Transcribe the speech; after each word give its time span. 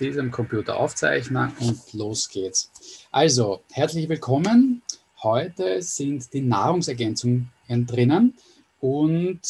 diesem 0.00 0.30
Computer 0.30 0.78
aufzeichnen 0.78 1.52
und 1.60 1.92
los 1.92 2.28
geht's. 2.28 2.70
Also, 3.10 3.60
herzlich 3.70 4.08
willkommen. 4.08 4.82
Heute 5.22 5.82
sind 5.82 6.32
die 6.32 6.40
Nahrungsergänzungen 6.40 7.50
drinnen 7.68 8.34
und 8.80 9.40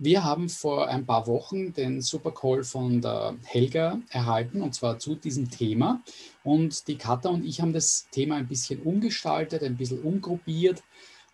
wir 0.00 0.22
haben 0.22 0.48
vor 0.48 0.86
ein 0.86 1.04
paar 1.04 1.26
Wochen 1.26 1.72
den 1.72 2.00
Supercall 2.00 2.62
von 2.62 3.00
der 3.00 3.34
Helga 3.44 3.98
erhalten 4.10 4.62
und 4.62 4.76
zwar 4.76 5.00
zu 5.00 5.16
diesem 5.16 5.50
Thema. 5.50 6.00
Und 6.44 6.86
die 6.86 6.96
Katha 6.96 7.30
und 7.30 7.44
ich 7.44 7.60
haben 7.60 7.72
das 7.72 8.06
Thema 8.12 8.36
ein 8.36 8.46
bisschen 8.46 8.80
umgestaltet, 8.82 9.64
ein 9.64 9.76
bisschen 9.76 10.00
umgruppiert 10.02 10.84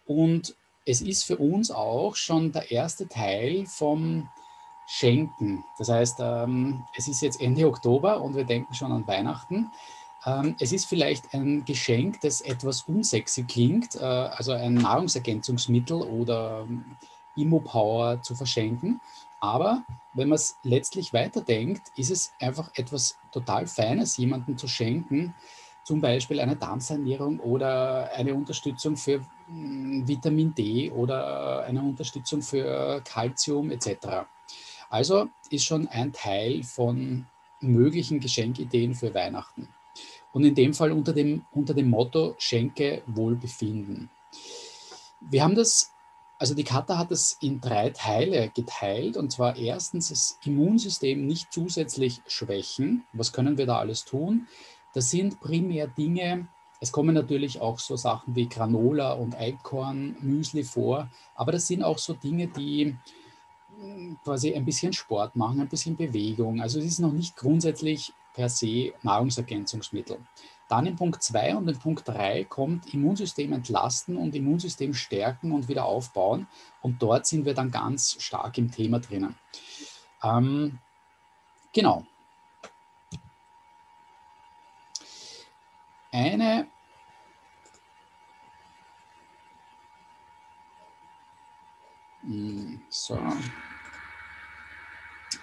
und 0.07 0.55
es 0.87 1.03
ist 1.03 1.25
für 1.25 1.37
uns 1.37 1.71
auch 1.71 2.17
schon 2.17 2.53
der 2.53 2.71
erste 2.71 3.07
Teil 3.07 3.67
vom 3.67 4.29
Schenken. 4.87 5.65
Das 5.79 5.89
heißt, 5.89 6.19
ähm, 6.21 6.85
es 6.95 7.09
ist 7.09 7.23
jetzt 7.23 7.41
Ende 7.41 7.67
Oktober 7.67 8.21
und 8.21 8.37
wir 8.37 8.45
denken 8.45 8.75
schon 8.75 8.93
an 8.93 9.07
Weihnachten. 9.07 9.71
Ähm, 10.27 10.57
es 10.59 10.73
ist 10.73 10.87
vielleicht 10.87 11.35
ein 11.35 11.65
Geschenk, 11.65 12.21
das 12.21 12.41
etwas 12.41 12.83
unsexy 12.83 13.45
klingt, 13.45 13.97
äh, 13.97 14.05
also 14.05 14.53
ein 14.53 14.75
Nahrungsergänzungsmittel 14.75 16.03
oder 16.03 16.65
ähm, 16.69 16.97
Immo-Power 17.37 18.23
zu 18.23 18.35
verschenken. 18.35 19.01
Aber 19.41 19.85
wenn 20.15 20.29
man 20.29 20.37
es 20.37 20.57
letztlich 20.63 21.13
weiterdenkt, 21.13 21.93
ist 21.97 22.11
es 22.11 22.33
einfach 22.41 22.71
etwas 22.75 23.19
total 23.31 23.67
Feines, 23.67 24.17
jemandem 24.17 24.57
zu 24.57 24.69
schenken, 24.69 25.35
zum 25.83 26.01
Beispiel 26.01 26.41
eine 26.41 26.57
Darmsanierung 26.57 27.41
oder 27.41 28.11
eine 28.15 28.35
Unterstützung 28.35 28.97
für 28.97 29.21
hm, 29.47 30.09
Vitamin 30.09 30.55
D 30.55 30.91
oder 30.91 31.65
eine 31.65 31.83
Unterstützung 31.83 32.41
für 32.41 33.03
Kalzium 33.05 33.71
etc. 33.71 34.25
Also 34.91 35.29
ist 35.51 35.65
schon 35.65 35.89
ein 35.89 36.13
Teil 36.13 36.63
von 36.63 37.27
möglichen 37.61 38.21
Geschenkideen 38.21 38.95
für 38.95 39.15
Weihnachten. 39.15 39.69
Und 40.33 40.45
in 40.45 40.55
dem 40.55 40.75
Fall 40.75 40.93
unter 40.93 41.13
dem, 41.13 41.45
unter 41.53 41.75
dem 41.75 41.91
Motto 41.91 42.35
Schenke 42.39 43.03
Wohlbefinden. 43.07 44.11
Wir 45.21 45.45
haben 45.45 45.55
das, 45.55 45.93
also 46.39 46.55
die 46.55 46.65
Kata 46.65 46.99
hat 46.99 47.13
es 47.13 47.39
in 47.41 47.61
drei 47.61 47.91
Teile 47.91 48.51
geteilt. 48.55 49.17
Und 49.17 49.31
zwar 49.31 49.57
erstens 49.57 50.09
das 50.09 50.39
Immunsystem 50.45 51.27
nicht 51.27 51.53
zusätzlich 51.53 52.21
schwächen. 52.27 53.05
Was 53.13 53.33
können 53.33 53.57
wir 53.57 53.67
da 53.67 53.79
alles 53.79 54.05
tun? 54.05 54.49
Das 54.93 55.11
sind 55.11 55.41
primär 55.41 55.89
Dinge, 55.89 56.49
es 56.85 56.93
kommen 56.93 57.15
natürlich 57.15 57.63
auch 57.63 57.79
so 57.79 57.97
Sachen 57.97 58.37
wie 58.37 58.47
Granola 58.47 59.13
und 59.13 59.37
Eikorn, 59.37 60.17
Müsli 60.21 60.65
vor, 60.65 61.09
aber 61.35 61.51
das 61.51 61.67
sind 61.67 61.83
auch 61.83 61.97
so 61.97 62.13
Dinge, 62.13 62.47
die 62.49 62.95
quasi 64.23 64.55
ein 64.55 64.65
bisschen 64.65 64.93
Sport 64.93 65.37
machen, 65.37 65.61
ein 65.61 65.69
bisschen 65.69 65.97
Bewegung. 65.97 66.61
Also 66.61 66.79
es 66.79 66.87
ist 66.87 66.99
noch 67.01 67.13
nicht 67.13 67.37
grundsätzlich 67.37 68.13
per 68.35 68.49
se 68.49 68.93
Nahrungsergänzungsmittel. 69.03 70.19
Dann 70.69 70.87
in 70.87 70.97
Punkt 70.97 71.23
2 71.23 71.57
und 71.57 71.69
in 71.69 71.79
Punkt 71.79 72.09
3 72.09 72.45
kommt 72.45 72.93
Immunsystem 72.93 73.53
entlasten 73.53 74.17
und 74.17 74.35
Immunsystem 74.35 74.95
stärken 74.95 75.53
und 75.53 75.69
wieder 75.69 75.85
aufbauen. 75.85 76.49
Und 76.81 77.03
dort 77.03 77.27
sind 77.27 77.45
wir 77.45 77.55
dann 77.55 77.71
ganz 77.71 78.17
stark 78.21 78.59
im 78.59 78.71
Thema 78.71 78.99
drinnen. 78.99 79.37
Ähm, 80.23 80.79
genau. 81.73 82.05
Eine 86.11 86.69
hm, 92.23 92.81
so 92.89 93.19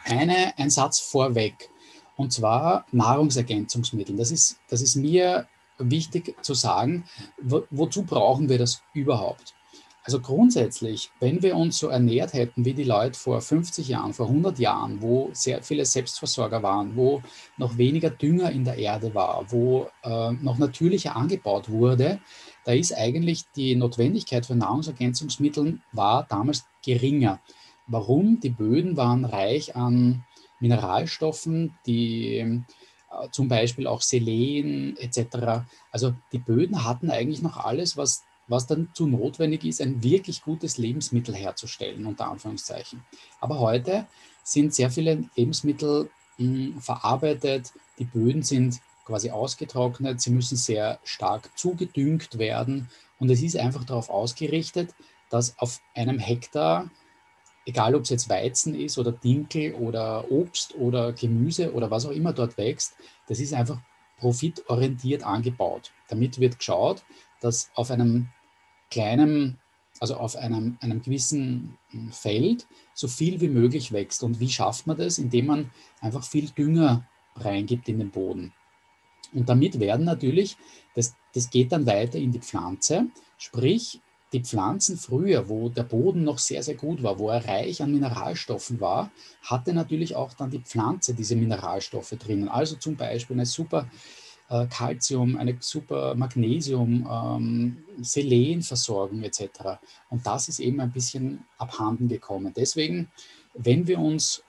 eine, 0.05 0.57
ein 0.57 0.69
Satz 0.69 0.99
vorweg, 0.99 1.69
und 2.17 2.31
zwar 2.31 2.85
Nahrungsergänzungsmittel. 2.91 4.16
Das 4.16 4.31
ist, 4.31 4.59
das 4.69 4.81
ist 4.81 4.95
mir 4.95 5.47
wichtig 5.77 6.35
zu 6.41 6.53
sagen. 6.53 7.05
Wo, 7.41 7.63
wozu 7.71 8.03
brauchen 8.03 8.49
wir 8.49 8.58
das 8.58 8.81
überhaupt? 8.93 9.55
Also 10.03 10.19
grundsätzlich, 10.19 11.11
wenn 11.20 11.43
wir 11.43 11.55
uns 11.55 11.77
so 11.77 11.89
ernährt 11.89 12.33
hätten 12.33 12.65
wie 12.65 12.73
die 12.73 12.83
Leute 12.83 13.20
vor 13.20 13.39
50 13.39 13.87
Jahren, 13.87 14.14
vor 14.14 14.27
100 14.27 14.58
Jahren, 14.58 14.99
wo 15.02 15.30
sehr 15.33 15.61
viele 15.61 15.86
Selbstversorger 15.86 16.64
waren, 16.64 16.95
wo 16.95 17.21
noch 17.58 17.77
weniger 17.77 18.09
Dünger 18.09 18.52
in 18.52 18.65
der 18.65 18.77
Erde 18.77 19.14
war, 19.14 19.45
wo 19.49 19.89
äh, 20.03 20.31
noch 20.31 20.58
natürlicher 20.58 21.15
angebaut 21.15 21.70
wurde, 21.70 22.20
da 22.65 22.71
ist 22.73 22.93
eigentlich 22.97 23.45
die 23.55 23.76
Notwendigkeit 23.76 24.47
für 24.47 24.55
Nahrungsergänzungsmittel 24.55 25.80
war 25.92 26.26
damals 26.27 26.65
geringer. 26.83 27.39
Warum? 27.91 28.39
Die 28.39 28.49
Böden 28.49 28.95
waren 28.95 29.25
reich 29.25 29.75
an 29.75 30.23
Mineralstoffen, 30.61 31.77
die 31.85 32.37
äh, 32.37 33.29
zum 33.31 33.49
Beispiel 33.49 33.85
auch 33.85 34.02
Selen 34.02 34.95
etc. 34.97 35.65
Also 35.91 36.13
die 36.31 36.39
Böden 36.39 36.85
hatten 36.85 37.11
eigentlich 37.11 37.41
noch 37.41 37.57
alles, 37.57 37.97
was, 37.97 38.23
was 38.47 38.65
dann 38.65 38.89
zu 38.93 39.07
notwendig 39.07 39.65
ist, 39.65 39.81
ein 39.81 40.02
wirklich 40.03 40.41
gutes 40.41 40.77
Lebensmittel 40.77 41.35
herzustellen, 41.35 42.05
unter 42.05 42.27
Anführungszeichen. 42.29 43.03
Aber 43.41 43.59
heute 43.59 44.08
sind 44.43 44.73
sehr 44.73 44.89
viele 44.89 45.25
Lebensmittel 45.35 46.09
mh, 46.37 46.45
hm, 46.45 46.81
verarbeitet, 46.81 47.73
die 47.99 48.05
Böden 48.05 48.43
sind 48.43 48.79
quasi 49.05 49.31
ausgetrocknet, 49.31 50.21
sie 50.21 50.31
müssen 50.31 50.55
sehr 50.55 50.99
stark 51.03 51.49
zugedüngt 51.58 52.37
werden 52.37 52.89
und 53.19 53.29
es 53.29 53.41
ist 53.41 53.58
einfach 53.58 53.83
darauf 53.83 54.09
ausgerichtet, 54.09 54.93
dass 55.29 55.58
auf 55.59 55.81
einem 55.93 56.19
Hektar 56.19 56.89
egal 57.66 57.95
ob 57.95 58.04
es 58.04 58.10
jetzt 58.10 58.30
Weizen 58.30 58.76
ist 58.76 58.98
oder 58.98 59.11
Dinkel 59.11 59.73
oder 59.73 60.30
Obst 60.32 60.76
oder 60.76 61.14
Gemüse 61.14 61.73
oder 61.73 61.92
was 61.92 62.05
auch 62.05 62.11
immer 62.11 62.33
dort 62.33 62.58
wächst, 62.58 62.95
das 63.27 63.39
ist 63.39 63.54
einfach 63.54 63.80
profitorientiert 64.17 65.23
angebaut. 65.23 65.92
Damit 66.08 66.39
wird 66.39 66.60
geschaut, 66.60 67.04
dass 67.39 67.71
auf 67.73 67.92
einem 67.92 68.30
kleinen, 68.89 69.60
also 70.00 70.16
auf 70.16 70.36
einem, 70.36 70.77
einem 70.82 71.02
gewissen 71.02 71.77
hm, 71.89 72.11
Feld 72.11 72.67
so 72.94 73.08
viel 73.08 73.42
wie 73.42 73.50
möglich 73.50 73.92
wächst. 73.92 74.23
Und 74.23 74.39
wie 74.39 74.50
schafft 74.50 74.86
man 74.88 74.98
das? 74.98 75.17
Indem 75.17 75.48
man 75.48 75.71
einfach 76.02 76.23
viel 76.23 76.50
Dünger 76.50 77.08
reingibt 77.36 77.89
in 77.89 78.00
den 78.00 78.11
Boden. 78.11 78.54
Und 79.33 79.50
damit 79.50 79.80
werden 79.80 80.05
natürlich, 80.05 80.58
das, 80.94 81.16
das 81.33 81.50
geht 81.50 81.71
dann 81.71 81.86
weiter 81.86 82.20
in 82.20 82.32
die 82.32 82.39
Pflanze, 82.39 83.08
sprich 83.38 84.02
die 84.33 84.42
Pflanzen 84.42 84.97
früher, 84.97 85.49
wo 85.49 85.69
der 85.69 85.83
Boden 85.83 86.23
noch 86.23 86.37
sehr, 86.37 86.64
sehr 86.64 86.75
gut 86.75 87.03
war, 87.03 87.19
wo 87.19 87.30
er 87.30 87.45
reich 87.45 87.81
an 87.81 87.92
Mineralstoffen 87.92 88.80
war, 88.80 89.11
hatte 89.42 89.73
natürlich 89.73 90.15
auch 90.15 90.33
dann 90.33 90.49
die 90.49 90.61
Pflanze 90.61 91.14
diese 91.14 91.36
Mineralstoffe 91.36 92.15
drinnen. 92.17 92.47
Also 92.47 92.77
zum 92.77 92.95
Beispiel 92.95 93.36
eine 93.36 93.45
super 93.45 93.87
äh, 94.49 94.67
Calcium, 94.67 95.37
eine 95.37 95.58
super 95.59 96.15
Magnesium, 96.15 97.08
ähm, 97.11 97.83
Selenversorgung 98.02 99.23
etc. 99.23 99.80
Und 100.09 100.25
das 100.25 100.47
ist 100.47 100.59
eben 100.59 100.80
ein 100.80 100.91
bisschen 100.91 101.45
abhanden 101.58 102.08
gekommen. 102.08 102.53
Deswegen, 102.55 103.11
wenn 103.53 103.87
wir 103.87 103.99
uns, 103.99 104.43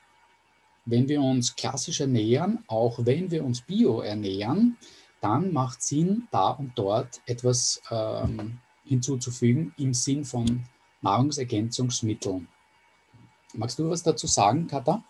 wenn 0.84 1.08
wir 1.08 1.20
uns 1.20 1.56
klassisch 1.56 2.00
ernähren, 2.00 2.62
auch 2.68 3.00
wenn 3.04 3.30
wir 3.32 3.44
uns 3.44 3.62
bio 3.62 4.00
ernähren, 4.00 4.76
dann 5.20 5.52
macht 5.52 5.82
Sinn, 5.82 6.28
da 6.30 6.50
und 6.50 6.72
dort 6.76 7.20
etwas 7.26 7.80
ähm, 7.90 8.58
hinzuzufügen 8.84 9.74
im 9.78 9.94
Sinn 9.94 10.24
von 10.24 10.64
Nahrungsergänzungsmitteln. 11.02 12.48
Magst 13.54 13.78
du 13.78 13.90
was 13.90 14.02
dazu 14.02 14.26
sagen, 14.26 14.66
Katha? 14.66 15.02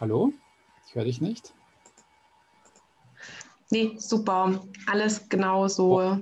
Hallo? 0.00 0.32
Ich 0.86 0.94
höre 0.94 1.04
dich 1.04 1.20
nicht. 1.20 1.52
Nee, 3.70 3.96
super. 3.98 4.64
Alles 4.86 5.28
genau 5.28 5.68
so. 5.68 6.18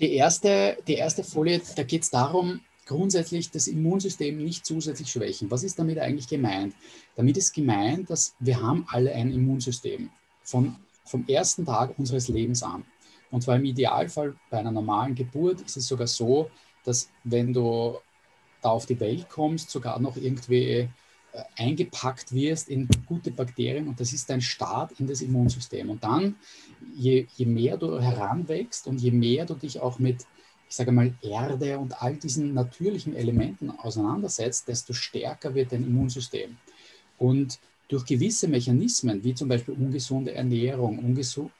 Die 0.00 0.12
erste, 0.12 0.78
die 0.86 0.94
erste 0.94 1.24
Folie, 1.24 1.60
da 1.74 1.82
geht 1.82 2.04
es 2.04 2.10
darum, 2.10 2.60
grundsätzlich 2.86 3.50
das 3.50 3.66
Immunsystem 3.66 4.38
nicht 4.38 4.64
zusätzlich 4.64 5.10
schwächen. 5.10 5.50
Was 5.50 5.64
ist 5.64 5.78
damit 5.78 5.98
eigentlich 5.98 6.28
gemeint? 6.28 6.74
Damit 7.16 7.36
ist 7.36 7.52
gemeint, 7.52 8.08
dass 8.08 8.34
wir 8.38 8.62
haben 8.62 8.86
alle 8.88 9.12
ein 9.12 9.32
Immunsystem 9.32 10.08
von, 10.42 10.76
vom 11.04 11.26
ersten 11.26 11.66
Tag 11.66 11.98
unseres 11.98 12.28
Lebens 12.28 12.62
an. 12.62 12.84
Und 13.30 13.42
zwar 13.42 13.56
im 13.56 13.64
Idealfall 13.64 14.36
bei 14.50 14.58
einer 14.58 14.70
normalen 14.70 15.14
Geburt 15.14 15.60
ist 15.60 15.76
es 15.76 15.88
sogar 15.88 16.06
so, 16.06 16.48
dass 16.84 17.10
wenn 17.24 17.52
du 17.52 17.98
da 18.62 18.70
auf 18.70 18.86
die 18.86 18.98
Welt 19.00 19.28
kommst, 19.28 19.70
sogar 19.70 19.98
noch 20.00 20.16
irgendwie 20.16 20.88
äh, 21.32 21.42
eingepackt 21.56 22.32
wirst 22.32 22.68
in 22.68 22.88
gute 23.06 23.30
Bakterien 23.30 23.88
und 23.88 24.00
das 24.00 24.12
ist 24.12 24.30
dein 24.30 24.40
Start 24.40 24.92
in 25.00 25.06
das 25.06 25.20
Immunsystem. 25.20 25.90
Und 25.90 26.04
dann, 26.04 26.36
je, 26.94 27.26
je 27.36 27.46
mehr 27.46 27.76
du 27.76 28.00
heranwächst 28.00 28.86
und 28.86 29.00
je 29.00 29.10
mehr 29.10 29.44
du 29.44 29.54
dich 29.54 29.80
auch 29.80 29.98
mit 29.98 30.24
ich 30.68 30.74
sage 30.74 30.92
mal, 30.92 31.14
Erde 31.22 31.78
und 31.78 32.02
all 32.02 32.16
diesen 32.16 32.54
natürlichen 32.54 33.14
Elementen 33.14 33.70
auseinandersetzt, 33.70 34.68
desto 34.68 34.92
stärker 34.92 35.54
wird 35.54 35.72
dein 35.72 35.84
Immunsystem. 35.84 36.56
Und 37.18 37.58
durch 37.88 38.04
gewisse 38.04 38.48
Mechanismen, 38.48 39.22
wie 39.22 39.34
zum 39.34 39.48
Beispiel 39.48 39.74
ungesunde 39.74 40.34
Ernährung, 40.34 40.98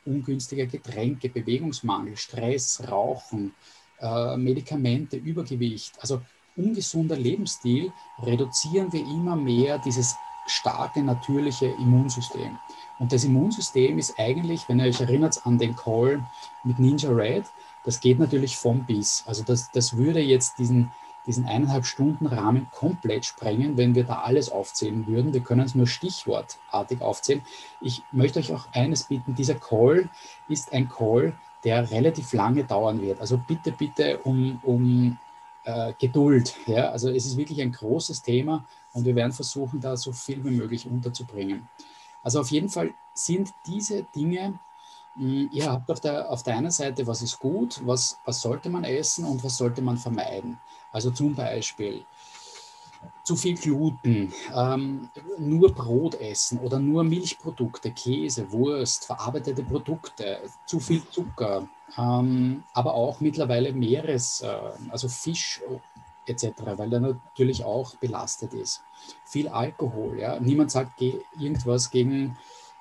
ungünstige 0.04 0.66
Getränke, 0.66 1.28
Bewegungsmangel, 1.28 2.16
Stress, 2.16 2.82
Rauchen, 2.90 3.54
äh, 4.00 4.36
Medikamente, 4.36 5.16
Übergewicht, 5.16 5.92
also 6.00 6.20
ungesunder 6.56 7.16
Lebensstil, 7.16 7.92
reduzieren 8.22 8.92
wir 8.92 9.00
immer 9.00 9.36
mehr 9.36 9.78
dieses 9.78 10.16
starke 10.46 11.02
natürliche 11.02 11.66
Immunsystem. 11.66 12.58
Und 12.98 13.12
das 13.12 13.24
Immunsystem 13.24 13.98
ist 13.98 14.14
eigentlich, 14.18 14.68
wenn 14.68 14.80
ihr 14.80 14.86
euch 14.86 15.00
erinnert 15.00 15.44
an 15.44 15.58
den 15.58 15.76
Call 15.76 16.24
mit 16.64 16.78
Ninja 16.78 17.10
Red, 17.10 17.44
das 17.86 18.00
geht 18.00 18.18
natürlich 18.18 18.56
vom 18.56 18.84
bis. 18.84 19.22
Also 19.26 19.44
das, 19.44 19.70
das 19.70 19.96
würde 19.96 20.20
jetzt 20.20 20.58
diesen, 20.58 20.90
diesen 21.24 21.46
eineinhalb 21.46 21.86
Stunden 21.86 22.26
Rahmen 22.26 22.66
komplett 22.72 23.24
sprengen, 23.24 23.76
wenn 23.76 23.94
wir 23.94 24.02
da 24.02 24.22
alles 24.22 24.50
aufzählen 24.50 25.06
würden. 25.06 25.32
Wir 25.32 25.40
können 25.40 25.60
es 25.62 25.76
nur 25.76 25.86
stichwortartig 25.86 27.00
aufzählen. 27.00 27.42
Ich 27.80 28.02
möchte 28.10 28.40
euch 28.40 28.52
auch 28.52 28.66
eines 28.72 29.04
bitten, 29.04 29.36
dieser 29.36 29.54
Call 29.54 30.08
ist 30.48 30.72
ein 30.72 30.88
Call, 30.88 31.32
der 31.62 31.88
relativ 31.92 32.32
lange 32.32 32.64
dauern 32.64 33.00
wird. 33.00 33.20
Also 33.20 33.38
bitte, 33.38 33.70
bitte 33.70 34.18
um, 34.18 34.60
um 34.64 35.18
äh, 35.64 35.92
Geduld. 35.98 36.56
Ja? 36.66 36.90
Also 36.90 37.08
es 37.08 37.24
ist 37.24 37.36
wirklich 37.36 37.62
ein 37.62 37.70
großes 37.70 38.20
Thema 38.22 38.64
und 38.92 39.04
wir 39.04 39.14
werden 39.14 39.32
versuchen, 39.32 39.80
da 39.80 39.96
so 39.96 40.10
viel 40.12 40.44
wie 40.44 40.50
möglich 40.50 40.86
unterzubringen. 40.86 41.68
Also 42.24 42.40
auf 42.40 42.50
jeden 42.50 42.68
Fall 42.68 42.92
sind 43.14 43.54
diese 43.64 44.02
Dinge, 44.02 44.58
ihr 45.18 45.70
habt 45.70 45.90
auf 45.90 46.00
der, 46.00 46.30
auf 46.30 46.42
der 46.42 46.56
einen 46.56 46.70
Seite, 46.70 47.06
was 47.06 47.22
ist 47.22 47.38
gut, 47.38 47.80
was, 47.84 48.18
was 48.24 48.40
sollte 48.40 48.68
man 48.68 48.84
essen 48.84 49.24
und 49.24 49.42
was 49.42 49.56
sollte 49.56 49.82
man 49.82 49.96
vermeiden. 49.96 50.58
Also 50.92 51.10
zum 51.10 51.34
Beispiel 51.34 52.04
zu 53.22 53.36
viel 53.36 53.56
Gluten, 53.56 54.32
ähm, 54.54 55.10
nur 55.38 55.72
Brot 55.74 56.14
essen 56.16 56.58
oder 56.60 56.78
nur 56.78 57.04
Milchprodukte, 57.04 57.90
Käse, 57.90 58.50
Wurst, 58.52 59.04
verarbeitete 59.06 59.62
Produkte, 59.62 60.38
zu 60.64 60.80
viel 60.80 61.02
Zucker, 61.10 61.68
ähm, 61.98 62.62
aber 62.72 62.94
auch 62.94 63.20
mittlerweile 63.20 63.72
Meeres, 63.72 64.42
äh, 64.42 64.58
also 64.90 65.08
Fisch 65.08 65.60
etc., 66.26 66.52
weil 66.76 66.92
er 66.92 67.00
natürlich 67.00 67.64
auch 67.64 67.94
belastet 67.96 68.52
ist. 68.54 68.82
Viel 69.24 69.48
Alkohol, 69.48 70.18
ja. 70.18 70.40
Niemand 70.40 70.70
sagt 70.70 70.96
ge 70.96 71.20
irgendwas 71.38 71.90
gegen 71.90 72.36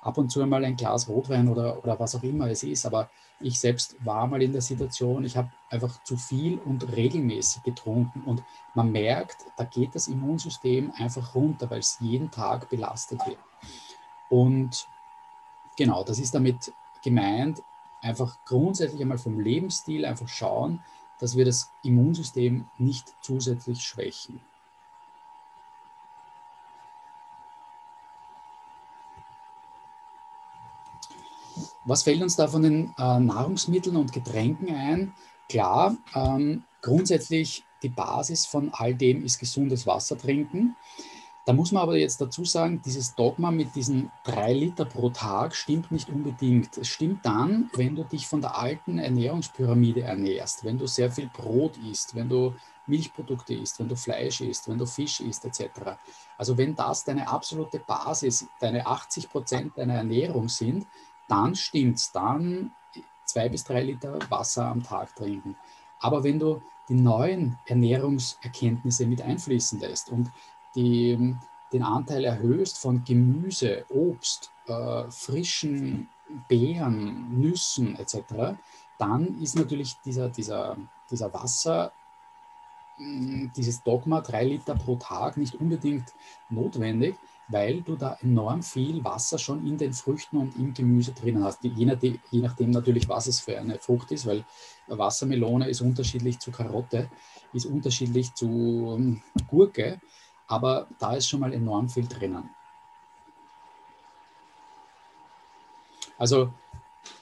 ab 0.06 0.18
und 0.18 0.30
zu 0.30 0.40
einmal 0.40 0.64
ein 0.64 0.76
Glas 0.76 1.08
Rotwein 1.08 1.48
oder, 1.48 1.82
oder 1.82 1.98
was 1.98 2.14
auch 2.14 2.22
immer 2.22 2.48
es 2.48 2.62
ist, 2.62 2.86
aber 2.86 3.10
ich 3.40 3.58
selbst 3.58 3.96
war 4.04 4.26
mal 4.26 4.42
in 4.42 4.52
der 4.52 4.62
Situation, 4.62 5.24
ich 5.24 5.36
habe 5.36 5.50
einfach 5.68 6.02
zu 6.04 6.16
viel 6.16 6.58
und 6.58 6.96
regelmäßig 6.96 7.62
getrunken 7.64 8.22
und 8.22 8.42
man 8.74 8.92
merkt, 8.92 9.44
da 9.56 9.64
geht 9.64 9.94
das 9.94 10.08
Immunsystem 10.08 10.92
einfach 10.96 11.34
runter, 11.34 11.68
weil 11.70 11.80
es 11.80 11.98
jeden 12.00 12.30
Tag 12.30 12.70
belastet 12.70 13.26
wird. 13.26 13.38
Und 14.30 14.86
genau, 15.76 16.04
das 16.04 16.18
ist 16.18 16.34
damit 16.34 16.72
gemeint, 17.02 17.62
einfach 18.00 18.38
grundsätzlich 18.44 19.02
einmal 19.02 19.18
vom 19.18 19.40
Lebensstil 19.40 20.04
einfach 20.04 20.28
schauen, 20.28 20.82
dass 21.18 21.36
wir 21.36 21.44
das 21.44 21.70
Immunsystem 21.82 22.66
nicht 22.78 23.14
zusätzlich 23.20 23.82
schwächen. 23.82 24.40
Was 31.86 32.02
fällt 32.02 32.20
uns 32.20 32.34
da 32.34 32.48
von 32.48 32.62
den 32.62 32.92
äh, 32.98 33.20
Nahrungsmitteln 33.20 33.96
und 33.96 34.12
Getränken 34.12 34.74
ein? 34.74 35.14
Klar, 35.48 35.96
ähm, 36.14 36.64
grundsätzlich 36.82 37.64
die 37.82 37.88
Basis 37.88 38.44
von 38.44 38.70
all 38.72 38.94
dem 38.94 39.24
ist 39.24 39.38
gesundes 39.38 39.86
Wasser 39.86 40.18
trinken. 40.18 40.74
Da 41.44 41.52
muss 41.52 41.70
man 41.70 41.84
aber 41.84 41.96
jetzt 41.96 42.20
dazu 42.20 42.44
sagen, 42.44 42.82
dieses 42.84 43.14
Dogma 43.14 43.52
mit 43.52 43.76
diesen 43.76 44.10
drei 44.24 44.52
Liter 44.52 44.84
pro 44.84 45.10
Tag 45.10 45.54
stimmt 45.54 45.92
nicht 45.92 46.08
unbedingt. 46.08 46.76
Es 46.76 46.88
stimmt 46.88 47.24
dann, 47.24 47.70
wenn 47.76 47.94
du 47.94 48.02
dich 48.02 48.26
von 48.26 48.40
der 48.40 48.58
alten 48.58 48.98
Ernährungspyramide 48.98 50.02
ernährst, 50.02 50.64
wenn 50.64 50.76
du 50.76 50.88
sehr 50.88 51.12
viel 51.12 51.30
Brot 51.32 51.76
isst, 51.88 52.16
wenn 52.16 52.28
du 52.28 52.52
Milchprodukte 52.88 53.54
isst, 53.54 53.78
wenn 53.78 53.88
du 53.88 53.94
Fleisch 53.94 54.40
isst, 54.40 54.68
wenn 54.68 54.78
du 54.78 54.86
Fisch 54.86 55.20
isst, 55.20 55.44
etc. 55.44 55.70
Also 56.36 56.58
wenn 56.58 56.74
das 56.74 57.04
deine 57.04 57.28
absolute 57.28 57.78
Basis, 57.78 58.48
deine 58.58 58.84
80 58.84 59.30
Prozent 59.30 59.78
deiner 59.78 59.94
Ernährung 59.94 60.48
sind, 60.48 60.84
dann 61.28 61.54
stimmt 61.54 61.96
es. 61.96 62.12
Dann 62.12 62.72
zwei 63.24 63.48
bis 63.48 63.64
drei 63.64 63.82
Liter 63.82 64.18
Wasser 64.30 64.66
am 64.66 64.82
Tag 64.82 65.14
trinken. 65.14 65.56
Aber 66.00 66.24
wenn 66.24 66.38
du 66.38 66.62
die 66.88 66.94
neuen 66.94 67.58
Ernährungserkenntnisse 67.66 69.06
mit 69.06 69.22
einfließen 69.22 69.80
lässt 69.80 70.10
und 70.10 70.30
die, 70.74 71.34
den 71.72 71.82
Anteil 71.82 72.24
erhöhst 72.24 72.78
von 72.78 73.02
Gemüse, 73.04 73.84
Obst, 73.88 74.52
äh, 74.66 75.10
frischen 75.10 76.08
Beeren, 76.48 77.40
Nüssen 77.40 77.96
etc., 77.96 78.56
dann 78.98 79.40
ist 79.42 79.56
natürlich 79.56 79.94
dieser, 80.04 80.28
dieser, 80.28 80.76
dieser 81.10 81.32
Wasser, 81.34 81.92
mm, 82.98 83.48
dieses 83.56 83.82
Dogma, 83.82 84.20
drei 84.20 84.44
Liter 84.44 84.74
pro 84.74 84.96
Tag, 84.96 85.36
nicht 85.36 85.54
unbedingt 85.56 86.14
notwendig, 86.48 87.16
weil 87.48 87.82
du 87.82 87.96
da 87.96 88.18
enorm 88.22 88.62
viel 88.62 89.04
Wasser 89.04 89.38
schon 89.38 89.66
in 89.66 89.78
den 89.78 89.92
Früchten 89.92 90.36
und 90.36 90.56
im 90.56 90.74
Gemüse 90.74 91.12
drinnen 91.12 91.44
hast. 91.44 91.62
Je 91.62 91.84
nachdem, 91.84 92.18
je 92.30 92.40
nachdem 92.40 92.70
natürlich, 92.70 93.08
was 93.08 93.26
es 93.26 93.40
für 93.40 93.58
eine 93.58 93.78
Frucht 93.78 94.10
ist, 94.10 94.26
weil 94.26 94.44
Wassermelone 94.88 95.68
ist 95.68 95.80
unterschiedlich 95.80 96.38
zu 96.38 96.50
Karotte, 96.50 97.08
ist 97.52 97.66
unterschiedlich 97.66 98.34
zu 98.34 98.96
ähm, 98.96 99.22
Gurke 99.48 100.00
aber 100.46 100.88
da 100.98 101.14
ist 101.14 101.28
schon 101.28 101.40
mal 101.40 101.52
enorm 101.52 101.88
viel 101.88 102.06
drinnen. 102.06 102.50
Also 106.18 106.52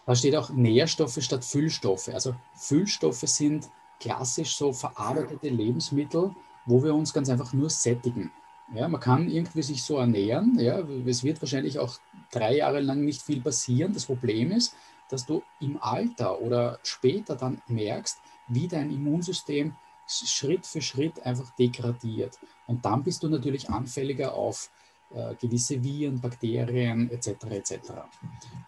da 0.06 0.14
steht 0.14 0.36
auch 0.36 0.50
Nährstoffe 0.50 1.18
statt 1.20 1.44
Füllstoffe. 1.44 2.08
Also 2.08 2.34
Füllstoffe 2.54 3.24
sind 3.26 3.68
klassisch 3.98 4.56
so 4.56 4.72
verarbeitete 4.72 5.48
Lebensmittel, 5.48 6.34
wo 6.66 6.82
wir 6.82 6.94
uns 6.94 7.12
ganz 7.12 7.28
einfach 7.28 7.52
nur 7.52 7.70
sättigen. 7.70 8.30
Ja, 8.72 8.88
man 8.88 9.00
kann 9.00 9.28
irgendwie 9.28 9.62
sich 9.62 9.82
so 9.82 9.98
ernähren. 9.98 10.58
Ja, 10.58 10.78
es 11.06 11.22
wird 11.22 11.42
wahrscheinlich 11.42 11.78
auch 11.78 11.98
drei 12.30 12.56
Jahre 12.56 12.80
lang 12.80 13.04
nicht 13.04 13.22
viel 13.22 13.40
passieren. 13.40 13.92
Das 13.92 14.06
Problem 14.06 14.52
ist, 14.52 14.74
dass 15.10 15.26
du 15.26 15.42
im 15.60 15.80
Alter 15.80 16.40
oder 16.40 16.78
später 16.82 17.36
dann 17.36 17.60
merkst, 17.68 18.18
wie 18.48 18.68
dein 18.68 18.90
Immunsystem 18.90 19.74
Schritt 20.06 20.66
für 20.66 20.82
Schritt 20.82 21.20
einfach 21.24 21.50
degradiert. 21.56 22.38
Und 22.66 22.84
dann 22.84 23.02
bist 23.02 23.22
du 23.22 23.28
natürlich 23.28 23.70
anfälliger 23.70 24.34
auf 24.34 24.70
äh, 25.14 25.34
gewisse 25.36 25.82
Viren, 25.82 26.20
Bakterien 26.20 27.10
etc. 27.10 27.28
etc. 27.50 27.76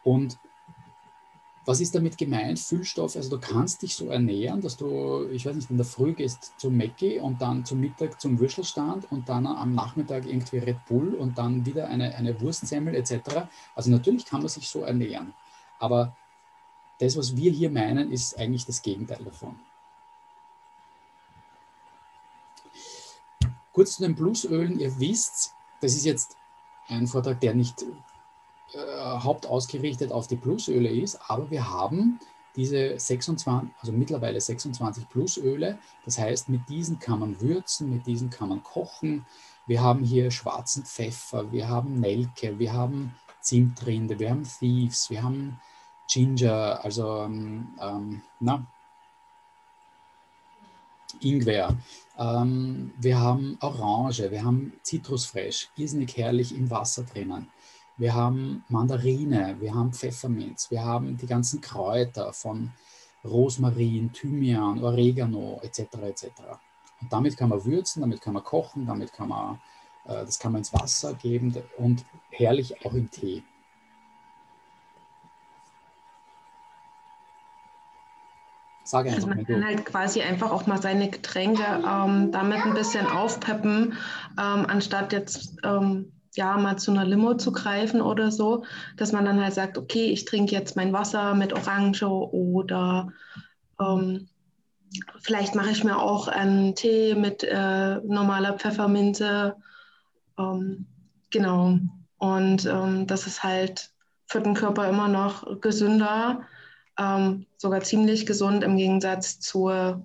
Und 0.03 0.39
was 1.67 1.81
ist 1.81 1.97
damit 1.97 2.17
gemeint? 2.17 2.61
Füllstoff, 2.61 3.17
also 3.17 3.29
du 3.29 3.41
kannst 3.41 3.83
dich 3.83 3.97
so 3.97 4.09
ernähren, 4.09 4.61
dass 4.61 4.77
du, 4.77 5.29
ich 5.31 5.45
weiß 5.45 5.57
nicht, 5.57 5.69
in 5.69 5.77
der 5.77 5.85
Früh 5.85 6.13
gehst 6.13 6.55
zum 6.59 6.77
Mäcki 6.77 7.19
und 7.19 7.43
dann 7.43 7.65
zum 7.65 7.81
Mittag 7.81 8.21
zum 8.21 8.39
Würstelstand 8.39 9.11
und 9.11 9.29
dann 9.29 9.47
am 9.49 9.75
Nachmittag 9.75 10.27
irgendwie 10.27 10.59
Red 10.59 10.87
Bull 10.87 11.15
und 11.15 11.37
dann 11.37 11.67
wieder 11.67 11.89
eine, 11.89 12.15
eine 12.15 12.41
Wurstsemmel 12.41 12.95
etc. 12.95 13.49
Also 13.75 13.91
natürlich 13.91 14.25
kann 14.25 14.41
man 14.41 14.49
sich 14.49 14.69
so 14.69 14.83
ernähren. 14.83 15.35
Aber 15.81 16.17
das, 17.01 17.17
was 17.17 17.37
wir 17.37 17.51
hier 17.51 17.71
meinen, 17.71 18.13
ist 18.13 18.39
eigentlich 18.39 18.65
das 18.65 18.81
Gegenteil 18.81 19.25
davon. 19.25 19.59
Kurz 23.73 23.97
zu 23.97 24.03
den 24.03 24.15
Plusölen. 24.15 24.79
Ihr 24.79 24.99
wisst, 25.01 25.53
das 25.81 25.95
ist 25.95 26.05
jetzt 26.05 26.37
ein 26.89 27.09
Vortrag, 27.09 27.41
der 27.41 27.55
nicht 27.55 27.85
äh, 28.73 28.79
hauptausgerichtet 28.79 30.13
auf 30.13 30.27
die 30.27 30.37
Plusöle 30.37 30.89
ist, 30.89 31.19
aber 31.29 31.51
wir 31.51 31.71
haben 31.71 32.19
diese 32.57 32.99
26, 32.99 33.71
also 33.81 33.93
mittlerweile 33.93 34.41
26 34.41 35.09
Plusöle. 35.09 35.79
Das 36.05 36.19
heißt, 36.19 36.49
mit 36.49 36.69
diesen 36.69 36.99
kann 36.99 37.21
man 37.21 37.41
würzen, 37.41 37.91
mit 37.91 38.07
diesen 38.07 38.31
kann 38.31 38.49
man 38.49 38.63
kochen. 38.63 39.27
Wir 39.67 39.83
haben 39.83 40.03
hier 40.03 40.31
schwarzen 40.31 40.85
Pfeffer, 40.85 41.53
wir 41.53 41.69
haben 41.69 42.01
Nelke, 42.01 42.59
wir 42.59 42.73
haben 42.73 43.15
Zimtrinde, 43.41 44.19
wir 44.19 44.31
haben 44.31 44.45
Thieves, 44.45 45.11
wir 45.11 45.23
haben 45.23 45.61
Ginger, 46.09 46.81
also 46.83 47.23
ähm, 47.25 47.69
ähm 47.81 48.23
na, 48.41 48.67
Ingwer. 51.21 51.77
Ähm, 52.19 52.93
wir 52.99 53.21
haben 53.21 53.59
Orange, 53.61 54.31
wir 54.31 54.45
haben 54.45 54.73
Zitrusfresh, 54.83 55.71
irrsinnig 55.77 56.17
herrlich 56.17 56.57
im 56.57 56.71
Wasser 56.71 57.05
drinnen. 57.05 57.49
Wir 57.99 58.15
haben 58.15 58.63
Mandarine, 58.69 59.57
wir 59.59 59.75
haben 59.75 59.93
Pfefferminz, 59.93 60.71
wir 60.71 60.85
haben 60.85 61.17
die 61.17 61.27
ganzen 61.27 61.63
Kräuter 61.63 62.33
von 62.33 62.71
Rosmarin, 63.25 64.13
Thymian, 64.13 64.85
Oregano 64.85 65.61
etc. 65.63 65.81
etc. 66.03 66.25
Und 67.01 67.11
damit 67.13 67.37
kann 67.37 67.49
man 67.49 67.65
würzen, 67.65 68.03
damit 68.03 68.21
kann 68.21 68.35
man 68.35 68.45
kochen, 68.45 68.87
damit 68.87 69.13
kann 69.15 69.29
man, 69.29 69.61
äh, 70.05 70.25
das 70.25 70.39
kann 70.39 70.53
man 70.53 70.61
ins 70.61 70.75
Wasser 70.75 71.15
geben 71.15 71.55
und 71.79 72.05
herrlich 72.31 72.85
auch 72.85 72.93
im 72.93 73.11
Tee. 73.11 73.43
Sage 78.85 79.09
einfach 79.09 79.25
also 79.25 79.35
man 79.35 79.47
kann 79.47 79.65
halt 79.65 79.85
quasi 79.85 80.23
einfach 80.23 80.53
auch 80.53 80.67
mal 80.67 80.81
seine 80.81 81.11
Getränke 81.11 81.65
ähm, 81.65 82.31
damit 82.31 82.65
ein 82.65 82.75
bisschen 82.75 83.07
aufpeppen, 83.07 83.95
ähm, 84.39 84.67
anstatt 84.69 85.13
jetzt 85.13 85.57
ähm, 85.65 86.13
ja 86.37 86.57
mal 86.57 86.77
zu 86.77 86.91
einer 86.91 87.05
Limo 87.05 87.35
zu 87.35 87.53
greifen 87.53 88.01
oder 88.01 88.31
so, 88.31 88.65
dass 88.97 89.13
man 89.13 89.25
dann 89.25 89.43
halt 89.43 89.55
sagt, 89.55 89.79
okay, 89.79 90.11
ich 90.11 90.25
trinke 90.25 90.55
jetzt 90.55 90.77
mein 90.77 90.93
Wasser 90.93 91.35
mit 91.35 91.53
Orange 91.53 92.05
oder 92.05 93.13
ähm, 93.81 94.29
vielleicht 95.21 95.55
mache 95.55 95.71
ich 95.71 95.85
mir 95.85 95.99
auch 95.99 96.29
einen 96.29 96.75
Tee 96.75 97.15
mit 97.15 97.43
äh, 97.43 97.97
normaler 97.97 98.55
Pfefferminze. 98.55 99.57
Ähm, 100.39 100.87
genau. 101.31 101.79
Und 102.19 102.67
ähm, 102.67 103.07
das 103.07 103.27
ist 103.27 103.43
halt 103.43 103.91
für 104.27 104.41
den 104.41 104.55
Körper 104.55 104.89
immer 104.89 105.09
noch 105.09 105.61
gesünder, 105.61 106.43
ähm, 106.99 107.47
sogar 107.57 107.83
ziemlich 107.83 108.27
gesund 108.27 108.65
im 108.65 108.77
Gegensatz 108.77 109.39
zur 109.41 110.03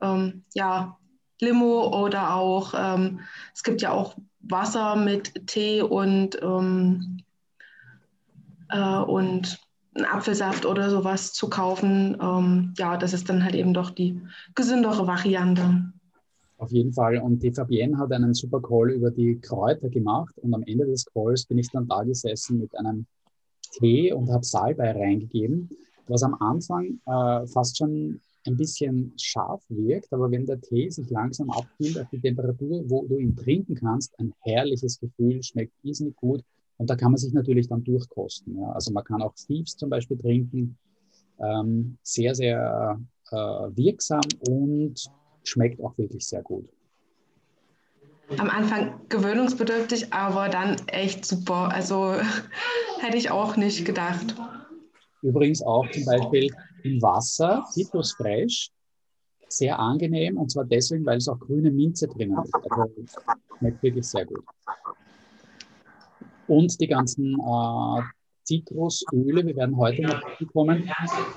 ähm, 0.00 0.44
ja, 0.54 0.98
Limo 1.40 2.04
oder 2.04 2.34
auch, 2.34 2.74
ähm, 2.76 3.20
es 3.52 3.62
gibt 3.62 3.82
ja 3.82 3.92
auch 3.92 4.16
Wasser 4.48 4.96
mit 4.96 5.46
Tee 5.46 5.82
und, 5.82 6.40
ähm, 6.42 7.22
äh, 8.70 8.98
und 8.98 9.58
einen 9.94 10.06
Apfelsaft 10.06 10.66
oder 10.66 10.90
sowas 10.90 11.32
zu 11.32 11.48
kaufen. 11.48 12.16
Ähm, 12.20 12.74
ja, 12.76 12.96
das 12.96 13.12
ist 13.12 13.28
dann 13.28 13.44
halt 13.44 13.54
eben 13.54 13.74
doch 13.74 13.90
die 13.90 14.20
gesündere 14.54 15.06
Variante. 15.06 15.92
Auf 16.58 16.70
jeden 16.70 16.92
Fall. 16.92 17.18
Und 17.18 17.42
die 17.42 17.52
Fabienne 17.52 17.98
hat 17.98 18.12
einen 18.12 18.34
super 18.34 18.60
Call 18.60 18.90
über 18.90 19.10
die 19.10 19.38
Kräuter 19.40 19.88
gemacht. 19.88 20.34
Und 20.38 20.54
am 20.54 20.62
Ende 20.62 20.86
des 20.86 21.04
Calls 21.04 21.44
bin 21.46 21.58
ich 21.58 21.70
dann 21.70 21.86
da 21.88 22.02
gesessen 22.02 22.58
mit 22.58 22.76
einem 22.78 23.06
Tee 23.72 24.12
und 24.12 24.30
habe 24.30 24.44
Salbei 24.44 24.92
reingegeben, 24.92 25.68
was 26.06 26.22
am 26.22 26.34
Anfang 26.34 27.00
äh, 27.06 27.46
fast 27.46 27.78
schon 27.78 28.20
ein 28.46 28.56
bisschen 28.56 29.12
scharf 29.18 29.62
wirkt, 29.68 30.12
aber 30.12 30.30
wenn 30.30 30.46
der 30.46 30.60
Tee 30.60 30.90
sich 30.90 31.08
langsam 31.10 31.50
abkühlt 31.50 31.98
auf 31.98 32.08
die 32.10 32.20
Temperatur, 32.20 32.82
wo 32.88 33.06
du 33.06 33.18
ihn 33.18 33.34
trinken 33.34 33.74
kannst, 33.74 34.18
ein 34.18 34.32
herrliches 34.40 35.00
Gefühl, 35.00 35.42
schmeckt 35.42 35.72
irrsinnig 35.82 36.16
gut 36.16 36.42
und 36.76 36.90
da 36.90 36.96
kann 36.96 37.12
man 37.12 37.18
sich 37.18 37.32
natürlich 37.32 37.68
dann 37.68 37.84
durchkosten. 37.84 38.58
Ja. 38.58 38.72
Also 38.72 38.92
man 38.92 39.04
kann 39.04 39.22
auch 39.22 39.34
Thieves 39.34 39.76
zum 39.76 39.90
Beispiel 39.90 40.18
trinken, 40.18 40.76
ähm, 41.40 41.96
sehr, 42.02 42.34
sehr 42.34 43.00
äh, 43.30 43.36
wirksam 43.36 44.22
und 44.48 45.02
schmeckt 45.42 45.80
auch 45.82 45.96
wirklich 45.98 46.26
sehr 46.26 46.42
gut. 46.42 46.68
Am 48.38 48.48
Anfang 48.48 49.00
gewöhnungsbedürftig, 49.10 50.12
aber 50.12 50.48
dann 50.48 50.76
echt 50.86 51.24
super. 51.26 51.70
Also 51.70 52.14
hätte 53.00 53.16
ich 53.16 53.30
auch 53.30 53.56
nicht 53.56 53.84
gedacht. 53.84 54.34
Übrigens 55.22 55.62
auch 55.62 55.88
zum 55.90 56.04
Beispiel 56.04 56.50
im 56.84 57.00
Wasser, 57.02 57.64
Citrusfresh, 57.70 58.70
sehr 59.48 59.78
angenehm 59.78 60.36
und 60.36 60.50
zwar 60.50 60.64
deswegen, 60.64 61.04
weil 61.06 61.18
es 61.18 61.28
auch 61.28 61.38
grüne 61.38 61.70
Minze 61.70 62.06
drinnen 62.08 62.38
ist. 62.44 62.54
Also 62.54 62.92
schmeckt 63.58 63.82
wirklich 63.82 64.06
sehr 64.06 64.26
gut. 64.26 64.44
Und 66.46 66.78
die 66.80 66.86
ganzen 66.86 67.34
äh, 67.40 68.02
Zitrusöle, 68.42 69.46
wir 69.46 69.56
werden 69.56 69.76
heute 69.76 70.02
noch 70.02 70.20
kommen. 70.52 70.90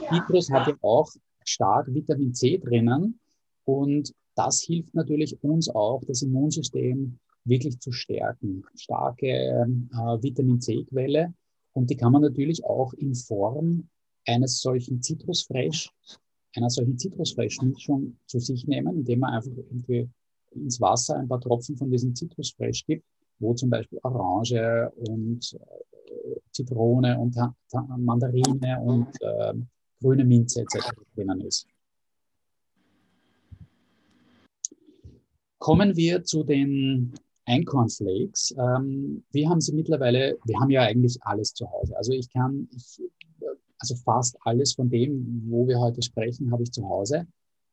Zitrus 0.09 0.51
hat 0.51 0.67
ja 0.67 0.73
auch 0.81 1.09
stark 1.45 1.87
Vitamin 1.93 2.33
C 2.33 2.57
drinnen 2.57 3.19
und 3.63 4.13
das 4.35 4.61
hilft 4.61 4.93
natürlich 4.93 5.41
uns 5.41 5.69
auch, 5.69 6.03
das 6.05 6.21
Immunsystem 6.21 7.17
wirklich 7.45 7.79
zu 7.79 7.91
stärken. 7.91 8.63
Starke 8.75 9.27
äh, 9.27 9.65
Vitamin 10.21 10.59
C-Quelle 10.59 11.33
und 11.73 11.89
die 11.89 11.95
kann 11.95 12.11
man 12.11 12.21
natürlich 12.21 12.65
auch 12.65 12.93
in 12.93 13.15
Form 13.15 13.87
eines 14.27 14.61
solchen 14.61 15.01
Zitrusfresh, 15.01 15.89
einer 16.55 16.69
solchen 16.69 16.97
Zitrusfresh-Mischung 16.97 18.17
zu 18.25 18.39
sich 18.39 18.67
nehmen, 18.67 18.97
indem 18.97 19.19
man 19.19 19.33
einfach 19.33 19.51
irgendwie 19.51 20.09
ins 20.51 20.79
Wasser 20.81 21.15
ein 21.17 21.27
paar 21.27 21.41
Tropfen 21.41 21.77
von 21.77 21.89
diesem 21.89 22.15
Zitrusfresh 22.15 22.85
gibt, 22.85 23.05
wo 23.39 23.53
zum 23.53 23.69
Beispiel 23.69 23.99
Orange 24.03 24.91
und 24.95 25.53
äh, 25.53 26.39
Zitrone 26.51 27.17
und 27.19 27.35
Mandarine 27.97 28.81
und 28.81 29.09
äh, 29.21 29.53
grüne 30.01 30.25
Minze 30.25 30.61
etc. 30.61 30.89
drinnen 31.15 31.41
ist. 31.41 31.67
Kommen 35.59 35.95
wir 35.95 36.23
zu 36.23 36.43
den 36.43 37.13
Einkornflakes. 37.45 38.55
Ähm, 38.57 39.23
wir 39.31 39.49
haben 39.49 39.61
sie 39.61 39.73
mittlerweile, 39.73 40.37
wir 40.45 40.59
haben 40.59 40.69
ja 40.69 40.81
eigentlich 40.81 41.17
alles 41.21 41.53
zu 41.53 41.69
Hause. 41.71 41.95
Also 41.97 42.11
ich 42.11 42.29
kann, 42.29 42.67
ich, 42.75 43.01
also 43.79 43.95
fast 43.95 44.37
alles 44.41 44.73
von 44.73 44.89
dem, 44.89 45.43
wo 45.49 45.67
wir 45.67 45.79
heute 45.79 46.01
sprechen, 46.01 46.51
habe 46.51 46.63
ich 46.63 46.71
zu 46.71 46.87
Hause. 46.87 47.27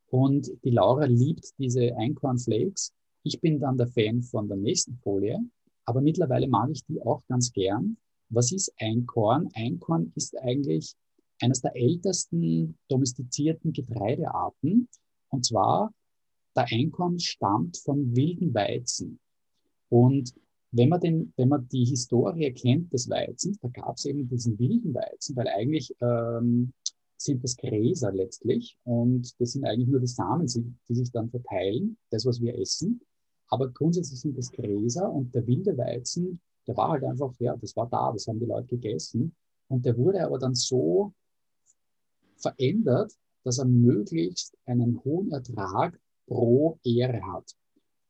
Und 0.08 0.50
die 0.64 0.70
Laura 0.70 1.06
liebt 1.06 1.58
diese 1.58 1.96
Einkornflakes. 1.96 2.92
Ich 3.22 3.40
bin 3.40 3.58
dann 3.58 3.78
der 3.78 3.88
Fan 3.88 4.22
von 4.22 4.48
der 4.48 4.56
nächsten 4.56 4.96
Folie, 4.98 5.40
aber 5.86 6.00
mittlerweile 6.00 6.46
mag 6.46 6.70
ich 6.70 6.84
die 6.84 7.00
auch 7.02 7.22
ganz 7.28 7.52
gern. 7.52 7.96
Was 8.28 8.52
ist 8.52 8.72
Einkorn? 8.78 9.48
Einkorn 9.54 10.12
ist 10.14 10.36
eigentlich 10.38 10.94
eines 11.40 11.60
der 11.60 11.74
ältesten 11.74 12.78
domestizierten 12.88 13.72
Getreidearten. 13.72 14.88
Und 15.30 15.44
zwar, 15.44 15.92
der 16.56 16.66
Einkorn 16.70 17.18
stammt 17.18 17.78
vom 17.78 18.14
wilden 18.14 18.54
Weizen. 18.54 19.18
Und 19.88 20.34
wenn 20.76 20.88
man, 20.88 21.00
den, 21.00 21.32
wenn 21.36 21.48
man 21.48 21.68
die 21.68 21.84
Historie 21.84 22.52
kennt 22.52 22.92
des 22.92 23.08
Weizens, 23.08 23.58
da 23.60 23.68
gab 23.68 23.96
es 23.96 24.06
eben 24.06 24.28
diesen 24.28 24.58
wilden 24.58 24.92
Weizen, 24.92 25.36
weil 25.36 25.48
eigentlich 25.48 25.94
ähm, 26.00 26.72
sind 27.16 27.44
das 27.44 27.56
Gräser 27.56 28.12
letztlich 28.12 28.76
und 28.84 29.40
das 29.40 29.52
sind 29.52 29.64
eigentlich 29.64 29.88
nur 29.88 30.00
die 30.00 30.08
Samen, 30.08 30.46
die 30.88 30.94
sich 30.94 31.12
dann 31.12 31.30
verteilen, 31.30 31.96
das, 32.10 32.26
was 32.26 32.40
wir 32.40 32.58
essen. 32.58 33.00
Aber 33.48 33.68
grundsätzlich 33.70 34.20
sind 34.20 34.36
das 34.36 34.50
Gräser 34.50 35.10
und 35.12 35.32
der 35.34 35.46
wilde 35.46 35.78
Weizen, 35.78 36.40
der 36.66 36.76
war 36.76 36.90
halt 36.90 37.04
einfach, 37.04 37.32
ja, 37.38 37.56
das 37.56 37.76
war 37.76 37.88
da, 37.88 38.10
das 38.12 38.26
haben 38.26 38.40
die 38.40 38.46
Leute 38.46 38.66
gegessen. 38.68 39.34
Und 39.68 39.84
der 39.86 39.96
wurde 39.96 40.24
aber 40.24 40.38
dann 40.38 40.54
so 40.54 41.12
verändert, 42.36 43.12
dass 43.44 43.58
er 43.58 43.66
möglichst 43.66 44.56
einen 44.66 45.02
hohen 45.04 45.30
Ertrag 45.30 46.00
pro 46.26 46.78
Ehre 46.82 47.22
hat. 47.32 47.54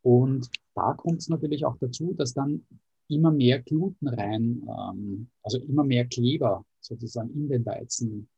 Und 0.05 0.51
da 0.75 0.93
kommt 0.93 1.21
es 1.21 1.31
natürlich 1.31 1.65
auch 1.65 1.79
dazu, 1.79 2.13
dass 2.13 2.35
dann 2.35 2.67
immer 3.09 3.31
mehr 3.31 3.63
Gluten 3.63 4.07
rein, 4.07 4.63
ähm, 4.69 5.29
also 5.43 5.59
immer 5.59 5.83
mehr 5.83 6.05
Kleber 6.05 6.65
sozusagen 6.81 7.31
in 7.31 7.49
den 7.49 7.65
Weizen 7.65 8.29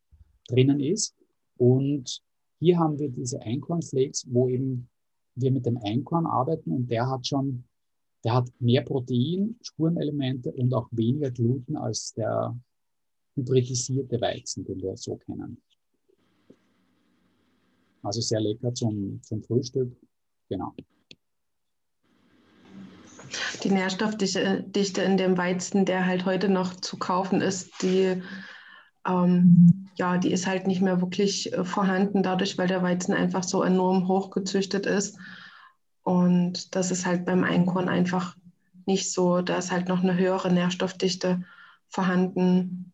drinnen 0.49 0.78
ist. 0.78 1.16
Und 1.56 2.23
hier 2.61 2.78
haben 2.78 2.99
wir 3.00 3.08
diese 3.08 3.42
Einkornflakes, 3.42 4.26
wo 4.30 4.49
eben 4.49 4.88
wir 5.35 5.50
mit 5.50 5.66
dem 5.66 5.76
Einkorn 5.78 6.26
arbeiten 6.26 6.70
und 6.70 6.88
der 6.88 7.11
hat 7.11 7.26
schon, 7.26 7.64
der 8.25 8.35
hat 8.35 8.49
mehr 8.61 8.82
Protein, 8.82 9.56
Spurenelemente 9.61 10.52
und 10.52 10.73
auch 10.73 10.88
weniger 10.92 11.32
Gluten 11.32 11.76
als 11.76 12.14
der 12.14 12.56
hybridisierte 13.35 14.20
Weizen, 14.20 14.64
den 14.64 14.80
wir 14.80 14.96
so 14.96 15.16
kennen. 15.16 15.61
Also 18.02 18.20
sehr 18.20 18.40
lecker 18.40 18.73
zum, 18.73 19.20
zum 19.23 19.42
Frühstück. 19.42 19.96
Genau. 20.49 20.73
Die 23.66 23.73
Nährstoffdichte 23.73 25.02
in 25.02 25.16
dem 25.16 25.37
Weizen, 25.37 25.85
der 25.87 26.06
halt 26.06 26.25
heute 26.25 26.49
noch 26.49 26.76
zu 26.76 26.99
kaufen 26.99 27.40
ist, 27.40 27.82
die, 27.82 28.23
ähm, 29.04 29.88
ja, 29.96 30.18
die 30.18 30.30
ist 30.30 30.46
halt 30.46 30.68
nicht 30.68 30.82
mehr 30.82 31.00
wirklich 31.00 31.52
äh, 31.52 31.64
vorhanden, 31.64 32.23
dadurch, 32.23 32.58
weil 32.58 32.68
der 32.68 32.85
Weizen 32.85 33.12
einfach 33.12 33.42
so 33.42 33.64
enorm 33.64 34.06
hochgezüchtet 34.06 34.87
ist. 34.87 35.18
Und 36.04 36.76
das 36.76 36.92
ist 36.92 37.06
halt 37.06 37.25
beim 37.25 37.42
Einkorn 37.42 37.88
einfach 37.88 38.37
nicht 38.87 39.11
so. 39.11 39.40
Da 39.42 39.58
ist 39.58 39.73
halt 39.73 39.88
noch 39.88 40.04
eine 40.04 40.16
höhere 40.16 40.52
Nährstoffdichte 40.52 41.42
vorhanden. 41.88 42.92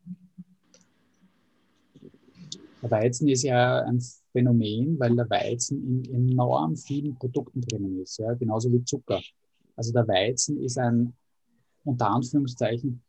Der 2.81 2.89
Weizen 2.89 3.27
ist 3.27 3.43
ja 3.43 3.83
ein 3.83 4.03
Phänomen, 4.31 4.99
weil 4.99 5.15
der 5.15 5.29
Weizen 5.29 6.03
in 6.03 6.31
enorm 6.31 6.75
vielen 6.75 7.13
Produkten 7.13 7.61
drinnen 7.61 8.01
ist, 8.01 8.17
ja, 8.17 8.33
genauso 8.33 8.73
wie 8.73 8.83
Zucker. 8.83 9.21
Also 9.75 9.91
der 9.91 10.07
Weizen 10.07 10.61
ist 10.61 10.77
ein 10.77 11.13
unter 11.83 12.09
Anführungszeichen 12.09 13.01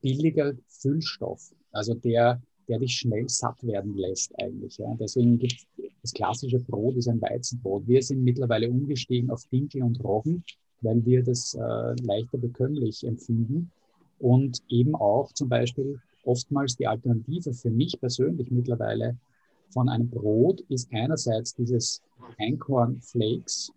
billiger 0.00 0.54
Füllstoff, 0.66 1.52
also 1.72 1.94
der, 1.94 2.40
der 2.68 2.78
dich 2.78 2.94
schnell 2.94 3.28
satt 3.28 3.62
werden 3.64 3.96
lässt 3.96 4.32
eigentlich. 4.38 4.78
Ja. 4.78 4.94
Deswegen 4.98 5.38
gibt 5.38 5.66
das 6.02 6.12
klassische 6.12 6.60
Brot 6.60 6.96
ist 6.96 7.08
ein 7.08 7.20
Weizenbrot. 7.20 7.86
Wir 7.86 8.02
sind 8.02 8.22
mittlerweile 8.22 8.70
umgestiegen 8.70 9.30
auf 9.30 9.44
Dinkel 9.46 9.82
und 9.82 10.02
Roggen, 10.02 10.44
weil 10.80 11.04
wir 11.04 11.24
das 11.24 11.54
äh, 11.54 11.94
leichter 12.02 12.38
bekömmlich 12.38 13.04
empfinden 13.04 13.70
und 14.18 14.62
eben 14.68 14.94
auch 14.94 15.32
zum 15.32 15.48
Beispiel 15.48 16.00
oftmals 16.24 16.76
die 16.76 16.86
Alternative 16.86 17.52
für 17.52 17.70
mich 17.70 17.98
persönlich 17.98 18.50
mittlerweile 18.50 19.16
von 19.70 19.88
einem 19.88 20.08
Brot 20.08 20.60
ist 20.68 20.88
einerseits 20.92 21.54
dieses 21.54 22.02
Einkornflakes 22.38 23.72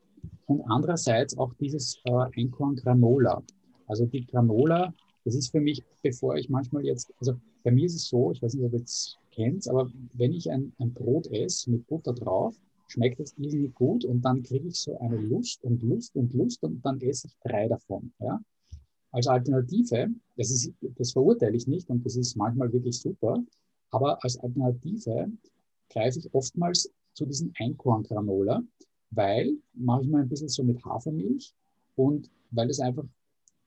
und 0.47 0.61
andererseits 0.69 1.37
auch 1.37 1.53
dieses 1.55 1.99
äh, 2.05 2.11
Einkorn 2.37 2.75
Granola. 2.75 3.43
Also 3.87 4.05
die 4.05 4.25
Granola, 4.25 4.93
das 5.25 5.35
ist 5.35 5.51
für 5.51 5.61
mich, 5.61 5.83
bevor 6.01 6.35
ich 6.35 6.49
manchmal 6.49 6.85
jetzt, 6.85 7.13
also 7.19 7.35
bei 7.63 7.71
mir 7.71 7.85
ist 7.85 7.95
es 7.95 8.07
so, 8.07 8.31
ich 8.31 8.41
weiß 8.41 8.53
nicht, 8.55 8.65
ob 8.65 8.73
ihr 8.73 8.81
es 8.81 9.17
kennt, 9.31 9.67
aber 9.67 9.89
wenn 10.13 10.33
ich 10.33 10.49
ein, 10.49 10.73
ein 10.79 10.93
Brot 10.93 11.27
esse 11.27 11.69
mit 11.69 11.87
Butter 11.87 12.13
drauf, 12.13 12.55
schmeckt 12.87 13.19
es 13.19 13.33
irrsinnig 13.37 13.73
gut 13.75 14.03
und 14.03 14.21
dann 14.21 14.43
kriege 14.43 14.67
ich 14.67 14.75
so 14.75 14.97
eine 14.99 15.17
Lust 15.17 15.63
und 15.63 15.81
Lust 15.81 16.15
und 16.15 16.33
Lust 16.33 16.63
und 16.63 16.85
dann 16.85 16.99
esse 17.01 17.27
ich 17.27 17.37
drei 17.43 17.67
davon. 17.67 18.11
Ja? 18.19 18.39
Als 19.11 19.27
Alternative, 19.27 20.09
das, 20.37 20.51
ist, 20.51 20.73
das 20.81 21.11
verurteile 21.11 21.55
ich 21.55 21.67
nicht 21.67 21.89
und 21.89 22.05
das 22.05 22.15
ist 22.15 22.35
manchmal 22.35 22.71
wirklich 22.73 22.99
super, 22.99 23.41
aber 23.91 24.23
als 24.23 24.37
Alternative 24.39 25.31
greife 25.89 26.19
ich 26.19 26.33
oftmals 26.33 26.89
zu 27.13 27.25
diesem 27.25 27.51
Einkorngranola, 27.59 28.61
weil 29.11 29.53
mache 29.73 30.03
ich 30.03 30.09
mal 30.09 30.21
ein 30.21 30.29
bisschen 30.29 30.49
so 30.49 30.63
mit 30.63 30.83
Hafermilch 30.83 31.53
und 31.95 32.29
weil 32.51 32.69
es 32.69 32.79
einfach 32.79 33.05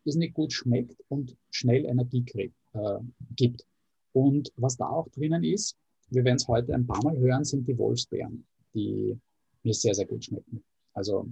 nicht 0.05 0.35
gut 0.35 0.53
schmeckt 0.53 0.97
und 1.09 1.37
schnell 1.51 1.87
Energie 1.87 2.25
krieg, 2.25 2.53
äh, 2.75 2.99
gibt. 3.37 3.67
Und 4.13 4.53
was 4.57 4.77
da 4.77 4.87
auch 4.87 5.09
drinnen 5.09 5.43
ist, 5.45 5.77
wir 6.11 6.25
werden 6.25 6.37
es 6.37 6.47
heute 6.47 6.75
ein 6.75 6.87
paar 6.87 7.03
Mal 7.03 7.17
hören, 7.17 7.45
sind 7.45 7.67
die 7.67 7.79
Wolfsbeeren, 7.79 8.45
die 8.75 9.19
mir 9.63 9.75
sehr, 9.75 9.95
sehr 9.95 10.07
gut 10.07 10.25
schmecken. 10.25 10.63
Also 10.93 11.27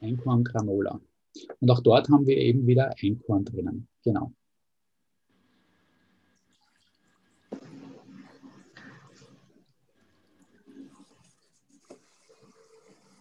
Einkorn 0.00 0.44
Granola. 0.44 1.00
Und 1.60 1.70
auch 1.70 1.80
dort 1.80 2.08
haben 2.08 2.26
wir 2.26 2.36
eben 2.36 2.66
wieder 2.66 2.94
Einkorn 3.02 3.44
drinnen. 3.44 3.88
Genau. 4.04 4.32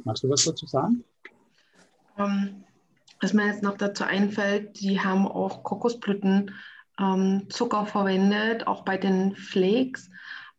Magst 0.04 0.24
du 0.24 0.30
was 0.30 0.44
dazu 0.44 0.66
sagen? 0.66 1.04
Ähm, 2.18 2.64
was 3.22 3.34
mir 3.34 3.48
jetzt 3.48 3.64
noch 3.64 3.78
dazu 3.78 4.04
einfällt, 4.04 4.80
die 4.82 5.00
haben 5.00 5.28
auch 5.28 5.64
Kokosblüten 5.64 6.52
ähm, 7.00 7.48
Zucker 7.50 7.86
verwendet, 7.86 8.68
auch 8.68 8.84
bei 8.84 8.98
den 8.98 9.36
Flakes. 9.36 10.10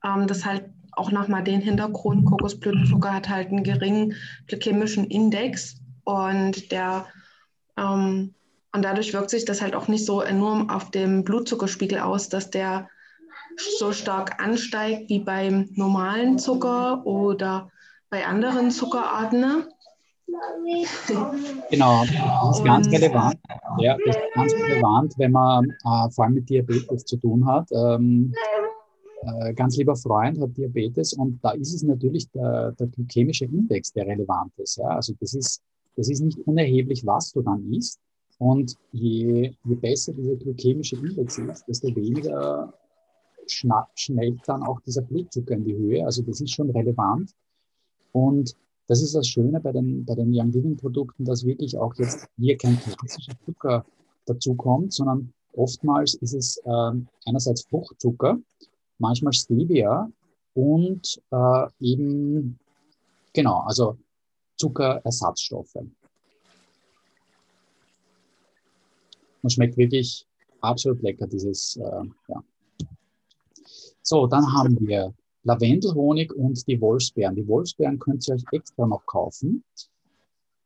Ähm, 0.02 0.26
das 0.26 0.44
halt 0.44 0.64
auch 0.92 1.10
nochmal 1.10 1.44
den 1.44 1.60
Hintergrund, 1.60 2.24
Kokosblütenzucker 2.24 3.12
hat 3.12 3.28
halt 3.28 3.48
einen 3.48 3.64
geringen 3.64 4.14
glykämischen 4.46 5.06
Index 5.06 5.76
und 6.04 6.70
der 6.70 7.06
ähm, 7.76 8.34
und 8.72 8.82
dadurch 8.82 9.12
wirkt 9.12 9.30
sich 9.30 9.44
das 9.44 9.62
halt 9.62 9.76
auch 9.76 9.86
nicht 9.86 10.04
so 10.04 10.20
enorm 10.20 10.68
auf 10.68 10.90
dem 10.90 11.22
Blutzuckerspiegel 11.22 12.00
aus, 12.00 12.28
dass 12.28 12.50
der 12.50 12.88
so 13.78 13.92
stark 13.92 14.42
ansteigt 14.42 15.08
wie 15.08 15.20
beim 15.20 15.68
normalen 15.74 16.40
Zucker 16.40 17.06
oder 17.06 17.70
bei 18.14 18.24
anderen 18.24 18.70
Zuckerarten. 18.70 19.64
Genau, 21.70 22.04
das 22.04 22.58
ist 22.58 22.64
ganz 22.64 22.88
relevant. 22.88 23.36
Ja, 23.78 23.96
das 24.06 24.16
ist 24.16 24.22
ganz 24.34 24.52
relevant, 24.54 25.14
wenn 25.18 25.32
man 25.32 25.70
äh, 25.70 26.10
vor 26.10 26.24
allem 26.24 26.34
mit 26.34 26.48
Diabetes 26.48 27.04
zu 27.04 27.16
tun 27.16 27.44
hat. 27.46 27.68
Ähm, 27.72 28.32
äh, 29.22 29.52
ganz 29.54 29.76
lieber 29.76 29.94
Freund 29.94 30.40
hat 30.40 30.56
Diabetes 30.56 31.12
und 31.12 31.38
da 31.42 31.50
ist 31.52 31.74
es 31.74 31.82
natürlich 31.82 32.28
der, 32.30 32.72
der 32.72 32.86
glykämische 32.88 33.44
Index, 33.44 33.92
der 33.92 34.06
relevant 34.06 34.52
ist. 34.56 34.76
Ja? 34.76 34.88
Also 34.88 35.12
das 35.20 35.34
ist, 35.34 35.62
das 35.96 36.08
ist 36.08 36.20
nicht 36.20 36.38
unerheblich, 36.46 37.04
was 37.04 37.32
du 37.32 37.42
dann 37.42 37.70
isst. 37.72 38.00
Und 38.38 38.76
je, 38.92 39.52
je 39.64 39.74
besser 39.74 40.12
dieser 40.14 40.36
glykämische 40.36 40.96
Index 40.96 41.38
ist, 41.38 41.64
desto 41.68 41.94
weniger 41.94 42.72
schnellt 43.46 44.40
dann 44.46 44.62
auch 44.62 44.80
dieser 44.80 45.02
Blutzucker 45.02 45.54
in 45.54 45.64
die 45.64 45.76
Höhe. 45.76 46.04
Also 46.04 46.22
das 46.22 46.40
ist 46.40 46.52
schon 46.52 46.70
relevant. 46.70 47.30
Und 48.14 48.54
das 48.86 49.02
ist 49.02 49.14
das 49.14 49.26
Schöne 49.26 49.60
bei 49.60 49.72
den, 49.72 50.04
bei 50.04 50.14
den 50.14 50.30
Young 50.32 50.52
Living 50.52 50.76
Produkten, 50.76 51.24
dass 51.24 51.44
wirklich 51.44 51.76
auch 51.76 51.94
jetzt 51.96 52.28
hier 52.38 52.56
kein 52.56 52.78
klassischer 52.78 53.32
Zucker 53.44 53.84
dazukommt, 54.24 54.92
sondern 54.92 55.32
oftmals 55.52 56.14
ist 56.14 56.32
es 56.32 56.56
äh, 56.58 56.92
einerseits 57.26 57.62
Fruchtzucker, 57.66 58.38
manchmal 58.98 59.32
Stevia 59.32 60.08
und 60.54 61.20
äh, 61.32 61.66
eben, 61.80 62.58
genau, 63.32 63.60
also 63.62 63.98
Zuckerersatzstoffe. 64.58 65.74
Und 69.42 69.50
schmeckt 69.50 69.76
wirklich 69.76 70.24
absolut 70.60 71.02
lecker, 71.02 71.26
dieses, 71.26 71.76
äh, 71.76 72.02
ja. 72.28 72.44
So, 74.02 74.28
dann 74.28 74.52
haben 74.52 74.78
wir 74.86 75.12
Lavendelhonig 75.44 76.32
und 76.32 76.66
die 76.66 76.80
Wolfsbeeren. 76.80 77.36
Die 77.36 77.46
Wolfsbeeren 77.46 77.98
könnt 77.98 78.26
ihr 78.26 78.34
euch 78.34 78.44
extra 78.52 78.86
noch 78.86 79.04
kaufen. 79.06 79.62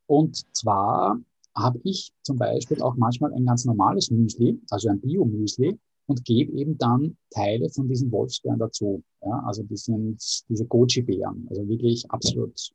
Und 0.07 0.45
zwar 0.57 1.21
habe 1.55 1.81
ich 1.85 2.13
zum 2.23 2.39
Beispiel 2.39 2.81
auch 2.83 2.95
manchmal 2.97 3.35
ein 3.35 3.45
ganz 3.45 3.65
normales 3.65 4.11
Müsli, 4.11 4.61
also 4.71 4.89
ein 4.89 5.01
Bio-Müsli, 5.01 5.79
und 6.07 6.25
gebe 6.25 6.53
eben 6.53 6.79
dann 6.79 7.19
Teile 7.31 7.69
von 7.69 7.89
diesen 7.89 8.11
Wolfsbeeren 8.11 8.59
dazu. 8.59 9.03
Ja, 9.23 9.43
also 9.45 9.63
die 9.63 9.77
sind 9.77 10.17
diese 10.49 10.65
Goji-Beeren. 10.65 11.47
Also 11.51 11.69
wirklich 11.69 12.11
absolut, 12.11 12.71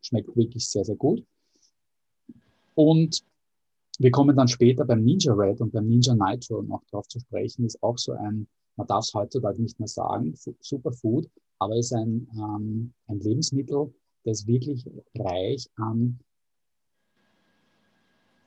schmeckt 0.00 0.34
wirklich 0.36 0.66
sehr, 0.66 0.84
sehr 0.84 0.96
gut. 0.96 1.22
Und 2.74 3.22
wir 3.98 4.10
kommen 4.10 4.36
dann 4.36 4.48
später 4.48 4.84
beim 4.84 5.04
Ninja 5.04 5.34
Red 5.34 5.60
und 5.60 5.72
beim 5.72 5.86
Ninja 5.86 6.14
Nitro 6.14 6.62
noch 6.62 6.84
drauf 6.84 7.08
zu 7.08 7.18
sprechen, 7.18 7.66
ist 7.66 7.82
auch 7.82 7.98
so 7.98 8.12
ein, 8.12 8.46
man 8.76 8.86
darf 8.86 9.04
es 9.04 9.12
heutzutage 9.12 9.60
nicht 9.60 9.78
mehr 9.80 9.88
sagen, 9.88 10.34
Superfood, 10.60 11.28
aber 11.58 11.76
es 11.76 11.86
ist 11.86 11.92
ein, 11.92 12.28
ähm, 12.34 12.92
ein 13.06 13.20
Lebensmittel, 13.20 13.92
das 14.24 14.46
wirklich 14.46 14.84
reich 15.16 15.68
an 15.76 16.18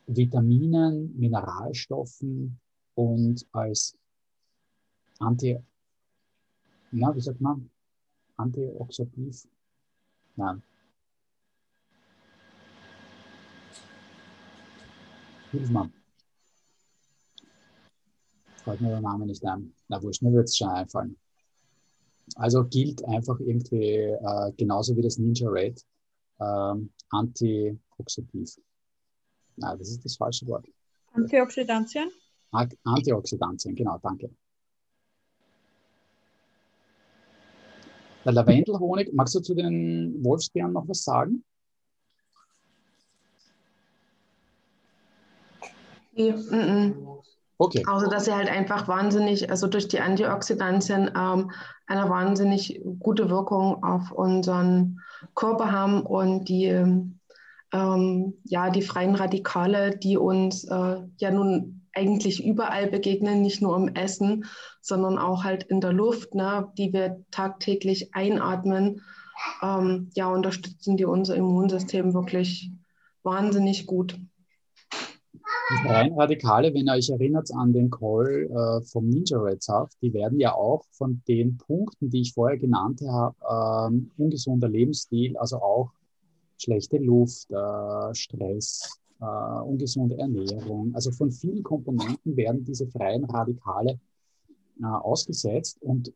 Vitaminen, 0.07 1.17
Mineralstoffen 1.17 2.59
und 2.95 3.45
als 3.51 3.97
Anti, 5.19 5.57
na, 6.91 7.15
wie 7.15 7.21
sagt 7.21 7.39
man? 7.39 7.69
Antioxidativ? 8.37 9.47
Nein. 10.35 10.61
Hilf 15.51 15.69
mal. 15.69 15.89
Fällt 18.63 18.81
mir 18.81 18.89
der 18.89 19.01
Name 19.01 19.25
nicht 19.25 19.45
ein. 19.45 19.73
Na 19.87 20.01
wurscht, 20.01 20.21
mir 20.21 20.33
wird 20.33 20.45
es 20.49 20.57
schon 20.57 20.69
einfallen. 20.69 21.20
Also 22.35 22.63
gilt 22.65 23.03
einfach 23.05 23.39
irgendwie 23.39 23.95
äh, 23.95 24.51
genauso 24.57 24.95
wie 24.95 25.01
das 25.01 25.17
Ninja 25.17 25.49
Red 25.49 25.83
ähm, 26.39 26.91
antioxidativ. 27.09 28.57
Nein, 29.57 29.77
das 29.77 29.89
ist 29.89 30.03
das 30.05 30.15
falsche 30.15 30.47
Wort. 30.47 30.65
Antioxidantien? 31.13 32.09
Antioxidantien, 32.83 33.75
genau, 33.75 33.97
danke. 34.01 34.29
Der 38.23 38.33
Lavendelhonig, 38.33 39.11
magst 39.13 39.35
du 39.35 39.39
zu 39.39 39.55
den 39.55 40.23
Wolfsbeeren 40.23 40.73
noch 40.73 40.87
was 40.87 41.03
sagen? 41.03 41.43
Nee, 46.13 46.33
mm 46.33 46.35
-mm. 46.35 47.10
Okay. 47.61 47.83
Außer 47.85 48.07
dass 48.07 48.25
sie 48.25 48.33
halt 48.33 48.49
einfach 48.49 48.87
wahnsinnig, 48.87 49.51
also 49.51 49.67
durch 49.67 49.87
die 49.87 49.99
Antioxidantien 49.99 51.11
ähm, 51.15 51.51
eine 51.85 52.09
wahnsinnig 52.09 52.81
gute 52.97 53.29
Wirkung 53.29 53.83
auf 53.83 54.11
unseren 54.11 54.99
Körper 55.35 55.71
haben 55.71 56.01
und 56.01 56.49
die, 56.49 56.65
ähm, 56.65 58.33
ja, 58.45 58.71
die 58.71 58.81
freien 58.81 59.13
Radikale, 59.13 59.95
die 59.95 60.17
uns 60.17 60.63
äh, 60.63 61.01
ja 61.17 61.29
nun 61.29 61.85
eigentlich 61.93 62.43
überall 62.43 62.87
begegnen, 62.87 63.43
nicht 63.43 63.61
nur 63.61 63.75
im 63.75 63.89
Essen, 63.89 64.45
sondern 64.81 65.19
auch 65.19 65.43
halt 65.43 65.61
in 65.61 65.81
der 65.81 65.93
Luft, 65.93 66.33
ne, 66.33 66.67
die 66.79 66.93
wir 66.93 67.23
tagtäglich 67.29 68.15
einatmen, 68.15 69.03
ähm, 69.61 70.09
ja, 70.15 70.31
unterstützen 70.33 70.97
die 70.97 71.05
unser 71.05 71.35
Immunsystem 71.35 72.15
wirklich 72.15 72.71
wahnsinnig 73.21 73.85
gut. 73.85 74.17
Die 75.71 75.87
freien 75.87 76.13
Radikale, 76.13 76.73
wenn 76.73 76.87
ihr 76.87 76.93
euch 76.93 77.09
erinnert 77.09 77.49
an 77.53 77.71
den 77.71 77.89
Call 77.89 78.49
äh, 78.49 78.85
vom 78.85 79.07
Ninja 79.07 79.39
Red 79.39 79.63
Saft, 79.63 79.97
die 80.01 80.13
werden 80.13 80.39
ja 80.39 80.53
auch 80.53 80.83
von 80.91 81.21
den 81.27 81.57
Punkten, 81.57 82.09
die 82.09 82.21
ich 82.21 82.33
vorher 82.33 82.57
genannt 82.57 83.01
habe, 83.07 83.35
äh, 83.41 84.21
ungesunder 84.21 84.67
Lebensstil, 84.67 85.37
also 85.37 85.57
auch 85.61 85.91
schlechte 86.57 86.97
Luft, 86.97 87.49
äh, 87.51 88.13
Stress, 88.13 88.99
äh, 89.21 89.61
ungesunde 89.61 90.17
Ernährung, 90.17 90.93
also 90.93 91.11
von 91.11 91.31
vielen 91.31 91.63
Komponenten 91.63 92.35
werden 92.35 92.65
diese 92.65 92.87
freien 92.87 93.23
Radikale 93.25 93.99
äh, 94.81 94.85
ausgesetzt. 94.85 95.77
Und 95.81 96.11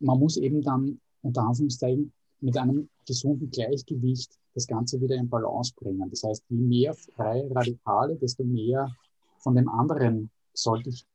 man 0.00 0.18
muss 0.18 0.36
eben 0.36 0.62
dann 0.62 1.00
unter 1.22 1.42
Anführungszeichen 1.42 2.12
mit 2.42 2.56
einem 2.56 2.88
gesunden 3.06 3.50
Gleichgewicht 3.50 4.38
das 4.54 4.66
Ganze 4.66 5.00
wieder 5.00 5.16
in 5.16 5.28
Balance 5.28 5.72
bringen. 5.74 6.08
Das 6.10 6.22
heißt, 6.22 6.44
je 6.48 6.56
mehr 6.56 6.94
freie 6.94 7.50
Radikale, 7.54 8.16
desto 8.16 8.44
mehr 8.44 8.94
von 9.38 9.54
dem 9.54 9.68
anderen 9.68 10.30
sollte 10.52 10.90
ich 10.90 11.06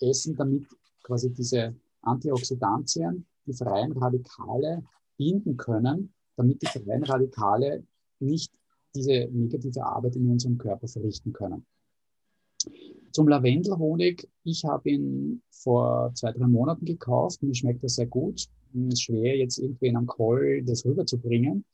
essen, 0.00 0.36
damit 0.36 0.66
quasi 1.02 1.32
diese 1.32 1.74
Antioxidantien, 2.02 3.26
die 3.46 3.52
freien 3.52 3.92
Radikale 3.92 4.84
binden 5.16 5.56
können, 5.56 6.12
damit 6.36 6.62
die 6.62 6.66
freien 6.66 7.04
Radikale 7.04 7.84
nicht 8.20 8.52
diese 8.94 9.28
negative 9.32 9.84
Arbeit 9.84 10.16
in 10.16 10.30
unserem 10.30 10.56
Körper 10.56 10.86
verrichten 10.86 11.32
können. 11.32 11.66
Zum 13.10 13.28
Lavendelhonig, 13.28 14.28
ich 14.44 14.64
habe 14.64 14.90
ihn 14.90 15.42
vor 15.50 16.12
zwei, 16.14 16.32
drei 16.32 16.46
Monaten 16.46 16.84
gekauft. 16.84 17.42
Mir 17.42 17.54
schmeckt 17.54 17.82
er 17.82 17.88
sehr 17.88 18.06
gut. 18.06 18.48
Ist 18.74 19.02
schwer, 19.02 19.36
jetzt 19.36 19.58
irgendwie 19.58 19.86
in 19.86 19.96
einem 19.96 20.06
Call 20.06 20.62
das 20.64 20.84
rüberzubringen. 20.84 21.64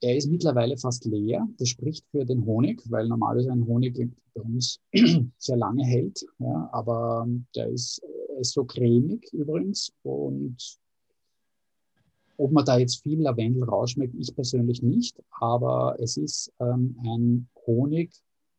Er 0.00 0.16
ist 0.16 0.28
mittlerweile 0.28 0.76
fast 0.76 1.04
leer. 1.04 1.46
Das 1.58 1.68
spricht 1.68 2.04
für 2.10 2.24
den 2.24 2.44
Honig, 2.44 2.82
weil 2.90 3.06
normalerweise 3.06 3.52
ein 3.52 3.66
Honig 3.66 3.96
bei 4.34 4.42
uns 4.42 4.80
sehr 5.38 5.56
lange 5.56 5.84
hält. 5.84 6.26
Ja, 6.38 6.68
aber 6.72 7.28
der 7.54 7.68
ist, 7.68 8.02
ist 8.40 8.52
so 8.52 8.64
cremig 8.64 9.32
übrigens 9.32 9.92
und 10.02 10.78
ob 12.38 12.52
man 12.52 12.64
da 12.64 12.78
jetzt 12.78 13.02
viel 13.02 13.20
Lavendel 13.20 13.64
rausschmeckt, 13.64 14.14
ich 14.18 14.34
persönlich 14.34 14.82
nicht, 14.82 15.22
aber 15.38 15.96
es 16.00 16.16
ist 16.16 16.50
ähm, 16.58 16.96
ein 17.04 17.48
Honig, 17.66 18.10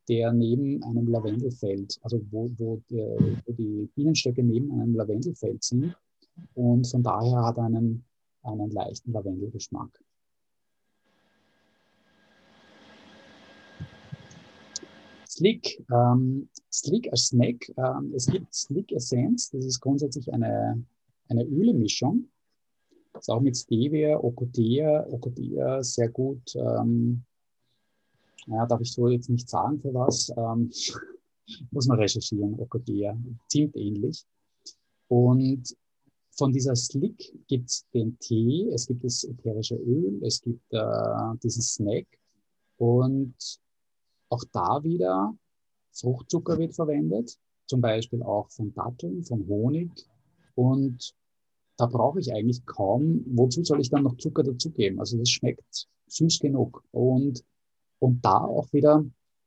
der 0.08 0.32
neben 0.32 0.82
einem 0.84 1.08
Lavendelfeld, 1.08 1.98
also 2.02 2.20
wo, 2.30 2.48
wo, 2.58 2.80
der, 2.90 3.08
wo 3.44 3.52
die 3.52 3.88
Bienenstöcke 3.96 4.44
neben 4.44 4.70
einem 4.72 4.94
Lavendelfeld 4.94 5.64
sind 5.64 5.96
und 6.54 6.86
von 6.86 7.02
daher 7.02 7.44
hat 7.44 7.58
er 7.58 7.64
einen, 7.64 8.04
einen 8.42 8.70
leichten 8.70 9.12
Lavendelgeschmack. 9.12 10.02
Slick, 15.28 15.82
ähm, 15.90 16.48
Slick 16.70 17.10
als 17.10 17.28
Snack. 17.28 17.72
Ähm, 17.76 18.12
es 18.14 18.26
gibt 18.26 18.54
Slick 18.54 18.92
Essence, 18.92 19.50
das 19.50 19.64
ist 19.64 19.80
grundsätzlich 19.80 20.32
eine, 20.32 20.84
eine 21.28 21.44
Ölemischung. 21.44 22.28
Ist 23.18 23.30
auch 23.30 23.40
mit 23.40 23.56
Stevia, 23.56 24.18
Ocotea, 24.18 25.06
Ocotea 25.10 25.82
sehr 25.82 26.08
gut. 26.10 26.54
Ähm, 26.54 27.22
ja, 28.46 28.66
darf 28.66 28.80
ich 28.80 28.92
so 28.92 29.08
jetzt 29.08 29.30
nicht 29.30 29.48
sagen 29.48 29.80
für 29.80 29.94
was. 29.94 30.30
Ähm, 30.36 30.70
muss 31.70 31.86
man 31.86 31.98
recherchieren, 31.98 32.58
Ocotea. 32.58 33.16
Ziemlich 33.48 33.76
ähnlich. 33.76 34.24
Und 35.08 35.76
von 36.42 36.52
dieser 36.52 36.74
Slick 36.74 37.32
gibt 37.46 37.70
es 37.70 37.86
den 37.94 38.18
Tee, 38.18 38.68
es 38.74 38.88
gibt 38.88 39.04
das 39.04 39.22
ätherische 39.22 39.76
Öl, 39.76 40.20
es 40.24 40.42
gibt 40.42 40.72
äh, 40.72 41.36
diesen 41.40 41.62
Snack 41.62 42.08
und 42.78 43.60
auch 44.28 44.42
da 44.50 44.82
wieder 44.82 45.36
Fruchtzucker 45.92 46.58
wird 46.58 46.74
verwendet, 46.74 47.38
zum 47.66 47.80
Beispiel 47.80 48.24
auch 48.24 48.50
von 48.50 48.74
Datteln, 48.74 49.22
von 49.22 49.46
Honig. 49.46 49.92
Und 50.56 51.14
da 51.76 51.86
brauche 51.86 52.18
ich 52.18 52.34
eigentlich 52.34 52.66
kaum, 52.66 53.24
wozu 53.24 53.62
soll 53.62 53.80
ich 53.80 53.90
dann 53.90 54.02
noch 54.02 54.16
Zucker 54.16 54.42
dazugeben? 54.42 54.98
Also 54.98 55.18
das 55.18 55.30
schmeckt 55.30 55.86
süß 56.08 56.40
genug. 56.40 56.82
Und, 56.90 57.44
und 58.00 58.24
da 58.24 58.38
auch 58.38 58.66
wieder 58.72 59.04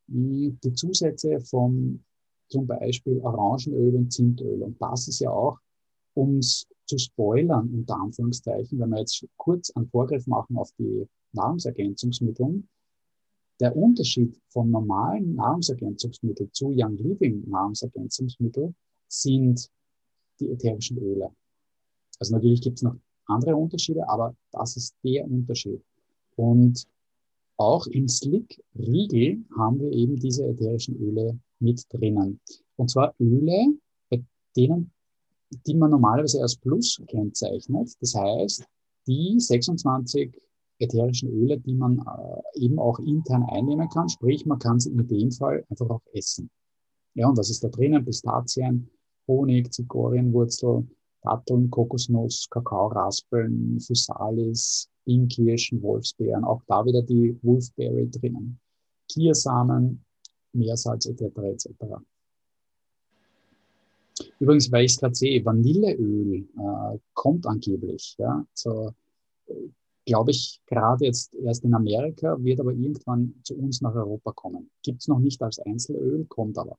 hm, 0.08 0.58
die 0.64 0.74
Zusätze 0.74 1.42
von 1.42 2.06
zum 2.48 2.66
Beispiel 2.66 3.20
Orangenöl 3.20 3.96
und 3.96 4.14
Zimtöl. 4.14 4.64
Und 4.64 4.82
das 4.82 5.10
ist 5.10 5.20
ja 5.20 5.32
auch, 5.32 5.60
um 6.16 6.40
es 6.40 6.68
zu 6.86 6.98
spoilern, 6.98 7.70
unter 7.74 8.00
Anführungszeichen, 8.00 8.80
wenn 8.80 8.90
wir 8.90 9.00
jetzt 9.00 9.26
kurz 9.38 9.70
einen 9.72 9.88
Vorgriff 9.88 10.26
machen 10.28 10.58
auf 10.58 10.72
die 10.78 11.08
Nahrungsergänzungsmittel, 11.34 12.64
der 13.60 13.76
Unterschied 13.76 14.40
von 14.50 14.70
normalen 14.70 15.36
Nahrungsergänzungsmitteln 15.36 16.52
zu 16.52 16.74
Young 16.76 16.98
Living 16.98 17.48
Nahrungsergänzungsmitteln 17.50 18.76
sind 19.08 19.70
die 20.40 20.50
ätherischen 20.50 20.98
Öle. 20.98 21.32
Also 22.20 22.34
natürlich 22.34 22.62
gibt 22.62 22.78
es 22.78 22.84
noch 22.84 22.96
andere 23.28 23.56
Unterschiede, 23.56 24.08
aber 24.10 24.36
das 24.52 24.76
ist 24.78 24.96
der 25.04 25.26
Unterschied. 25.26 25.82
Und 26.36 26.86
auch 27.58 27.88
im 27.88 28.08
Slick 28.10 28.62
Riegel 28.78 29.46
haben 29.58 29.80
wir 29.80 29.92
eben 29.92 30.18
diese 30.18 30.46
ätherischen 30.46 30.98
Öle 30.98 31.40
mit 31.60 31.86
drinnen. 31.90 32.40
Und 32.76 32.90
zwar 32.90 33.16
Öle, 33.20 33.78
bei 34.10 34.22
denen, 34.56 34.92
die 35.50 35.76
man 35.76 35.92
normalerweise 35.92 36.42
als 36.42 36.56
Plus 36.58 37.02
kennzeichnet. 37.08 37.94
Das 38.00 38.16
heißt, 38.16 38.66
die 39.08 39.40
26 39.40 40.34
ätherischen 40.80 41.30
Öle, 41.30 41.60
die 41.60 41.74
man 41.74 42.00
äh, 42.00 42.60
eben 42.60 42.80
auch 42.80 43.00
intern 43.00 43.44
einnehmen 43.44 43.90
kann. 43.90 44.10
Sprich, 44.10 44.46
man 44.46 44.60
kann 44.60 44.80
sie 44.80 44.92
in 44.92 45.08
dem 45.08 45.32
Fall 45.32 45.66
einfach 45.70 45.90
auch 45.90 46.02
essen. 46.14 46.50
Ja, 47.14 47.30
und 47.30 47.38
was 47.38 47.50
ist 47.50 47.64
da 47.64 47.70
drinnen? 47.70 48.04
Pistazien, 48.04 48.90
Honig, 49.28 49.74
Zigorienwurzel, 49.74 50.88
Datteln, 51.22 51.70
Kokosnuss, 51.72 52.48
Kakaoraspeln, 52.50 53.80
Physalis, 53.80 54.90
Binkirschen, 55.06 55.82
Wolfsbeeren, 55.82 56.44
auch 56.44 56.62
da 56.68 56.86
wieder 56.86 57.02
die 57.02 57.38
Wolfberry 57.42 58.10
drinnen. 58.10 58.60
Kiersamen, 59.10 60.04
Meersalz 60.54 61.06
etc. 61.06 61.22
etc. 61.38 61.70
Übrigens, 64.40 64.72
weil 64.72 64.86
ich 64.86 64.92
es 64.94 65.00
gerade 65.00 65.16
sehe, 65.16 65.44
Vanilleöl 65.46 66.48
äh, 66.58 67.00
kommt 67.14 67.48
angeblich. 67.48 68.16
Ja, 68.18 68.46
so, 68.54 68.92
glaube 70.06 70.32
ich, 70.32 70.62
gerade 70.68 71.06
jetzt 71.06 71.34
erst 71.36 71.64
in 71.64 71.74
Amerika, 71.74 72.38
wird 72.44 72.60
aber 72.60 72.74
irgendwann 72.74 73.34
zu 73.44 73.56
uns 73.56 73.82
nach 73.82 73.96
Europa 73.96 74.32
kommen. 74.34 74.70
Gibt 74.84 75.02
es 75.02 75.08
noch 75.08 75.20
nicht 75.20 75.42
als 75.42 75.60
Einzelöl, 75.60 76.26
kommt 76.26 76.58
aber. 76.58 76.78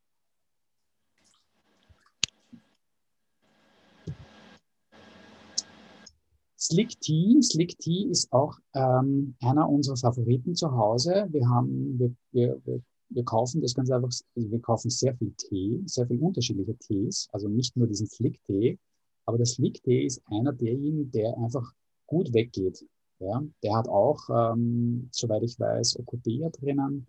Slick 6.58 7.00
Tea. 7.00 7.40
Slick 7.42 7.78
Tea 7.78 8.08
ist 8.10 8.32
auch 8.32 8.58
ähm, 8.74 9.36
einer 9.40 9.68
unserer 9.68 9.96
Favoriten 9.96 10.54
zu 10.54 10.72
Hause. 10.72 11.28
Wir 11.30 11.48
haben, 11.48 11.98
wir, 11.98 12.14
wir, 12.32 12.60
wir, 12.64 12.82
wir 13.08 13.24
kaufen 13.24 13.60
das 13.62 13.74
ganz 13.74 13.90
einfach, 13.90 14.08
also 14.08 14.50
wir 14.50 14.60
kaufen 14.60 14.90
sehr 14.90 15.14
viel 15.16 15.32
Tee, 15.36 15.82
sehr 15.86 16.06
viel 16.06 16.20
unterschiedliche 16.20 16.76
Tees, 16.76 17.28
also 17.32 17.48
nicht 17.48 17.76
nur 17.76 17.86
diesen 17.86 18.06
Slick 18.06 18.42
Tee, 18.44 18.78
aber 19.24 19.38
der 19.38 19.46
Slick 19.46 19.82
Tee 19.82 20.06
ist 20.06 20.22
einer 20.26 20.52
derjenigen, 20.52 21.10
der 21.10 21.36
einfach 21.38 21.72
gut 22.06 22.32
weggeht. 22.32 22.84
Ja, 23.18 23.42
der 23.62 23.76
hat 23.76 23.88
auch, 23.88 24.20
ähm, 24.30 25.08
soweit 25.10 25.42
ich 25.42 25.58
weiß, 25.58 25.98
Okotea 25.98 26.50
drinnen. 26.50 27.06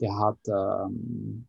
Der 0.00 0.18
hat 0.18 0.38
ähm, 0.48 1.46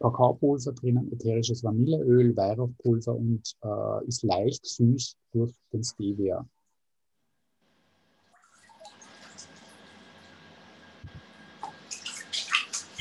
Kakaopulver 0.00 0.72
drinnen, 0.72 1.12
ätherisches 1.12 1.62
Vanilleöl, 1.62 2.36
Weihrauchpulver 2.36 3.14
und 3.14 3.56
äh, 3.62 4.06
ist 4.06 4.24
leicht 4.24 4.66
süß 4.66 5.16
durch 5.32 5.54
den 5.72 5.84
Stevia. 5.84 6.44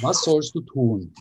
Was 0.02 0.24
sollst 0.24 0.56
du 0.56 0.62
tun? 0.62 1.14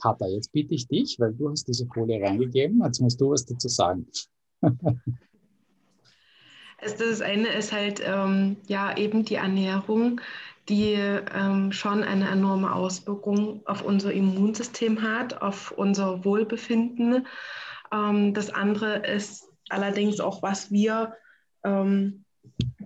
Katha, 0.00 0.26
jetzt 0.26 0.52
bitte 0.52 0.74
ich 0.74 0.88
dich, 0.88 1.20
weil 1.20 1.34
du 1.34 1.50
hast 1.50 1.68
diese 1.68 1.86
Folie 1.86 2.22
reingegeben, 2.22 2.82
jetzt 2.84 3.00
musst 3.00 3.20
du 3.20 3.30
was 3.30 3.44
dazu 3.44 3.68
sagen. 3.68 4.06
Das 6.98 7.20
eine 7.20 7.48
ist 7.48 7.72
halt 7.72 8.00
ähm, 8.02 8.56
ja 8.66 8.96
eben 8.96 9.26
die 9.26 9.34
Ernährung, 9.34 10.18
die 10.70 10.94
ähm, 10.94 11.72
schon 11.72 12.02
eine 12.02 12.30
enorme 12.30 12.74
Auswirkung 12.74 13.60
auf 13.66 13.84
unser 13.84 14.14
Immunsystem 14.14 15.02
hat, 15.02 15.42
auf 15.42 15.72
unser 15.72 16.24
Wohlbefinden. 16.24 17.26
Ähm, 17.92 18.32
das 18.32 18.48
andere 18.48 19.06
ist 19.06 19.46
allerdings 19.68 20.20
auch, 20.20 20.42
was 20.42 20.70
wir 20.70 21.12
ähm, 21.64 22.24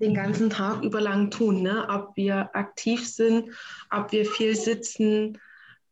den 0.04 0.14
ganzen 0.14 0.50
Tag 0.50 0.82
über 0.82 1.00
lang 1.00 1.30
tun, 1.30 1.62
ne? 1.62 1.86
ob 1.88 2.16
wir 2.16 2.54
aktiv 2.54 3.08
sind, 3.08 3.50
ob 3.90 4.12
wir 4.12 4.26
viel 4.26 4.54
sitzen, 4.54 5.38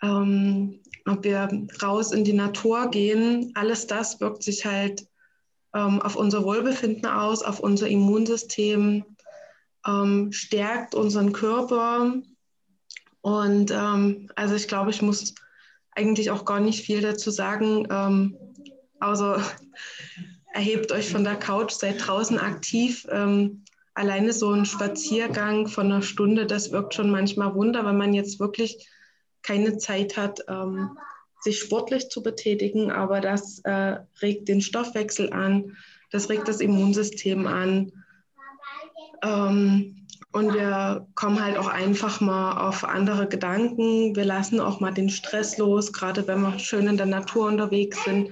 ähm, 0.02 0.80
ob 1.06 1.24
wir 1.24 1.48
raus 1.82 2.12
in 2.12 2.22
die 2.22 2.34
Natur 2.34 2.90
gehen. 2.90 3.52
Alles 3.54 3.86
das 3.86 4.20
wirkt 4.20 4.42
sich 4.42 4.66
halt 4.66 5.06
ähm, 5.74 6.02
auf 6.02 6.16
unser 6.16 6.44
Wohlbefinden 6.44 7.06
aus, 7.06 7.42
auf 7.42 7.60
unser 7.60 7.88
Immunsystem, 7.88 9.04
ähm, 9.86 10.30
stärkt 10.30 10.94
unseren 10.94 11.32
Körper. 11.32 12.12
Und 13.22 13.70
ähm, 13.70 14.28
also 14.36 14.54
ich 14.54 14.68
glaube, 14.68 14.90
ich 14.90 15.00
muss 15.00 15.34
eigentlich 15.92 16.30
auch 16.30 16.44
gar 16.44 16.60
nicht 16.60 16.84
viel 16.84 17.00
dazu 17.00 17.30
sagen, 17.30 17.86
außer 19.00 19.42
erhebt 20.54 20.90
euch 20.90 21.10
von 21.10 21.22
der 21.22 21.36
Couch, 21.36 21.72
seid 21.72 22.06
draußen 22.06 22.38
aktiv. 22.38 23.06
Ähm, 23.10 23.62
alleine 23.94 24.32
so 24.32 24.50
ein 24.50 24.64
Spaziergang 24.64 25.68
von 25.68 25.86
einer 25.86 26.02
Stunde, 26.02 26.46
das 26.46 26.72
wirkt 26.72 26.94
schon 26.94 27.10
manchmal 27.10 27.54
Wunder, 27.54 27.84
wenn 27.84 27.98
man 27.98 28.14
jetzt 28.14 28.40
wirklich 28.40 28.88
keine 29.42 29.76
Zeit 29.78 30.16
hat, 30.16 30.40
ähm, 30.48 30.98
sich 31.40 31.58
sportlich 31.58 32.08
zu 32.08 32.22
betätigen, 32.22 32.90
aber 32.90 33.20
das 33.20 33.58
äh, 33.64 33.98
regt 34.22 34.48
den 34.48 34.60
Stoffwechsel 34.60 35.32
an, 35.32 35.76
das 36.10 36.28
regt 36.30 36.46
das 36.46 36.60
Immunsystem 36.60 37.46
an. 37.46 37.92
Ähm, 39.22 40.06
und 40.32 40.54
wir 40.54 41.06
kommen 41.14 41.44
halt 41.44 41.58
auch 41.58 41.66
einfach 41.66 42.22
mal 42.22 42.66
auf 42.66 42.84
andere 42.84 43.28
Gedanken. 43.28 44.16
Wir 44.16 44.24
lassen 44.24 44.60
auch 44.60 44.80
mal 44.80 44.92
den 44.92 45.10
Stress 45.10 45.58
los. 45.58 45.92
Gerade 45.92 46.26
wenn 46.26 46.40
wir 46.40 46.58
schön 46.58 46.86
in 46.86 46.96
der 46.96 47.06
Natur 47.06 47.48
unterwegs 47.48 48.02
sind, 48.04 48.30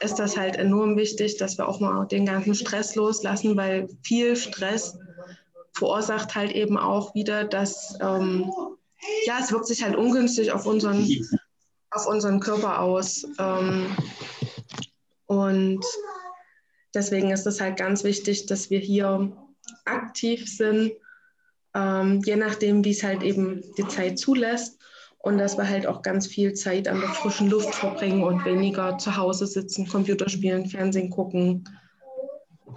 ist 0.00 0.18
das 0.18 0.36
halt 0.36 0.56
enorm 0.56 0.96
wichtig, 0.96 1.36
dass 1.36 1.58
wir 1.58 1.68
auch 1.68 1.80
mal 1.80 2.06
den 2.06 2.26
ganzen 2.26 2.54
Stress 2.54 2.94
loslassen, 2.94 3.56
weil 3.56 3.88
viel 4.02 4.34
Stress 4.36 4.98
verursacht 5.72 6.34
halt 6.34 6.52
eben 6.52 6.78
auch 6.78 7.14
wieder, 7.14 7.44
dass 7.44 7.96
ähm, 8.00 8.50
ja, 9.24 9.38
es 9.40 9.52
wirkt 9.52 9.66
sich 9.66 9.82
halt 9.82 9.96
ungünstig 9.96 10.52
auf 10.52 10.66
unseren 10.66 11.06
auf 11.90 12.06
unseren 12.06 12.40
Körper 12.40 12.80
aus. 12.80 13.26
Ähm, 13.38 13.86
und 15.26 15.84
deswegen 16.94 17.30
ist 17.30 17.46
es 17.46 17.60
halt 17.60 17.76
ganz 17.76 18.04
wichtig, 18.04 18.46
dass 18.46 18.70
wir 18.70 18.78
hier 18.78 19.32
aktiv 19.84 20.48
sind, 20.48 20.92
ähm, 21.74 22.22
je 22.24 22.36
nachdem, 22.36 22.84
wie 22.84 22.90
es 22.90 23.02
halt 23.02 23.22
eben 23.22 23.62
die 23.76 23.86
Zeit 23.88 24.18
zulässt. 24.18 24.78
Und 25.22 25.38
dass 25.38 25.58
wir 25.58 25.68
halt 25.68 25.86
auch 25.86 26.02
ganz 26.02 26.26
viel 26.26 26.54
Zeit 26.54 26.88
an 26.88 27.00
der 27.00 27.10
frischen 27.10 27.50
Luft 27.50 27.74
verbringen 27.74 28.22
und 28.22 28.44
weniger 28.44 28.96
zu 28.98 29.16
Hause 29.16 29.46
sitzen, 29.46 29.86
Computer 29.86 30.28
spielen, 30.28 30.66
Fernsehen 30.66 31.10
gucken 31.10 31.64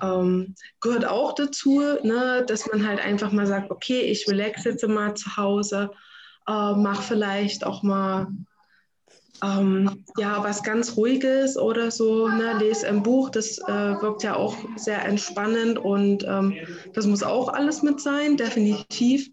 ähm, 0.01 0.55
gehört 0.81 1.05
auch 1.05 1.33
dazu, 1.33 1.81
ne, 2.03 2.43
dass 2.47 2.67
man 2.67 2.87
halt 2.87 2.99
einfach 2.99 3.31
mal 3.31 3.47
sagt, 3.47 3.71
okay, 3.71 4.01
ich 4.01 4.27
relaxe 4.27 4.69
jetzt 4.69 4.87
mal 4.87 5.15
zu 5.15 5.37
Hause, 5.37 5.91
äh, 6.47 6.73
mach 6.73 7.01
vielleicht 7.01 7.65
auch 7.65 7.83
mal 7.83 8.27
ähm, 9.43 10.03
ja, 10.17 10.43
was 10.43 10.63
ganz 10.63 10.95
Ruhiges 10.95 11.57
oder 11.57 11.91
so, 11.91 12.27
ne, 12.27 12.57
lese 12.59 12.87
ein 12.87 13.03
Buch, 13.03 13.29
das 13.29 13.57
äh, 13.59 14.01
wirkt 14.01 14.23
ja 14.23 14.35
auch 14.35 14.55
sehr 14.77 15.03
entspannend 15.05 15.77
und 15.77 16.23
ähm, 16.23 16.55
das 16.93 17.05
muss 17.05 17.23
auch 17.23 17.49
alles 17.49 17.83
mit 17.83 17.99
sein, 17.99 18.37
definitiv. 18.37 19.29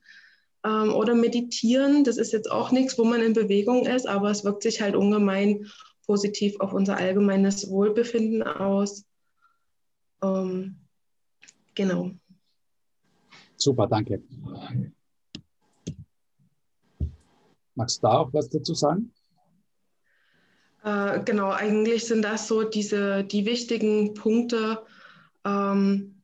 Ähm, 0.64 0.92
oder 0.92 1.14
meditieren, 1.14 2.05
das 2.05 2.18
ist 2.18 2.33
jetzt 2.33 2.51
auch 2.51 2.70
nichts, 2.70 2.99
wo 2.99 3.05
man 3.05 3.23
in 3.23 3.33
Bewegung 3.33 3.87
ist, 3.87 4.07
aber 4.07 4.31
es 4.31 4.44
wirkt 4.44 4.62
sich 4.62 4.81
halt 4.81 4.94
ungemein 4.94 5.66
positiv 6.07 6.59
auf 6.61 6.73
unser 6.73 6.96
allgemeines 6.96 7.70
Wohlbefinden 7.70 8.42
aus. 8.42 9.05
Ähm, 10.23 10.77
genau. 11.75 12.11
Super, 13.57 13.87
danke. 13.87 14.23
Magst 17.75 17.99
du 17.99 18.07
da 18.07 18.18
auch 18.18 18.33
was 18.33 18.49
dazu 18.49 18.75
sagen? 18.75 19.12
Äh, 20.83 21.23
genau, 21.25 21.51
eigentlich 21.51 22.07
sind 22.07 22.23
das 22.23 22.49
so 22.49 22.64
diese 22.64 23.25
die 23.25 23.44
wichtigen 23.44 24.14
Punkte. 24.14 24.85
Ähm, 25.44 26.23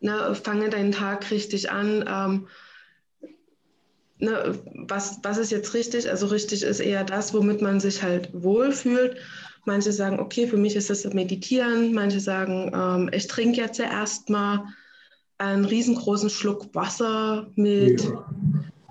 ne, 0.00 0.34
fange 0.34 0.68
deinen 0.68 0.92
Tag 0.92 1.30
richtig 1.30 1.70
an. 1.70 2.04
Ähm, 2.06 2.48
ne, 4.20 4.58
was, 4.74 5.18
was 5.22 5.38
ist 5.38 5.50
jetzt 5.50 5.74
richtig? 5.74 6.10
Also 6.10 6.26
richtig 6.26 6.62
ist 6.62 6.80
eher 6.80 7.04
das, 7.04 7.34
womit 7.34 7.62
man 7.62 7.80
sich 7.80 8.02
halt 8.02 8.30
wohlfühlt. 8.32 9.16
Manche 9.64 9.92
sagen, 9.92 10.20
okay, 10.20 10.46
für 10.46 10.56
mich 10.56 10.76
ist 10.76 10.90
das 10.90 11.04
Meditieren. 11.04 11.92
Manche 11.92 12.20
sagen, 12.20 12.70
ähm, 12.74 13.10
ich 13.12 13.26
trinke 13.26 13.60
jetzt 13.60 13.78
ja 13.78 13.86
erstmal 13.86 14.64
einen 15.38 15.64
riesengroßen 15.64 16.30
Schluck 16.30 16.74
Wasser 16.74 17.50
mit 17.56 18.06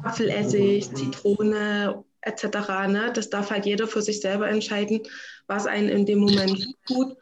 Apfelessig, 0.03 0.93
Zitrone 0.93 2.03
etc. 2.21 2.43
Ne? 2.87 3.11
Das 3.13 3.29
darf 3.29 3.51
halt 3.51 3.65
jeder 3.65 3.87
für 3.87 4.01
sich 4.01 4.21
selber 4.21 4.47
entscheiden, 4.49 5.01
was 5.47 5.65
einen 5.65 5.89
in 5.89 6.05
dem 6.05 6.19
Moment 6.19 6.67
tut. 6.87 7.15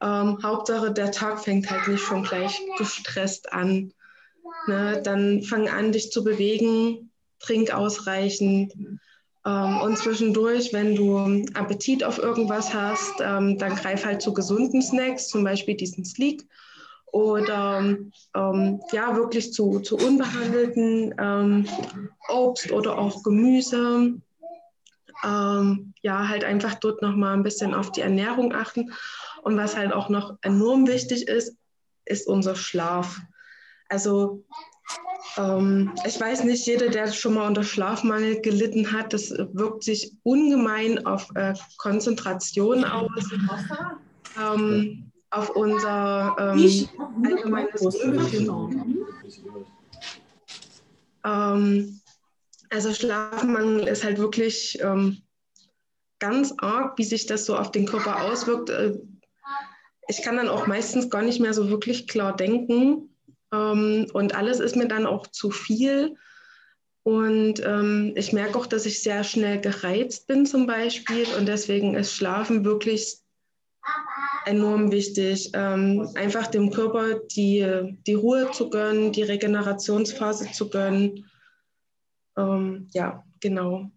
Ähm, 0.00 0.38
Hauptsache, 0.42 0.92
der 0.92 1.12
Tag 1.12 1.40
fängt 1.42 1.70
halt 1.70 1.86
nicht 1.88 2.02
schon 2.02 2.24
gleich 2.24 2.60
gestresst 2.78 3.52
an. 3.52 3.92
Ne? 4.66 5.00
Dann 5.04 5.42
fang 5.42 5.68
an, 5.68 5.92
dich 5.92 6.10
zu 6.10 6.24
bewegen, 6.24 7.11
trink 7.42 7.72
ausreichend. 7.74 8.72
Ähm, 9.44 9.80
und 9.82 9.98
zwischendurch, 9.98 10.72
wenn 10.72 10.94
du 10.94 11.44
Appetit 11.54 12.04
auf 12.04 12.18
irgendwas 12.18 12.72
hast, 12.72 13.14
ähm, 13.20 13.58
dann 13.58 13.76
greif 13.76 14.04
halt 14.04 14.22
zu 14.22 14.32
gesunden 14.32 14.82
Snacks, 14.82 15.28
zum 15.28 15.44
Beispiel 15.44 15.76
diesen 15.76 16.04
Sleek 16.04 16.46
oder 17.12 17.96
ähm, 18.34 18.80
ja, 18.90 19.14
wirklich 19.16 19.52
zu, 19.52 19.80
zu 19.80 19.96
unbehandelten 19.96 21.14
ähm, 21.18 21.68
Obst 22.28 22.72
oder 22.72 22.98
auch 22.98 23.22
Gemüse. 23.22 24.14
Ähm, 25.24 25.94
ja, 26.00 26.28
halt 26.28 26.42
einfach 26.42 26.74
dort 26.76 27.02
nochmal 27.02 27.34
ein 27.34 27.42
bisschen 27.42 27.74
auf 27.74 27.92
die 27.92 28.00
Ernährung 28.00 28.54
achten. 28.54 28.92
Und 29.42 29.56
was 29.56 29.76
halt 29.76 29.92
auch 29.92 30.08
noch 30.08 30.38
enorm 30.40 30.88
wichtig 30.88 31.28
ist, 31.28 31.56
ist 32.06 32.26
unser 32.26 32.56
Schlaf. 32.56 33.20
Also 33.88 34.42
ähm, 35.36 35.92
ich 36.06 36.20
weiß 36.20 36.44
nicht, 36.44 36.66
jeder, 36.66 36.88
der 36.88 37.10
schon 37.10 37.34
mal 37.34 37.46
unter 37.46 37.64
Schlafmangel 37.64 38.40
gelitten 38.40 38.92
hat, 38.92 39.12
das 39.12 39.30
wirkt 39.30 39.84
sich 39.84 40.12
ungemein 40.22 41.06
auf 41.06 41.28
äh, 41.34 41.54
Konzentration 41.78 42.84
aus. 42.84 43.10
Ähm, 44.40 45.10
auf 45.30 45.50
unser 45.50 46.36
ähm, 46.38 46.88
allgemeines 47.24 47.82
Wohlbefinden. 47.82 49.06
Ähm, 51.24 52.00
also 52.68 52.92
Schlafmangel 52.92 53.88
ist 53.88 54.04
halt 54.04 54.18
wirklich 54.18 54.78
ähm, 54.82 55.22
ganz 56.18 56.52
arg, 56.58 56.98
wie 56.98 57.04
sich 57.04 57.26
das 57.26 57.46
so 57.46 57.56
auf 57.56 57.70
den 57.70 57.86
Körper 57.86 58.22
auswirkt. 58.24 58.68
Äh, 58.68 58.98
ich 60.08 60.22
kann 60.22 60.36
dann 60.36 60.48
auch 60.48 60.66
meistens 60.66 61.08
gar 61.08 61.22
nicht 61.22 61.40
mehr 61.40 61.54
so 61.54 61.70
wirklich 61.70 62.08
klar 62.08 62.36
denken 62.36 63.11
ähm, 63.52 64.06
und 64.12 64.34
alles 64.34 64.60
ist 64.60 64.76
mir 64.76 64.88
dann 64.88 65.06
auch 65.06 65.26
zu 65.26 65.50
viel. 65.50 66.16
Und 67.04 67.54
ähm, 67.64 68.12
ich 68.16 68.32
merke 68.32 68.56
auch, 68.58 68.66
dass 68.66 68.86
ich 68.86 69.02
sehr 69.02 69.24
schnell 69.24 69.60
gereizt 69.60 70.28
bin 70.28 70.46
zum 70.46 70.66
Beispiel 70.66 71.26
und 71.36 71.46
deswegen 71.46 71.94
ist 71.94 72.14
Schlafen 72.14 72.64
wirklich 72.64 73.18
enorm 74.46 74.92
wichtig, 74.92 75.50
ähm, 75.54 76.08
einfach 76.14 76.46
dem 76.46 76.70
Körper 76.70 77.14
die, 77.14 77.94
die 78.06 78.14
Ruhe 78.14 78.50
zu 78.52 78.70
gönnen, 78.70 79.12
die 79.12 79.22
Regenerationsphase 79.22 80.52
zu 80.52 80.68
gönnen. 80.68 81.28
Ähm, 82.36 82.88
ja, 82.92 83.24
genau. 83.40 83.90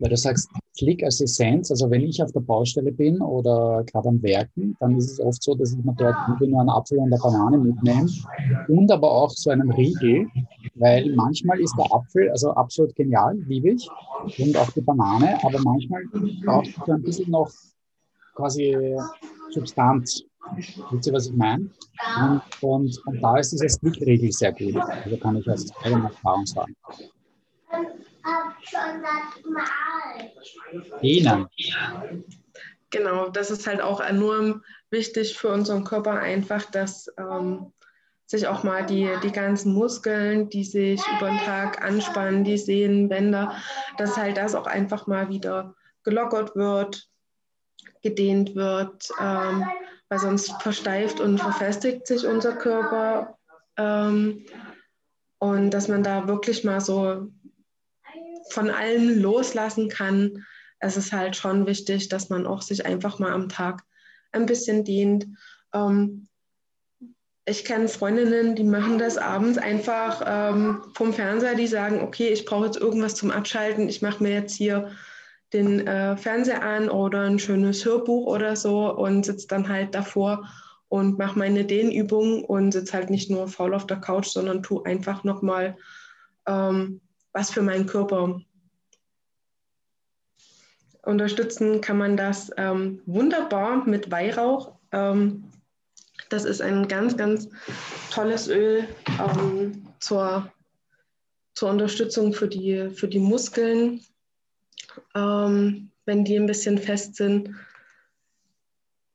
Weil 0.00 0.10
du 0.10 0.16
sagst, 0.16 0.48
Klick 0.78 1.04
als 1.04 1.20
Essenz, 1.20 1.70
also 1.70 1.90
wenn 1.90 2.00
ich 2.00 2.22
auf 2.22 2.32
der 2.32 2.40
Baustelle 2.40 2.90
bin 2.90 3.20
oder 3.20 3.84
gerade 3.84 4.08
am 4.08 4.22
Werken, 4.22 4.74
dann 4.80 4.96
ist 4.96 5.12
es 5.12 5.20
oft 5.20 5.42
so, 5.42 5.54
dass 5.54 5.74
ich 5.74 5.84
mir 5.84 5.94
dort 5.94 6.16
nur 6.40 6.60
einen 6.60 6.70
Apfel 6.70 6.98
und 6.98 7.12
eine 7.12 7.18
Banane 7.18 7.58
mitnehme 7.58 8.08
und 8.68 8.90
aber 8.90 9.10
auch 9.10 9.30
so 9.30 9.50
einen 9.50 9.70
Riegel, 9.70 10.26
weil 10.76 11.14
manchmal 11.14 11.60
ist 11.60 11.76
der 11.76 11.92
Apfel, 11.92 12.30
also 12.30 12.52
absolut 12.52 12.94
genial, 12.96 13.36
liebe 13.46 13.72
ich, 13.72 13.90
und 14.38 14.56
auch 14.56 14.70
die 14.70 14.80
Banane, 14.80 15.38
aber 15.44 15.60
manchmal 15.60 16.02
braucht 16.46 16.68
es 16.68 16.88
ein 16.88 17.02
bisschen 17.02 17.30
noch 17.30 17.50
quasi 18.34 18.96
Substanz. 19.50 20.24
Wisst 20.90 21.06
ihr, 21.06 21.12
was 21.12 21.26
ich 21.26 21.36
meine? 21.36 21.68
Und, 22.22 22.42
und, 22.62 23.06
und 23.06 23.20
da 23.20 23.36
ist 23.36 23.52
dieses 23.52 23.78
Klickregel 23.78 24.32
sehr 24.32 24.52
gut. 24.52 24.76
Also 24.76 25.16
kann 25.18 25.36
ich 25.36 25.48
aus 25.50 25.66
eigener 25.84 26.04
Erfahrung 26.04 26.46
sagen. 26.46 26.74
Ihnen. 31.02 31.48
Genau, 32.90 33.28
das 33.28 33.50
ist 33.50 33.66
halt 33.66 33.80
auch 33.80 34.00
enorm 34.00 34.64
wichtig 34.90 35.38
für 35.38 35.48
unseren 35.48 35.84
Körper 35.84 36.12
einfach, 36.12 36.64
dass 36.64 37.12
ähm, 37.16 37.72
sich 38.26 38.46
auch 38.46 38.62
mal 38.62 38.84
die, 38.84 39.08
die 39.22 39.32
ganzen 39.32 39.72
Muskeln, 39.72 40.48
die 40.50 40.64
sich 40.64 41.00
über 41.16 41.28
den 41.28 41.38
Tag 41.38 41.82
anspannen, 41.82 42.44
die 42.44 42.58
Sehnenbänder, 42.58 43.56
dass 43.98 44.16
halt 44.16 44.36
das 44.36 44.54
auch 44.54 44.66
einfach 44.66 45.06
mal 45.06 45.28
wieder 45.28 45.74
gelockert 46.04 46.54
wird, 46.56 47.08
gedehnt 48.02 48.54
wird, 48.54 49.08
ähm, 49.20 49.64
weil 50.08 50.18
sonst 50.18 50.62
versteift 50.62 51.20
und 51.20 51.38
verfestigt 51.38 52.06
sich 52.06 52.26
unser 52.26 52.52
Körper. 52.56 53.36
Ähm, 53.76 54.46
und 55.38 55.70
dass 55.70 55.88
man 55.88 56.02
da 56.02 56.28
wirklich 56.28 56.64
mal 56.64 56.80
so 56.80 57.28
von 58.50 58.70
allem 58.70 59.20
loslassen 59.20 59.88
kann. 59.88 60.44
Es 60.78 60.96
ist 60.96 61.12
halt 61.12 61.36
schon 61.36 61.66
wichtig, 61.66 62.08
dass 62.08 62.28
man 62.28 62.46
auch 62.46 62.62
sich 62.62 62.86
einfach 62.86 63.18
mal 63.18 63.32
am 63.32 63.48
Tag 63.48 63.82
ein 64.32 64.46
bisschen 64.46 64.84
dehnt. 64.84 65.26
Ähm, 65.74 66.28
ich 67.46 67.64
kenne 67.64 67.88
Freundinnen, 67.88 68.54
die 68.54 68.64
machen 68.64 68.98
das 68.98 69.18
abends 69.18 69.58
einfach 69.58 70.22
ähm, 70.24 70.82
vom 70.94 71.12
Fernseher, 71.12 71.54
die 71.54 71.66
sagen, 71.66 72.00
okay, 72.00 72.28
ich 72.28 72.44
brauche 72.44 72.66
jetzt 72.66 72.78
irgendwas 72.78 73.14
zum 73.14 73.30
Abschalten, 73.30 73.88
ich 73.88 74.02
mache 74.02 74.22
mir 74.22 74.32
jetzt 74.32 74.54
hier 74.54 74.92
den 75.52 75.86
äh, 75.86 76.16
Fernseher 76.16 76.62
an 76.62 76.88
oder 76.88 77.22
ein 77.22 77.38
schönes 77.38 77.84
Hörbuch 77.84 78.26
oder 78.26 78.54
so 78.54 78.94
und 78.94 79.24
sitze 79.24 79.48
dann 79.48 79.68
halt 79.68 79.94
davor 79.94 80.48
und 80.88 81.18
mache 81.18 81.38
meine 81.38 81.64
Dehnübungen 81.64 82.44
und 82.44 82.72
sitze 82.72 82.92
halt 82.92 83.10
nicht 83.10 83.30
nur 83.30 83.48
faul 83.48 83.74
auf 83.74 83.86
der 83.86 84.00
Couch, 84.00 84.28
sondern 84.28 84.62
tue 84.62 84.84
einfach 84.86 85.24
nochmal 85.24 85.76
ähm, 86.46 87.00
was 87.32 87.50
für 87.50 87.62
meinen 87.62 87.86
Körper. 87.86 88.40
Unterstützen 91.02 91.80
kann 91.80 91.98
man 91.98 92.16
das 92.16 92.50
ähm, 92.56 93.00
wunderbar 93.06 93.84
mit 93.86 94.10
Weihrauch. 94.10 94.74
Ähm, 94.92 95.44
das 96.28 96.44
ist 96.44 96.60
ein 96.60 96.88
ganz, 96.88 97.16
ganz 97.16 97.48
tolles 98.10 98.48
Öl 98.48 98.86
ähm, 99.18 99.86
zur, 99.98 100.52
zur 101.54 101.70
Unterstützung 101.70 102.32
für 102.32 102.48
die, 102.48 102.90
für 102.90 103.08
die 103.08 103.18
Muskeln 103.18 104.00
ähm, 105.14 105.90
wenn 106.06 106.24
die 106.24 106.36
ein 106.36 106.46
bisschen 106.46 106.78
fest 106.78 107.16
sind. 107.16 107.50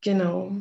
Genau. 0.02 0.52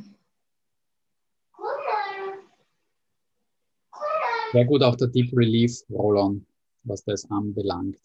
Sehr 4.53 4.65
gut 4.65 4.83
auch 4.83 4.97
der 4.97 5.09
Deep 5.09 5.37
Relief 5.37 5.83
Roll-On, 5.91 6.47
was 6.85 7.05
das 7.05 7.31
anbelangt. 7.31 7.99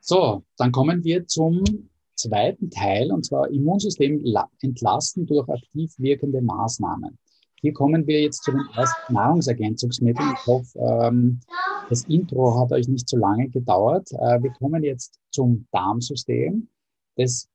So, 0.00 0.42
dann 0.56 0.72
kommen 0.72 1.04
wir 1.04 1.26
zum 1.26 1.64
zweiten 2.14 2.70
Teil, 2.70 3.12
und 3.12 3.24
zwar 3.24 3.50
Immunsystem 3.50 4.24
entlasten 4.60 5.26
durch 5.26 5.48
aktiv 5.48 5.92
wirkende 5.98 6.40
Maßnahmen. 6.40 7.18
Hier 7.60 7.72
kommen 7.72 8.06
wir 8.06 8.22
jetzt 8.22 8.44
zu 8.44 8.52
den 8.52 8.62
ersten 8.76 9.14
Nahrungsergänzungsmitteln. 9.14 10.32
Ich 10.32 10.46
hoffe, 10.46 10.78
ähm, 10.78 11.40
das 11.88 12.04
Intro 12.04 12.58
hat 12.58 12.72
euch 12.72 12.86
nicht 12.88 13.08
zu 13.08 13.16
lange 13.16 13.48
gedauert. 13.48 14.10
Äh, 14.12 14.42
wir 14.42 14.50
kommen 14.52 14.84
jetzt 14.84 15.18
zum 15.30 15.66
Darmsystem. 15.72 16.68
Das 17.16 17.48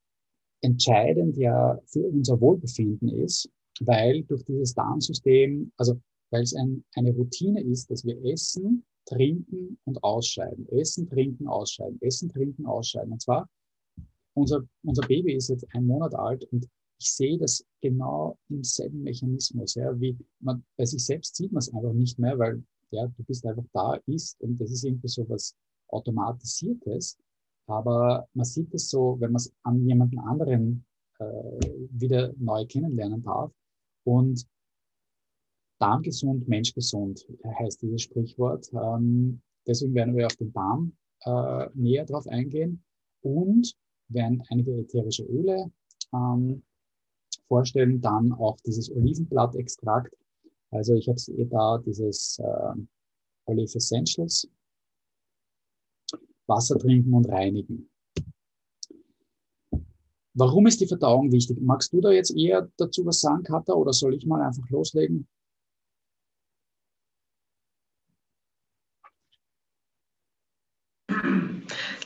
entscheidend 0.61 1.37
ja 1.37 1.79
für 1.85 2.07
unser 2.07 2.39
Wohlbefinden 2.39 3.09
ist, 3.09 3.49
weil 3.81 4.23
durch 4.23 4.43
dieses 4.45 4.73
Darmsystem, 4.73 5.71
also 5.77 5.99
weil 6.33 6.41
es 6.41 6.55
ein, 6.55 6.83
eine 6.95 7.11
Routine 7.11 7.61
ist, 7.61 7.91
dass 7.91 8.03
wir 8.03 8.19
essen, 8.25 8.83
trinken 9.05 9.77
und 9.85 10.03
ausscheiden. 10.03 10.67
Essen, 10.69 11.07
trinken, 11.07 11.47
ausscheiden. 11.47 12.01
Essen, 12.01 12.27
trinken, 12.29 12.65
ausscheiden. 12.65 13.11
Und 13.11 13.21
zwar, 13.21 13.47
unser, 14.33 14.63
unser 14.83 15.07
Baby 15.07 15.35
ist 15.35 15.49
jetzt 15.49 15.67
ein 15.75 15.85
Monat 15.85 16.15
alt 16.15 16.43
und 16.51 16.67
ich 16.99 17.11
sehe 17.11 17.37
das 17.37 17.63
genau 17.81 18.35
im 18.49 18.63
selben 18.63 19.03
Mechanismus. 19.03 19.75
Ja, 19.75 19.99
wie 20.01 20.17
man, 20.39 20.63
bei 20.75 20.85
sich 20.85 21.05
selbst 21.05 21.35
sieht 21.35 21.51
man 21.51 21.59
es 21.59 21.71
einfach 21.71 21.93
nicht 21.93 22.17
mehr, 22.17 22.39
weil 22.39 22.63
ja, 22.89 23.05
du 23.05 23.23
bist 23.25 23.45
einfach 23.45 23.65
da, 23.71 23.99
isst 24.07 24.41
und 24.41 24.59
das 24.59 24.71
ist 24.71 24.83
irgendwie 24.83 25.09
so 25.09 25.29
was 25.29 25.55
Automatisiertes. 25.89 27.15
Aber 27.67 28.27
man 28.33 28.45
sieht 28.45 28.73
es 28.73 28.89
so, 28.89 29.17
wenn 29.19 29.33
man 29.33 29.39
es 29.39 29.53
an 29.61 29.85
jemanden 29.87 30.17
anderen 30.17 30.83
äh, 31.19 31.25
wieder 31.91 32.33
neu 32.37 32.65
kennenlernen 32.65 33.21
darf. 33.21 33.51
Und 34.03 34.47
Darmgesund, 35.83 36.47
Menschgesund 36.47 37.27
heißt 37.59 37.81
dieses 37.81 38.03
Sprichwort. 38.03 38.71
Ähm, 38.73 39.41
deswegen 39.67 39.93
werden 39.93 40.15
wir 40.15 40.27
auf 40.27 40.35
den 40.37 40.53
Darm 40.53 40.93
äh, 41.25 41.67
näher 41.73 42.05
drauf 42.05 42.25
eingehen 42.27 42.81
und 43.21 43.75
werden 44.07 44.41
einige 44.49 44.77
ätherische 44.77 45.23
Öle 45.25 45.69
ähm, 46.13 46.63
vorstellen, 47.49 47.99
dann 47.99 48.31
auch 48.31 48.55
dieses 48.65 48.89
Olivenblattextrakt. 48.91 50.15
Also 50.71 50.93
ich 50.95 51.09
habe 51.09 51.17
es 51.17 51.27
eh 51.27 51.45
da, 51.45 51.77
dieses 51.79 52.39
äh, 52.39 52.73
Olive 53.45 53.75
Essentials 53.75 54.47
Wasser 56.47 56.77
trinken 56.77 57.13
und 57.13 57.27
reinigen. 57.27 57.89
Warum 60.33 60.65
ist 60.65 60.79
die 60.79 60.87
Verdauung 60.87 61.31
wichtig? 61.31 61.57
Magst 61.59 61.91
du 61.91 61.99
da 61.99 62.11
jetzt 62.11 62.35
eher 62.35 62.69
dazu 62.77 63.05
was 63.05 63.19
sagen, 63.19 63.43
Katha, 63.43 63.73
oder 63.73 63.91
soll 63.91 64.15
ich 64.15 64.25
mal 64.25 64.41
einfach 64.41 64.67
loslegen? 64.69 65.27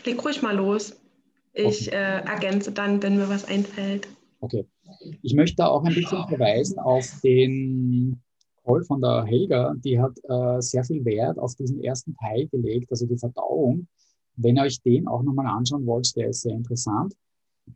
Leg 0.07 0.23
ruhig 0.23 0.41
mal 0.41 0.55
los. 0.55 0.95
Ich 1.53 1.87
okay. 1.87 1.95
äh, 1.95 2.25
ergänze 2.25 2.71
dann, 2.71 3.03
wenn 3.03 3.17
mir 3.17 3.29
was 3.29 3.45
einfällt. 3.45 4.07
Okay. 4.39 4.65
Ich 5.21 5.33
möchte 5.33 5.57
da 5.57 5.67
auch 5.67 5.83
ein 5.83 5.93
bisschen 5.93 6.27
verweisen 6.27 6.79
auf 6.79 7.05
den 7.23 8.21
Call 8.63 8.83
von 8.83 9.01
der 9.01 9.25
Helga. 9.25 9.75
Die 9.83 9.99
hat 9.99 10.17
äh, 10.23 10.61
sehr 10.61 10.83
viel 10.83 11.03
Wert 11.03 11.37
auf 11.37 11.55
diesen 11.55 11.83
ersten 11.83 12.15
Teil 12.15 12.47
gelegt, 12.47 12.89
also 12.91 13.05
die 13.05 13.17
Verdauung. 13.17 13.87
Wenn 14.35 14.55
ihr 14.55 14.63
euch 14.63 14.81
den 14.81 15.07
auch 15.07 15.23
nochmal 15.23 15.47
anschauen 15.47 15.85
wollt, 15.85 16.15
der 16.15 16.29
ist 16.29 16.41
sehr 16.41 16.53
interessant. 16.53 17.13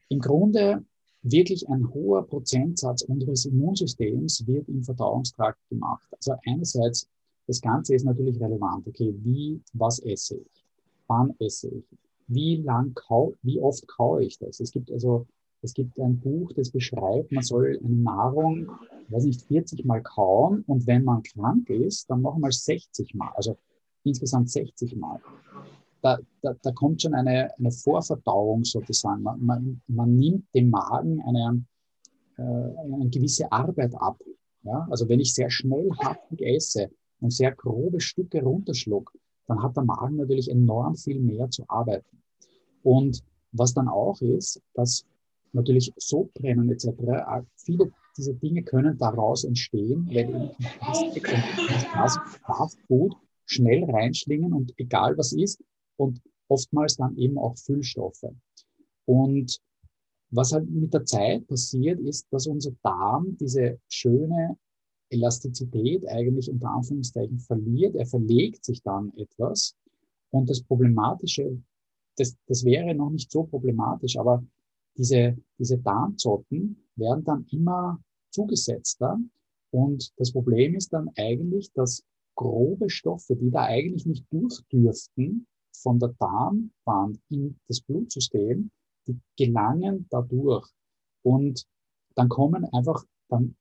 Im 0.10 0.20
Grunde 0.20 0.86
wirklich 1.24 1.68
ein 1.70 1.92
hoher 1.94 2.26
Prozentsatz 2.26 3.02
unseres 3.02 3.46
Immunsystems 3.46 4.46
wird 4.48 4.70
im 4.70 4.84
Verdauungstrakt 4.84 5.60
gemacht. 5.70 6.08
Also 6.12 6.34
einerseits, 6.46 7.08
das 7.48 7.60
Ganze 7.62 7.96
ist 7.96 8.06
natürlich 8.06 8.40
relevant. 8.40 8.88
Okay, 8.88 9.14
wie, 9.24 9.60
was 9.74 10.00
esse 10.00 10.38
ich? 10.38 10.66
Wann 11.08 11.34
esse 11.40 11.70
ich? 11.70 11.84
Wie 12.34 12.58
lang 12.58 12.94
kau, 12.94 13.34
wie 13.42 13.60
oft 13.60 13.88
kaue 13.88 14.24
ich 14.24 14.38
das? 14.38 14.60
Es 14.60 14.72
gibt 14.72 14.92
also, 14.92 15.28
es 15.62 15.74
gibt 15.74 16.00
ein 16.00 16.20
Buch, 16.20 16.52
das 16.54 16.72
beschreibt, 16.72 17.32
man 17.32 17.44
soll 17.44 17.80
eine 17.84 17.96
Nahrung, 17.96 18.72
weiß 19.10 19.26
nicht, 19.26 19.42
40 19.44 19.86
Mal 19.86 20.02
kauen 20.02 20.64
und 20.68 20.88
wenn 20.88 21.04
man 21.04 21.24
krank 21.24 21.70
ist, 21.70 22.10
dann 22.10 22.22
noch 22.22 22.36
einmal 22.36 22.52
60 22.52 23.14
Mal, 23.16 23.32
also 23.36 23.58
insgesamt 24.04 24.50
60 24.50 24.96
Mal 24.96 25.20
da, 26.02 26.20
da, 26.42 26.54
da 26.62 26.72
kommt 26.72 27.02
schon 27.02 27.14
eine, 27.14 27.56
eine 27.58 27.72
Vorverdauung 27.72 28.64
sozusagen. 28.64 29.22
Man, 29.22 29.44
man, 29.44 29.82
man 29.88 30.16
nimmt 30.16 30.54
dem 30.54 30.70
Magen 30.70 31.22
eine, 31.22 31.64
äh, 32.38 32.42
eine 32.42 33.10
gewisse 33.10 33.52
Arbeit 33.52 33.94
ab. 33.96 34.20
Ja? 34.64 34.88
Also 34.90 35.08
wenn 35.08 35.20
ich 35.20 35.34
sehr 35.34 35.50
schnell 35.50 35.90
haftig 36.00 36.42
esse 36.42 36.92
und 37.20 37.32
sehr 37.32 37.52
grobe 37.52 38.02
Stücke 38.02 38.42
runterschluck, 38.42 39.14
dann 39.52 39.62
hat 39.62 39.76
der 39.76 39.84
Magen 39.84 40.16
natürlich 40.16 40.50
enorm 40.50 40.96
viel 40.96 41.20
mehr 41.20 41.50
zu 41.50 41.66
arbeiten. 41.68 42.24
Und 42.84 43.22
was 43.52 43.74
dann 43.74 43.90
auch 43.90 44.22
ist, 44.22 44.62
dass 44.74 45.06
natürlich 45.52 45.92
Sodbrennen 45.98 46.72
etc., 46.72 46.88
viele 47.58 47.92
dieser 48.16 48.34
Dinge 48.34 48.64
können 48.64 48.98
daraus 48.98 49.44
entstehen, 49.44 50.08
weil 50.10 50.56
das 51.94 52.18
Fast 52.46 52.80
Food 52.88 53.14
schnell 53.46 53.84
reinschlingen 53.84 54.54
und 54.54 54.74
egal 54.78 55.18
was 55.18 55.34
ist, 55.34 55.62
und 55.98 56.22
oftmals 56.48 56.96
dann 56.96 57.18
eben 57.18 57.38
auch 57.38 57.58
Füllstoffe. 57.58 58.32
Und 59.06 59.60
was 60.30 60.54
halt 60.54 60.70
mit 60.70 60.94
der 60.94 61.04
Zeit 61.06 61.46
passiert, 61.48 62.00
ist, 62.00 62.26
dass 62.32 62.48
unser 62.48 62.72
Darm 62.84 63.36
diese 63.38 63.80
schöne 63.90 64.58
Elastizität 65.12 66.08
eigentlich 66.08 66.50
unter 66.50 66.70
Anführungszeichen 66.70 67.40
verliert. 67.40 67.96
Er 67.96 68.06
verlegt 68.06 68.66
sich 68.66 68.82
dann 68.82 69.14
etwas. 69.18 69.76
Und 70.32 70.50
das 70.50 70.62
Problematische, 70.64 71.62
das, 72.18 72.36
das 72.48 72.64
wäre 72.64 72.96
noch 72.96 73.10
nicht 73.10 73.32
so 73.32 73.44
problematisch, 73.44 74.18
aber 74.18 74.44
diese, 74.98 75.38
diese 75.58 75.78
Darmzotten 75.78 76.84
werden 76.96 77.24
dann 77.24 77.46
immer 77.52 78.00
zugesetzter. 78.32 79.20
Und 79.72 80.12
das 80.18 80.32
Problem 80.32 80.76
ist 80.76 80.94
dann 80.94 81.10
eigentlich, 81.16 81.72
dass 81.74 82.04
grobe 82.36 82.90
Stoffe, 82.90 83.36
die 83.36 83.52
da 83.52 83.64
eigentlich 83.64 84.06
nicht 84.06 84.26
durch 84.32 84.62
dürften, 84.72 85.48
von 85.74 86.00
der 86.00 86.14
Darmwand 86.20 87.20
in 87.30 87.58
das 87.68 87.82
Blutsystem, 87.82 88.72
die 89.08 89.20
gelangen 89.38 90.08
dadurch. 90.10 90.68
Und 91.24 91.66
dann 92.16 92.30
kommen 92.30 92.66
einfach, 92.66 93.04
dann 93.30 93.56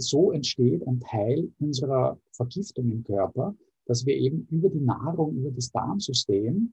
so 0.00 0.32
entsteht 0.32 0.86
ein 0.86 1.00
Teil 1.00 1.52
unserer 1.58 2.18
Vergiftung 2.32 2.90
im 2.90 3.04
Körper, 3.04 3.54
dass 3.86 4.06
wir 4.06 4.16
eben 4.16 4.46
über 4.50 4.68
die 4.68 4.80
Nahrung, 4.80 5.36
über 5.36 5.50
das 5.50 5.70
Darmsystem 5.70 6.72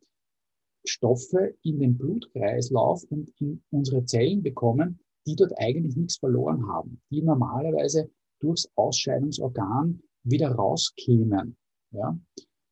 Stoffe 0.86 1.56
in 1.64 1.80
den 1.80 1.98
Blutkreislauf 1.98 3.04
und 3.10 3.30
in 3.40 3.62
unsere 3.72 4.06
Zellen 4.06 4.42
bekommen, 4.42 5.00
die 5.26 5.36
dort 5.36 5.58
eigentlich 5.58 5.96
nichts 5.96 6.18
verloren 6.18 6.68
haben, 6.68 7.02
die 7.12 7.22
normalerweise 7.22 8.10
durchs 8.40 8.70
Ausscheidungsorgan 8.76 10.02
wieder 10.24 10.52
rauskämen. 10.52 11.58
Ja? 11.92 12.18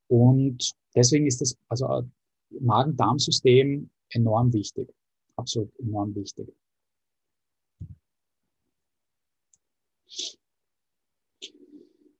Und 0.08 0.72
deswegen 0.96 1.28
ist 1.28 1.42
das 1.42 1.58
also 1.68 2.04
Magen-Darm-System 2.52 3.90
enorm 4.10 4.54
wichtig, 4.54 4.94
absolut 5.36 5.78
enorm 5.80 6.16
wichtig. 6.16 6.54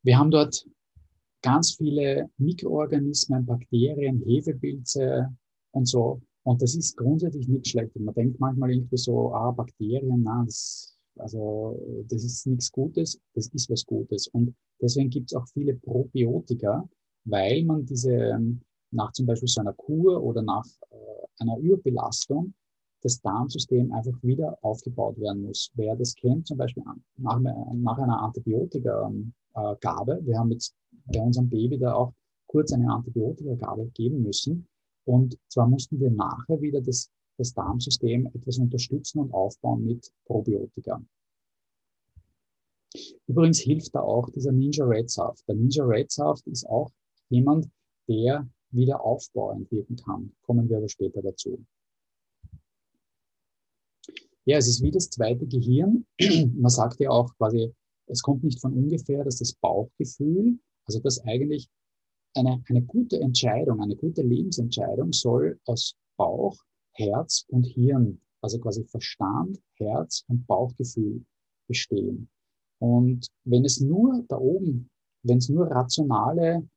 Wir 0.06 0.20
haben 0.20 0.30
dort 0.30 0.64
ganz 1.42 1.72
viele 1.72 2.30
Mikroorganismen, 2.38 3.44
Bakterien, 3.44 4.22
Hefepilze 4.24 5.36
und 5.72 5.88
so. 5.88 6.22
Und 6.44 6.62
das 6.62 6.76
ist 6.76 6.96
grundsätzlich 6.96 7.48
nicht 7.48 7.68
schlecht. 7.68 8.00
Man 8.00 8.14
denkt 8.14 8.40
manchmal 8.40 8.72
irgendwie 8.72 8.98
so, 8.98 9.34
ah, 9.34 9.50
Bakterien, 9.50 10.22
na, 10.22 10.44
das, 10.46 10.96
also, 11.18 12.04
das 12.08 12.24
ist 12.24 12.46
nichts 12.46 12.72
Gutes. 12.72 13.20
Das 13.34 13.48
ist 13.48 13.68
was 13.72 13.84
Gutes. 13.84 14.28
Und 14.28 14.54
deswegen 14.80 15.10
gibt 15.10 15.32
es 15.32 15.36
auch 15.36 15.48
viele 15.48 15.74
Probiotika, 15.74 16.88
weil 17.24 17.66
man 17.66 17.84
diese, 17.84 18.14
ähm, 18.14 18.62
nach 18.92 19.12
zum 19.14 19.26
Beispiel 19.26 19.48
so 19.48 19.62
einer 19.62 19.74
Kur 19.74 20.22
oder 20.24 20.44
nach 20.44 20.68
äh, 20.92 20.96
einer 21.40 21.58
Überbelastung, 21.58 22.54
das 23.02 23.20
Darmsystem 23.22 23.92
einfach 23.92 24.22
wieder 24.22 24.56
aufgebaut 24.62 25.20
werden 25.20 25.42
muss. 25.42 25.72
Wer 25.74 25.96
das 25.96 26.14
kennt, 26.14 26.46
zum 26.46 26.58
Beispiel 26.60 26.84
nach, 27.18 27.40
nach 27.40 27.98
einer 27.98 28.22
Antibiotika-Gabe, 29.56 30.26
wir 30.26 30.38
haben 30.38 30.52
jetzt 30.52 30.76
bei 31.06 31.20
unserem 31.22 31.50
Baby 31.50 31.78
da 31.78 31.94
auch 31.94 32.14
kurz 32.48 32.72
eine 32.72 32.92
Antibiotika-Gabe 32.92 33.88
geben 33.94 34.22
müssen. 34.22 34.68
Und 35.06 35.38
zwar 35.48 35.68
mussten 35.68 36.00
wir 36.00 36.12
nachher 36.12 36.62
wieder 36.62 36.82
das, 36.82 37.12
das 37.38 37.54
Darmsystem 37.54 38.28
etwas 38.28 38.58
unterstützen 38.58 39.20
und 39.20 39.34
aufbauen 39.34 39.86
mit 39.86 40.12
Probiotika. 40.26 41.02
Übrigens 43.28 43.60
hilft 43.60 43.94
da 43.94 44.02
auch 44.02 44.30
dieser 44.30 44.52
Ninja 44.52 44.86
Red 44.86 45.10
Saft. 45.10 45.48
Der 45.48 45.56
Ninja 45.56 45.84
Red 45.84 46.12
Saft 46.12 46.48
ist 46.48 46.66
auch 46.66 46.92
jemand, 47.30 47.70
der 48.08 48.48
wieder 48.72 49.04
aufbauend 49.04 49.70
wirken 49.72 49.96
kann. 49.98 50.34
Kommen 50.42 50.70
wir 50.70 50.78
aber 50.78 50.90
später 50.90 51.22
dazu. 51.22 51.64
Ja, 54.46 54.58
es 54.58 54.68
ist 54.68 54.82
wie 54.84 54.92
das 54.92 55.10
zweite 55.10 55.46
Gehirn. 55.46 56.06
Man 56.56 56.70
sagt 56.70 57.00
ja 57.00 57.10
auch 57.10 57.36
quasi, 57.38 57.74
es 58.08 58.22
kommt 58.22 58.44
nicht 58.44 58.62
von 58.62 58.74
ungefähr, 58.74 59.24
dass 59.24 59.38
das 59.38 59.54
Bauchgefühl, 59.54 60.60
also 60.86 61.00
das 61.00 61.20
eigentlich 61.24 61.70
eine, 62.36 62.64
eine 62.68 62.82
gute 62.82 63.20
Entscheidung, 63.20 63.82
eine 63.82 63.96
gute 63.96 64.22
Lebensentscheidung 64.22 65.14
soll 65.14 65.60
aus 65.66 65.96
Bauch, 66.18 66.56
Herz 66.94 67.46
und 67.50 67.66
Hirn, 67.66 68.22
also 68.42 68.60
quasi 68.60 68.84
Verstand, 68.86 69.60
Herz 69.76 70.24
und 70.28 70.46
Bauchgefühl 70.46 71.26
bestehen. 71.68 72.30
Und 72.80 73.28
wenn 73.46 73.66
es 73.66 73.80
nur 73.80 74.24
da 74.28 74.38
oben, 74.38 74.90
wenn 75.24 75.38
es 75.38 75.50
nur 75.50 75.68
rationale 75.68 76.68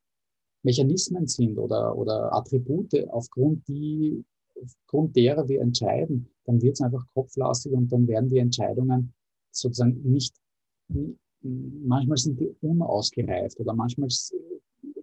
Mechanismen 0.63 1.27
sind 1.27 1.57
oder, 1.57 1.95
oder 1.95 2.33
Attribute, 2.33 3.07
aufgrund 3.09 3.67
die 3.67 4.23
aufgrund 4.61 5.15
derer 5.15 5.47
wir 5.47 5.61
entscheiden, 5.61 6.29
dann 6.45 6.61
wird 6.61 6.73
es 6.73 6.81
einfach 6.81 7.05
kopflastig 7.13 7.71
und 7.73 7.91
dann 7.91 8.07
werden 8.07 8.29
die 8.29 8.39
Entscheidungen 8.39 9.13
sozusagen 9.51 10.01
nicht, 10.03 10.35
manchmal 11.41 12.17
sind 12.17 12.39
die 12.39 12.53
unausgereift 12.61 13.59
oder 13.59 13.73
manchmal 13.73 14.09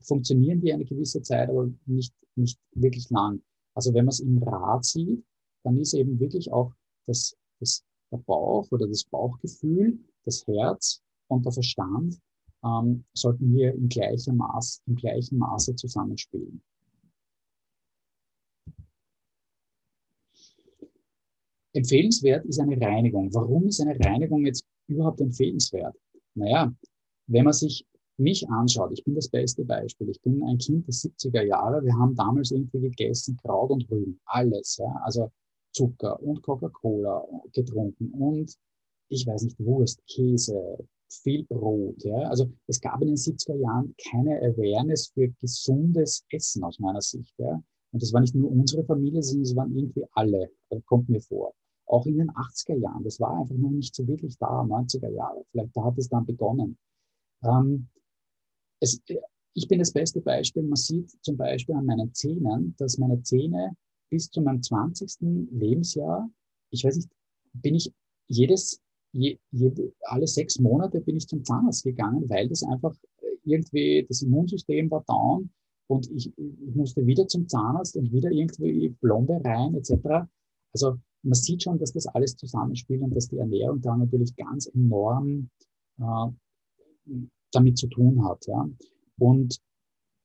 funktionieren 0.01 0.61
die 0.61 0.73
eine 0.73 0.85
gewisse 0.85 1.23
Zeit, 1.23 1.49
aber 1.49 1.71
nicht, 1.87 2.13
nicht 2.37 2.59
wirklich 2.73 3.09
lang. 3.11 3.43
Also 3.75 3.93
wenn 3.93 4.05
man 4.05 4.13
es 4.13 4.21
im 4.21 4.43
Rad 4.43 4.85
sieht, 4.85 5.25
dann 5.65 5.79
ist 5.79 5.95
eben 5.95 6.19
wirklich 6.19 6.53
auch 6.53 6.73
das, 7.07 7.37
das, 7.61 7.85
der 8.11 8.19
Bauch 8.19 8.71
oder 8.71 8.87
das 8.87 9.05
Bauchgefühl, 9.05 9.99
das 10.25 10.47
Herz 10.47 11.03
und 11.29 11.45
der 11.45 11.53
Verstand 11.53 12.19
ähm, 12.65 13.05
sollten 13.15 13.51
hier 13.53 13.75
im 13.75 13.89
gleichen, 13.89 14.37
Maß, 14.37 14.83
im 14.87 14.97
gleichen 14.97 15.39
Maße 15.39 15.75
zusammenspielen. 15.75 16.63
Empfehlenswert 21.75 22.47
ist 22.47 22.59
eine 22.59 22.81
Reinigung. 22.81 23.33
Warum 23.35 23.67
ist 23.67 23.81
eine 23.81 23.99
Reinigung 24.01 24.47
jetzt 24.47 24.65
überhaupt 24.89 25.21
empfehlenswert? 25.21 25.97
Naja, 26.35 26.73
wenn 27.27 27.45
man 27.45 27.53
sich 27.53 27.87
mich 28.19 28.49
anschaut, 28.49 28.93
ich 28.93 29.05
bin 29.05 29.15
das 29.15 29.29
beste 29.29 29.65
Beispiel. 29.65 30.09
Ich 30.09 30.21
bin 30.23 30.43
ein 30.43 30.59
Kind 30.59 30.87
der 30.87 30.95
70er 30.95 31.43
Jahre. 31.43 31.85
Wir 31.85 31.95
haben 31.95 32.15
damals 32.15 32.51
irgendwie 32.51 32.81
gegessen 32.81 33.37
Kraut 33.37 33.71
und 33.71 33.91
Rüben, 33.91 34.19
alles. 34.25 34.79
Ja? 34.79 35.01
Also 35.05 35.31
Zucker 35.73 36.23
und 36.23 36.43
Coca-Cola 36.43 37.27
getrunken 37.53 38.11
und 38.13 38.55
ich 39.09 39.27
weiß 39.27 39.43
nicht, 39.43 39.61
Wurst, 39.61 40.01
Käse, 40.07 40.79
viel 41.09 41.45
Brot. 41.45 42.03
Ja? 42.05 42.29
Also 42.29 42.51
es 42.67 42.81
gab 42.81 43.03
in 43.03 43.09
den 43.09 43.17
70er 43.17 43.57
Jahren 43.57 43.95
keine 44.11 44.39
Awareness 44.39 45.09
für 45.09 45.29
gesundes 45.41 46.25
Essen 46.31 46.65
aus 46.65 46.79
meiner 46.79 47.03
Sicht. 47.03 47.35
Ja? 47.39 47.63
Und 47.93 48.03
das 48.03 48.13
war 48.13 48.21
nicht 48.21 48.35
nur 48.35 48.51
unsere 48.51 48.85
Familie, 48.85 49.23
sondern 49.23 49.43
es 49.43 49.57
waren 49.57 49.77
irgendwie 49.77 50.05
alle, 50.13 50.51
kommt 50.87 51.09
mir 51.09 51.21
vor. 51.21 51.55
Auch 51.87 52.07
in 52.07 52.19
den 52.19 52.31
80er 52.31 52.77
Jahren, 52.77 53.05
das 53.05 53.21
war 53.21 53.41
einfach 53.41 53.55
noch 53.55 53.71
nicht 53.71 53.95
so 53.95 54.07
wirklich 54.07 54.37
da, 54.39 54.63
90er 54.63 55.11
Jahre. 55.11 55.45
Vielleicht 55.51 55.77
da 55.77 55.85
hat 55.85 55.99
es 55.99 56.09
dann 56.09 56.27
begonnen. 56.27 56.77
Ähm, 57.45 57.89
es, 58.81 59.01
ich 59.55 59.69
bin 59.69 59.79
das 59.79 59.93
beste 59.93 60.21
Beispiel. 60.21 60.63
Man 60.63 60.77
sieht 60.77 61.11
zum 61.23 61.37
Beispiel 61.37 61.75
an 61.75 61.87
meinen 61.87 62.13
Zähnen, 62.13 62.75
dass 62.79 62.99
meine 62.99 63.23
Zähne 63.23 63.77
bis 64.11 64.31
zu 64.31 64.41
meinem 64.41 64.63
20. 64.63 65.49
Lebensjahr, 65.51 66.29
ich 66.71 66.85
weiß 66.85 66.97
nicht, 66.97 67.09
bin 67.55 67.75
ich 67.75 67.93
jedes, 68.29 68.81
je, 69.13 69.39
jede, 69.51 69.93
alle 70.03 70.27
sechs 70.27 70.59
Monate 70.59 71.01
bin 71.01 71.17
ich 71.17 71.27
zum 71.27 71.45
Zahnarzt 71.45 71.85
gegangen, 71.85 72.29
weil 72.29 72.49
das 72.49 72.63
einfach 72.63 72.95
irgendwie, 73.45 74.05
das 74.09 74.23
Immunsystem 74.23 74.91
war 74.91 75.05
down 75.07 75.51
und 75.89 76.11
ich, 76.11 76.33
ich 76.37 76.75
musste 76.75 77.07
wieder 77.07 77.27
zum 77.27 77.49
Zahnarzt 77.49 77.97
und 77.97 78.13
wieder 78.13 78.31
irgendwie 78.31 78.91
Blombe 79.01 79.41
rein 79.45 79.75
etc. 79.75 80.29
Also 80.73 80.99
man 81.23 81.35
sieht 81.35 81.63
schon, 81.63 81.79
dass 81.79 81.93
das 81.93 82.07
alles 82.07 82.37
zusammenspielt 82.37 83.03
und 83.03 83.15
dass 83.15 83.29
die 83.29 83.39
Ernährung 83.39 83.81
da 83.81 83.97
natürlich 83.97 84.35
ganz 84.37 84.67
enorm 84.67 85.51
äh, 85.99 86.29
damit 87.53 87.79
zu 87.79 87.89
tun 87.89 88.25
hat. 88.25 88.47
Ja. 88.47 88.69
Und 89.19 89.59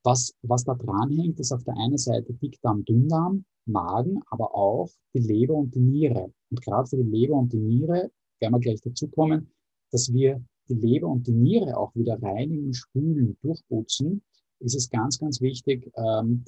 was, 0.04 0.34
was 0.42 0.64
da 0.64 0.74
dran 0.74 1.12
hängt, 1.12 1.40
ist 1.40 1.52
auf 1.52 1.64
der 1.64 1.78
einen 1.78 1.98
Seite 1.98 2.34
Dickdarm, 2.34 2.84
Dünndarm, 2.86 3.46
Magen, 3.66 4.22
aber 4.30 4.56
auch 4.56 4.90
die 5.14 5.20
Leber 5.20 5.56
und 5.56 5.76
die 5.76 5.82
Niere. 5.82 6.34
Und 6.50 6.62
gerade 6.62 6.88
für 6.88 6.98
die 6.98 7.10
Leber 7.10 7.36
und 7.36 7.54
die 7.54 7.60
Niere 7.60 8.12
werden 8.40 8.54
wir 8.54 8.60
gleich 8.60 8.82
dazu 8.82 9.08
kommen, 9.08 9.52
dass 9.92 10.12
wir 10.12 10.44
die 10.68 10.74
Leber 10.74 11.08
und 11.08 11.28
die 11.28 11.34
Niere 11.34 11.78
auch 11.78 11.94
wieder 11.96 12.22
reinigen, 12.22 12.74
spülen, 12.74 13.38
durchputzen, 13.42 14.24
ist 14.60 14.76
es 14.76 14.90
ganz, 14.90 15.20
ganz 15.20 15.42
wichtig. 15.42 15.92
Ähm, 15.96 16.46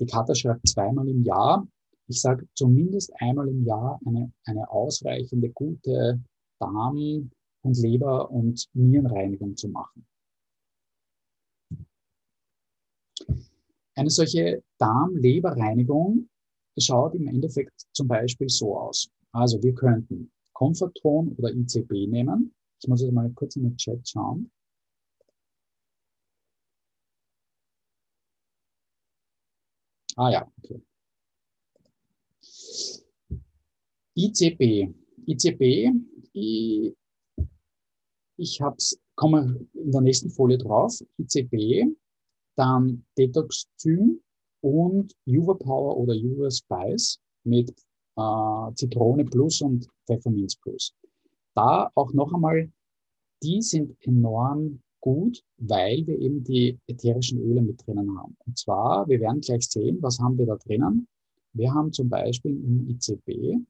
die 0.00 0.06
Kata 0.06 0.34
schreibt 0.34 0.68
zweimal 0.68 1.08
im 1.08 1.22
Jahr. 1.22 1.66
Ich 2.06 2.20
sage 2.20 2.46
zumindest 2.54 3.12
einmal 3.20 3.48
im 3.48 3.64
Jahr 3.64 3.98
eine, 4.04 4.30
eine 4.44 4.70
ausreichende, 4.70 5.50
gute 5.50 6.20
Darm- 6.60 7.30
und 7.62 7.78
Leber- 7.78 8.30
und 8.30 8.68
Nierenreinigung 8.74 9.56
zu 9.56 9.68
machen. 9.68 10.06
Eine 13.96 14.10
solche 14.10 14.62
Darm-Leber-Reinigung 14.78 16.28
schaut 16.78 17.14
im 17.14 17.28
Endeffekt 17.28 17.86
zum 17.92 18.08
Beispiel 18.08 18.48
so 18.48 18.76
aus. 18.76 19.08
Also 19.32 19.62
wir 19.62 19.74
könnten 19.74 20.30
Comforton 20.52 21.32
oder 21.38 21.52
ICB 21.52 22.06
nehmen. 22.08 22.52
Ich 22.82 22.88
muss 22.88 23.02
jetzt 23.02 23.12
mal 23.12 23.30
kurz 23.30 23.56
in 23.56 23.62
den 23.62 23.76
Chat 23.76 24.06
schauen. 24.08 24.50
Ah 30.16 30.30
ja, 30.30 30.46
okay. 30.62 30.80
ICB. 34.16 34.94
ICB, 35.26 35.92
ich, 36.32 36.94
ich 38.36 38.60
hab's, 38.60 38.98
komme 39.16 39.66
in 39.74 39.90
der 39.90 40.00
nächsten 40.00 40.30
Folie 40.30 40.58
drauf. 40.58 41.00
ICB, 41.18 41.86
dann 42.56 43.04
Detox-Zym 43.18 44.20
und 44.60 45.14
Juva 45.24 45.54
Power 45.54 45.96
oder 45.96 46.14
Juva 46.14 46.50
Spice 46.50 47.18
mit 47.44 47.70
äh, 48.16 48.74
Zitrone 48.74 49.24
Plus 49.24 49.60
und 49.60 49.88
Pfefferminz 50.06 50.56
Plus. 50.56 50.94
Da 51.54 51.90
auch 51.94 52.12
noch 52.12 52.32
einmal, 52.32 52.70
die 53.42 53.60
sind 53.62 53.96
enorm 54.00 54.80
gut, 55.00 55.42
weil 55.58 56.06
wir 56.06 56.18
eben 56.18 56.42
die 56.44 56.78
ätherischen 56.86 57.40
Öle 57.40 57.62
mit 57.62 57.86
drinnen 57.86 58.16
haben. 58.18 58.36
Und 58.46 58.58
zwar, 58.58 59.06
wir 59.08 59.20
werden 59.20 59.40
gleich 59.40 59.68
sehen, 59.68 59.98
was 60.00 60.18
haben 60.18 60.38
wir 60.38 60.46
da 60.46 60.56
drinnen. 60.56 61.06
Wir 61.52 61.72
haben 61.72 61.92
zum 61.92 62.08
Beispiel 62.08 62.52
im 62.52 62.88
ICB 62.88 63.60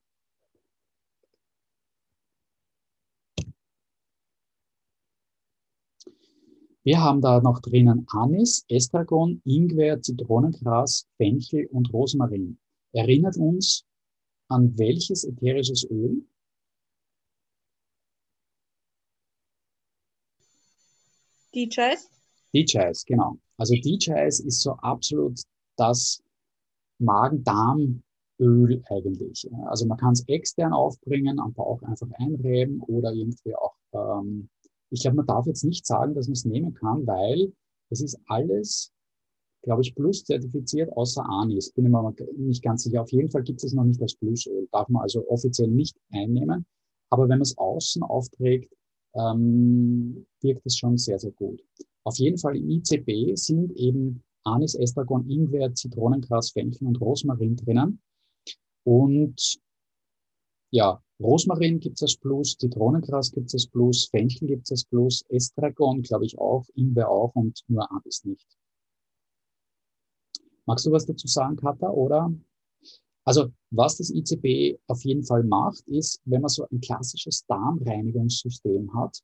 Wir 6.86 7.00
haben 7.00 7.22
da 7.22 7.40
noch 7.40 7.60
drinnen 7.60 8.06
Anis, 8.10 8.66
Estragon, 8.68 9.40
Ingwer, 9.46 10.02
Zitronengras, 10.02 11.06
Fenchel 11.16 11.66
und 11.72 11.90
Rosmarin. 11.94 12.58
Erinnert 12.92 13.38
uns 13.38 13.86
an 14.48 14.78
welches 14.78 15.24
ätherisches 15.24 15.88
Öl? 15.90 16.26
DJs? 21.54 22.10
DJs, 22.52 23.04
genau. 23.06 23.38
Also 23.56 23.74
DJs 23.76 24.40
ist 24.40 24.60
so 24.60 24.72
absolut 24.72 25.40
das 25.76 26.22
Magen-Darm-Öl 26.98 28.84
eigentlich. 28.90 29.48
Also 29.68 29.86
man 29.86 29.96
kann 29.96 30.12
es 30.12 30.28
extern 30.28 30.74
aufbringen, 30.74 31.40
am 31.40 31.54
Bauch 31.54 31.80
einfach 31.82 32.08
einreiben 32.18 32.82
oder 32.82 33.14
irgendwie 33.14 33.54
auch 33.54 33.74
ähm, 33.92 34.50
ich 34.94 35.02
glaube, 35.02 35.16
man 35.16 35.26
darf 35.26 35.46
jetzt 35.46 35.64
nicht 35.64 35.84
sagen, 35.86 36.14
dass 36.14 36.28
man 36.28 36.34
es 36.34 36.44
nehmen 36.44 36.72
kann, 36.72 37.06
weil 37.06 37.52
es 37.90 38.00
ist 38.00 38.18
alles, 38.26 38.92
glaube 39.62 39.82
ich, 39.82 39.94
Plus 39.94 40.24
zertifiziert, 40.24 40.92
außer 40.92 41.24
Anis. 41.28 41.72
Bin 41.72 41.86
ich 41.86 41.90
mir 41.90 42.14
nicht 42.36 42.62
ganz 42.62 42.84
sicher. 42.84 43.02
Auf 43.02 43.10
jeden 43.10 43.30
Fall 43.30 43.42
gibt 43.42 43.62
es 43.64 43.72
noch 43.72 43.84
nicht 43.84 44.00
als 44.00 44.14
Plusöl. 44.14 44.68
Darf 44.70 44.88
man 44.88 45.02
also 45.02 45.28
offiziell 45.28 45.68
nicht 45.68 45.96
einnehmen. 46.12 46.64
Aber 47.10 47.24
wenn 47.24 47.38
man 47.38 47.42
es 47.42 47.58
außen 47.58 48.02
aufträgt, 48.04 48.72
ähm, 49.14 50.26
wirkt 50.40 50.64
es 50.64 50.76
schon 50.76 50.96
sehr, 50.96 51.18
sehr 51.18 51.32
gut. 51.32 51.60
Auf 52.04 52.16
jeden 52.18 52.38
Fall 52.38 52.56
im 52.56 52.68
ICB 52.70 53.36
sind 53.36 53.72
eben 53.76 54.22
Anis, 54.44 54.74
Estragon, 54.74 55.28
Ingwer, 55.28 55.74
Zitronengras, 55.74 56.50
Fenchel 56.50 56.86
und 56.86 57.00
Rosmarin 57.00 57.56
drinnen. 57.56 58.00
Und 58.84 59.58
ja, 60.70 61.00
Rosmarin 61.24 61.80
gibt 61.80 61.96
es 61.96 62.02
als 62.02 62.16
Plus, 62.18 62.58
Zitronengras 62.58 63.32
gibt 63.32 63.46
es 63.46 63.54
als 63.54 63.66
Plus, 63.66 64.08
Fenchel 64.10 64.46
gibt 64.46 64.64
es 64.64 64.72
als 64.72 64.84
Plus, 64.84 65.24
Estragon 65.30 66.02
glaube 66.02 66.26
ich 66.26 66.38
auch, 66.38 66.66
Ingwer 66.74 67.08
auch 67.08 67.34
und 67.34 67.64
nur 67.66 67.90
Anis 67.90 68.24
nicht. 68.24 68.46
Magst 70.66 70.84
du 70.84 70.92
was 70.92 71.06
dazu 71.06 71.26
sagen, 71.26 71.56
Katha, 71.56 71.88
oder? 71.88 72.30
Also, 73.24 73.50
was 73.70 73.96
das 73.96 74.10
ICB 74.10 74.78
auf 74.86 75.02
jeden 75.02 75.24
Fall 75.24 75.44
macht, 75.44 75.80
ist, 75.88 76.20
wenn 76.26 76.42
man 76.42 76.50
so 76.50 76.66
ein 76.70 76.80
klassisches 76.82 77.46
Darmreinigungssystem 77.46 78.92
hat, 78.92 79.18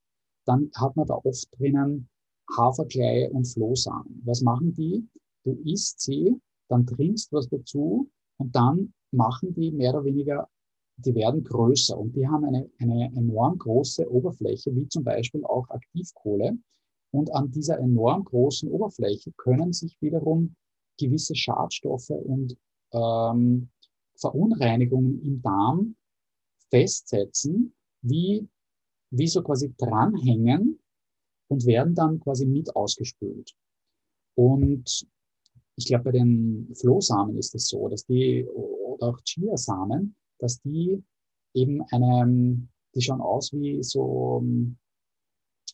dann 0.46 0.70
hat 0.74 0.96
man 0.96 1.06
da 1.06 1.20
oft 1.22 1.48
drinnen 1.58 2.08
Haferkleie 2.56 3.30
und 3.30 3.44
Flohsamen. 3.44 4.22
Was 4.24 4.40
machen 4.40 4.72
die? 4.72 5.06
Du 5.44 5.52
isst 5.64 6.00
sie, 6.00 6.34
dann 6.68 6.86
trinkst 6.86 7.30
was 7.32 7.48
dazu 7.50 8.10
und 8.38 8.56
dann 8.56 8.94
machen 9.12 9.52
die 9.52 9.70
mehr 9.70 9.92
oder 9.92 10.04
weniger 10.04 10.48
die 11.04 11.14
werden 11.14 11.44
größer 11.44 11.96
und 11.96 12.14
die 12.16 12.26
haben 12.26 12.44
eine, 12.44 12.70
eine 12.78 13.12
enorm 13.16 13.58
große 13.58 14.10
Oberfläche, 14.10 14.74
wie 14.74 14.88
zum 14.88 15.04
Beispiel 15.04 15.44
auch 15.44 15.68
Aktivkohle. 15.68 16.56
Und 17.12 17.32
an 17.34 17.50
dieser 17.50 17.78
enorm 17.78 18.24
großen 18.24 18.70
Oberfläche 18.70 19.32
können 19.36 19.72
sich 19.72 19.96
wiederum 20.00 20.54
gewisse 20.98 21.34
Schadstoffe 21.34 22.10
und 22.10 22.56
ähm, 22.92 23.68
Verunreinigungen 24.16 25.20
im 25.22 25.42
Darm 25.42 25.96
festsetzen, 26.70 27.74
wie, 28.02 28.48
wie 29.10 29.26
so 29.26 29.42
quasi 29.42 29.74
dranhängen 29.76 30.78
und 31.48 31.66
werden 31.66 31.94
dann 31.94 32.20
quasi 32.20 32.46
mit 32.46 32.74
ausgespült. 32.76 33.54
Und 34.36 35.06
ich 35.76 35.86
glaube, 35.86 36.04
bei 36.04 36.12
den 36.12 36.72
Flohsamen 36.74 37.36
ist 37.38 37.54
es 37.54 37.68
so, 37.68 37.88
dass 37.88 38.04
die 38.06 38.46
auch 39.00 39.18
Chiasamen, 39.24 40.14
dass 40.40 40.60
die 40.62 41.02
eben 41.54 41.82
eine, 41.90 42.68
die 42.94 43.02
schauen 43.02 43.20
aus 43.20 43.52
wie 43.52 43.82
so, 43.82 44.44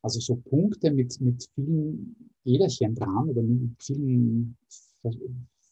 also 0.02 0.20
so 0.20 0.36
Punkte 0.36 0.90
mit, 0.90 1.20
mit 1.20 1.48
vielen 1.54 2.30
Äderchen 2.44 2.94
dran 2.94 3.30
oder 3.30 3.42
mit 3.42 3.82
vielen 3.82 4.56
Ver 5.00 5.12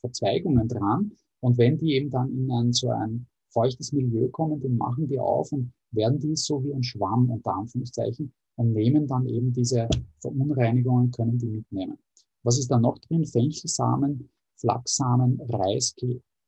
Verzweigungen 0.00 0.68
dran. 0.68 1.12
Und 1.40 1.56
wenn 1.56 1.78
die 1.78 1.94
eben 1.94 2.10
dann 2.10 2.30
in 2.30 2.50
ein, 2.50 2.72
so 2.74 2.90
ein 2.90 3.26
feuchtes 3.48 3.92
Milieu 3.92 4.28
kommen, 4.28 4.60
dann 4.60 4.76
machen 4.76 5.08
die 5.08 5.18
auf 5.18 5.50
und 5.52 5.72
werden 5.92 6.18
die 6.18 6.36
so 6.36 6.62
wie 6.62 6.74
ein 6.74 6.82
Schwamm 6.82 7.30
unter 7.30 7.54
Anführungszeichen 7.54 8.32
und 8.56 8.72
nehmen 8.72 9.06
dann 9.06 9.26
eben 9.26 9.52
diese 9.52 9.88
Verunreinigungen, 10.20 11.10
können 11.10 11.38
die 11.38 11.46
mitnehmen. 11.46 11.98
Was 12.42 12.58
ist 12.58 12.70
da 12.70 12.78
noch 12.78 12.98
drin? 12.98 13.24
Fenchelsamen, 13.24 14.28
Flachsamen, 14.56 15.40
Reis, 15.48 15.94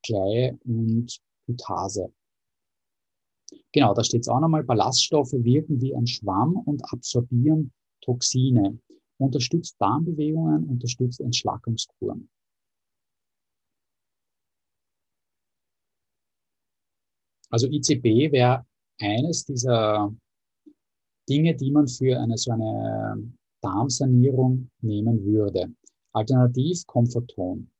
Kleie 0.03 0.59
und 0.65 1.19
Gutase. 1.47 2.13
Genau, 3.77 3.93
da 3.93 4.03
steht 4.03 4.22
es 4.22 4.29
auch 4.29 4.41
nochmal, 4.41 4.64
Ballaststoffe 4.64 5.35
wirken 5.35 5.83
wie 5.83 5.95
ein 5.95 6.07
Schwamm 6.07 6.57
und 6.64 6.83
absorbieren 6.95 7.74
Toxine, 8.01 8.79
unterstützt 9.18 9.77
Darmbewegungen, 9.79 10.64
unterstützt 10.64 11.20
Entschlackungskuren. 11.20 12.31
Also 17.51 17.66
ICB 17.66 18.33
wäre 18.33 18.64
eines 18.99 19.45
dieser 19.45 20.11
Dinge, 21.29 21.55
die 21.55 21.70
man 21.70 21.87
für 21.87 22.18
eine 22.18 22.39
so 22.39 22.53
eine 22.53 23.31
Darmsanierung 23.61 24.70
nehmen 24.81 25.22
würde. 25.22 25.70
Alternativ 26.14 26.87
Komforton. 26.87 27.70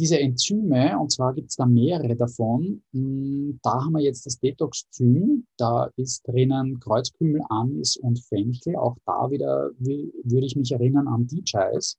Diese 0.00 0.18
Enzyme, 0.18 0.98
und 0.98 1.12
zwar 1.12 1.34
gibt 1.34 1.50
es 1.50 1.56
da 1.56 1.66
mehrere 1.66 2.16
davon, 2.16 2.82
hm, 2.94 3.60
da 3.62 3.84
haben 3.84 3.92
wir 3.92 4.00
jetzt 4.00 4.24
das 4.24 4.40
Detoxzym, 4.40 5.46
da 5.58 5.90
ist 5.96 6.26
drinnen 6.26 6.80
Kreuzkümmel, 6.80 7.42
Anis 7.50 7.98
und 7.98 8.18
Fenchel. 8.18 8.76
Auch 8.76 8.96
da 9.04 9.30
wieder 9.30 9.72
würde 9.78 10.46
ich 10.46 10.56
mich 10.56 10.72
erinnern 10.72 11.06
an 11.06 11.26
DJs. 11.26 11.98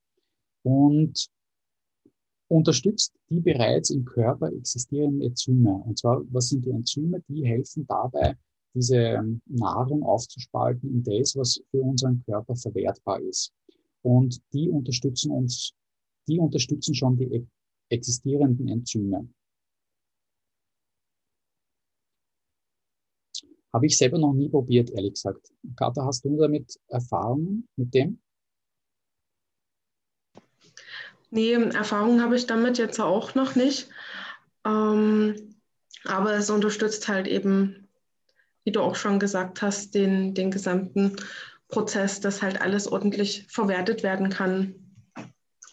Und 0.64 1.28
unterstützt 2.48 3.14
die 3.30 3.40
bereits 3.40 3.92
im 3.92 4.04
Körper 4.04 4.52
existierenden 4.52 5.22
Enzyme. 5.22 5.84
Und 5.86 6.00
zwar, 6.00 6.24
was 6.32 6.50
sind 6.50 6.66
die 6.66 6.72
Enzyme? 6.72 7.22
Die 7.30 7.46
helfen 7.46 7.86
dabei, 7.86 8.36
diese 8.74 8.98
ähm, 8.98 9.44
Nahrung 9.46 10.02
aufzuspalten 10.02 10.90
in 10.90 11.04
das, 11.04 11.36
was 11.36 11.62
für 11.70 11.84
unseren 11.84 12.24
Körper 12.26 12.56
verwertbar 12.56 13.22
ist. 13.22 13.54
Und 14.02 14.42
die 14.54 14.70
unterstützen 14.70 15.30
uns, 15.30 15.74
die 16.28 16.40
unterstützen 16.40 16.96
schon 16.96 17.16
die 17.16 17.46
existierenden 17.92 18.68
Enzyme. 18.68 19.28
Habe 23.74 23.86
ich 23.86 23.98
selber 23.98 24.18
noch 24.18 24.34
nie 24.34 24.50
probiert, 24.50 24.90
ehrlich 24.90 25.14
gesagt. 25.14 25.50
Kata, 25.78 26.06
hast 26.06 26.26
du 26.26 26.38
damit 26.38 26.78
Erfahrungen 26.88 27.68
mit 27.78 27.94
dem? 27.94 28.20
Nee, 31.30 31.54
Erfahrung 31.54 32.22
habe 32.22 32.36
ich 32.36 32.46
damit 32.46 32.78
jetzt 32.78 33.00
auch 33.00 33.36
noch 33.36 33.56
nicht. 33.56 33.90
Ähm, 34.66 35.56
aber 36.04 36.34
es 36.34 36.50
unterstützt 36.50 37.08
halt 37.08 37.28
eben, 37.28 37.88
wie 38.66 38.72
du 38.72 38.82
auch 38.82 38.96
schon 38.96 39.20
gesagt 39.20 39.62
hast, 39.62 39.96
den, 39.96 40.34
den 40.34 40.52
gesamten 40.52 41.16
Prozess, 41.70 42.20
dass 42.20 42.42
halt 42.42 42.60
alles 42.60 42.92
ordentlich 42.92 43.46
verwertet 43.48 44.04
werden 44.04 44.30
kann. 44.30 44.76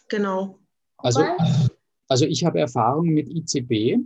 Genau. 0.07 0.59
Also, 0.97 1.25
also 2.09 2.25
ich 2.25 2.43
habe 2.43 2.59
Erfahrung 2.59 3.07
mit 3.07 3.29
ICB 3.29 4.03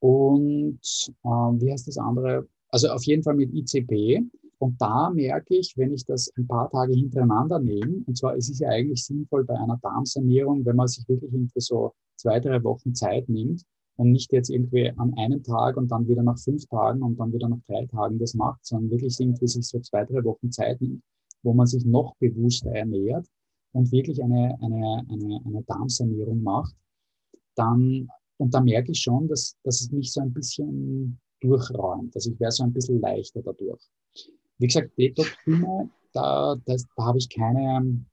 und 0.00 0.80
äh, 1.22 1.28
wie 1.28 1.70
heißt 1.70 1.86
das 1.86 1.98
andere? 1.98 2.48
Also 2.70 2.88
auf 2.88 3.04
jeden 3.04 3.22
Fall 3.22 3.34
mit 3.34 3.54
ICB. 3.54 4.26
Und 4.58 4.80
da 4.80 5.10
merke 5.10 5.54
ich, 5.56 5.74
wenn 5.76 5.92
ich 5.92 6.04
das 6.06 6.32
ein 6.36 6.46
paar 6.46 6.70
Tage 6.70 6.94
hintereinander 6.94 7.58
nehme, 7.58 8.02
und 8.06 8.16
zwar 8.16 8.34
ist 8.36 8.48
es 8.48 8.60
ja 8.60 8.68
eigentlich 8.68 9.04
sinnvoll 9.04 9.44
bei 9.44 9.54
einer 9.54 9.78
Darmsanierung, 9.82 10.64
wenn 10.64 10.76
man 10.76 10.88
sich 10.88 11.06
wirklich 11.08 11.32
irgendwie 11.32 11.60
so 11.60 11.92
zwei, 12.16 12.40
drei 12.40 12.62
Wochen 12.64 12.94
Zeit 12.94 13.28
nimmt 13.28 13.62
und 13.96 14.12
nicht 14.12 14.32
jetzt 14.32 14.48
irgendwie 14.48 14.90
an 14.96 15.12
einem 15.18 15.42
Tag 15.42 15.76
und 15.76 15.90
dann 15.90 16.08
wieder 16.08 16.22
nach 16.22 16.38
fünf 16.38 16.66
Tagen 16.66 17.02
und 17.02 17.18
dann 17.18 17.32
wieder 17.32 17.48
nach 17.48 17.60
drei 17.66 17.84
Tagen 17.86 18.18
das 18.18 18.34
macht, 18.34 18.64
sondern 18.64 18.90
wirklich 18.90 19.20
irgendwie 19.20 19.46
sich 19.46 19.66
so 19.66 19.78
zwei, 19.80 20.04
drei 20.04 20.24
Wochen 20.24 20.50
Zeit 20.50 20.80
nimmt, 20.80 21.02
wo 21.42 21.52
man 21.52 21.66
sich 21.66 21.84
noch 21.84 22.14
bewusster 22.16 22.70
ernährt 22.70 23.26
und 23.72 23.92
wirklich 23.92 24.22
eine, 24.22 24.56
eine, 24.62 25.04
eine, 25.10 25.40
eine 25.44 25.62
Darmsanierung 25.64 26.42
macht, 26.42 26.74
dann, 27.56 28.08
und 28.38 28.54
da 28.54 28.60
merke 28.60 28.92
ich 28.92 29.00
schon, 29.00 29.28
dass, 29.28 29.56
dass 29.64 29.80
es 29.80 29.90
mich 29.90 30.12
so 30.12 30.20
ein 30.20 30.32
bisschen 30.32 31.18
durchräumt. 31.40 32.14
Also 32.14 32.32
ich 32.32 32.40
wäre 32.40 32.52
so 32.52 32.64
ein 32.64 32.72
bisschen 32.72 33.00
leichter 33.00 33.42
dadurch. 33.42 33.82
Wie 34.58 34.66
gesagt, 34.66 34.90
Detox-Filme, 34.98 35.90
da, 36.12 36.56
das, 36.66 36.86
da 36.96 37.04
habe 37.04 37.18
ich 37.18 37.28
keine 37.28 38.04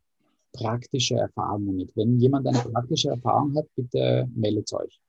praktische 0.53 1.15
Erfahrung 1.15 1.75
mit. 1.75 1.95
Wenn 1.95 2.19
jemand 2.19 2.47
eine 2.47 2.59
praktische 2.59 3.09
Erfahrung 3.09 3.55
hat, 3.55 3.65
bitte 3.75 4.27
meldet 4.35 4.71
euch. 4.73 4.99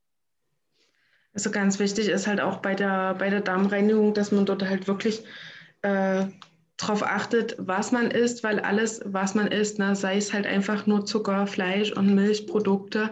Also 1.35 1.51
ganz 1.51 1.79
wichtig 1.79 2.09
ist 2.09 2.27
halt 2.27 2.41
auch 2.41 2.59
bei 2.59 2.75
der, 2.75 3.15
bei 3.15 3.31
der 3.31 3.41
Darmreinigung, 3.41 4.13
dass 4.13 4.33
man 4.33 4.45
dort 4.45 4.63
halt 4.69 4.87
wirklich 4.87 5.25
äh, 5.81 6.27
darauf 6.77 7.03
achtet, 7.03 7.57
was 7.59 7.93
man 7.93 8.11
isst, 8.11 8.45
weil 8.45 8.61
alles, 8.61 9.01
was 9.05 9.35
man 9.35 9.47
isst, 9.47 9.79
ne, 9.79 9.97
sei 9.97 10.17
es 10.17 10.33
halt 10.33 10.47
einfach 10.47 10.87
nur 10.87 11.07
Zucker, 11.07 11.47
Fleisch 11.47 11.93
und 11.93 12.15
Milchprodukte, 12.15 13.11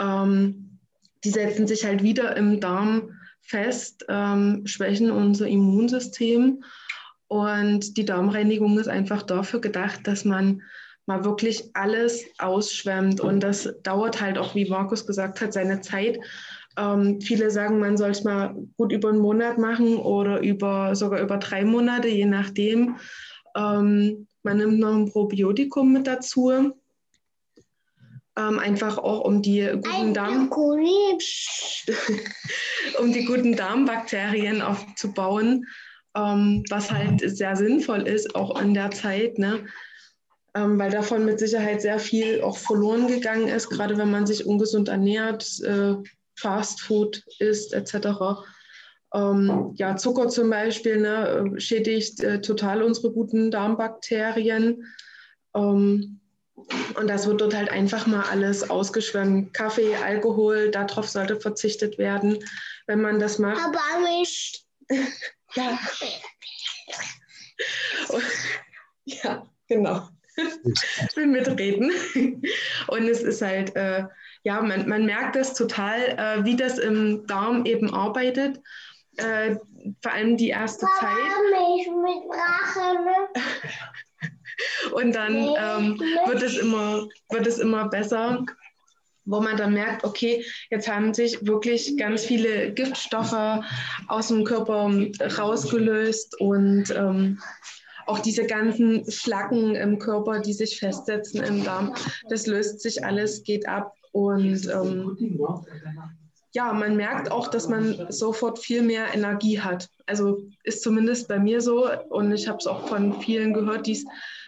ähm, 0.00 0.78
die 1.24 1.30
setzen 1.30 1.66
sich 1.66 1.84
halt 1.84 2.02
wieder 2.02 2.36
im 2.36 2.60
Darm 2.60 3.10
fest, 3.40 4.04
ähm, 4.08 4.66
schwächen 4.66 5.10
unser 5.10 5.48
Immunsystem. 5.48 6.62
Und 7.28 7.96
die 7.96 8.04
Darmreinigung 8.04 8.78
ist 8.78 8.88
einfach 8.88 9.22
dafür 9.22 9.60
gedacht, 9.60 10.06
dass 10.06 10.24
man 10.24 10.62
mal 11.06 11.24
wirklich 11.24 11.70
alles 11.74 12.24
ausschwemmt. 12.38 13.20
Und 13.20 13.40
das 13.40 13.74
dauert 13.82 14.20
halt 14.20 14.38
auch, 14.38 14.54
wie 14.54 14.68
Markus 14.68 15.06
gesagt 15.06 15.40
hat, 15.40 15.52
seine 15.52 15.80
Zeit. 15.80 16.18
Ähm, 16.76 17.20
viele 17.20 17.50
sagen, 17.50 17.78
man 17.78 17.96
soll 17.96 18.10
es 18.10 18.24
mal 18.24 18.54
gut 18.76 18.92
über 18.92 19.10
einen 19.10 19.18
Monat 19.18 19.58
machen 19.58 19.96
oder 19.96 20.40
über, 20.40 20.94
sogar 20.94 21.20
über 21.20 21.36
drei 21.38 21.64
Monate, 21.64 22.08
je 22.08 22.26
nachdem. 22.26 22.96
Ähm, 23.56 24.26
man 24.42 24.56
nimmt 24.58 24.78
noch 24.78 24.94
ein 24.94 25.10
Probiotikum 25.10 25.92
mit 25.92 26.06
dazu. 26.06 26.72
Ähm, 28.36 28.58
einfach 28.58 28.98
auch 28.98 29.20
um 29.20 29.42
die 29.42 29.60
guten 29.60 30.12
Darm 30.12 30.50
um 32.98 33.12
die 33.12 33.24
guten 33.24 33.54
Darmbakterien 33.54 34.60
aufzubauen, 34.60 35.66
ähm, 36.16 36.64
was 36.68 36.90
halt 36.90 37.20
sehr 37.20 37.54
sinnvoll 37.54 38.08
ist, 38.08 38.34
auch 38.34 38.60
in 38.60 38.74
der 38.74 38.90
Zeit, 38.90 39.38
ne? 39.38 39.64
Ähm, 40.56 40.78
weil 40.78 40.90
davon 40.90 41.24
mit 41.24 41.38
Sicherheit 41.38 41.82
sehr 41.82 41.98
viel 41.98 42.42
auch 42.42 42.56
verloren 42.56 43.06
gegangen 43.06 43.48
ist, 43.48 43.70
gerade 43.70 43.96
wenn 43.98 44.10
man 44.10 44.26
sich 44.26 44.46
ungesund 44.46 44.88
ernährt, 44.88 45.60
äh, 45.62 45.94
Fast 46.36 46.80
Food 46.80 47.22
isst 47.38 47.72
etc. 47.72 48.42
Ähm, 49.14 49.72
ja, 49.76 49.96
Zucker 49.96 50.28
zum 50.28 50.50
Beispiel 50.50 51.00
ne, 51.00 51.54
schädigt 51.58 52.20
äh, 52.20 52.40
total 52.40 52.82
unsere 52.82 53.12
guten 53.12 53.50
Darmbakterien. 53.50 54.84
Ähm, 55.54 56.20
und 56.96 57.08
das 57.08 57.26
wird 57.26 57.40
dort 57.40 57.54
halt 57.54 57.70
einfach 57.70 58.06
mal 58.06 58.24
alles 58.30 58.68
ausgeschwemmt. 58.68 59.52
Kaffee, 59.52 59.96
Alkohol, 59.96 60.70
darauf 60.70 61.08
sollte 61.08 61.40
verzichtet 61.40 61.98
werden, 61.98 62.38
wenn 62.86 63.00
man 63.00 63.18
das 63.18 63.38
macht. 63.38 63.60
Aber 63.60 64.08
nicht. 64.08 64.64
ja. 65.54 65.78
ja, 69.04 69.46
genau. 69.68 70.08
Ich 70.36 71.16
will 71.16 71.26
mitreden. 71.26 71.92
Und 72.88 73.08
es 73.08 73.22
ist 73.22 73.40
halt, 73.42 73.74
äh, 73.76 74.04
ja, 74.42 74.60
man, 74.60 74.88
man 74.88 75.06
merkt 75.06 75.36
das 75.36 75.54
total, 75.54 76.00
äh, 76.00 76.44
wie 76.44 76.56
das 76.56 76.78
im 76.78 77.26
Darm 77.26 77.64
eben 77.66 77.92
arbeitet. 77.92 78.60
Äh, 79.16 79.56
vor 80.02 80.12
allem 80.12 80.36
die 80.36 80.48
erste 80.48 80.86
Zeit. 80.98 81.14
Nicht 81.76 81.88
mit 81.88 82.24
Rache, 82.30 83.04
ne? 83.04 83.14
Und 84.92 85.14
dann 85.14 85.34
ähm, 85.34 86.00
wird, 86.26 86.42
es 86.42 86.56
immer, 86.56 87.06
wird 87.30 87.46
es 87.46 87.58
immer 87.58 87.88
besser, 87.88 88.44
wo 89.24 89.40
man 89.40 89.56
dann 89.56 89.72
merkt, 89.72 90.04
okay, 90.04 90.44
jetzt 90.70 90.88
haben 90.88 91.14
sich 91.14 91.46
wirklich 91.46 91.96
ganz 91.96 92.24
viele 92.24 92.72
Giftstoffe 92.72 93.62
aus 94.08 94.28
dem 94.28 94.44
Körper 94.44 94.90
rausgelöst 95.38 96.40
und 96.40 96.90
ähm, 96.90 97.40
auch 98.06 98.18
diese 98.18 98.46
ganzen 98.46 99.10
Schlacken 99.10 99.74
im 99.74 99.98
Körper, 99.98 100.40
die 100.40 100.52
sich 100.52 100.78
festsetzen 100.78 101.42
im 101.42 101.64
Darm, 101.64 101.94
das 102.28 102.46
löst 102.46 102.80
sich 102.80 103.04
alles, 103.04 103.42
geht 103.44 103.66
ab 103.66 103.94
und 104.12 104.68
ähm, 104.68 105.16
ja, 106.52 106.72
man 106.72 106.96
merkt 106.96 107.32
auch, 107.32 107.48
dass 107.48 107.68
man 107.68 108.06
sofort 108.10 108.60
viel 108.60 108.82
mehr 108.82 109.12
Energie 109.12 109.58
hat. 109.58 109.88
Also 110.06 110.38
ist 110.62 110.82
zumindest 110.82 111.26
bei 111.26 111.38
mir 111.38 111.60
so 111.60 111.88
und 112.10 112.30
ich 112.30 112.46
habe 112.46 112.58
es 112.58 112.66
auch 112.66 112.86
von 112.86 113.20
vielen 113.20 113.52
gehört, 113.52 113.86
die 113.86 113.92
es 113.92 114.04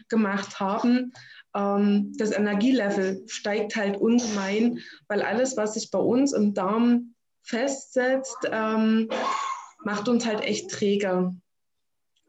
gemacht 0.09 0.61
haben, 0.61 1.13
ähm, 1.57 2.13
das 2.19 2.33
Energielevel 2.33 3.23
steigt 3.27 3.77
halt 3.77 3.97
ungemein, 3.97 4.79
weil 5.09 5.23
alles, 5.23 5.57
was 5.57 5.75
sich 5.75 5.91
bei 5.91 5.99
uns 5.99 6.33
im 6.33 6.55
Darm 6.55 7.15
festsetzt, 7.43 8.37
ähm, 8.51 9.09
macht 9.85 10.09
uns 10.09 10.27
halt 10.27 10.43
echt 10.43 10.71
träger. 10.71 11.35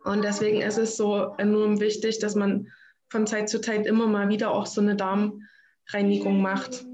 Und 0.03 0.23
deswegen 0.23 0.61
ist 0.61 0.78
es 0.78 0.95
so 0.95 1.34
enorm 1.38 1.80
wichtig, 1.80 2.19
dass 2.19 2.36
man 2.36 2.67
von 3.09 3.28
Zeit 3.28 3.49
zu 3.49 3.59
Zeit 3.59 3.86
immer 3.86 4.07
mal 4.07 4.30
wieder 4.30 4.51
auch 4.51 4.65
so 4.65 4.80
eine 4.80 4.95
Darmreinigung 4.95 6.41
macht. 6.41 6.86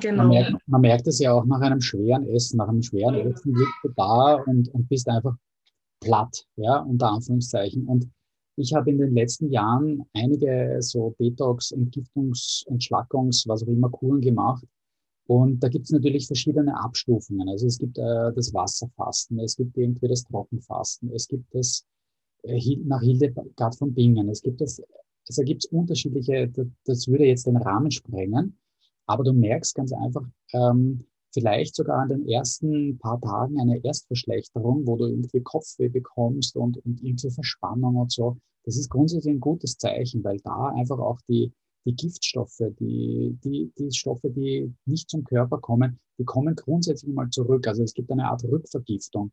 Genau. 0.00 0.24
Man 0.24 0.28
merkt, 0.28 0.56
man 0.66 0.80
merkt 0.80 1.06
es 1.06 1.18
ja 1.18 1.32
auch 1.32 1.44
nach 1.44 1.60
einem 1.60 1.80
schweren 1.80 2.26
Essen, 2.28 2.56
nach 2.58 2.68
einem 2.68 2.82
schweren 2.82 3.14
Essen 3.14 3.54
liegst 3.54 3.74
du 3.82 3.90
da 3.96 4.34
und, 4.46 4.68
und 4.68 4.88
bist 4.88 5.08
einfach 5.08 5.34
platt, 6.00 6.46
ja, 6.56 6.78
unter 6.78 7.10
Anführungszeichen. 7.10 7.86
Und 7.86 8.10
ich 8.60 8.74
habe 8.74 8.90
in 8.90 8.98
den 8.98 9.14
letzten 9.14 9.50
Jahren 9.50 10.04
einige 10.12 10.76
so 10.80 11.14
Detox, 11.18 11.72
Entgiftungs-, 11.72 12.66
Entschlackungs-, 12.68 13.48
was 13.48 13.62
auch 13.62 13.68
immer 13.68 13.90
Kuren 13.90 14.20
gemacht. 14.20 14.64
Und 15.26 15.62
da 15.62 15.68
gibt 15.68 15.84
es 15.84 15.92
natürlich 15.92 16.26
verschiedene 16.26 16.76
Abstufungen. 16.76 17.48
Also 17.48 17.66
es 17.66 17.78
gibt 17.78 17.98
äh, 17.98 18.32
das 18.34 18.52
Wasserfasten, 18.52 19.38
es 19.38 19.56
gibt 19.56 19.76
irgendwie 19.76 20.08
das 20.08 20.24
Trockenfasten, 20.24 21.12
es 21.12 21.28
gibt 21.28 21.54
das 21.54 21.86
äh, 22.42 22.76
nach 22.84 23.00
Hildegard 23.00 23.76
von 23.76 23.94
Bingen, 23.94 24.28
es 24.28 24.42
gibt 24.42 24.60
das, 24.60 24.82
also 25.28 25.42
gibt 25.42 25.64
es 25.64 25.70
unterschiedliche, 25.70 26.50
das 26.84 27.06
würde 27.06 27.26
jetzt 27.26 27.46
den 27.46 27.56
Rahmen 27.56 27.90
sprengen. 27.90 28.58
Aber 29.06 29.24
du 29.24 29.32
merkst 29.32 29.74
ganz 29.74 29.92
einfach, 29.92 30.24
ähm, 30.52 31.04
vielleicht 31.32 31.74
sogar 31.74 31.98
an 32.00 32.08
den 32.08 32.28
ersten 32.28 32.98
paar 32.98 33.20
Tagen 33.20 33.60
eine 33.60 33.82
Erstverschlechterung, 33.84 34.86
wo 34.86 34.96
du 34.96 35.06
irgendwie 35.06 35.40
Kopfweh 35.40 35.88
bekommst 35.88 36.56
und, 36.56 36.78
und 36.78 37.02
irgendwie 37.02 37.30
Verspannung 37.30 37.96
und 37.96 38.12
so. 38.12 38.36
Das 38.64 38.76
ist 38.76 38.90
grundsätzlich 38.90 39.34
ein 39.34 39.40
gutes 39.40 39.76
Zeichen, 39.78 40.22
weil 40.24 40.38
da 40.40 40.68
einfach 40.76 40.98
auch 40.98 41.20
die, 41.28 41.52
die 41.86 41.94
Giftstoffe, 41.94 42.60
die, 42.78 43.38
die, 43.42 43.72
die 43.78 43.92
Stoffe, 43.92 44.30
die 44.30 44.72
nicht 44.84 45.08
zum 45.08 45.24
Körper 45.24 45.58
kommen, 45.58 45.98
die 46.18 46.24
kommen 46.24 46.54
grundsätzlich 46.54 47.14
mal 47.14 47.30
zurück. 47.30 47.66
Also 47.66 47.82
es 47.82 47.94
gibt 47.94 48.10
eine 48.10 48.28
Art 48.28 48.44
Rückvergiftung. 48.44 49.32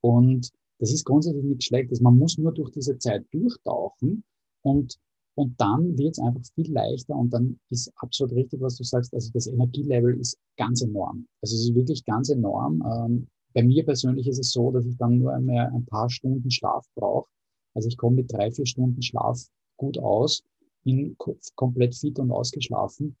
Und 0.00 0.50
das 0.78 0.92
ist 0.92 1.04
grundsätzlich 1.04 1.44
nichts 1.44 1.66
Schlechtes. 1.66 2.00
Man 2.00 2.18
muss 2.18 2.36
nur 2.36 2.52
durch 2.52 2.70
diese 2.70 2.98
Zeit 2.98 3.24
durchtauchen 3.32 4.24
und 4.62 4.98
und 5.36 5.60
dann 5.60 5.98
wird 5.98 6.12
es 6.12 6.18
einfach 6.20 6.42
viel 6.54 6.72
leichter 6.72 7.16
und 7.16 7.30
dann 7.30 7.58
ist 7.70 7.92
absolut 7.96 8.34
richtig, 8.34 8.60
was 8.60 8.76
du 8.76 8.84
sagst. 8.84 9.12
Also 9.14 9.30
das 9.32 9.46
Energielevel 9.46 10.18
ist 10.18 10.38
ganz 10.56 10.82
enorm. 10.82 11.26
Also 11.42 11.56
es 11.56 11.62
ist 11.62 11.74
wirklich 11.74 12.04
ganz 12.04 12.28
enorm. 12.28 12.82
Ähm, 12.86 13.26
bei 13.52 13.62
mir 13.62 13.84
persönlich 13.84 14.28
ist 14.28 14.38
es 14.38 14.52
so, 14.52 14.70
dass 14.70 14.84
ich 14.84 14.96
dann 14.96 15.18
nur 15.18 15.36
mehr 15.40 15.72
ein 15.72 15.84
paar 15.86 16.10
Stunden 16.10 16.50
Schlaf 16.50 16.86
brauche. 16.94 17.28
Also 17.74 17.88
ich 17.88 17.96
komme 17.96 18.16
mit 18.16 18.32
drei, 18.32 18.50
vier 18.50 18.66
Stunden 18.66 19.02
Schlaf 19.02 19.40
gut 19.76 19.98
aus, 19.98 20.42
bin 20.84 21.16
komplett 21.56 21.96
fit 21.96 22.18
und 22.18 22.30
ausgeschlafen. 22.30 23.16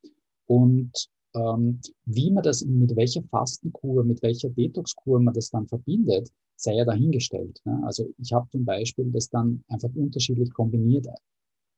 Und 0.46 1.08
ähm, 1.34 1.80
wie 2.04 2.30
man 2.30 2.44
das, 2.44 2.64
mit 2.64 2.94
welcher 2.94 3.22
Fastenkur, 3.24 4.04
mit 4.04 4.22
welcher 4.22 4.50
Detoxkur 4.50 5.18
man 5.18 5.34
das 5.34 5.50
dann 5.50 5.66
verbindet, 5.66 6.30
sei 6.56 6.76
ja 6.76 6.84
dahingestellt. 6.84 7.60
Ne? 7.64 7.80
Also 7.84 8.08
ich 8.18 8.32
habe 8.32 8.48
zum 8.50 8.64
Beispiel 8.64 9.10
das 9.10 9.28
dann 9.28 9.64
einfach 9.68 9.90
unterschiedlich 9.94 10.52
kombiniert. 10.52 11.08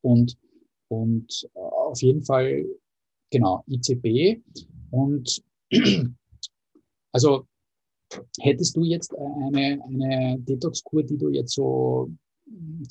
Und, 0.07 0.36
und 0.88 1.48
äh, 1.54 1.59
auf 1.59 2.00
jeden 2.00 2.22
Fall, 2.22 2.64
genau, 3.30 3.64
ICB. 3.68 4.40
Und 4.90 5.42
also 7.12 7.46
hättest 8.40 8.76
du 8.76 8.84
jetzt 8.84 9.12
eine, 9.16 9.82
eine 9.84 10.38
Detox-Kur, 10.38 11.02
die 11.02 11.18
du 11.18 11.30
jetzt 11.30 11.54
so 11.54 12.11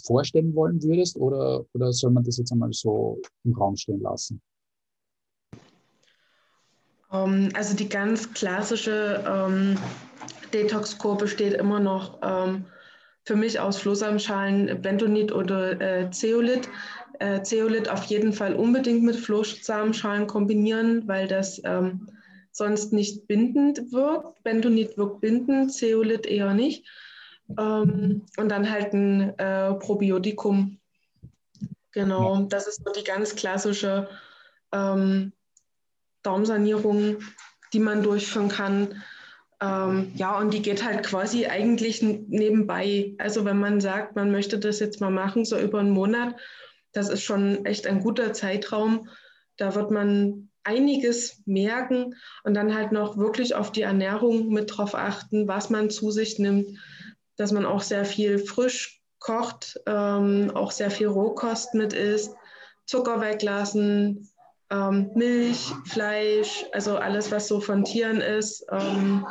vorstellen 0.04 0.54
wollen 0.54 0.84
würdest, 0.84 1.16
oder, 1.16 1.66
oder 1.74 1.94
soll 1.94 2.12
man 2.12 2.26
das 2.26 2.38
jetzt 2.38 2.52
einmal 2.52 2.74
so 2.74 3.22
im 3.46 3.54
Raum 3.54 3.78
stehen 3.78 4.02
lassen? 4.02 4.42
Ähm, 7.14 7.50
also 7.54 7.78
die 7.78 7.88
ganz 7.88 8.34
klassische 8.34 9.24
ähm, 9.26 9.78
Detox-Kur 10.54 11.18
besteht 11.18 11.54
immer 11.54 11.80
noch 11.80 12.20
ähm, 12.22 12.66
für 13.24 13.36
mich 13.36 13.60
aus 13.60 13.78
Flohsamenschalen 13.78 14.82
Bentonit 14.82 15.32
oder 15.32 15.80
äh, 15.82 16.12
Zeolit 16.12 16.70
äh, 17.20 17.42
Zeolit 17.44 17.90
auf 17.90 18.04
jeden 18.06 18.34
Fall 18.34 18.56
unbedingt 18.56 19.04
mit 19.04 19.16
Flohsamenschalen 19.16 20.28
kombinieren, 20.28 21.08
weil 21.08 21.28
das 21.28 21.62
ähm, 21.64 22.08
sonst 22.52 22.94
nicht 22.94 23.28
bindend 23.28 23.92
wirkt. 23.92 24.44
Bentonit 24.44 24.98
wirkt 24.98 25.22
bindend, 25.22 25.74
Zeolit 25.74 26.26
eher 26.26 26.54
nicht. 26.54 26.86
Ähm, 27.58 28.24
und 28.38 28.50
dann 28.50 28.70
halt 28.70 28.94
ein 28.94 29.38
äh, 29.38 29.74
Probiotikum. 29.76 30.80
Genau, 31.92 32.42
das 32.50 32.68
ist 32.68 32.84
so 32.84 32.92
die 32.92 33.04
ganz 33.04 33.36
klassische 33.36 34.10
ähm, 34.74 35.32
Darmsanierung, 36.24 37.18
die 37.72 37.80
man 37.80 38.04
durchführen 38.04 38.50
kann. 38.50 39.04
Ähm, 39.62 40.12
ja, 40.16 40.38
und 40.38 40.54
die 40.54 40.62
geht 40.62 40.84
halt 40.84 41.04
quasi 41.04 41.46
eigentlich 41.48 42.02
nebenbei. 42.02 43.14
Also 43.18 43.46
wenn 43.46 43.60
man 43.60 43.80
sagt, 43.80 44.16
man 44.16 44.32
möchte 44.32 44.60
das 44.60 44.80
jetzt 44.80 45.00
mal 45.00 45.12
machen, 45.12 45.46
so 45.46 45.58
über 45.58 45.80
einen 45.80 45.92
Monat 45.92 46.36
das 46.96 47.10
ist 47.10 47.24
schon 47.24 47.66
echt 47.66 47.86
ein 47.86 48.00
guter 48.00 48.34
Zeitraum. 48.34 49.10
Da 49.58 49.76
wird 49.76 49.92
man 49.92 50.50
einiges 50.64 51.44
merken 51.46 52.16
und 52.44 52.56
dann 52.56 52.74
halt 52.74 52.92
noch 52.92 53.18
wirklich 53.18 53.54
auf 53.54 53.72
die 53.72 53.84
Ernährung 53.84 54.50
mit 54.50 54.76
drauf 54.76 54.96
achten, 54.96 55.48
was 55.48 55.70
man 55.70 55.90
zu 55.90 56.10
sich 56.10 56.40
nimmt, 56.40 56.80
dass 57.36 57.52
man 57.52 57.66
auch 57.66 57.82
sehr 57.82 58.06
viel 58.06 58.40
frisch 58.40 59.02
kocht, 59.20 59.80
ähm, 59.86 60.52
auch 60.56 60.72
sehr 60.72 60.90
viel 60.90 61.08
Rohkost 61.08 61.74
mit 61.74 61.94
isst, 61.94 62.34
Zucker 62.86 63.20
weglassen, 63.22 64.30
ähm, 64.72 65.12
Milch, 65.16 65.72
Fleisch, 65.86 66.66
also 66.72 66.98
alles, 66.98 67.32
was 67.32 67.48
so 67.48 67.60
von 67.60 67.84
Tieren 67.84 68.22
ist, 68.22 68.66
ähm, 68.72 69.28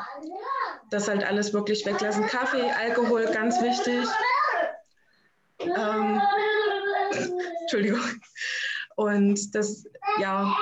das 0.90 1.08
halt 1.08 1.24
alles 1.26 1.52
wirklich 1.52 1.84
weglassen. 1.86 2.26
Kaffee, 2.26 2.70
Alkohol, 2.78 3.24
ganz 3.32 3.60
wichtig. 3.62 4.06
Ähm, 5.60 6.20
Entschuldigung. 7.74 8.20
Und 8.96 9.54
das, 9.54 9.84
ja, 10.20 10.54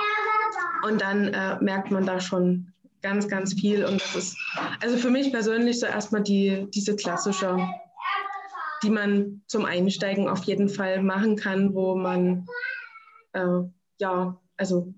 und 0.87 1.01
dann 1.01 1.27
äh, 1.27 1.61
merkt 1.61 1.91
man 1.91 2.05
da 2.05 2.19
schon 2.19 2.71
ganz, 3.01 3.27
ganz 3.27 3.53
viel. 3.53 3.85
Und 3.85 4.01
das 4.01 4.15
ist, 4.15 4.37
also 4.81 4.97
für 4.97 5.11
mich 5.11 5.31
persönlich 5.31 5.79
so 5.79 5.85
erstmal 5.85 6.23
die, 6.23 6.67
diese 6.73 6.95
klassische, 6.95 7.57
die 8.81 8.89
man 8.89 9.41
zum 9.47 9.65
Einsteigen 9.65 10.27
auf 10.27 10.43
jeden 10.45 10.69
Fall 10.69 11.03
machen 11.03 11.35
kann, 11.35 11.75
wo 11.75 11.95
man, 11.95 12.47
äh, 13.33 13.59
ja, 13.99 14.39
also 14.57 14.93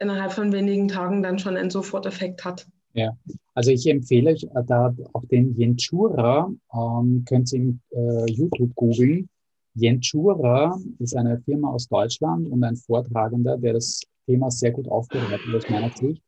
innerhalb 0.00 0.32
von 0.32 0.52
wenigen 0.52 0.88
Tagen 0.88 1.22
dann 1.22 1.38
schon 1.38 1.56
einen 1.56 1.70
Soforteffekt 1.70 2.44
hat. 2.44 2.66
Ja, 2.94 3.16
also 3.54 3.70
ich 3.70 3.86
empfehle 3.86 4.32
euch 4.32 4.42
äh, 4.42 4.64
da 4.66 4.92
auch 5.12 5.24
den 5.26 5.54
Jentura, 5.56 6.50
ähm, 6.74 7.24
könnt 7.28 7.52
ihr 7.52 7.60
im 7.60 7.80
äh, 7.90 8.28
YouTube 8.32 8.74
googeln. 8.74 9.28
Jentura 9.74 10.78
ist 10.98 11.16
eine 11.16 11.40
Firma 11.42 11.70
aus 11.70 11.86
Deutschland 11.88 12.48
und 12.48 12.64
ein 12.64 12.76
Vortragender, 12.76 13.56
der 13.56 13.74
das 13.74 14.00
Thema 14.26 14.50
sehr 14.50 14.72
gut 14.72 14.88
aufbereitet 14.88 15.54
aus 15.54 15.68
meiner 15.68 15.90
Sicht. 15.90 16.22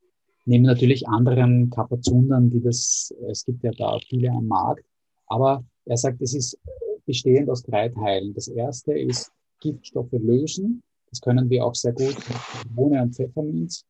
Neben 0.45 0.65
natürlich 0.65 1.09
anderen 1.09 1.71
Kapazundern, 1.71 2.51
die 2.51 2.61
das, 2.61 3.15
es 3.29 3.45
gibt 3.45 3.63
ja 3.63 3.71
da 3.73 3.99
viele 4.09 4.31
am 4.31 4.47
Markt. 4.47 4.85
Aber 5.27 5.65
er 5.85 5.97
sagt, 5.97 6.21
es 6.21 6.35
ist 6.35 6.59
bestehend 7.07 7.49
aus 7.49 7.63
drei 7.63 7.89
Teilen. 7.89 8.35
Das 8.35 8.49
erste 8.49 8.93
ist 8.99 9.31
Giftstoffe 9.61 10.13
lösen. 10.13 10.83
Das 11.11 11.21
können 11.21 11.49
wir 11.51 11.65
auch 11.65 11.75
sehr 11.75 11.93
gut 11.93 12.17
mit 12.17 12.75
Bohne 12.75 13.03
und 13.03 13.15
Pfefferminz. 13.15 13.85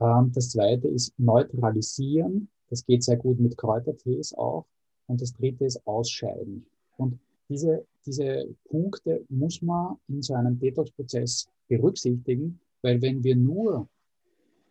Ähm, 0.00 0.32
das 0.34 0.50
zweite 0.50 0.88
ist 0.88 1.12
neutralisieren. 1.18 2.48
Das 2.70 2.84
geht 2.84 3.04
sehr 3.04 3.16
gut 3.16 3.38
mit 3.38 3.56
Kräutertees 3.56 4.34
auch. 4.34 4.66
Und 5.06 5.20
das 5.20 5.32
dritte 5.34 5.64
ist 5.64 5.86
ausscheiden. 5.86 6.66
Und 6.96 7.18
diese, 7.52 7.84
diese 8.06 8.48
Punkte 8.64 9.24
muss 9.28 9.60
man 9.60 9.96
in 10.08 10.22
so 10.22 10.34
einem 10.34 10.58
Detox-Prozess 10.58 11.46
berücksichtigen, 11.68 12.58
weil 12.80 13.00
wenn 13.02 13.22
wir 13.22 13.36
nur 13.36 13.88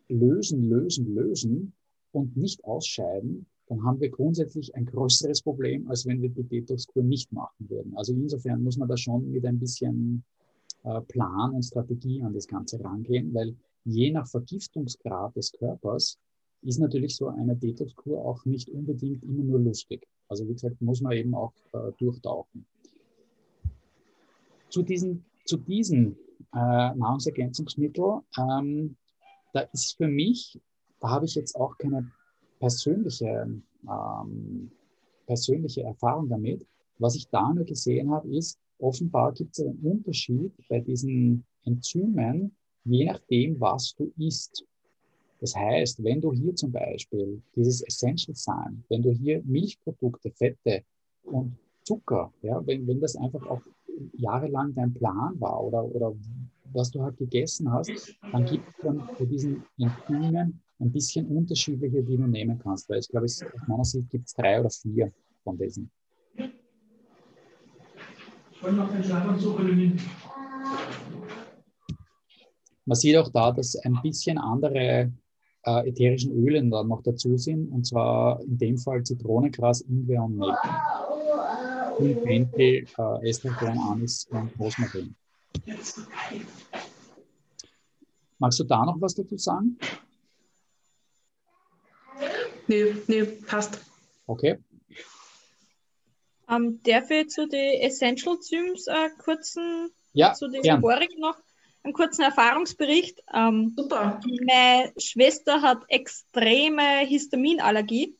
lösen, 0.09 0.67
lösen, 0.67 1.13
lösen 1.13 1.73
und 2.11 2.36
nicht 2.36 2.63
ausscheiden, 2.63 3.45
dann 3.67 3.84
haben 3.84 4.01
wir 4.01 4.09
grundsätzlich 4.09 4.75
ein 4.75 4.86
größeres 4.86 5.43
Problem, 5.43 5.88
als 5.88 6.05
wenn 6.05 6.21
wir 6.21 6.29
die 6.29 6.43
Detox-Kur 6.43 7.03
nicht 7.03 7.32
machen 7.32 7.69
würden. 7.69 7.95
Also 7.95 8.13
insofern 8.13 8.63
muss 8.63 8.77
man 8.77 8.89
da 8.89 8.97
schon 8.97 9.32
mit 9.32 9.45
ein 9.45 9.59
bisschen 9.59 10.23
äh, 10.84 10.99
Plan 11.01 11.53
und 11.53 11.63
Strategie 11.63 12.21
an 12.21 12.34
das 12.34 12.47
Ganze 12.47 12.84
rangehen, 12.84 13.34
weil 13.34 13.55
je 13.86 14.11
nach 14.11 14.27
Vergiftungsgrad 14.27 15.36
des 15.36 15.51
Körpers 15.53 16.17
ist 16.63 16.79
natürlich 16.79 17.15
so 17.15 17.27
eine 17.27 17.55
Detox-Kur 17.55 18.23
auch 18.25 18.43
nicht 18.45 18.69
unbedingt 18.69 19.23
immer 19.23 19.43
nur 19.43 19.59
lustig. 19.59 20.05
Also 20.27 20.47
wie 20.47 20.53
gesagt, 20.53 20.82
muss 20.82 21.01
man 21.01 21.13
eben 21.13 21.34
auch 21.34 21.53
äh, 21.73 21.91
durchtauchen. 21.97 22.65
Zu 24.72 24.82
diesen, 24.82 25.24
zu 25.45 25.57
diesen 25.57 26.17
äh, 26.53 26.95
Nahrungsergänzungsmitteln, 26.95 28.22
ähm, 28.39 28.95
da 29.53 29.61
ist 29.74 29.97
für 29.97 30.07
mich, 30.07 30.59
da 30.99 31.09
habe 31.09 31.26
ich 31.26 31.36
jetzt 31.36 31.55
auch 31.55 31.78
keine 31.78 32.11
persönliche, 32.59 33.47
ähm, 33.88 34.72
persönliche 35.28 35.84
Erfahrung 35.84 36.30
damit. 36.30 36.65
Was 36.99 37.15
ich 37.15 37.28
da 37.30 37.53
nur 37.53 37.65
gesehen 37.65 38.11
habe, 38.11 38.34
ist, 38.36 38.59
offenbar 38.80 39.34
gibt 39.34 39.57
es 39.57 39.65
einen 39.65 39.80
Unterschied 39.80 40.51
bei 40.69 40.80
diesen 40.80 41.43
Enzymen, 41.65 42.55
je 42.86 43.05
nachdem, 43.05 43.59
was 43.59 43.95
du 43.95 44.11
isst. 44.17 44.65
Das 45.39 45.55
heißt, 45.55 46.03
wenn 46.03 46.22
du 46.22 46.32
hier 46.32 46.55
zum 46.55 46.72
Beispiel 46.72 47.41
dieses 47.55 47.82
Essential 47.82 48.36
Sign, 48.36 48.84
wenn 48.89 49.01
du 49.01 49.11
hier 49.11 49.41
Milchprodukte, 49.43 50.32
Fette 50.32 50.84
und 51.24 51.57
Zucker, 51.84 52.32
ja, 52.43 52.65
wenn, 52.67 52.88
wenn 52.88 52.99
das 52.99 53.15
einfach 53.15 53.45
auch 53.47 53.61
jahrelang 54.13 54.73
dein 54.73 54.93
Plan 54.93 55.39
war 55.39 55.63
oder, 55.63 55.83
oder 55.83 56.13
was 56.73 56.91
du 56.91 57.01
halt 57.01 57.17
gegessen 57.17 57.71
hast, 57.71 58.15
dann 58.31 58.45
gibt 58.45 58.67
es 58.67 58.75
dann 58.81 59.07
bei 59.17 59.25
diesen 59.25 59.63
Enzymen 59.77 60.61
ein 60.79 60.91
bisschen 60.91 61.27
unterschiedliche, 61.27 62.01
die 62.03 62.17
du 62.17 62.27
nehmen 62.27 62.57
kannst. 62.59 62.89
Weil 62.89 62.99
ich 62.99 63.09
glaube, 63.09 63.25
aus 63.25 63.43
meiner 63.67 63.85
Sicht 63.85 64.09
gibt 64.09 64.27
es 64.27 64.33
drei 64.33 64.59
oder 64.59 64.69
vier 64.69 65.11
von 65.43 65.57
diesen. 65.57 65.91
Man 72.85 72.95
sieht 72.95 73.17
auch 73.17 73.29
da, 73.29 73.51
dass 73.51 73.75
ein 73.77 73.99
bisschen 74.01 74.37
andere 74.37 75.11
äh, 75.63 75.89
ätherischen 75.89 76.31
Öle 76.31 76.67
dann 76.67 76.87
noch 76.87 77.03
dazu 77.03 77.37
sind, 77.37 77.71
und 77.71 77.85
zwar 77.85 78.41
in 78.41 78.57
dem 78.57 78.77
Fall 78.77 79.03
Zitronengras, 79.03 79.81
Ingwer 79.81 80.23
und 80.23 80.37
Nelken. 80.37 80.69
Fenchel, 81.97 82.85
äh, 82.97 83.29
Estragon, 83.29 83.77
Anis 83.77 84.27
und 84.29 84.51
Rosmarin. 84.59 85.15
Magst 88.39 88.59
du 88.59 88.63
da 88.63 88.85
noch 88.85 88.99
was 88.99 89.13
dazu 89.13 89.37
sagen? 89.37 89.77
Nee, 92.67 92.95
nee, 93.07 93.23
passt. 93.23 93.79
Okay. 94.25 94.57
Ähm, 96.49 96.79
darf 96.83 97.09
ich 97.11 97.29
zu 97.29 97.47
den 97.47 97.81
Essential 97.81 98.39
Zyms 98.39 98.87
äh, 98.87 99.09
kurzen, 99.17 99.89
ja, 100.13 100.33
zu 100.33 100.47
den 100.47 100.63
Vorig 100.81 101.17
noch 101.17 101.37
einen 101.83 101.93
kurzen 101.93 102.23
Erfahrungsbericht? 102.23 103.21
Ähm, 103.33 103.73
Super. 103.75 104.19
Meine 104.25 104.91
Schwester 104.97 105.61
hat 105.61 105.83
extreme 105.87 107.05
Histaminallergie. 107.05 108.17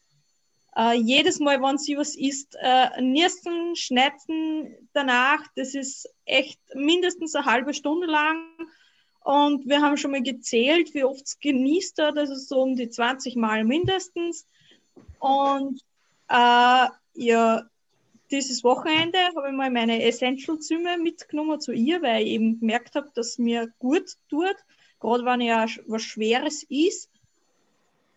Äh, 0.76 0.95
jedes 0.95 1.39
Mal, 1.39 1.61
wenn 1.61 1.78
sie 1.78 1.97
was 1.97 2.15
isst, 2.15 2.55
äh, 2.61 3.01
Niersten, 3.01 3.76
Schnetzen 3.76 4.74
danach, 4.93 5.45
das 5.55 5.76
ist 5.76 6.09
echt 6.26 6.59
mindestens 6.74 7.36
eine 7.36 7.45
halbe 7.45 7.74
Stunde 7.74 8.07
lang. 8.07 8.41
Und 9.24 9.67
wir 9.67 9.82
haben 9.82 9.97
schon 9.97 10.11
mal 10.11 10.24
gezählt, 10.24 10.93
wie 10.93 11.03
oft 11.03 11.26
es 11.26 11.39
genießt 11.39 12.01
hat, 12.01 12.17
also 12.17 12.36
so 12.36 12.61
um 12.61 12.76
die 12.76 12.89
20 12.89 13.36
Mal 13.36 13.63
mindestens. 13.63 14.47
Und 15.19 15.82
äh, 16.30 16.88
ja, 17.15 17.63
dieses 18.32 18.63
Wochenende 18.63 19.19
habe 19.36 19.49
ich 19.49 19.53
mal 19.53 19.69
meine 19.69 20.01
Essential-Zyme 20.03 20.97
mitgenommen 20.97 21.59
zu 21.59 21.74
ihr, 21.74 22.01
weil 22.01 22.24
ich 22.24 22.30
eben 22.30 22.59
gemerkt 22.59 22.95
habe, 22.95 23.11
dass 23.13 23.38
mir 23.38 23.72
gut 23.78 24.15
tut, 24.30 24.55
gerade 25.01 25.26
wenn 25.26 25.41
ja 25.41 25.65
was 25.86 26.01
Schweres 26.01 26.63
ist. 26.63 27.09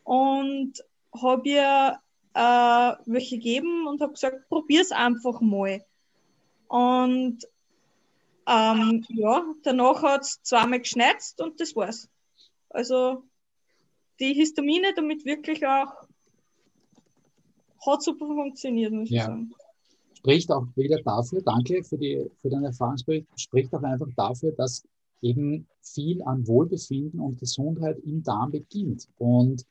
Und 0.04 0.84
habe 1.12 1.48
ihr 1.48 1.98
äh, 2.34 2.92
welche 3.06 3.36
gegeben 3.36 3.86
und 3.86 4.00
habe 4.00 4.12
gesagt, 4.12 4.48
probier's 4.48 4.92
einfach 4.92 5.40
mal. 5.40 5.84
Und 6.68 7.38
ähm, 8.46 9.04
ja, 9.08 9.44
danach 9.62 10.02
hat 10.02 10.22
es 10.22 10.42
zweimal 10.42 10.80
geschnetzt 10.80 11.40
und 11.40 11.60
das 11.60 11.74
war's. 11.76 12.08
Also 12.68 13.22
die 14.20 14.34
Histamine 14.34 14.92
damit 14.94 15.24
wirklich 15.24 15.66
auch 15.66 15.92
hat 17.86 18.02
super 18.02 18.26
funktioniert, 18.26 18.92
muss 18.92 19.10
ja. 19.10 19.22
ich 19.22 19.26
sagen. 19.26 19.54
Spricht 20.14 20.50
auch 20.50 20.66
wieder 20.74 21.00
dafür, 21.02 21.42
danke 21.42 21.84
für, 21.84 21.98
die, 21.98 22.30
für 22.40 22.48
den 22.48 22.64
Erfahrungsbericht, 22.64 23.26
spricht 23.36 23.74
auch 23.74 23.82
einfach 23.82 24.08
dafür, 24.16 24.52
dass 24.52 24.82
eben 25.20 25.66
viel 25.82 26.22
an 26.22 26.46
Wohlbefinden 26.46 27.20
und 27.20 27.38
Gesundheit 27.38 27.98
im 28.00 28.22
Darm 28.22 28.50
beginnt. 28.50 29.08
Und 29.18 29.64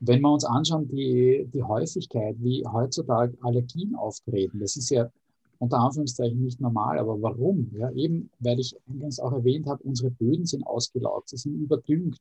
wenn 0.00 0.22
wir 0.22 0.32
uns 0.32 0.44
anschauen, 0.44 0.88
die, 0.88 1.46
die 1.52 1.62
Häufigkeit, 1.62 2.36
wie 2.38 2.64
heutzutage 2.66 3.36
Allergien 3.42 3.94
auftreten, 3.94 4.58
das 4.58 4.76
ist 4.76 4.90
ja 4.90 5.10
unter 5.58 5.78
Anführungszeichen 5.78 6.42
nicht 6.42 6.60
normal. 6.60 6.98
Aber 6.98 7.20
warum? 7.20 7.70
Ja, 7.76 7.90
eben, 7.92 8.30
weil 8.40 8.58
ich 8.58 8.74
eingangs 8.88 9.20
auch 9.20 9.32
erwähnt 9.32 9.66
habe, 9.66 9.82
unsere 9.84 10.10
Böden 10.10 10.46
sind 10.46 10.66
ausgelaugt, 10.66 11.28
sie 11.28 11.36
sind 11.36 11.60
überdüngt. 11.60 12.16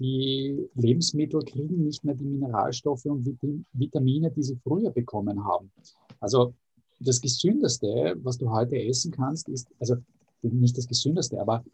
Die 0.00 0.68
Lebensmittel 0.74 1.40
kriegen 1.42 1.84
nicht 1.84 2.04
mehr 2.04 2.16
die 2.16 2.24
Mineralstoffe 2.24 3.04
und 3.06 3.24
Vitamine, 3.72 4.30
die 4.32 4.42
sie 4.42 4.56
früher 4.56 4.90
bekommen 4.90 5.44
haben. 5.44 5.70
Also 6.18 6.52
das 6.98 7.20
Gesündeste, 7.20 8.16
was 8.22 8.38
du 8.38 8.50
heute 8.50 8.76
essen 8.76 9.12
kannst, 9.12 9.48
ist, 9.48 9.68
also 9.78 9.94
nicht 10.42 10.76
das 10.76 10.88
Gesündeste, 10.88 11.40
aber 11.40 11.64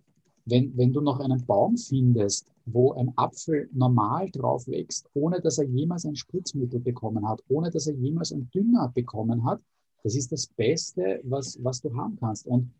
wenn, 0.47 0.77
wenn 0.77 0.93
du 0.93 1.01
noch 1.01 1.21
einen 1.21 1.45
Baum 1.45 1.77
findest, 1.77 2.51
wo 2.67 2.93
ein 2.93 3.13
Apfel 3.17 3.69
normal 3.73 4.31
drauf 4.31 4.67
wächst, 4.67 5.09
ohne 5.15 5.41
dass 5.41 5.59
er 5.59 5.67
jemals 5.67 6.05
ein 6.05 6.17
Spritzmittel 6.17 6.81
bekommen 6.81 7.29
hat, 7.29 7.43
ohne 7.49 7.71
dass 7.71 7.87
er 7.87 7.95
jemals 7.95 8.33
einen 8.33 8.51
Dünger 8.51 8.91
bekommen 8.95 9.45
hat, 9.45 9.61
das 10.03 10.15
ist 10.15 10.33
das 10.33 10.47
Beste, 10.47 11.21
was, 11.25 11.59
was 11.63 11.81
du 11.81 11.95
haben 11.95 12.17
kannst. 12.19 12.47
Und 12.47 12.71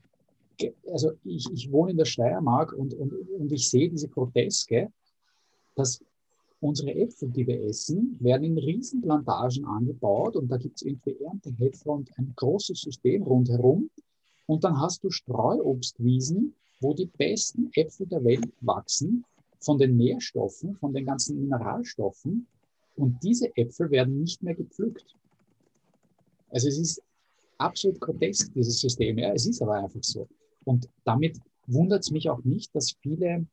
also 0.91 1.13
ich, 1.25 1.47
ich 1.53 1.71
wohne 1.71 1.93
in 1.93 1.97
der 1.97 2.05
Steiermark 2.05 2.73
und, 2.73 2.95
und, 2.95 3.13
und 3.13 3.53
ich 3.53 3.69
sehe 3.69 3.89
diese 3.89 4.09
Groteske, 4.09 4.91
dass 5.75 6.03
unsere 6.61 6.95
Äpfel, 6.95 7.31
die 7.31 7.47
wir 7.47 7.63
essen, 7.65 8.17
werden 8.21 8.45
in 8.45 8.59
Riesenplantagen 8.59 9.65
angebaut 9.65 10.37
und 10.37 10.49
da 10.49 10.59
gibt 10.59 10.77
es 10.77 10.83
irgendwie 10.83 11.17
Erntehelfer 11.25 11.91
und 11.91 12.11
ein 12.19 12.33
großes 12.37 12.83
System 12.83 13.23
rundherum. 13.23 13.91
Und 14.47 14.65
dann 14.65 14.79
hast 14.81 15.05
du 15.05 15.11
Streuobstwiesen, 15.11 16.55
wo 16.81 16.95
die 16.95 17.07
besten 17.07 17.71
Äpfel 17.75 18.07
der 18.07 18.25
Welt 18.25 18.49
wachsen, 18.61 19.25
von 19.61 19.79
den 19.79 19.97
Nährstoffen, 19.97 20.75
von 20.77 20.93
den 20.93 21.05
ganzen 21.05 21.39
Mineralstoffen. 21.41 22.47
Und 22.97 23.23
diese 23.23 23.55
Äpfel 23.57 23.91
werden 23.91 24.21
nicht 24.21 24.43
mehr 24.43 24.55
gepflückt. 24.55 25.15
Also 26.49 26.69
es 26.69 26.79
ist 26.79 27.03
absolut 27.59 28.01
grotesk, 28.01 28.53
dieses 28.55 28.81
System. 28.81 29.19
Ja, 29.19 29.33
es 29.33 29.47
ist 29.47 29.63
aber 29.63 29.75
einfach 29.75 30.03
so. 30.03 30.27
Und 30.65 30.89
damit 31.05 31.39
wundert 31.67 32.03
es 32.03 32.11
mich 32.11 32.29
auch 32.29 32.43
nicht, 32.43 32.75
dass 32.75 32.93
viele 33.01 33.47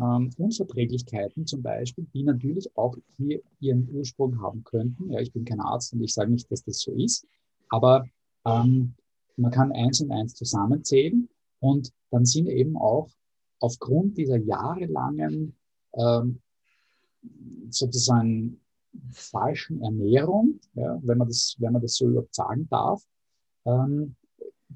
ähm, 0.00 0.30
Unverträglichkeiten 0.38 1.46
zum 1.46 1.62
Beispiel, 1.62 2.06
die 2.14 2.22
natürlich 2.22 2.70
auch 2.76 2.96
hier 3.16 3.40
ihren 3.60 3.88
Ursprung 3.92 4.40
haben 4.40 4.62
könnten. 4.64 5.10
Ja, 5.10 5.20
ich 5.20 5.32
bin 5.32 5.44
kein 5.44 5.60
Arzt 5.60 5.92
und 5.92 6.02
ich 6.02 6.14
sage 6.14 6.30
nicht, 6.30 6.50
dass 6.50 6.64
das 6.64 6.78
so 6.80 6.92
ist, 6.92 7.26
aber 7.68 8.06
ähm, 8.46 8.94
man 9.36 9.50
kann 9.50 9.72
eins 9.72 10.00
und 10.00 10.10
eins 10.10 10.34
zusammenzählen 10.34 11.28
und 11.60 11.92
dann 12.10 12.24
sind 12.24 12.48
eben 12.48 12.76
auch 12.76 13.08
aufgrund 13.60 14.16
dieser 14.16 14.36
jahrelangen 14.36 15.56
ähm, 15.94 16.40
sozusagen 17.70 18.60
falschen 19.12 19.82
Ernährung, 19.82 20.60
ja, 20.74 20.98
wenn, 21.02 21.18
man 21.18 21.28
das, 21.28 21.56
wenn 21.58 21.72
man 21.72 21.82
das 21.82 21.96
so 21.96 22.08
überhaupt 22.08 22.34
sagen 22.34 22.66
darf, 22.70 23.02
ähm, 23.66 24.16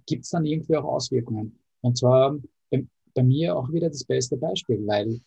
gibt 0.06 0.24
es 0.24 0.30
dann 0.30 0.44
irgendwie 0.44 0.76
auch 0.76 0.84
Auswirkungen. 0.84 1.58
Und 1.80 1.98
zwar 1.98 2.38
bei, 2.70 2.86
bei, 3.14 3.22
mir 3.22 3.56
auch 3.56 3.72
wieder 3.72 3.88
das 3.88 4.04
beste 4.04 4.36
Beispiel, 4.36 4.86
weil 4.86 5.20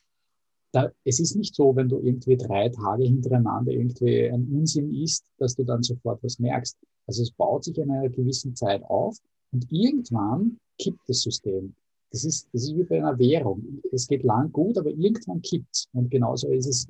da, 0.72 0.92
es 1.04 1.20
ist 1.20 1.36
nicht 1.36 1.56
so, 1.56 1.76
wenn 1.76 1.90
du 1.90 2.00
irgendwie 2.00 2.38
drei 2.38 2.70
Tage 2.70 3.06
hintereinander 3.06 3.72
irgendwie 3.72 4.30
ein 4.30 4.48
Unsinn 4.52 4.94
isst, 4.94 5.26
dass 5.38 5.56
du 5.56 5.64
dann 5.64 5.84
sofort 5.84 6.22
was 6.24 6.40
merkst. 6.40 6.78
Also 7.08 7.24
es 7.24 7.32
baut 7.32 7.64
sich 7.64 7.78
in 7.78 7.92
einer 7.92 8.10
gewissen 8.10 8.56
Zeit 8.56 8.84
auf 8.84 9.18
und 9.56 9.72
irgendwann 9.72 10.60
kippt 10.78 11.08
das 11.08 11.22
System. 11.22 11.74
Das 12.12 12.26
ist, 12.26 12.50
das 12.52 12.64
ist 12.64 12.76
wie 12.76 12.84
bei 12.84 12.98
einer 12.98 13.18
Währung. 13.18 13.82
Es 13.94 14.06
geht 14.06 14.24
lang 14.24 14.52
gut, 14.52 14.78
aber 14.78 14.90
irgendwann 14.90 15.42
kippt 15.42 15.70
es. 15.72 15.88
Und 15.94 16.12
genauso 16.12 16.50
ist 16.50 16.66
es 16.66 16.88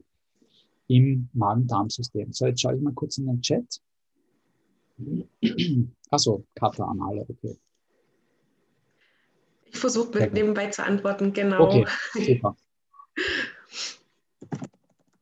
im 0.88 1.30
Magen-Darm-System. 1.34 2.34
So, 2.34 2.48
jetzt 2.48 2.62
schaue 2.62 2.76
ich 2.76 2.82
mal 2.82 2.94
kurz 2.94 3.20
in 3.20 3.28
den 3.28 3.40
Chat. 3.40 3.80
Achso, 6.10 6.44
Kata 6.56 6.86
an 6.86 7.00
alle, 7.02 7.22
okay. 7.30 7.56
Ich 9.66 9.78
versuche 9.78 10.28
nebenbei 10.34 10.72
zu 10.72 10.84
antworten, 10.84 11.34
genau. 11.34 11.66
Okay, 11.66 11.86
super. 12.26 12.56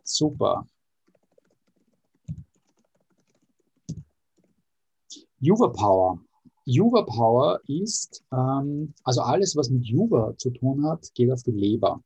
super. 0.03 0.67
Juva 5.41 5.67
Power. 5.67 6.23
Juva 6.65 7.03
Power 7.03 7.59
ist, 7.67 8.23
ähm, 8.31 8.93
also 9.03 9.21
alles, 9.21 9.55
was 9.55 9.69
mit 9.69 9.85
Juva 9.85 10.33
zu 10.37 10.49
tun 10.51 10.85
hat, 10.85 11.13
geht 11.13 11.31
auf 11.31 11.43
die 11.43 11.51
Leber. 11.51 12.01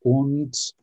Und 0.00 0.74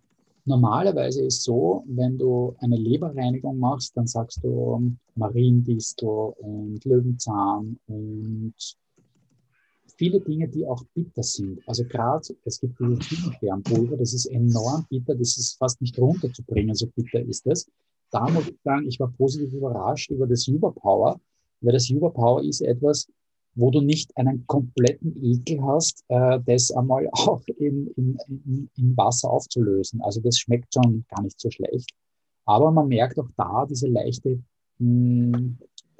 Normalerweise 0.46 1.24
ist 1.24 1.44
so, 1.44 1.86
wenn 1.88 2.18
du 2.18 2.54
eine 2.60 2.76
Leberreinigung 2.76 3.58
machst, 3.60 3.96
dann 3.96 4.08
sagst 4.08 4.44
du 4.44 4.94
Mariendistel 5.16 6.10
und 6.10 6.84
Löwenzahn 6.84 7.80
und 7.88 8.54
viele 9.98 10.20
Dinge, 10.20 10.50
die 10.50 10.66
auch 10.66 10.84
bitter 10.94 11.24
sind. 11.24 11.62
Also 11.66 11.86
gerade, 11.86 12.36
es 12.44 12.60
gibt 12.60 12.78
dieses 12.78 13.00
Ziegensternpulver, 13.08 13.96
das 13.96 14.14
ist 14.14 14.26
enorm 14.26 14.86
bitter, 14.90 15.16
das 15.16 15.38
ist 15.38 15.58
fast 15.58 15.80
nicht 15.80 15.98
runterzubringen, 15.98 16.76
so 16.76 16.88
bitter 16.88 17.22
ist 17.22 17.48
es. 17.48 17.66
Da 18.12 18.28
muss 18.30 18.50
ich 18.50 18.58
sagen, 18.66 18.86
ich 18.86 19.00
war 19.00 19.12
positiv 19.12 19.54
überrascht 19.54 20.12
über 20.12 20.28
das 20.28 20.46
Überpower, 20.48 21.22
weil 21.64 21.74
das 21.74 21.90
Überpower 21.90 22.44
ist 22.44 22.62
etwas, 22.62 23.08
wo 23.56 23.72
du 23.72 23.82
nicht 23.82 24.16
einen 24.18 24.46
kompletten 24.48 25.16
Ekel 25.24 25.62
hast, 25.64 26.04
äh, 26.08 26.40
das 26.46 26.72
einmal 26.72 27.08
auch 27.12 27.42
in, 27.58 27.88
in, 27.96 28.70
in, 28.76 28.98
Wasser 28.98 29.30
aufzulösen. 29.30 30.02
Also 30.02 30.22
das 30.22 30.40
schmeckt 30.40 30.74
schon 30.74 31.06
gar 31.10 31.22
nicht 31.24 31.40
so 31.40 31.50
schlecht. 31.50 31.92
Aber 32.46 32.72
man 32.72 32.88
merkt 32.88 33.20
auch 33.20 33.30
da 33.38 33.66
diese 33.70 33.88
leichte 33.88 34.42
mh, 34.80 35.38
hm, 35.38 35.58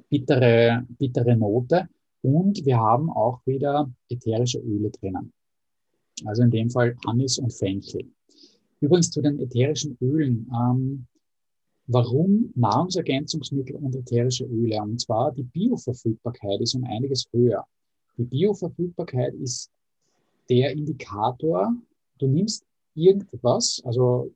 bittere, 0.10 0.86
bittere 0.98 1.36
Note. 1.36 1.88
Und 2.22 2.66
wir 2.66 2.78
haben 2.78 3.10
auch 3.10 3.46
wieder 3.46 3.92
ätherische 4.10 4.60
Öle 4.60 4.90
drinnen. 4.90 5.32
Also 6.26 6.44
in 6.44 6.52
dem 6.52 6.70
Fall 6.70 6.96
Anis 7.06 7.38
und 7.38 7.54
Fenchel. 7.54 8.06
Übrigens 8.80 9.12
zu 9.12 9.22
den 9.22 9.40
ätherischen 9.40 9.98
Ölen. 10.02 10.50
Ähm, 10.54 11.08
warum 11.88 12.52
Nahrungsergänzungsmittel 12.56 13.76
und 13.76 13.96
ätherische 13.96 14.46
Öle? 14.46 14.82
Und 14.82 15.00
zwar 15.02 15.32
die 15.32 15.44
Bioverfügbarkeit 15.44 16.62
ist 16.62 16.76
um 16.76 16.84
einiges 16.84 17.28
höher. 17.32 17.66
Die 18.18 18.24
Bioverfügbarkeit 18.24 19.34
ist 19.36 19.70
der 20.50 20.72
Indikator, 20.72 21.74
du 22.20 22.28
nimmst 22.28 22.64
irgendwas, 22.96 23.82
also 23.86 24.32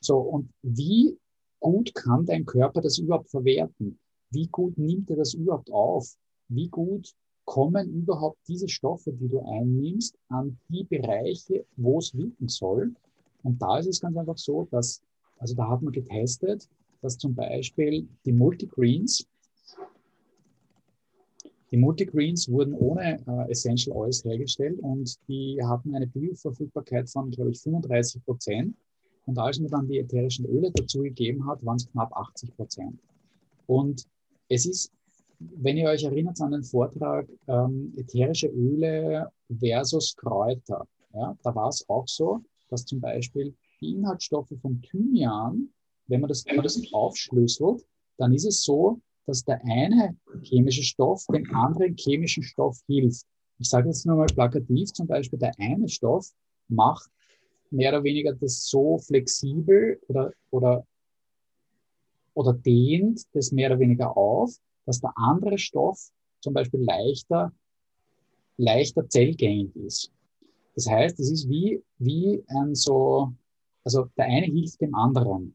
so, 0.00 0.18
und 0.18 0.50
wie 0.62 1.16
gut 1.60 1.94
kann 1.94 2.26
dein 2.26 2.44
Körper 2.44 2.82
das 2.82 2.98
überhaupt 2.98 3.30
verwerten? 3.30 3.98
Wie 4.30 4.46
gut 4.48 4.76
nimmt 4.76 5.08
er 5.10 5.16
das 5.16 5.32
überhaupt 5.32 5.70
auf? 5.72 6.14
Wie 6.48 6.68
gut 6.68 7.10
kommen 7.46 7.90
überhaupt 7.92 8.38
diese 8.46 8.68
Stoffe, 8.68 9.12
die 9.12 9.28
du 9.28 9.40
einnimmst, 9.40 10.14
an 10.28 10.58
die 10.68 10.84
Bereiche, 10.84 11.64
wo 11.76 11.98
es 11.98 12.14
wirken 12.14 12.48
soll? 12.48 12.94
Und 13.42 13.60
da 13.62 13.78
ist 13.78 13.86
es 13.86 14.00
ganz 14.00 14.16
einfach 14.16 14.36
so, 14.36 14.66
dass, 14.70 15.00
also 15.44 15.56
da 15.56 15.68
hat 15.68 15.82
man 15.82 15.92
getestet, 15.92 16.66
dass 17.02 17.18
zum 17.18 17.34
Beispiel 17.34 18.08
die 18.24 18.32
Multigreens, 18.32 19.26
die 21.70 21.76
Multigreens 21.76 22.48
wurden 22.48 22.72
ohne 22.72 23.18
äh, 23.26 23.50
Essential 23.50 23.94
Oils 23.94 24.24
hergestellt 24.24 24.80
und 24.80 25.18
die 25.28 25.60
hatten 25.62 25.94
eine 25.94 26.06
Bioverfügbarkeit 26.06 27.10
von, 27.10 27.30
glaube 27.30 27.50
ich, 27.50 27.60
35 27.60 28.24
Prozent. 28.24 28.74
Und 29.26 29.38
als 29.38 29.60
man 29.60 29.70
dann 29.70 29.86
die 29.86 29.98
ätherischen 29.98 30.46
Öle 30.46 30.70
dazu 30.70 31.02
gegeben 31.02 31.46
hat, 31.46 31.62
waren 31.62 31.76
es 31.76 31.90
knapp 31.90 32.16
80 32.16 32.56
Prozent. 32.56 32.98
Und 33.66 34.06
es 34.48 34.64
ist, 34.64 34.90
wenn 35.40 35.76
ihr 35.76 35.90
euch 35.90 36.04
erinnert 36.04 36.40
an 36.40 36.52
den 36.52 36.64
Vortrag 36.64 37.28
ähm, 37.48 37.92
ätherische 37.98 38.48
Öle 38.48 39.30
versus 39.60 40.16
Kräuter, 40.16 40.86
ja, 41.12 41.36
da 41.42 41.54
war 41.54 41.68
es 41.68 41.86
auch 41.90 42.08
so, 42.08 42.40
dass 42.70 42.86
zum 42.86 43.00
Beispiel 43.00 43.54
die 43.80 43.92
Inhaltsstoffe 43.92 44.52
von 44.60 44.80
Thymian, 44.82 45.70
wenn 46.06 46.20
man 46.20 46.28
das, 46.28 46.44
wenn 46.46 46.56
aufschlüsselt, 46.92 47.84
dann 48.18 48.32
ist 48.32 48.44
es 48.44 48.62
so, 48.62 49.00
dass 49.26 49.44
der 49.44 49.60
eine 49.64 50.16
chemische 50.42 50.82
Stoff 50.82 51.24
dem 51.26 51.54
anderen 51.54 51.96
chemischen 51.96 52.42
Stoff 52.42 52.78
hilft. 52.86 53.24
Ich 53.58 53.68
sage 53.68 53.88
jetzt 53.88 54.04
nur 54.04 54.16
mal 54.16 54.26
plakativ, 54.26 54.92
zum 54.92 55.06
Beispiel 55.06 55.38
der 55.38 55.52
eine 55.58 55.88
Stoff 55.88 56.30
macht 56.68 57.10
mehr 57.70 57.90
oder 57.90 58.04
weniger 58.04 58.34
das 58.34 58.66
so 58.66 58.98
flexibel 58.98 60.00
oder, 60.08 60.32
oder, 60.50 60.86
oder 62.34 62.52
dehnt 62.52 63.22
das 63.32 63.52
mehr 63.52 63.70
oder 63.70 63.80
weniger 63.80 64.16
auf, 64.16 64.54
dass 64.86 65.00
der 65.00 65.12
andere 65.16 65.58
Stoff 65.58 66.10
zum 66.40 66.52
Beispiel 66.52 66.80
leichter, 66.80 67.52
leichter 68.56 69.08
zellgängig 69.08 69.74
ist. 69.76 70.12
Das 70.74 70.88
heißt, 70.88 71.18
es 71.20 71.30
ist 71.30 71.48
wie, 71.48 71.82
wie 71.98 72.44
ein 72.48 72.74
so, 72.74 73.32
also 73.84 74.06
der 74.16 74.26
eine 74.26 74.46
hilft 74.46 74.80
dem 74.80 74.94
anderen. 74.94 75.54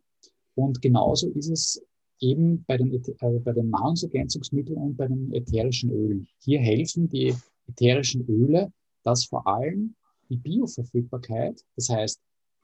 Und 0.55 0.81
genauso 0.81 1.29
ist 1.29 1.49
es 1.49 1.81
eben 2.19 2.63
bei 2.67 2.77
den, 2.77 2.93
äh, 2.93 3.39
bei 3.39 3.53
den 3.53 3.69
Nahrungsergänzungsmitteln 3.69 4.77
und 4.77 4.97
bei 4.97 5.07
den 5.07 5.33
ätherischen 5.33 5.91
Ölen. 5.91 6.27
Hier 6.39 6.59
helfen 6.59 7.09
die 7.09 7.33
ätherischen 7.67 8.27
Öle, 8.27 8.71
dass 9.03 9.25
vor 9.25 9.47
allem 9.47 9.95
die 10.29 10.37
Bioverfügbarkeit, 10.37 11.63
das 11.75 11.89
heißt 11.89 12.19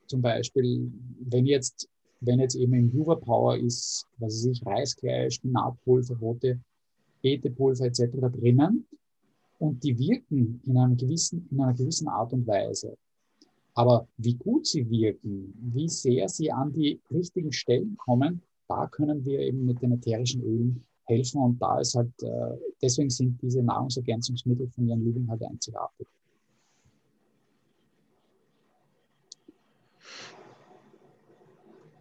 zum 0.07 0.21
Beispiel, 0.21 0.91
wenn 1.19 1.45
jetzt, 1.45 1.89
wenn 2.19 2.39
jetzt 2.39 2.55
eben 2.55 2.73
im 2.73 2.91
Jura 2.91 3.15
Power 3.15 3.57
ist, 3.57 4.05
was 4.17 4.33
weiß 4.33 4.45
ich, 4.45 4.65
Reiskleie, 4.65 5.31
Spinatpulver, 5.31 6.17
rote 6.17 6.59
Beetepulver 7.21 7.85
etc. 7.85 8.03
drinnen, 8.31 8.85
und 9.57 9.83
die 9.83 9.97
wirken 9.97 10.61
in, 10.65 10.77
einem 10.77 10.97
gewissen, 10.97 11.47
in 11.49 11.61
einer 11.61 11.73
gewissen 11.73 12.07
Art 12.07 12.33
und 12.33 12.45
Weise. 12.45 12.97
Aber 13.75 14.07
wie 14.17 14.35
gut 14.35 14.65
sie 14.65 14.89
wirken, 14.89 15.53
wie 15.73 15.89
sehr 15.89 16.29
sie 16.29 16.51
an 16.51 16.71
die 16.71 17.01
richtigen 17.11 17.51
Stellen 17.51 17.97
kommen, 17.97 18.41
da 18.69 18.87
können 18.87 19.23
wir 19.25 19.39
eben 19.41 19.65
mit 19.65 19.81
den 19.81 19.91
ätherischen 19.91 20.41
Ölen 20.41 20.85
helfen. 21.05 21.41
Und 21.41 21.61
da 21.61 21.79
ist 21.79 21.93
halt, 21.93 22.11
äh, 22.23 22.57
deswegen 22.81 23.09
sind 23.09 23.41
diese 23.41 23.61
Nahrungsergänzungsmittel 23.61 24.69
von 24.69 24.87
Jan 24.87 25.03
Lübing 25.03 25.29
halt 25.29 25.43
einzigartig. 25.43 26.07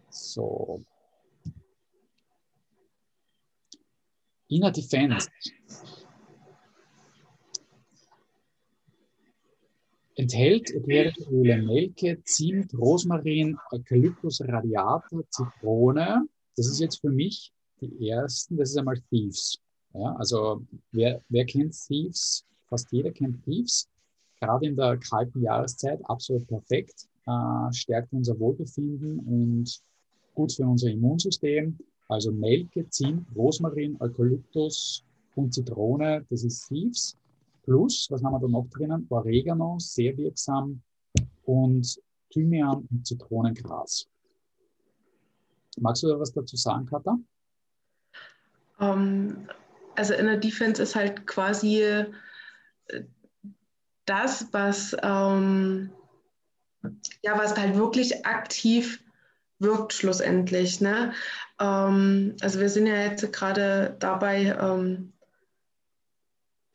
So. 0.09 0.81
Inner 4.47 4.71
Defense. 4.71 5.29
Enthält 10.17 10.71
ätherische 10.71 11.29
Öle, 11.29 11.61
Nelke, 11.61 12.21
Zimt, 12.23 12.73
Rosmarin, 12.73 13.57
Eukalyptus 13.71 14.39
radiata, 14.41 15.21
Zitrone. 15.29 16.25
Das 16.55 16.67
ist 16.67 16.79
jetzt 16.79 17.01
für 17.01 17.09
mich 17.09 17.51
die 17.81 18.09
ersten, 18.09 18.55
das 18.55 18.69
ist 18.69 18.77
einmal 18.77 19.01
Thieves. 19.09 19.59
Ja, 19.93 20.15
also 20.15 20.61
wer, 20.93 21.21
wer 21.27 21.45
kennt 21.45 21.73
Thieves? 21.73 22.45
Fast 22.69 22.91
jeder 22.91 23.11
kennt 23.11 23.43
Thieves. 23.43 23.89
Gerade 24.39 24.67
in 24.67 24.77
der 24.77 24.97
kalten 24.97 25.41
Jahreszeit 25.41 25.99
absolut 26.05 26.47
perfekt. 26.47 27.07
Äh, 27.27 27.73
stärkt 27.73 28.13
unser 28.13 28.39
Wohlbefinden 28.39 29.19
und 29.19 29.81
gut 30.33 30.53
für 30.53 30.65
unser 30.65 30.89
Immunsystem. 30.89 31.77
Also 32.07 32.31
Nelke, 32.31 32.87
Zimt, 32.89 33.27
Rosmarin, 33.35 33.97
Eukalyptus 33.99 35.03
und 35.35 35.53
Zitrone, 35.53 36.25
das 36.29 36.43
ist 36.43 36.67
Thieves. 36.67 37.17
Plus, 37.65 38.07
was 38.11 38.23
haben 38.23 38.33
wir 38.33 38.39
da 38.39 38.47
noch 38.47 38.67
drinnen? 38.69 39.07
Oregano, 39.09 39.77
sehr 39.79 40.15
wirksam 40.17 40.81
und 41.45 41.99
Thymian 42.29 42.87
und 42.91 43.07
Zitronengras. 43.07 44.07
Magst 45.77 46.03
du 46.03 46.07
da 46.07 46.19
was 46.19 46.31
dazu 46.31 46.55
sagen, 46.55 46.85
Katha? 46.85 47.17
Um, 48.77 48.87
ähm, 48.87 49.49
also 49.95 50.13
in 50.13 50.25
der 50.25 50.37
Defense 50.37 50.81
ist 50.81 50.95
halt 50.95 51.25
quasi 51.25 51.81
äh, 51.81 52.05
das, 54.05 54.47
was, 54.51 54.95
ähm, 55.01 55.89
ja, 57.23 57.37
was 57.37 57.57
halt 57.57 57.75
wirklich 57.75 58.25
aktiv 58.25 59.03
wirkt 59.59 59.93
schlussendlich. 59.93 60.81
Ne? 60.81 61.13
Ähm, 61.59 62.35
also 62.41 62.59
wir 62.59 62.69
sind 62.69 62.87
ja 62.87 62.95
jetzt 62.95 63.31
gerade 63.33 63.95
dabei, 63.99 64.55
ähm, 64.61 65.13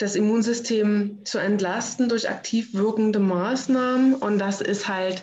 das 0.00 0.16
Immunsystem 0.16 1.26
zu 1.26 1.36
entlasten 1.36 2.08
durch 2.08 2.30
aktiv 2.30 2.72
wirkende 2.72 3.18
Maßnahmen. 3.18 4.14
Und 4.14 4.38
das 4.38 4.62
ist 4.62 4.88
halt 4.88 5.22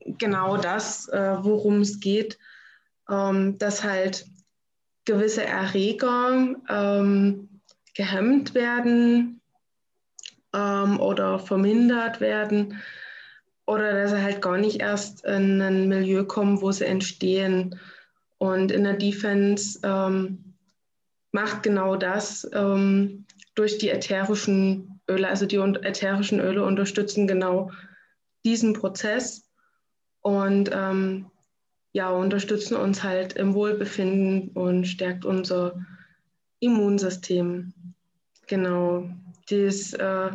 genau 0.00 0.56
das, 0.56 1.08
äh, 1.08 1.36
worum 1.42 1.82
es 1.82 2.00
geht, 2.00 2.38
ähm, 3.10 3.58
dass 3.58 3.84
halt 3.84 4.24
gewisse 5.04 5.44
Erreger 5.44 6.54
ähm, 6.70 7.60
gehemmt 7.94 8.54
werden 8.54 9.42
ähm, 10.54 10.98
oder 10.98 11.38
vermindert 11.38 12.22
werden 12.22 12.80
oder 13.66 13.92
dass 13.92 14.12
sie 14.12 14.22
halt 14.22 14.40
gar 14.40 14.56
nicht 14.56 14.80
erst 14.80 15.22
in 15.26 15.60
ein 15.60 15.88
Milieu 15.88 16.24
kommen, 16.24 16.62
wo 16.62 16.72
sie 16.72 16.86
entstehen. 16.86 17.78
Und 18.38 18.72
in 18.72 18.84
der 18.84 18.94
Defense 18.94 19.80
macht 21.32 21.62
genau 21.62 21.96
das 21.96 22.48
ähm, 22.54 23.25
durch 23.56 23.78
die 23.78 23.90
ätherischen 23.90 25.00
Öle. 25.10 25.28
Also 25.28 25.46
die 25.46 25.56
ätherischen 25.56 26.38
Öle 26.38 26.62
unterstützen 26.64 27.26
genau 27.26 27.72
diesen 28.44 28.74
Prozess 28.74 29.50
und 30.20 30.70
ähm, 30.72 31.26
ja, 31.92 32.10
unterstützen 32.10 32.76
uns 32.76 33.02
halt 33.02 33.32
im 33.32 33.54
Wohlbefinden 33.54 34.50
und 34.50 34.84
stärkt 34.84 35.24
unser 35.24 35.84
Immunsystem. 36.60 37.72
Genau. 38.46 39.08
Das, 39.48 39.92
äh, 39.94 40.30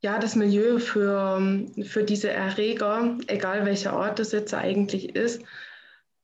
ja, 0.00 0.18
das 0.18 0.36
Milieu 0.36 0.78
für, 0.78 1.66
für 1.84 2.04
diese 2.04 2.30
Erreger, 2.30 3.16
egal 3.26 3.64
welcher 3.64 3.96
Ort 3.96 4.18
das 4.18 4.32
jetzt 4.32 4.52
eigentlich 4.52 5.16
ist, 5.16 5.42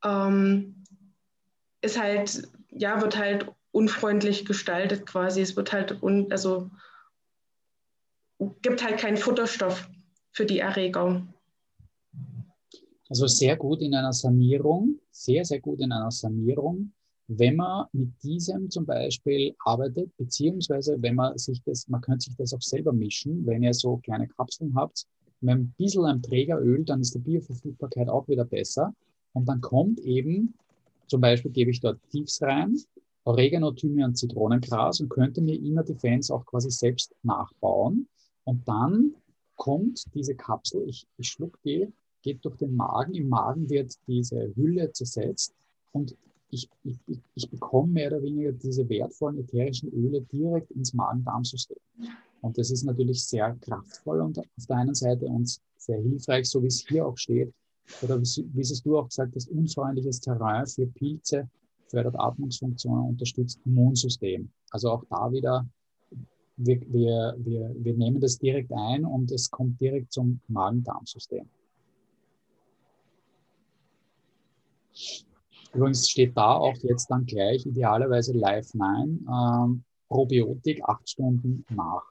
ähm, 0.05 0.84
ist 1.80 1.99
halt, 1.99 2.47
ja, 2.70 3.01
wird 3.01 3.16
halt 3.16 3.47
unfreundlich 3.73 4.45
gestaltet 4.45 5.07
quasi. 5.07 5.41
Es 5.41 5.57
wird 5.57 5.73
halt, 5.73 6.03
un, 6.03 6.31
also 6.31 6.71
gibt 8.62 8.83
halt 8.83 8.99
keinen 8.99 9.16
Futterstoff 9.16 9.89
für 10.33 10.47
die 10.47 10.59
Erreger. 10.59 11.27
Also 13.09 13.27
sehr 13.27 13.57
gut 13.57 13.83
in 13.83 13.95
einer 13.95 14.12
Sanierung, 14.12 15.01
sehr, 15.11 15.45
sehr 15.45 15.61
gut 15.61 15.81
in 15.81 15.93
einer 15.93 16.11
Sanierung, 16.11 16.93
wenn 17.27 17.57
man 17.57 17.87
mit 17.93 18.11
diesem 18.23 18.71
zum 18.71 18.87
Beispiel 18.87 19.55
arbeitet, 19.64 20.16
beziehungsweise 20.16 20.97
wenn 21.01 21.14
man 21.14 21.37
sich 21.39 21.62
das, 21.64 21.87
man 21.89 22.01
könnte 22.01 22.25
sich 22.25 22.37
das 22.37 22.53
auch 22.55 22.62
selber 22.62 22.93
mischen, 22.93 23.47
wenn 23.47 23.62
ihr 23.62 23.75
so 23.75 23.99
kleine 23.99 24.27
Kapseln 24.29 24.75
habt, 24.75 25.07
mit 25.41 25.55
ein 25.55 25.75
bisschen 25.79 26.05
am 26.07 26.23
Trägeröl, 26.23 26.85
dann 26.85 27.01
ist 27.01 27.14
die 27.14 27.21
Bioverfügbarkeit 27.21 28.09
auch 28.09 28.27
wieder 28.29 28.45
besser. 28.45 28.93
Und 29.33 29.49
dann 29.49 29.61
kommt 29.61 30.01
eben, 30.01 30.55
zum 31.07 31.21
Beispiel 31.21 31.51
gebe 31.51 31.71
ich 31.71 31.81
dort 31.81 31.99
Tiefs 32.11 32.43
rein, 32.43 32.77
Oregano, 33.25 33.73
Thymian, 33.73 34.14
Zitronengras 34.14 35.01
und 35.01 35.09
könnte 35.09 35.41
mir 35.41 35.59
Inner 35.59 35.85
Defense 35.85 36.35
auch 36.35 36.45
quasi 36.47 36.71
selbst 36.71 37.14
nachbauen. 37.23 38.09
Und 38.45 38.66
dann 38.66 39.14
kommt 39.57 40.05
diese 40.14 40.35
Kapsel, 40.35 40.89
ich, 40.89 41.07
ich 41.18 41.29
schluck 41.29 41.59
die, 41.64 41.93
geht 42.23 42.45
durch 42.45 42.57
den 42.57 42.75
Magen. 42.75 43.14
Im 43.14 43.29
Magen 43.29 43.68
wird 43.68 43.95
diese 44.07 44.53
Hülle 44.57 44.91
zersetzt 44.93 45.55
und 45.93 46.16
ich, 46.51 46.68
ich, 46.83 46.99
ich 47.35 47.51
bekomme 47.51 47.93
mehr 47.93 48.09
oder 48.09 48.23
weniger 48.23 48.53
diese 48.53 48.89
wertvollen 48.89 49.39
ätherischen 49.39 49.93
Öle 49.93 50.21
direkt 50.23 50.71
ins 50.73 50.93
Magen-Darm-System. 50.95 51.77
Und 52.41 52.59
das 52.59 52.71
ist 52.71 52.85
natürlich 52.85 53.25
sehr 53.25 53.55
kraftvoll 53.61 54.21
und 54.21 54.39
auf 54.39 54.66
der 54.68 54.77
einen 54.77 54.95
Seite 54.95 55.27
uns 55.27 55.61
sehr 55.77 56.01
hilfreich, 56.01 56.47
so 56.49 56.62
wie 56.62 56.68
es 56.68 56.85
hier 56.87 57.07
auch 57.07 57.16
steht, 57.16 57.53
oder 58.03 58.21
wie 58.21 58.61
es 58.61 58.83
du 58.83 58.99
auch 58.99 59.09
gesagt 59.09 59.35
hast, 59.35 59.49
unfreundliches 59.49 60.21
Terrain 60.21 60.66
für 60.66 60.87
Pilze, 60.87 61.49
fördert 61.91 62.18
Atmungsfunktionen, 62.18 63.09
unterstützt 63.09 63.61
Immunsystem. 63.64 64.51
Also 64.70 64.91
auch 64.91 65.05
da 65.11 65.30
wieder, 65.32 65.66
wir, 66.57 66.80
wir, 66.93 67.34
wir, 67.38 67.74
wir 67.76 67.95
nehmen 67.95 68.20
das 68.20 68.38
direkt 68.38 68.72
ein 68.72 69.05
und 69.05 69.30
es 69.32 69.51
kommt 69.51 69.80
direkt 69.80 70.12
zum 70.12 70.41
Magen-Darm-System. 70.49 71.49
Übrigens 75.72 76.09
steht 76.11 76.36
da 76.36 76.55
auch 76.55 76.76
jetzt 76.82 77.07
dann 77.11 77.24
gleich 77.26 77.64
idealerweise 77.64 78.32
Live 78.32 78.74
9 78.74 79.26
ähm, 79.28 79.84
Probiotik 80.09 80.82
acht 80.84 81.09
Stunden 81.09 81.64
nach. 81.70 82.03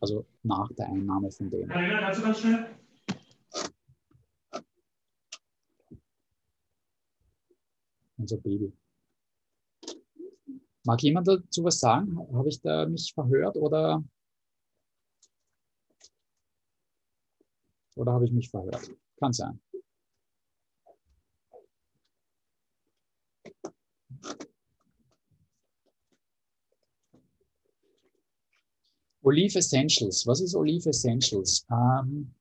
Also 0.00 0.24
nach 0.44 0.70
der 0.72 0.86
Einnahme 0.86 1.30
von 1.30 1.50
dem. 1.50 1.68
Karina, 1.68 2.00
kannst 2.00 2.20
du 2.20 2.24
ganz 2.24 2.40
schnell? 2.40 2.66
Unser 8.16 8.36
Baby. 8.36 8.72
Mag 10.84 11.02
jemand 11.02 11.28
dazu 11.28 11.64
was 11.64 11.78
sagen? 11.78 12.18
Habe 12.32 12.48
ich 12.48 12.60
da 12.60 12.86
mich 12.86 13.12
verhört 13.12 13.56
oder, 13.56 14.02
oder 17.96 18.12
habe 18.12 18.24
ich 18.24 18.32
mich 18.32 18.48
verhört? 18.48 18.90
Kann 19.18 19.32
sein. 19.32 19.60
Olive 29.22 29.58
Essentials. 29.58 30.26
Was 30.26 30.40
ist 30.40 30.54
Olive 30.54 30.88
Essentials? 30.88 31.66
Ähm, 31.70 32.34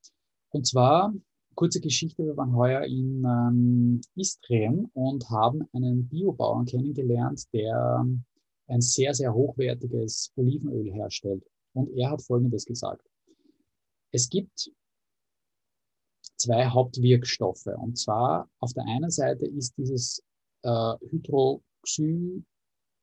und 0.51 0.65
zwar, 0.65 1.13
kurze 1.55 1.81
Geschichte, 1.81 2.25
wir 2.25 2.37
waren 2.37 2.55
heuer 2.55 2.83
in 2.83 3.23
ähm, 3.25 4.01
Istrien 4.15 4.89
und 4.93 5.29
haben 5.29 5.67
einen 5.73 6.07
Biobauern 6.07 6.65
kennengelernt, 6.65 7.43
der 7.53 8.07
ein 8.69 8.81
sehr, 8.81 9.13
sehr 9.13 9.33
hochwertiges 9.33 10.31
Olivenöl 10.35 10.91
herstellt. 10.91 11.43
Und 11.73 11.91
er 11.97 12.11
hat 12.11 12.21
Folgendes 12.21 12.65
gesagt. 12.65 13.05
Es 14.11 14.29
gibt 14.29 14.71
zwei 16.37 16.65
Hauptwirkstoffe. 16.67 17.67
Und 17.67 17.97
zwar 17.97 18.49
auf 18.59 18.73
der 18.73 18.85
einen 18.85 19.11
Seite 19.11 19.45
ist 19.45 19.77
dieses 19.77 20.23
äh, 20.63 20.93
Hydroxy 21.09 22.43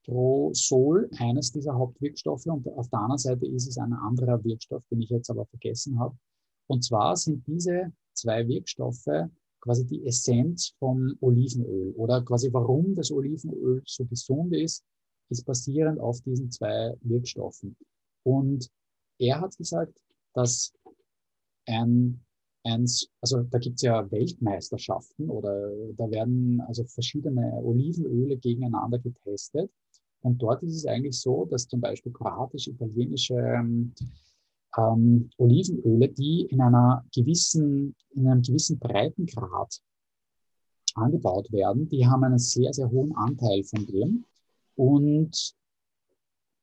Strosol 0.07 1.11
eines 1.19 1.51
dieser 1.51 1.75
Hauptwirkstoffe 1.75 2.47
und 2.47 2.69
auf 2.69 2.89
der 2.91 3.01
anderen 3.01 3.19
Seite 3.19 3.47
ist 3.47 3.67
es 3.67 3.77
ein 3.77 3.93
anderer 3.93 4.43
Wirkstoff, 4.45 4.85
den 4.91 5.03
ich 5.03 5.11
jetzt 5.11 5.31
aber 5.31 5.47
vergessen 5.47 5.99
habe. 5.99 6.17
Und 6.69 6.85
zwar 6.85 7.17
sind 7.17 7.45
diese 7.47 7.93
zwei 8.15 8.47
Wirkstoffe 8.47 9.29
quasi 9.61 9.85
die 9.85 10.07
Essenz 10.07 10.75
vom 10.79 11.17
Olivenöl 11.21 11.93
oder 11.97 12.23
quasi 12.23 12.53
warum 12.53 12.95
das 12.95 13.11
Olivenöl 13.11 13.83
so 13.85 14.05
gesund 14.05 14.55
ist, 14.55 14.85
ist 15.29 15.45
basierend 15.45 16.01
auf 16.01 16.21
diesen 16.23 16.51
zwei 16.51 16.95
Wirkstoffen. 17.03 17.77
Und 18.23 18.71
er 19.19 19.41
hat 19.41 19.57
gesagt, 19.57 19.99
dass 20.35 20.73
ein, 21.67 22.21
ein 22.65 22.87
also 23.21 23.43
da 23.43 23.59
gibt 23.59 23.77
es 23.77 23.83
ja 23.83 24.11
Weltmeisterschaften 24.11 25.31
oder 25.31 25.71
da 25.97 26.11
werden 26.11 26.61
also 26.63 26.85
verschiedene 26.85 27.53
Olivenöle 27.63 28.37
gegeneinander 28.37 28.99
getestet. 28.99 29.71
Und 30.23 30.43
dort 30.43 30.63
ist 30.63 30.75
es 30.75 30.87
eigentlich 30.87 31.21
so, 31.21 31.45
dass 31.45 31.69
zum 31.69 31.81
Beispiel 31.81 32.13
kroatisch-italienische 32.13 33.35
ähm, 33.35 33.95
ähm, 34.77 35.31
Olivenöle, 35.39 36.09
die 36.09 36.43
in 36.51 36.61
einer 36.61 37.05
gewissen, 37.15 37.95
in 38.11 38.27
einem 38.27 38.43
gewissen 38.43 38.79
Breitengrad 38.79 39.81
angebaut 40.95 41.53
werden, 41.53 41.89
die 41.89 42.07
haben 42.07 42.25
einen 42.25 42.39
sehr, 42.39 42.73
sehr 42.73 42.91
hohen 42.91 43.15
Anteil 43.15 43.63
von 43.65 43.87
dem. 43.87 44.25
Und 44.77 45.55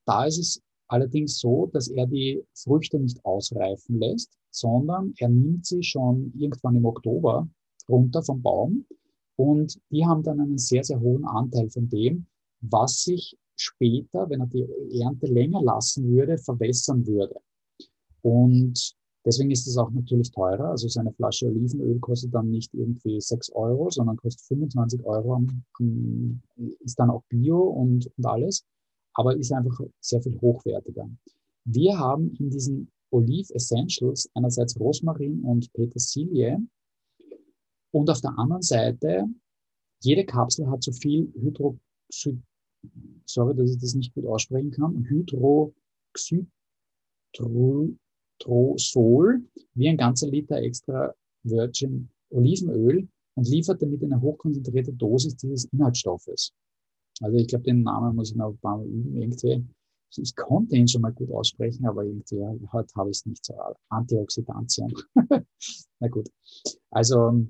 da 0.05 0.25
ist 0.25 0.37
es 0.37 0.61
allerdings 0.87 1.39
so, 1.39 1.67
dass 1.67 1.87
er 1.87 2.07
die 2.07 2.43
Früchte 2.53 2.99
nicht 2.99 3.23
ausreifen 3.25 3.99
lässt, 3.99 4.37
sondern 4.49 5.13
er 5.17 5.29
nimmt 5.29 5.65
sie 5.65 5.83
schon 5.83 6.31
irgendwann 6.37 6.75
im 6.75 6.85
Oktober 6.85 7.47
runter 7.89 8.21
vom 8.23 8.41
Baum 8.41 8.85
und 9.35 9.79
die 9.89 10.05
haben 10.05 10.23
dann 10.23 10.39
einen 10.39 10.57
sehr, 10.57 10.83
sehr 10.83 10.99
hohen 10.99 11.25
Anteil 11.25 11.69
von 11.69 11.89
dem, 11.89 12.27
was 12.61 13.03
sich 13.03 13.35
später, 13.55 14.29
wenn 14.29 14.41
er 14.41 14.47
die 14.47 14.67
Ernte 15.01 15.27
länger 15.27 15.61
lassen 15.61 16.07
würde, 16.07 16.37
verwässern 16.37 17.05
würde. 17.05 17.35
Und 18.21 18.95
deswegen 19.25 19.51
ist 19.51 19.67
es 19.67 19.77
auch 19.77 19.89
natürlich 19.91 20.31
teurer. 20.31 20.69
Also 20.69 20.87
so 20.87 20.99
eine 20.99 21.13
Flasche 21.13 21.47
Olivenöl 21.47 21.99
kostet 21.99 22.33
dann 22.33 22.49
nicht 22.49 22.73
irgendwie 22.73 23.19
6 23.19 23.51
Euro, 23.53 23.89
sondern 23.89 24.17
kostet 24.17 24.45
25 24.47 25.03
Euro, 25.05 25.43
ist 26.79 26.99
dann 26.99 27.09
auch 27.09 27.23
Bio 27.29 27.59
und, 27.61 28.09
und 28.17 28.25
alles, 28.25 28.65
aber 29.13 29.35
ist 29.35 29.51
einfach 29.51 29.79
sehr 29.99 30.21
viel 30.21 30.39
hochwertiger. 30.41 31.09
Wir 31.65 31.97
haben 31.97 32.35
in 32.39 32.49
diesen 32.49 32.91
Olive 33.11 33.53
Essentials 33.53 34.29
einerseits 34.33 34.79
Rosmarin 34.79 35.41
und 35.41 35.71
Petersilie 35.73 36.59
und 37.91 38.09
auf 38.09 38.21
der 38.21 38.37
anderen 38.37 38.63
Seite, 38.63 39.25
jede 40.01 40.25
Kapsel 40.25 40.69
hat 40.69 40.83
so 40.83 40.91
viel 40.91 41.31
Hydroxid 41.35 42.41
sorry, 43.25 43.55
dass 43.55 43.71
ich 43.71 43.79
das 43.79 43.95
nicht 43.95 44.13
gut 44.13 44.25
aussprechen 44.25 44.71
kann, 44.71 44.95
Hydroxytrosol, 48.43 49.41
wie 49.73 49.89
ein 49.89 49.97
ganzer 49.97 50.27
Liter 50.27 50.57
extra 50.57 51.13
Virgin 51.43 52.09
Olivenöl 52.29 53.07
und 53.35 53.47
liefert 53.47 53.81
damit 53.81 54.03
eine 54.03 54.21
hochkonzentrierte 54.21 54.93
Dosis 54.93 55.35
dieses 55.35 55.65
Inhaltsstoffes. 55.65 56.53
Also 57.21 57.37
ich 57.37 57.47
glaube, 57.47 57.63
den 57.63 57.83
Namen 57.83 58.15
muss 58.15 58.31
ich 58.31 58.35
noch 58.35 58.49
ein 58.49 58.57
paar 58.57 58.77
Mal 58.77 58.87
üben. 58.87 59.15
Irgendwie. 59.15 59.65
Ich 60.15 60.35
konnte 60.35 60.75
ihn 60.75 60.87
schon 60.87 61.01
mal 61.01 61.11
gut 61.11 61.31
aussprechen, 61.31 61.87
aber 61.87 62.03
irgendwie 62.03 62.39
heute 62.71 62.93
habe 62.95 63.09
ich 63.09 63.17
es 63.17 63.25
nicht 63.25 63.43
so. 63.43 63.55
Antioxidantien. 63.89 64.93
Na 65.99 66.07
gut. 66.07 66.29
Also 66.91 67.47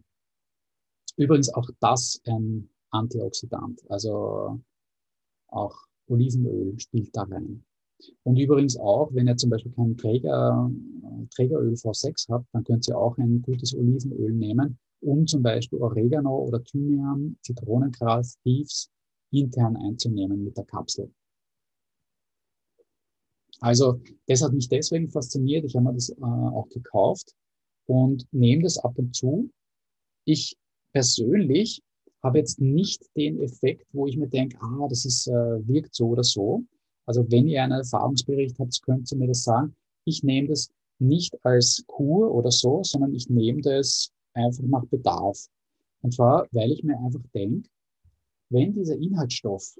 übrigens 1.17 1.53
auch 1.53 1.69
das 1.81 2.21
ein 2.25 2.69
Antioxidant. 2.91 3.81
Also 3.89 4.61
auch 5.47 5.75
Olivenöl 6.07 6.79
spielt 6.79 7.15
da 7.15 7.23
rein. 7.23 7.65
Und 8.23 8.37
übrigens 8.37 8.77
auch, 8.77 9.13
wenn 9.13 9.27
ihr 9.27 9.37
zum 9.37 9.49
Beispiel 9.49 9.71
kein 9.71 9.97
Träger, 9.97 10.71
Trägeröl 11.35 11.73
V6 11.73 12.29
habt, 12.29 12.45
dann 12.53 12.63
könnt 12.63 12.87
ihr 12.87 12.97
auch 12.97 13.17
ein 13.17 13.41
gutes 13.41 13.75
Olivenöl 13.75 14.33
nehmen, 14.33 14.77
um 15.01 15.27
zum 15.27 15.43
Beispiel 15.43 15.79
Oregano 15.79 16.37
oder 16.39 16.63
Thymian, 16.63 17.37
Zitronengras, 17.41 18.37
Thieves 18.43 18.89
intern 19.31 19.75
einzunehmen 19.77 20.43
mit 20.43 20.57
der 20.57 20.65
Kapsel. 20.65 21.11
Also 23.59 24.01
das 24.27 24.41
hat 24.41 24.53
mich 24.53 24.67
deswegen 24.67 25.09
fasziniert. 25.09 25.65
Ich 25.65 25.75
habe 25.75 25.85
mir 25.85 25.93
das 25.93 26.09
äh, 26.09 26.21
auch 26.21 26.67
gekauft 26.69 27.33
und 27.85 28.25
nehme 28.31 28.63
das 28.63 28.77
ab 28.77 28.97
und 28.97 29.15
zu. 29.15 29.49
Ich 30.25 30.57
persönlich 30.91 31.81
habe 32.21 32.39
jetzt 32.39 32.59
nicht 32.59 33.03
den 33.15 33.41
Effekt, 33.41 33.87
wo 33.91 34.07
ich 34.07 34.17
mir 34.17 34.27
denke, 34.27 34.57
ah, 34.61 34.87
das 34.89 35.05
ist, 35.05 35.27
äh, 35.27 35.67
wirkt 35.67 35.93
so 35.93 36.07
oder 36.07 36.23
so. 36.23 36.63
Also 37.05 37.29
wenn 37.29 37.47
ihr 37.47 37.63
einen 37.63 37.73
Erfahrungsbericht 37.73 38.57
habt, 38.59 38.81
könnt 38.83 39.11
ihr 39.11 39.17
mir 39.17 39.27
das 39.27 39.43
sagen. 39.43 39.75
Ich 40.05 40.23
nehme 40.23 40.49
das 40.49 40.69
nicht 40.99 41.37
als 41.45 41.83
Kur 41.87 42.33
oder 42.33 42.51
so, 42.51 42.83
sondern 42.83 43.13
ich 43.13 43.29
nehme 43.29 43.61
das 43.61 44.11
einfach 44.33 44.63
nach 44.63 44.85
Bedarf. 44.85 45.47
Und 46.01 46.13
zwar, 46.13 46.47
weil 46.51 46.71
ich 46.71 46.83
mir 46.83 46.97
einfach 46.97 47.21
denke, 47.33 47.69
wenn 48.49 48.73
dieser 48.73 48.97
Inhaltsstoff 48.97 49.77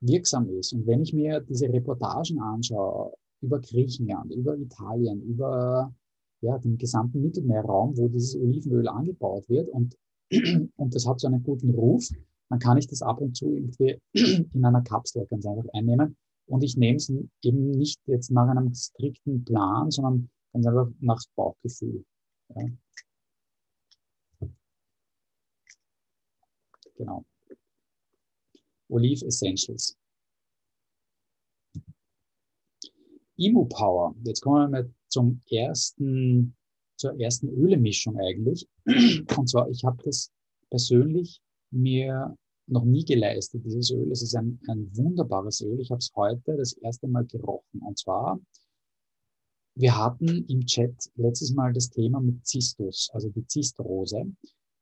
wirksam 0.00 0.48
ist 0.50 0.72
und 0.72 0.86
wenn 0.86 1.02
ich 1.02 1.12
mir 1.12 1.40
diese 1.40 1.72
Reportagen 1.72 2.40
anschaue 2.40 3.12
über 3.40 3.60
Griechenland, 3.60 4.32
über 4.32 4.56
Italien, 4.56 5.22
über 5.22 5.94
ja, 6.40 6.58
den 6.58 6.76
gesamten 6.76 7.22
Mittelmeerraum, 7.22 7.96
wo 7.96 8.08
dieses 8.08 8.36
Olivenöl 8.36 8.88
angebaut 8.88 9.48
wird 9.48 9.68
und 9.68 9.96
und 10.76 10.94
das 10.94 11.06
hat 11.06 11.20
so 11.20 11.26
einen 11.26 11.42
guten 11.42 11.70
Ruf, 11.70 12.08
dann 12.52 12.58
kann 12.58 12.76
ich 12.76 12.86
das 12.86 13.00
ab 13.00 13.18
und 13.18 13.34
zu 13.34 13.46
irgendwie 13.46 13.98
in 14.52 14.62
einer 14.62 14.82
Kapsel 14.82 15.26
ganz 15.26 15.46
einfach 15.46 15.64
einnehmen. 15.72 16.18
Und 16.44 16.62
ich 16.62 16.76
nehme 16.76 16.96
es 16.96 17.10
eben 17.40 17.70
nicht 17.70 17.98
jetzt 18.04 18.30
nach 18.30 18.46
einem 18.46 18.74
strikten 18.74 19.42
Plan, 19.42 19.90
sondern 19.90 20.30
ganz 20.52 20.66
einfach 20.66 20.90
nach 21.00 21.22
Bauchgefühl. 21.34 22.04
Ja. 22.54 22.66
Genau. 26.98 27.24
Olive 28.90 29.24
Essentials. 29.24 29.96
Emu 33.38 33.64
Power. 33.64 34.14
Jetzt 34.24 34.42
kommen 34.42 34.72
wir 34.72 34.92
zum 35.08 35.40
ersten, 35.48 36.54
zur 36.98 37.18
ersten 37.18 37.48
Ölemischung 37.48 38.18
eigentlich. 38.20 38.68
Und 39.38 39.48
zwar, 39.48 39.70
ich 39.70 39.82
habe 39.84 40.02
das 40.04 40.30
persönlich 40.68 41.40
mir 41.72 42.36
noch 42.66 42.84
nie 42.84 43.04
geleistet, 43.04 43.64
dieses 43.64 43.90
Öl. 43.90 44.10
Es 44.10 44.22
ist 44.22 44.34
ein, 44.34 44.60
ein 44.68 44.88
wunderbares 44.96 45.60
Öl. 45.60 45.80
Ich 45.80 45.90
habe 45.90 45.98
es 45.98 46.12
heute 46.14 46.56
das 46.56 46.72
erste 46.74 47.08
Mal 47.08 47.24
gerochen. 47.26 47.80
Und 47.80 47.98
zwar, 47.98 48.40
wir 49.74 49.96
hatten 49.96 50.44
im 50.48 50.64
Chat 50.66 51.10
letztes 51.16 51.52
Mal 51.52 51.72
das 51.72 51.90
Thema 51.90 52.20
mit 52.20 52.46
Zistus, 52.46 53.10
also 53.12 53.28
die 53.30 53.46
Zistrose. 53.46 54.24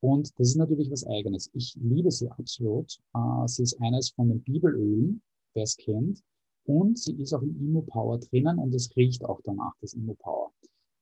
Und 0.00 0.30
das 0.38 0.48
ist 0.48 0.56
natürlich 0.56 0.90
was 0.90 1.06
Eigenes. 1.06 1.50
Ich 1.52 1.76
liebe 1.80 2.10
sie 2.10 2.30
absolut. 2.30 2.98
Äh, 3.14 3.46
sie 3.46 3.62
ist 3.62 3.80
eines 3.80 4.10
von 4.10 4.28
den 4.28 4.42
Bibelölen, 4.42 5.22
wer 5.54 5.64
es 5.64 5.76
kennt. 5.76 6.22
Und 6.64 6.98
sie 6.98 7.14
ist 7.20 7.32
auch 7.32 7.42
im 7.42 7.56
Immo 7.56 7.82
Power 7.82 8.18
drinnen 8.18 8.58
und 8.58 8.74
es 8.74 8.94
riecht 8.96 9.24
auch 9.24 9.40
danach, 9.44 9.72
das 9.80 9.94
Immo 9.94 10.14
Power. 10.14 10.52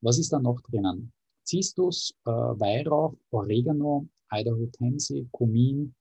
Was 0.01 0.17
ist 0.17 0.31
da 0.31 0.39
noch 0.39 0.61
drinnen? 0.61 1.11
Cistus, 1.49 2.13
äh, 2.25 2.29
Weihrauch, 2.31 3.15
Oregano, 3.31 4.07
Idaho 4.31 4.67
Tansy, 4.67 5.27
Kumin, 5.31 5.95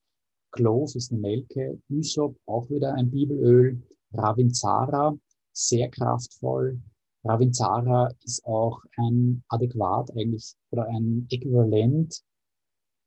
Clove 0.53 0.97
ist 0.97 1.11
eine 1.11 1.23
Nelke, 1.23 1.81
Ysop, 1.91 2.37
auch 2.47 2.69
wieder 2.69 2.95
ein 2.95 3.11
Bibelöl, 3.11 3.83
Ravinzara, 4.13 5.17
sehr 5.53 5.89
kraftvoll. 5.89 6.79
Ravinzara 7.25 8.11
ist 8.25 8.45
auch 8.45 8.83
ein 8.97 9.43
adäquat 9.49 10.11
eigentlich 10.13 10.55
oder 10.71 10.87
ein 10.89 11.27
Äquivalent, 11.31 12.23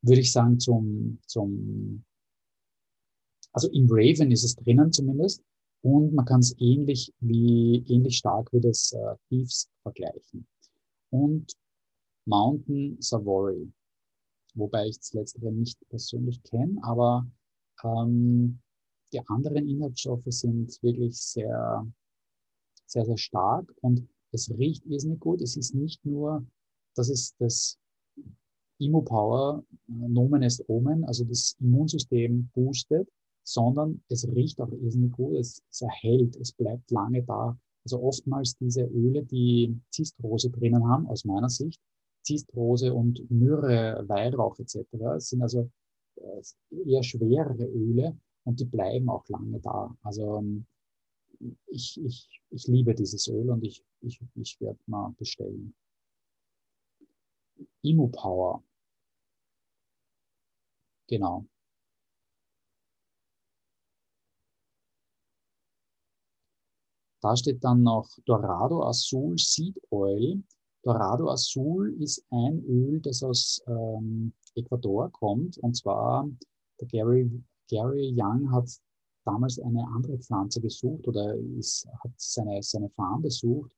würde 0.02 0.22
ich 0.22 0.32
sagen, 0.32 0.60
zum, 0.60 1.20
zum, 1.28 2.04
also 3.54 3.70
im 3.70 3.88
Raven 3.90 4.32
ist 4.32 4.44
es 4.44 4.56
drinnen 4.56 4.92
zumindest 4.92 5.44
und 5.84 6.14
man 6.14 6.26
kann 6.26 6.40
es 6.40 6.56
ähnlich 6.60 7.14
wie, 7.20 7.84
ähnlich 7.88 8.18
stark 8.18 8.52
wie 8.52 8.62
das 8.62 8.94
äh, 8.94 9.16
Thieves 9.30 9.70
vergleichen. 9.84 10.48
Und 11.12 11.54
Mountain 12.26 12.98
Savory, 13.02 13.72
wobei 14.54 14.88
ich 14.88 14.98
das 14.98 15.14
letztere 15.14 15.52
nicht 15.52 15.78
persönlich 15.90 16.42
kenne, 16.44 16.78
aber 16.84 17.26
ähm, 17.84 18.60
die 19.14 19.20
anderen 19.28 19.68
Inhaltsstoffe 19.68 20.24
sind 20.28 20.82
wirklich 20.82 21.18
sehr, 21.18 21.86
sehr, 22.86 23.06
sehr 23.06 23.18
stark 23.18 23.74
und 23.82 24.08
es 24.32 24.50
riecht 24.52 24.86
irrsinnig 24.86 25.20
gut. 25.20 25.42
Es 25.42 25.58
ist 25.58 25.76
nicht 25.76 26.06
nur, 26.06 26.46
das 26.96 27.10
ist 27.10 27.36
das 27.40 27.78
Immopower, 28.80 29.64
äh, 29.90 29.92
Nomen 29.92 30.44
est 30.44 30.68
Omen, 30.70 31.04
also 31.06 31.24
das 31.26 31.56
Immunsystem 31.60 32.50
boostet, 32.54 33.08
sondern 33.44 34.02
es 34.10 34.28
riecht 34.28 34.60
auch 34.62 34.72
irrsinnig 34.72 35.12
gut, 35.12 35.36
es, 35.36 35.62
es 35.70 35.82
erhält, 35.82 36.36
es 36.38 36.52
bleibt 36.52 36.90
lange 36.92 37.24
da. 37.24 37.58
Also 37.84 38.02
oftmals 38.02 38.56
diese 38.58 38.84
Öle, 38.84 39.24
die 39.24 39.80
Zistrose 39.90 40.50
drinnen 40.50 40.88
haben, 40.88 41.08
aus 41.08 41.26
meiner 41.26 41.50
Sicht, 41.50 41.82
Zistrose 42.24 42.94
und 42.94 43.30
Myrrhe, 43.30 44.04
Weihrauch 44.08 44.60
etc., 44.60 44.86
sind 45.18 45.42
also 45.42 45.70
äh, 46.16 46.42
eher 46.86 47.04
schwerere 47.04 47.66
Öle 47.66 48.18
und 48.44 48.60
die 48.60 48.66
bleiben 48.66 49.10
auch 49.10 49.28
lange 49.30 49.60
da. 49.60 49.96
Also 50.04 50.38
ähm, 50.38 50.66
ich, 51.68 52.00
ich, 52.04 52.42
ich 52.52 52.68
liebe 52.68 52.94
dieses 52.96 53.28
Öl 53.28 53.50
und 53.50 53.64
ich, 53.64 53.84
ich, 54.02 54.22
ich 54.36 54.60
werde 54.62 54.80
mal 54.86 55.14
bestellen. 55.18 55.74
Imu 57.84 58.08
Power. 58.10 58.64
Genau. 61.08 61.46
Da 67.22 67.36
steht 67.38 67.64
dann 67.64 67.84
noch 67.84 68.10
Dorado 68.26 68.84
Azul 68.84 69.38
Seed 69.38 69.80
Oil. 69.92 70.42
Dorado 70.84 71.30
Azul 71.30 71.96
ist 72.02 72.26
ein 72.32 72.64
Öl, 72.66 73.00
das 73.02 73.22
aus 73.24 73.62
ähm, 73.68 74.34
Ecuador 74.56 75.12
kommt. 75.12 75.58
Und 75.60 75.76
zwar 75.76 76.28
der 76.80 76.88
Gary, 76.88 77.30
Gary 77.70 78.14
Young 78.16 78.52
hat 78.52 78.70
damals 79.26 79.60
eine 79.60 79.86
andere 79.88 80.18
Pflanze 80.18 80.60
gesucht 80.62 81.08
oder 81.08 81.36
ist, 81.36 81.88
hat 82.04 82.12
seine, 82.18 82.62
seine 82.64 82.90
Farm 82.90 83.22
besucht 83.22 83.72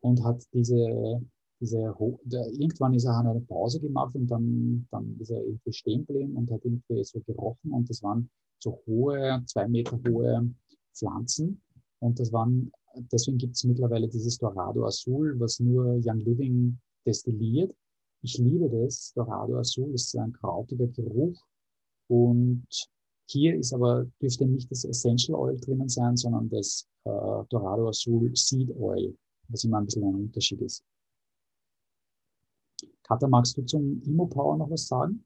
und 0.00 0.22
hat 0.24 0.42
diese, 0.52 1.20
diese 1.60 1.78
irgendwann 1.78 2.94
ist 2.94 3.04
er 3.04 3.18
eine 3.18 3.40
Pause 3.40 3.80
gemacht 3.80 4.14
und 4.14 4.26
dann, 4.28 4.86
dann 4.90 5.16
ist 5.20 5.30
er 5.30 5.44
irgendwie 5.44 5.72
stehen 5.72 6.06
geblieben 6.06 6.36
und 6.36 6.50
hat 6.50 6.64
irgendwie 6.64 7.04
so 7.04 7.20
gerochen 7.20 7.70
und 7.72 7.88
das 7.90 8.02
waren 8.02 8.30
so 8.58 8.80
hohe, 8.86 9.42
zwei 9.46 9.68
Meter 9.68 9.98
hohe 10.08 10.50
Pflanzen 10.94 11.60
und 12.00 12.18
das 12.18 12.32
waren 12.32 12.72
deswegen 13.12 13.38
gibt 13.38 13.56
es 13.56 13.64
mittlerweile 13.64 14.08
dieses 14.08 14.38
Dorado 14.38 14.84
Azul, 14.86 15.38
was 15.38 15.60
nur 15.60 16.00
Young 16.02 16.20
Living 16.20 16.78
destilliert. 17.04 17.74
Ich 18.22 18.38
liebe 18.38 18.68
das. 18.68 19.12
Dorado 19.14 19.58
Azul 19.58 19.94
ist 19.94 20.16
ein 20.16 20.32
krautiger 20.32 20.86
Geruch. 20.88 21.40
Und 22.08 22.66
hier 23.28 23.56
ist 23.56 23.72
aber, 23.72 24.06
dürfte 24.20 24.46
nicht 24.46 24.70
das 24.70 24.84
Essential 24.84 25.38
Oil 25.38 25.56
drinnen 25.58 25.88
sein, 25.88 26.16
sondern 26.16 26.48
das 26.48 26.86
äh, 27.04 27.10
Dorado 27.50 27.88
Azul 27.88 28.30
Seed 28.34 28.70
Oil, 28.76 29.16
was 29.48 29.64
immer 29.64 29.78
ein 29.78 29.86
bisschen 29.86 30.04
ein 30.04 30.14
Unterschied 30.14 30.60
ist. 30.62 30.84
Katha, 33.02 33.28
magst 33.28 33.56
du 33.56 33.62
zum 33.62 34.02
Imo 34.02 34.26
Power 34.26 34.56
noch 34.56 34.70
was 34.70 34.86
sagen? 34.86 35.24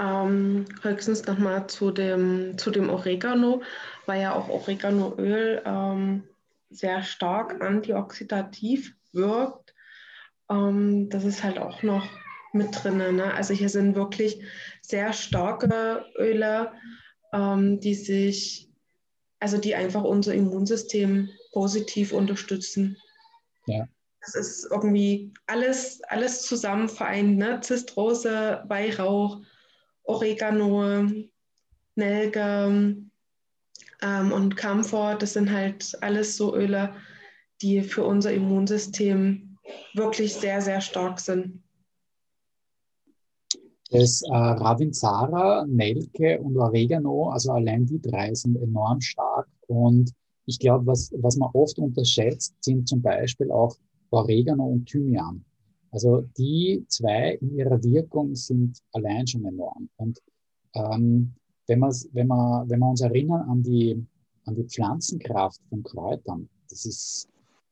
Ähm, 0.00 0.64
höchstens 0.82 1.24
nochmal 1.26 1.66
zu 1.68 1.90
dem, 1.90 2.58
zu 2.58 2.70
dem 2.70 2.90
Oregano, 2.90 3.62
weil 4.06 4.22
ja 4.22 4.34
auch 4.34 4.48
Oreganoöl 4.48 5.62
ähm, 5.64 6.24
sehr 6.70 7.02
stark 7.02 7.62
antioxidativ 7.62 8.94
wirkt. 9.12 9.74
Ähm, 10.50 11.08
das 11.10 11.24
ist 11.24 11.44
halt 11.44 11.58
auch 11.58 11.82
noch 11.82 12.08
mit 12.52 12.68
drin. 12.72 12.98
Ne? 12.98 13.34
Also 13.34 13.54
hier 13.54 13.68
sind 13.68 13.94
wirklich 13.94 14.42
sehr 14.82 15.12
starke 15.12 16.04
Öle, 16.18 16.72
ähm, 17.32 17.80
die 17.80 17.94
sich, 17.94 18.68
also 19.40 19.58
die 19.58 19.74
einfach 19.74 20.02
unser 20.02 20.34
Immunsystem 20.34 21.30
positiv 21.52 22.12
unterstützen. 22.12 22.96
Ja. 23.66 23.86
Das 24.20 24.34
ist 24.34 24.68
irgendwie 24.70 25.32
alles, 25.46 26.00
alles 26.04 26.42
zusammen 26.42 26.88
vereint, 26.88 27.36
ne? 27.36 27.60
Zistrose, 27.60 28.64
Weihrauch, 28.68 29.42
Oregano, 30.04 31.06
Nelke 31.96 32.96
ähm, 34.02 34.32
und 34.32 34.56
Camphor. 34.56 35.16
Das 35.16 35.32
sind 35.32 35.50
halt 35.50 35.96
alles 36.02 36.36
so 36.36 36.54
Öle, 36.54 36.94
die 37.62 37.82
für 37.82 38.04
unser 38.04 38.32
Immunsystem 38.32 39.58
wirklich 39.94 40.34
sehr, 40.34 40.60
sehr 40.60 40.80
stark 40.80 41.20
sind. 41.20 41.62
Das 43.90 44.22
äh, 44.22 44.34
Ravinzara, 44.34 45.66
Nelke 45.66 46.40
und 46.40 46.56
Oregano, 46.56 47.30
also 47.30 47.52
allein 47.52 47.86
die 47.86 48.00
drei 48.00 48.34
sind 48.34 48.56
enorm 48.56 49.00
stark. 49.00 49.46
Und 49.68 50.12
ich 50.46 50.58
glaube, 50.58 50.86
was, 50.86 51.12
was 51.16 51.36
man 51.36 51.50
oft 51.52 51.78
unterschätzt, 51.78 52.54
sind 52.60 52.88
zum 52.88 53.00
Beispiel 53.00 53.50
auch 53.50 53.76
Oregano 54.10 54.64
und 54.66 54.86
Thymian. 54.86 55.44
Also 55.94 56.22
die 56.36 56.84
zwei 56.88 57.34
in 57.40 57.56
ihrer 57.56 57.80
Wirkung 57.84 58.34
sind 58.34 58.82
allein 58.90 59.28
schon 59.28 59.44
enorm. 59.44 59.88
Und 59.94 60.20
ähm, 60.74 61.32
wenn, 61.68 61.80
wenn, 61.80 62.26
wir, 62.26 62.64
wenn 62.66 62.80
wir 62.80 62.90
uns 62.90 63.00
erinnern 63.00 63.48
an 63.48 63.62
die, 63.62 64.04
an 64.44 64.56
die 64.56 64.64
Pflanzenkraft 64.64 65.60
von 65.68 65.84
Kräutern, 65.84 66.48
das 66.68 66.84
ist, 66.84 67.28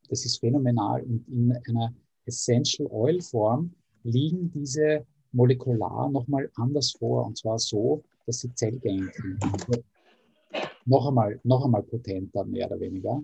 das 0.09 0.25
ist 0.25 0.39
phänomenal. 0.39 1.03
Und 1.03 1.27
in 1.27 1.53
einer 1.69 1.93
Essential 2.25 2.87
Oil 2.93 3.21
Form 3.21 3.75
liegen 4.05 4.53
diese 4.53 5.05
molekular 5.33 6.09
nochmal 6.09 6.49
anders 6.55 6.93
vor. 6.93 7.27
Und 7.27 7.37
zwar 7.39 7.59
so, 7.59 8.05
dass 8.27 8.39
sie 8.39 8.55
zellgängig 8.55 9.13
sind. 9.17 9.43
Also 9.53 9.83
noch 10.85 11.09
einmal, 11.09 11.41
noch 11.43 11.65
einmal 11.65 11.83
potenter, 11.83 12.45
mehr 12.45 12.71
oder 12.71 12.79
weniger. 12.79 13.21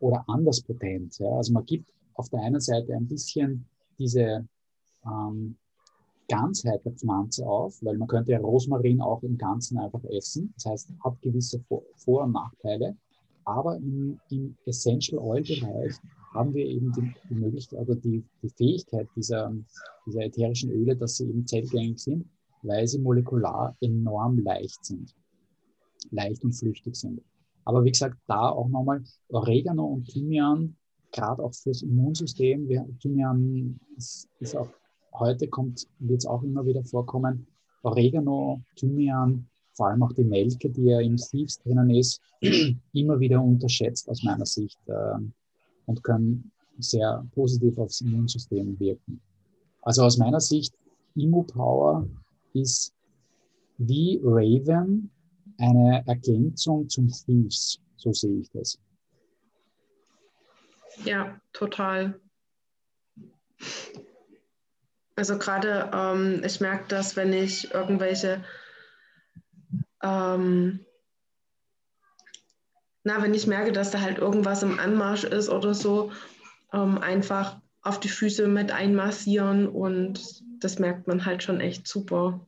Oder 0.00 0.24
anders 0.26 0.60
potent. 0.60 1.16
Ja. 1.20 1.36
Also 1.36 1.52
man 1.52 1.64
gibt 1.66 1.92
auf 2.14 2.28
der 2.30 2.40
einen 2.40 2.60
Seite 2.60 2.96
ein 2.96 3.06
bisschen 3.06 3.64
diese 4.00 4.48
ähm, 5.04 5.56
Ganzheit 6.28 6.84
der 6.84 6.92
Pflanze 6.92 7.46
auf, 7.46 7.76
weil 7.82 7.98
man 7.98 8.08
könnte 8.08 8.32
ja 8.32 8.38
Rosmarin 8.38 9.00
auch 9.00 9.22
im 9.22 9.36
Ganzen 9.36 9.78
einfach 9.78 10.02
essen. 10.04 10.52
Das 10.54 10.66
heißt, 10.66 10.92
hat 11.04 11.20
gewisse 11.22 11.62
Vor- 11.96 12.24
und 12.24 12.32
Nachteile. 12.32 12.96
Aber 13.44 13.76
im, 13.76 14.18
im 14.30 14.56
Essential 14.64 15.20
Oil 15.20 15.42
Bereich 15.42 15.94
haben 16.32 16.54
wir 16.54 16.64
eben 16.64 16.92
die, 16.92 17.12
die 17.28 17.34
Möglichkeit 17.34 17.80
oder 17.80 17.96
die, 17.96 18.24
die 18.42 18.50
Fähigkeit 18.50 19.08
dieser, 19.16 19.52
dieser 20.06 20.20
ätherischen 20.20 20.70
Öle, 20.70 20.96
dass 20.96 21.16
sie 21.16 21.28
eben 21.28 21.46
zellgängig 21.46 21.98
sind, 21.98 22.26
weil 22.62 22.86
sie 22.86 23.00
molekular 23.00 23.76
enorm 23.80 24.38
leicht 24.38 24.84
sind. 24.84 25.14
Leicht 26.12 26.44
und 26.44 26.52
flüchtig 26.52 26.94
sind. 26.94 27.20
Aber 27.64 27.84
wie 27.84 27.90
gesagt, 27.90 28.16
da 28.26 28.50
auch 28.50 28.68
nochmal 28.68 29.02
Oregano 29.28 29.84
und 29.84 30.08
Thymian, 30.08 30.76
gerade 31.12 31.42
auch 31.42 31.54
fürs 31.54 31.82
Immunsystem. 31.82 32.68
Wir, 32.68 32.86
Thymian 33.00 33.78
ist, 33.96 34.28
ist 34.40 34.56
auch 34.56 34.68
heute 35.12 35.48
kommt, 35.48 35.86
wird 35.98 36.20
es 36.20 36.26
auch 36.26 36.42
immer 36.42 36.64
wieder 36.64 36.84
vorkommen. 36.84 37.46
Oregano, 37.82 38.60
Thymian, 38.76 39.46
vor 39.72 39.88
allem 39.88 40.02
auch 40.02 40.12
die 40.12 40.24
Melke, 40.24 40.70
die 40.70 40.84
ja 40.84 41.00
im 41.00 41.16
Thieves 41.16 41.58
drinnen 41.58 41.90
ist, 41.90 42.20
immer 42.92 43.18
wieder 43.18 43.42
unterschätzt 43.42 44.08
aus 44.08 44.22
meiner 44.22 44.46
Sicht 44.46 44.78
äh, 44.86 45.18
und 45.86 46.02
können 46.02 46.50
sehr 46.78 47.26
positiv 47.32 47.78
aufs 47.78 48.00
Immunsystem 48.00 48.78
wirken. 48.78 49.20
Also 49.82 50.02
aus 50.02 50.18
meiner 50.18 50.40
Sicht, 50.40 50.74
Immu-Power 51.14 52.06
ist 52.52 52.92
wie 53.78 54.20
Raven 54.22 55.10
eine 55.58 56.02
Ergänzung 56.06 56.88
zum 56.88 57.08
Thieves. 57.08 57.80
So 57.96 58.12
sehe 58.12 58.40
ich 58.40 58.50
das. 58.50 58.78
Ja, 61.04 61.40
total. 61.52 62.20
Also 65.16 65.38
gerade, 65.38 65.90
ähm, 65.92 66.42
ich 66.44 66.60
merke 66.60 66.84
das, 66.88 67.16
wenn 67.16 67.32
ich 67.32 67.72
irgendwelche, 67.74 68.42
ähm, 70.02 70.80
na, 73.04 73.22
wenn 73.22 73.34
ich 73.34 73.46
merke, 73.46 73.72
dass 73.72 73.90
da 73.90 74.00
halt 74.00 74.18
irgendwas 74.18 74.62
im 74.62 74.78
Anmarsch 74.78 75.24
ist 75.24 75.48
oder 75.48 75.74
so, 75.74 76.10
ähm, 76.72 76.98
einfach 76.98 77.60
auf 77.82 78.00
die 78.00 78.08
Füße 78.08 78.48
mit 78.48 78.72
einmassieren 78.72 79.68
und 79.68 80.42
das 80.60 80.78
merkt 80.78 81.06
man 81.06 81.24
halt 81.24 81.42
schon 81.42 81.60
echt 81.60 81.86
super. 81.86 82.44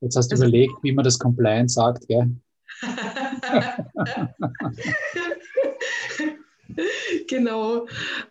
Jetzt 0.00 0.16
hast 0.16 0.28
du 0.28 0.34
also, 0.34 0.44
überlegt, 0.44 0.74
wie 0.82 0.92
man 0.92 1.04
das 1.04 1.18
Compliance 1.18 1.74
sagt, 1.74 2.06
gell? 2.06 2.36
genau. 7.28 7.86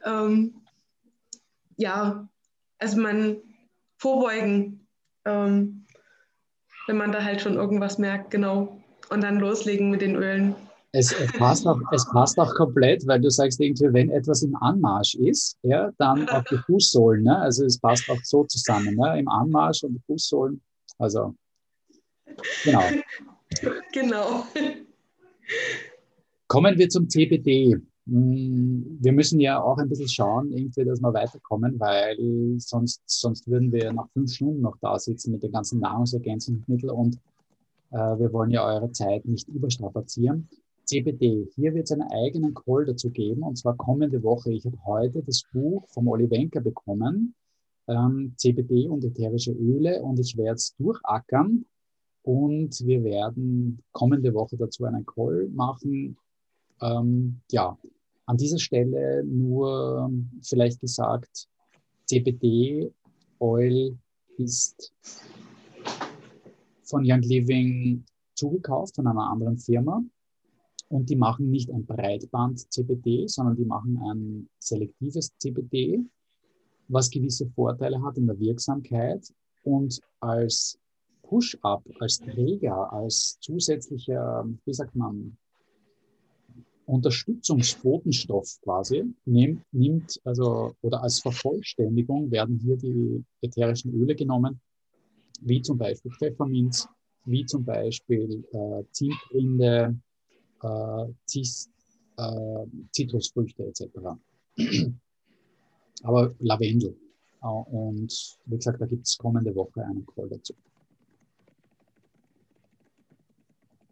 Ähm, 0.06 0.56
ja, 1.78 2.28
also 2.80 2.98
man 2.98 3.38
vorbeugen, 3.98 4.88
ähm, 5.26 5.86
wenn 6.88 6.98
man 6.98 7.12
da 7.12 7.24
halt 7.24 7.42
schon 7.42 7.56
irgendwas 7.56 7.98
merkt, 7.98 8.32
genau. 8.32 8.82
Und 9.10 9.22
dann 9.22 9.40
loslegen 9.40 9.90
mit 9.90 10.02
den 10.02 10.16
Ölen. 10.16 10.56
Es, 10.94 11.12
es, 11.12 11.32
passt 11.34 11.68
auch, 11.68 11.80
es 11.92 12.06
passt 12.10 12.40
auch 12.40 12.54
komplett, 12.56 13.06
weil 13.08 13.20
du 13.20 13.30
sagst 13.30 13.60
irgendwie, 13.60 13.94
wenn 13.94 14.10
etwas 14.10 14.42
im 14.42 14.56
Anmarsch 14.56 15.16
ist, 15.16 15.58
ja, 15.64 15.92
dann 15.98 16.28
auf 16.30 16.44
die 16.46 16.58
Fußsohlen. 16.58 17.24
Ne? 17.24 17.38
Also 17.38 17.66
es 17.66 17.78
passt 17.80 18.10
auch 18.10 18.20
so 18.24 18.46
zusammen, 18.46 18.96
ne? 18.96 19.20
im 19.20 19.28
Anmarsch 19.28 19.84
und 19.84 19.96
die 19.96 20.02
Fußsohlen. 20.08 20.62
Also 20.98 21.36
genau. 22.64 22.84
Genau. 23.94 24.46
Kommen 26.48 26.78
wir 26.78 26.90
zum 26.90 27.10
CBD. 27.10 27.78
Hm, 28.08 28.98
wir 29.02 29.12
müssen 29.12 29.40
ja 29.40 29.62
auch 29.62 29.78
ein 29.78 29.90
bisschen 29.90 30.08
schauen, 30.08 30.52
irgendwie, 30.52 30.86
dass 30.86 31.02
wir 31.02 31.14
weiterkommen, 31.14 31.80
weil 31.80 32.56
sonst, 32.60 33.02
sonst 33.06 33.48
würden 33.48 33.72
wir 33.72 33.92
nach 33.92 34.10
fünf 34.12 34.34
Stunden 34.34 34.62
noch 34.62 34.78
da 34.82 34.98
sitzen 34.98 35.32
mit 35.34 35.44
den 35.44 35.52
ganzen 35.52 35.80
Nahrungsergänzungsmitteln 35.80 36.92
und 36.92 37.16
äh, 37.92 37.98
wir 37.98 38.32
wollen 38.32 38.52
ja 38.52 38.66
eure 38.66 38.92
Zeit 38.92 39.26
nicht 39.26 39.48
überstrapazieren. 39.50 40.48
CBD, 40.86 41.50
hier 41.56 41.74
wird 41.74 41.86
es 41.86 41.92
einen 41.92 42.10
eigenen 42.10 42.54
Call 42.54 42.86
dazu 42.86 43.10
geben 43.10 43.44
und 43.44 43.58
zwar 43.58 43.76
kommende 43.76 44.24
Woche. 44.24 44.54
Ich 44.54 44.66
habe 44.66 44.78
heute 44.86 45.22
das 45.22 45.44
Buch 45.52 45.86
vom 45.90 46.08
Olli 46.08 46.30
Wenker 46.30 46.62
bekommen, 46.62 47.36
ähm, 47.88 48.34
CBD 48.38 48.88
und 48.88 49.04
ätherische 49.04 49.52
Öle 49.52 50.02
und 50.02 50.18
ich 50.20 50.38
werde 50.38 50.56
es 50.56 50.74
durchackern 50.78 51.66
und 52.24 52.86
wir 52.86 53.04
werden 53.04 53.84
kommende 53.92 54.34
Woche 54.34 54.56
dazu 54.56 54.86
einen 54.86 55.06
Call 55.06 55.50
machen. 55.54 56.18
Ähm, 56.82 57.42
ja, 57.52 57.78
an 58.28 58.38
dieser 58.38 58.60
Stelle 58.60 59.24
nur 59.24 60.12
vielleicht 60.42 60.80
gesagt, 60.80 61.48
CBD 62.06 62.92
Oil 63.40 63.98
ist 64.38 64.94
von 66.84 67.04
Young 67.06 67.22
Living 67.22 68.06
zugekauft 68.36 68.96
von 68.96 69.08
einer 69.08 69.30
anderen 69.30 69.58
Firma. 69.58 70.04
Und 70.90 71.10
die 71.10 71.16
machen 71.16 71.50
nicht 71.50 71.70
ein 71.70 71.86
Breitband-CBD, 71.86 73.28
sondern 73.28 73.58
die 73.58 73.66
machen 73.66 73.98
ein 73.98 74.50
selektives 74.60 75.34
CBD, 75.38 76.00
was 76.88 77.10
gewisse 77.10 77.48
Vorteile 77.48 78.02
hat 78.02 78.18
in 78.18 78.28
der 78.28 78.40
Wirksamkeit 78.40 79.34
und 79.64 80.00
als 80.22 80.80
Push-up, 81.24 81.84
als 82.00 82.20
Träger, 82.20 82.92
als 82.94 83.38
zusätzlicher, 83.42 84.48
wie 84.64 84.74
sagt 84.74 84.96
man, 84.96 85.38
Unterstützungsbotenstoff 86.88 88.60
quasi 88.62 89.04
nimmt, 89.26 89.62
nimmt, 89.74 90.20
also 90.24 90.74
oder 90.82 91.04
als 91.04 91.20
Vervollständigung 91.20 92.32
werden 92.32 92.58
hier 92.60 92.78
die 92.78 93.24
ätherischen 93.42 93.94
Öle 93.94 94.16
genommen, 94.16 94.62
wie 95.42 95.62
zum 95.62 95.78
Beispiel 95.78 96.12
Pfefferminz, 96.12 96.88
wie 97.26 97.46
zum 97.46 97.66
Beispiel 97.66 98.46
äh, 98.54 98.84
Zimtrinde, 98.92 100.00
äh, 100.64 101.06
Zis, 101.26 101.70
äh, 102.18 102.66
Zitrusfrüchte 102.92 103.66
etc. 103.66 103.84
Aber 106.04 106.34
Lavendel. 106.40 106.96
Und 107.42 108.38
wie 108.46 108.56
gesagt, 108.56 108.82
da 108.82 108.86
gibt 108.86 109.08
es 109.08 109.18
kommende 109.18 109.54
Woche 109.54 109.84
einen 109.84 110.06
Call 110.06 110.30
dazu. 110.30 110.54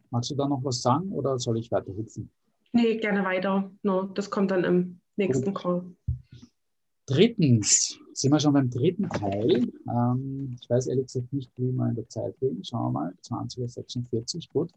Magst 0.10 0.32
du 0.32 0.36
da 0.36 0.48
noch 0.48 0.64
was 0.64 0.82
sagen 0.82 1.12
oder 1.12 1.38
soll 1.38 1.60
ich 1.60 1.70
weiter 1.72 1.96
hüpfen? 1.96 2.30
Nee, 2.76 2.98
gerne 2.98 3.24
weiter. 3.24 3.72
No, 3.84 4.04
das 4.04 4.30
kommt 4.30 4.52
dann 4.52 4.66
im 4.66 5.00
nächsten 5.16 5.54
Call. 5.54 5.96
Drittens, 7.06 7.98
sind 8.12 8.34
wir 8.34 8.40
schon 8.42 8.52
beim 8.52 8.70
dritten 8.70 9.08
Teil. 9.08 9.72
Ähm, 9.90 10.58
ich 10.60 10.70
weiß 10.70 10.88
ehrlich 10.88 11.06
gesagt 11.06 11.32
nicht, 11.32 11.50
wie 11.56 11.72
wir 11.72 11.88
in 11.88 11.96
der 11.96 12.10
Zeit 12.10 12.36
liegen. 12.42 12.66
Schauen 12.66 12.92
wir 12.92 13.00
mal, 13.00 13.14
20.46 13.24 14.50
gut. 14.52 14.72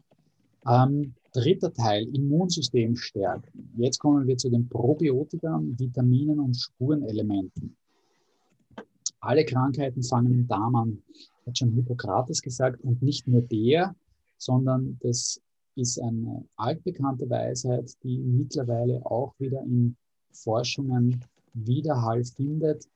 Ähm, 0.65 1.13
dritter 1.33 1.73
Teil, 1.73 2.07
Immunsystem 2.15 2.95
stärken. 2.95 3.69
Jetzt 3.75 3.99
kommen 3.99 4.25
wir 4.25 4.37
zu 4.37 4.49
den 4.49 4.69
Probiotika, 4.69 5.59
Vitaminen 5.61 6.39
und 6.39 6.55
Spurenelementen. 6.55 7.75
Alle 9.19 9.43
Krankheiten 9.43 10.03
fangen 10.03 10.31
im 10.31 10.47
Darm 10.47 10.73
an, 10.77 11.03
hat 11.45 11.57
schon 11.57 11.73
Hippokrates 11.73 12.41
gesagt, 12.41 12.81
und 12.81 13.01
nicht 13.01 13.27
nur 13.27 13.41
der, 13.41 13.93
sondern 14.37 14.97
das 15.01 15.41
ist 15.79 15.99
eine 15.99 16.45
altbekannte 16.55 17.29
Weisheit, 17.29 17.91
die 18.03 18.17
mittlerweile 18.19 19.05
auch 19.05 19.33
wieder 19.39 19.61
in 19.63 19.95
Forschungen 20.31 21.23
Widerhall 21.53 22.23
findet. 22.23 22.87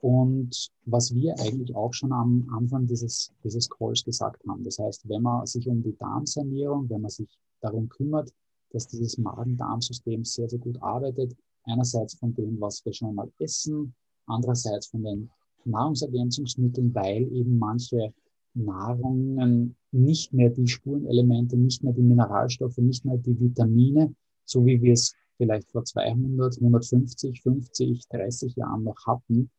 Und 0.00 0.70
was 0.84 1.14
wir 1.14 1.38
eigentlich 1.38 1.74
auch 1.74 1.94
schon 1.94 2.12
am 2.12 2.46
Anfang 2.52 2.86
dieses, 2.86 3.32
dieses 3.42 3.70
Calls 3.70 4.04
gesagt 4.04 4.42
haben. 4.46 4.62
Das 4.62 4.78
heißt, 4.78 5.08
wenn 5.08 5.22
man 5.22 5.46
sich 5.46 5.66
um 5.66 5.82
die 5.82 5.96
Darmsanierung, 5.96 6.90
wenn 6.90 7.00
man 7.00 7.10
sich 7.10 7.28
darum 7.60 7.88
kümmert, 7.88 8.30
dass 8.70 8.86
dieses 8.88 9.16
Magen-Darm-System 9.16 10.24
sehr, 10.24 10.48
sehr 10.48 10.58
gut 10.58 10.82
arbeitet, 10.82 11.34
einerseits 11.64 12.14
von 12.14 12.34
dem, 12.34 12.60
was 12.60 12.84
wir 12.84 12.92
schon 12.92 13.14
mal 13.14 13.30
essen, 13.38 13.94
andererseits 14.26 14.88
von 14.88 15.02
den 15.02 15.30
Nahrungsergänzungsmitteln, 15.64 16.94
weil 16.94 17.22
eben 17.32 17.58
manche 17.58 18.12
Nahrungen 18.54 19.74
nicht 19.94 20.32
mehr 20.32 20.50
die 20.50 20.66
Spurenelemente, 20.66 21.56
nicht 21.56 21.82
mehr 21.82 21.92
die 21.92 22.02
Mineralstoffe, 22.02 22.78
nicht 22.78 23.04
mehr 23.04 23.16
die 23.16 23.38
Vitamine, 23.38 24.14
so 24.44 24.66
wie 24.66 24.82
wir 24.82 24.92
es 24.92 25.14
vielleicht 25.36 25.70
vor 25.70 25.84
200, 25.84 26.56
150, 26.56 27.42
50, 27.42 28.08
30 28.08 28.56
Jahren 28.56 28.84
noch 28.84 29.06
hatten. 29.06 29.50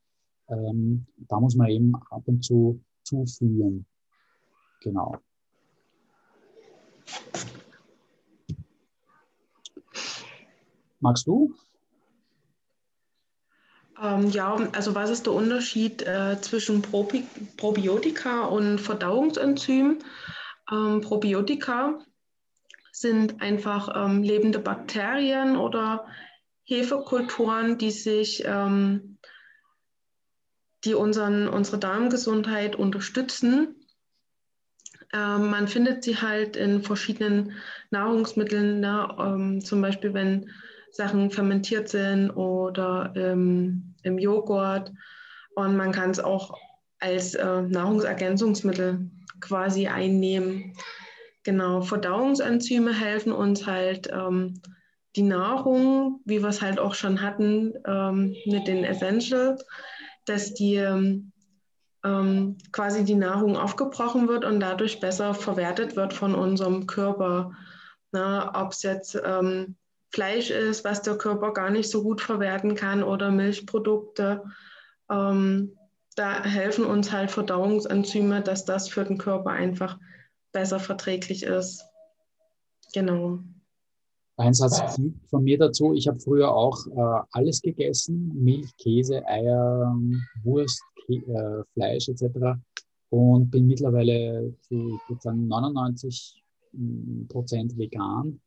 Ähm, 0.47 1.05
da 1.27 1.39
muss 1.39 1.55
man 1.55 1.69
eben 1.69 1.95
ab 1.95 2.23
und 2.25 2.43
zu 2.43 2.81
zuführen. 3.03 3.85
Genau. 4.81 5.15
Magst 10.99 11.27
du? 11.27 11.53
Ähm, 14.25 14.31
ja, 14.31 14.55
also 14.73 14.95
was 14.95 15.09
ist 15.09 15.25
der 15.25 15.33
Unterschied 15.33 16.01
äh, 16.03 16.39
zwischen 16.41 16.81
Probi 16.81 17.25
Probiotika 17.57 18.45
und 18.45 18.79
Verdauungsenzymen? 18.79 20.03
Ähm, 20.71 21.01
Probiotika 21.01 21.99
sind 22.91 23.41
einfach 23.41 23.89
ähm, 23.95 24.23
lebende 24.23 24.59
Bakterien 24.59 25.57
oder 25.57 26.07
Hefekulturen, 26.63 27.77
die 27.77 27.91
sich, 27.91 28.43
ähm, 28.45 29.17
die 30.83 30.93
unseren, 30.93 31.47
unsere 31.47 31.77
Darmgesundheit 31.77 32.75
unterstützen. 32.75 33.75
Ähm, 35.13 35.49
man 35.49 35.67
findet 35.67 36.03
sie 36.03 36.17
halt 36.17 36.55
in 36.55 36.81
verschiedenen 36.81 37.53
Nahrungsmitteln, 37.91 38.79
ne? 38.79 39.59
Zum 39.63 39.81
Beispiel 39.81 40.13
wenn 40.13 40.49
Sachen 40.91 41.29
fermentiert 41.29 41.89
sind 41.89 42.31
oder 42.31 43.13
ähm, 43.15 43.94
im 44.05 44.17
Joghurt. 44.17 44.91
Und 45.55 45.75
man 45.75 45.91
kann 45.91 46.11
es 46.11 46.19
auch 46.19 46.57
als 46.99 47.35
äh, 47.35 47.61
Nahrungsergänzungsmittel 47.61 49.09
quasi 49.41 49.87
einnehmen. 49.87 50.73
Genau, 51.43 51.81
Verdauungsenzyme 51.81 52.93
helfen 52.93 53.31
uns 53.31 53.67
halt 53.67 54.09
ähm, 54.11 54.61
die 55.15 55.23
Nahrung, 55.23 56.21
wie 56.25 56.41
wir 56.41 56.49
es 56.49 56.61
halt 56.61 56.79
auch 56.79 56.95
schon 56.95 57.21
hatten 57.21 57.73
ähm, 57.85 58.35
mit 58.45 58.67
den 58.67 58.83
Essentials, 58.83 59.65
dass 60.25 60.53
die 60.53 60.75
ähm, 60.75 61.31
ähm, 62.03 62.57
quasi 62.71 63.03
die 63.03 63.15
Nahrung 63.15 63.57
aufgebrochen 63.57 64.27
wird 64.27 64.45
und 64.45 64.59
dadurch 64.59 64.99
besser 64.99 65.33
verwertet 65.33 65.95
wird 65.95 66.13
von 66.13 66.35
unserem 66.35 66.87
Körper. 66.87 67.51
Ob 68.13 68.71
es 68.71 68.81
jetzt 68.83 69.21
ähm, 69.25 69.75
Fleisch 70.15 70.49
ist, 70.49 70.85
was 70.85 71.01
der 71.01 71.17
Körper 71.17 71.51
gar 71.51 71.69
nicht 71.69 71.89
so 71.89 72.01
gut 72.01 72.21
verwerten 72.21 72.73
kann 72.73 73.03
oder 73.03 73.31
Milchprodukte. 73.31 74.45
Ähm, 75.11 75.77
da 76.15 76.41
helfen 76.41 76.85
uns 76.85 77.11
halt 77.11 77.31
Verdauungsenzyme, 77.31 78.41
dass 78.41 78.63
das 78.63 78.87
für 78.87 79.03
den 79.03 79.17
Körper 79.17 79.49
einfach 79.49 79.99
besser 80.53 80.79
verträglich 80.79 81.43
ist. 81.43 81.83
Genau. 82.93 83.39
Ein 84.37 84.53
Satz 84.53 84.97
von 85.29 85.43
mir 85.43 85.57
dazu. 85.57 85.93
Ich 85.93 86.07
habe 86.07 86.17
früher 86.21 86.49
auch 86.49 86.87
äh, 86.87 87.25
alles 87.31 87.61
gegessen. 87.61 88.31
Milch, 88.41 88.71
Käse, 88.77 89.25
Eier, 89.27 89.93
Wurst, 90.43 90.81
Kä 91.05 91.17
äh, 91.17 91.63
Fleisch 91.73 92.07
etc. 92.07 92.57
Und 93.09 93.51
bin 93.51 93.67
mittlerweile 93.67 94.53
zu, 94.61 94.95
ich 94.95 95.09
würde 95.09 95.21
sagen, 95.21 95.45
99 95.49 96.41
mm, 96.71 97.27
Prozent 97.27 97.77
vegan. 97.77 98.39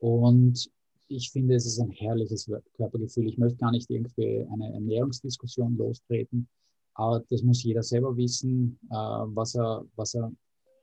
Und 0.00 0.70
ich 1.08 1.30
finde, 1.30 1.54
es 1.54 1.66
ist 1.66 1.80
ein 1.80 1.90
herrliches 1.90 2.50
Körpergefühl. 2.76 3.28
Ich 3.28 3.38
möchte 3.38 3.58
gar 3.58 3.70
nicht 3.70 3.90
irgendwie 3.90 4.46
eine 4.50 4.72
Ernährungsdiskussion 4.72 5.76
lostreten, 5.76 6.48
aber 6.94 7.24
das 7.28 7.42
muss 7.42 7.62
jeder 7.62 7.82
selber 7.82 8.16
wissen, 8.16 8.78
äh, 8.90 8.94
was 8.94 9.54
er, 9.54 9.84
was 9.96 10.14
er, 10.14 10.32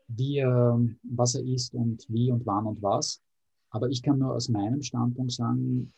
wie 0.07 0.37
er, 0.37 0.79
was 1.03 1.35
er 1.35 1.43
isst 1.43 1.73
und 1.73 2.05
wie 2.09 2.31
und 2.31 2.45
wann 2.45 2.65
und 2.65 2.81
was. 2.81 3.21
Aber 3.69 3.89
ich 3.89 4.01
kann 4.01 4.19
nur 4.19 4.35
aus 4.35 4.49
meinem 4.49 4.81
Standpunkt 4.81 5.31
sagen, 5.31 5.93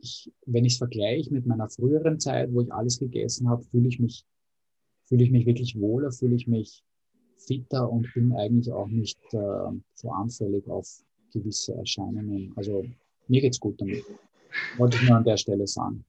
ich, 0.00 0.32
wenn 0.46 0.64
ich 0.64 0.72
es 0.72 0.78
vergleiche 0.78 1.32
mit 1.32 1.46
meiner 1.46 1.68
früheren 1.68 2.18
Zeit, 2.18 2.52
wo 2.52 2.62
ich 2.62 2.72
alles 2.72 2.98
gegessen 2.98 3.48
habe, 3.48 3.62
fühle 3.62 3.88
ich 3.88 4.00
mich, 4.00 4.24
fühle 5.04 5.22
ich 5.22 5.30
mich 5.30 5.46
wirklich 5.46 5.78
wohler, 5.78 6.10
fühle 6.10 6.34
ich 6.34 6.48
mich 6.48 6.82
fitter 7.36 7.90
und 7.90 8.12
bin 8.14 8.32
eigentlich 8.32 8.72
auch 8.72 8.88
nicht 8.88 9.20
äh, 9.32 9.70
so 9.94 10.10
anfällig 10.10 10.66
auf 10.68 11.04
gewisse 11.32 11.74
Erscheinungen. 11.74 12.52
Also 12.56 12.84
mir 13.28 13.40
geht 13.40 13.54
es 13.54 13.60
gut 13.60 13.80
damit. 13.80 14.04
Wollte 14.76 14.96
ich 14.96 15.08
nur 15.08 15.16
an 15.16 15.24
der 15.24 15.36
Stelle 15.36 15.66
sagen. 15.66 16.04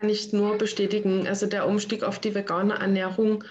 Kann 0.00 0.08
ich 0.08 0.32
nur 0.32 0.58
bestätigen. 0.58 1.26
Also 1.26 1.46
der 1.46 1.66
Umstieg 1.66 2.02
auf 2.02 2.18
die 2.18 2.34
vegane 2.34 2.74
Ernährung 2.74 3.44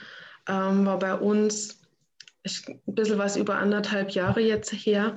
ähm, 0.48 0.86
war 0.86 1.00
bei 1.00 1.16
uns 1.16 1.80
ein 2.46 2.96
bisschen 2.96 3.18
was 3.18 3.38
über 3.38 3.56
anderthalb 3.56 4.12
Jahre 4.12 4.42
jetzt 4.42 4.72
her. 4.72 5.16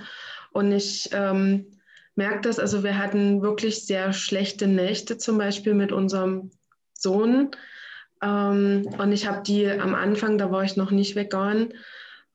Und 0.53 0.73
ich 0.73 1.09
ähm, 1.13 1.67
merke 2.15 2.43
das, 2.43 2.59
also 2.59 2.85
wir 2.85 2.99
hatten 2.99 3.43
wirklich 3.43 3.85
sehr 3.87 4.13
schlechte 4.13 4.67
Nächte 4.67 5.19
zum 5.19 5.39
Beispiel 5.39 5.75
mit 5.75 5.91
unserem 5.91 6.51
Sohn. 6.93 7.51
Ähm, 8.23 8.89
und 8.99 9.13
ich 9.13 9.27
habe 9.27 9.43
die 9.43 9.69
am 9.69 9.95
Anfang, 9.95 10.39
da 10.39 10.51
war 10.51 10.65
ich 10.65 10.77
noch 10.77 10.91
nicht 10.91 11.17
vegan, 11.17 11.73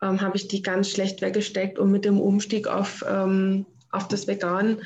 ähm, 0.02 0.22
habe 0.22 0.38
ich 0.38 0.48
die 0.48 0.62
ganz 0.62 0.90
schlecht 0.90 1.22
weggesteckt. 1.22 1.80
Und 1.80 1.92
mit 1.92 2.06
dem 2.06 2.20
Umstieg 2.20 2.68
auf, 2.68 3.04
ähm, 3.08 3.66
auf 3.92 4.08
das 4.08 4.28
Vegan 4.28 4.82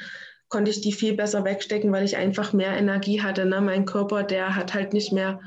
konnte 0.50 0.72
ich 0.72 0.82
die 0.82 0.94
viel 0.94 1.14
besser 1.14 1.44
wegstecken, 1.44 1.92
weil 1.92 2.06
ich 2.06 2.18
einfach 2.18 2.54
mehr 2.54 2.78
Energie 2.78 3.22
hatte. 3.22 3.46
Ne? 3.46 3.62
Mein 3.62 3.86
Körper, 3.86 4.24
der 4.24 4.56
hat 4.56 4.74
halt 4.74 4.94
nicht 4.94 5.12
mehr 5.12 5.40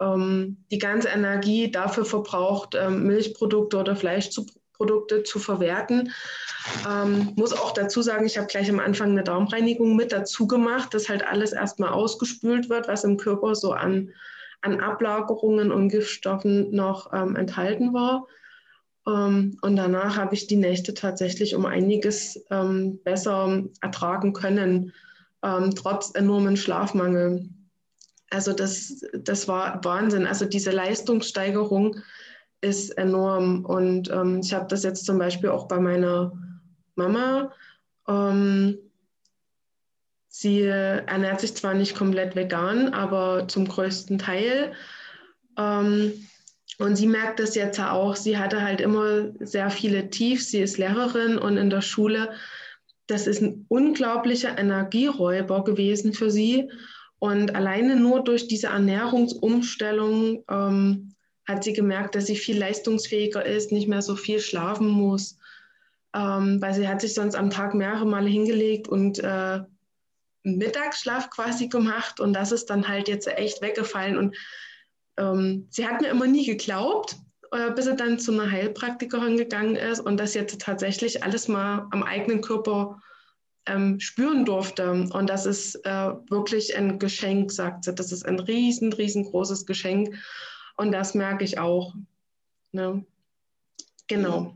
ähm, 0.00 0.56
die 0.70 0.78
ganze 0.78 1.08
Energie 1.08 1.70
dafür 1.70 2.04
verbraucht, 2.04 2.74
ähm, 2.74 3.06
Milchprodukte 3.06 3.78
oder 3.78 3.94
Fleisch 3.94 4.30
zu 4.30 4.46
Produkte 4.80 5.22
zu 5.24 5.38
verwerten. 5.38 6.10
Ähm, 6.88 7.34
muss 7.36 7.52
auch 7.52 7.72
dazu 7.72 8.00
sagen, 8.00 8.24
ich 8.24 8.38
habe 8.38 8.46
gleich 8.46 8.70
am 8.70 8.80
Anfang 8.80 9.10
eine 9.10 9.22
Darmreinigung 9.22 9.94
mit 9.94 10.10
dazu 10.10 10.46
gemacht, 10.46 10.94
dass 10.94 11.10
halt 11.10 11.22
alles 11.26 11.52
erstmal 11.52 11.90
ausgespült 11.90 12.70
wird, 12.70 12.88
was 12.88 13.04
im 13.04 13.18
Körper 13.18 13.54
so 13.54 13.72
an, 13.72 14.10
an 14.62 14.80
Ablagerungen 14.80 15.70
und 15.70 15.90
Giftstoffen 15.90 16.74
noch 16.74 17.12
ähm, 17.12 17.36
enthalten 17.36 17.92
war. 17.92 18.26
Ähm, 19.06 19.56
und 19.62 19.76
danach 19.76 20.16
habe 20.16 20.34
ich 20.34 20.46
die 20.46 20.56
Nächte 20.56 20.94
tatsächlich 20.94 21.54
um 21.54 21.66
einiges 21.66 22.44
ähm, 22.50 23.00
besser 23.02 23.64
ertragen 23.80 24.32
können, 24.32 24.92
ähm, 25.42 25.74
trotz 25.74 26.14
enormen 26.14 26.56
Schlafmangel. 26.56 27.48
Also 28.30 28.52
das, 28.52 29.04
das 29.12 29.48
war 29.48 29.82
Wahnsinn. 29.84 30.26
Also 30.26 30.44
diese 30.44 30.70
Leistungssteigerung, 30.70 31.96
ist 32.62 32.90
enorm. 32.98 33.64
Und 33.64 34.08
ich 34.44 34.52
habe 34.52 34.66
das 34.68 34.82
jetzt 34.82 35.06
zum 35.06 35.18
Beispiel 35.18 35.48
auch 35.48 35.66
bei 35.66 35.80
meiner 35.80 36.32
Mama. 36.94 37.54
Sie 40.28 40.62
ernährt 40.62 41.40
sich 41.40 41.54
zwar 41.54 41.72
nicht 41.74 41.96
komplett 41.96 42.36
vegan, 42.36 42.92
aber 42.92 43.48
zum 43.48 43.66
größten 43.66 44.18
Teil. 44.18 44.72
Ähm, 45.56 46.12
und 46.80 46.96
sie 46.96 47.06
merkt 47.06 47.40
das 47.40 47.54
jetzt 47.54 47.78
auch. 47.78 48.16
Sie 48.16 48.38
hatte 48.38 48.62
halt 48.62 48.80
immer 48.80 49.32
sehr 49.40 49.68
viele 49.68 50.08
Tiefs. 50.08 50.50
Sie 50.50 50.62
ist 50.62 50.78
Lehrerin 50.78 51.36
und 51.36 51.58
in 51.58 51.68
der 51.68 51.82
Schule. 51.82 52.30
Das 53.06 53.26
ist 53.26 53.42
ein 53.42 53.66
unglaublicher 53.68 54.56
Energieräuber 54.56 55.62
gewesen 55.62 56.14
für 56.14 56.30
sie. 56.30 56.70
Und 57.18 57.54
alleine 57.54 57.96
nur 57.96 58.24
durch 58.24 58.48
diese 58.48 58.68
Ernährungsumstellung 58.68 60.42
ähm, 60.48 61.14
hat 61.46 61.64
sie 61.64 61.74
gemerkt, 61.74 62.14
dass 62.14 62.26
sie 62.26 62.36
viel 62.36 62.58
leistungsfähiger 62.58 63.44
ist, 63.44 63.72
nicht 63.72 63.88
mehr 63.88 64.00
so 64.00 64.16
viel 64.16 64.40
schlafen 64.40 64.88
muss, 64.88 65.36
ähm, 66.14 66.62
weil 66.62 66.72
sie 66.72 66.88
hat 66.88 67.02
sich 67.02 67.12
sonst 67.12 67.34
am 67.34 67.50
Tag 67.50 67.74
mehrere 67.74 68.06
Male 68.06 68.30
hingelegt 68.30 68.88
und 68.88 69.18
äh, 69.18 69.60
Mittagsschlaf 70.44 71.28
quasi 71.28 71.68
gemacht 71.68 72.20
und 72.20 72.32
das 72.32 72.52
ist 72.52 72.70
dann 72.70 72.88
halt 72.88 73.08
jetzt 73.08 73.28
echt 73.28 73.60
weggefallen 73.60 74.16
und 74.16 74.34
ähm, 75.20 75.66
sie 75.70 75.86
hat 75.86 76.00
mir 76.00 76.08
immer 76.08 76.26
nie 76.26 76.46
geglaubt, 76.46 77.16
äh, 77.52 77.70
bis 77.72 77.84
sie 77.84 77.94
dann 77.94 78.18
zu 78.18 78.32
einer 78.32 78.50
Heilpraktikerin 78.50 79.36
gegangen 79.36 79.76
ist 79.76 80.00
und 80.00 80.18
das 80.18 80.34
jetzt 80.34 80.60
tatsächlich 80.60 81.22
alles 81.22 81.46
mal 81.46 81.86
am 81.90 82.02
eigenen 82.02 82.40
Körper 82.40 83.00
ähm, 83.66 84.00
spüren 84.00 84.44
durfte. 84.44 84.90
Und 84.90 85.28
das 85.28 85.46
ist 85.46 85.76
äh, 85.84 86.10
wirklich 86.30 86.76
ein 86.76 86.98
Geschenk, 86.98 87.52
sagt 87.52 87.84
sie. 87.84 87.94
Das 87.94 88.12
ist 88.12 88.24
ein 88.24 88.40
riesen, 88.40 88.92
riesengroßes 88.92 89.66
Geschenk. 89.66 90.16
Und 90.76 90.92
das 90.92 91.14
merke 91.14 91.44
ich 91.44 91.58
auch. 91.58 91.94
Ne? 92.72 93.04
Genau. 94.08 94.54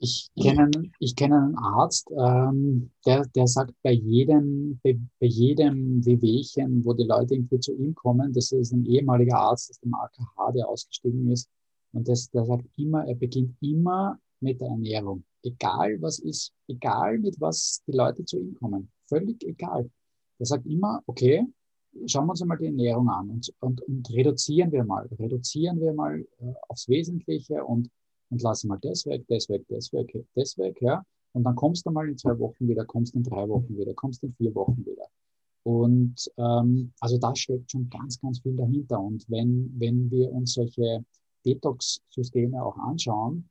Ich 0.00 0.30
kenne, 0.40 0.70
ich 1.00 1.16
kenne 1.16 1.36
einen 1.36 1.56
Arzt, 1.56 2.08
ähm, 2.16 2.90
der, 3.04 3.26
der 3.34 3.48
sagt, 3.48 3.74
bei 3.82 3.90
jedem, 3.92 4.78
bei, 4.84 4.96
bei 5.18 5.26
jedem 5.26 6.04
Wehwehchen, 6.06 6.84
wo 6.84 6.92
die 6.92 7.04
Leute 7.04 7.34
irgendwie 7.34 7.58
zu 7.58 7.74
ihm 7.74 7.96
kommen, 7.96 8.32
das 8.32 8.52
ist 8.52 8.72
ein 8.72 8.86
ehemaliger 8.86 9.38
Arzt 9.38 9.70
aus 9.70 9.80
dem 9.80 9.94
AKH, 9.94 10.52
der 10.52 10.68
ausgestiegen 10.68 11.30
ist, 11.32 11.48
und 11.92 12.08
das, 12.08 12.30
der 12.30 12.44
sagt 12.44 12.66
immer, 12.76 13.06
er 13.06 13.14
beginnt 13.14 13.56
immer 13.60 14.18
mit 14.40 14.60
der 14.60 14.68
Ernährung. 14.68 15.24
Egal 15.42 16.00
was 16.00 16.18
ist, 16.18 16.52
egal 16.68 17.18
mit 17.18 17.40
was 17.40 17.82
die 17.86 17.92
Leute 17.92 18.24
zu 18.24 18.38
ihm 18.38 18.54
kommen, 18.54 18.90
völlig 19.06 19.42
egal. 19.44 19.90
Der 20.38 20.46
sagt 20.46 20.66
immer, 20.66 21.02
okay, 21.06 21.44
schauen 22.06 22.26
wir 22.26 22.30
uns 22.32 22.42
einmal 22.42 22.58
die 22.58 22.66
Ernährung 22.66 23.08
an 23.08 23.30
und, 23.30 23.52
und, 23.60 23.80
und 23.82 24.10
reduzieren 24.10 24.70
wir 24.70 24.84
mal, 24.84 25.08
reduzieren 25.18 25.80
wir 25.80 25.92
mal 25.92 26.20
äh, 26.20 26.52
aufs 26.68 26.88
Wesentliche 26.88 27.64
und, 27.64 27.90
und 28.30 28.42
lassen 28.42 28.68
mal 28.68 28.78
das 28.82 29.06
weg, 29.06 29.24
das 29.28 29.48
weg, 29.48 29.64
das 29.68 29.92
weg, 29.92 30.12
das 30.34 30.58
weg, 30.58 30.80
ja. 30.80 31.04
Und 31.32 31.44
dann 31.44 31.54
kommst 31.54 31.86
du 31.86 31.90
mal 31.90 32.08
in 32.08 32.16
zwei 32.16 32.38
Wochen 32.38 32.68
wieder, 32.68 32.84
kommst 32.84 33.14
in 33.14 33.22
drei 33.22 33.48
Wochen 33.48 33.76
wieder, 33.76 33.94
kommst 33.94 34.22
in 34.22 34.32
vier 34.34 34.54
Wochen 34.54 34.84
wieder. 34.84 35.06
Und 35.62 36.30
ähm, 36.38 36.92
also 37.00 37.18
da 37.18 37.34
steckt 37.36 37.70
schon 37.70 37.90
ganz, 37.90 38.20
ganz 38.20 38.40
viel 38.40 38.56
dahinter. 38.56 39.00
Und 39.00 39.28
wenn, 39.28 39.72
wenn 39.78 40.10
wir 40.10 40.32
uns 40.32 40.54
solche 40.54 41.04
Detox-Systeme 41.44 42.62
auch 42.62 42.76
anschauen, 42.78 43.48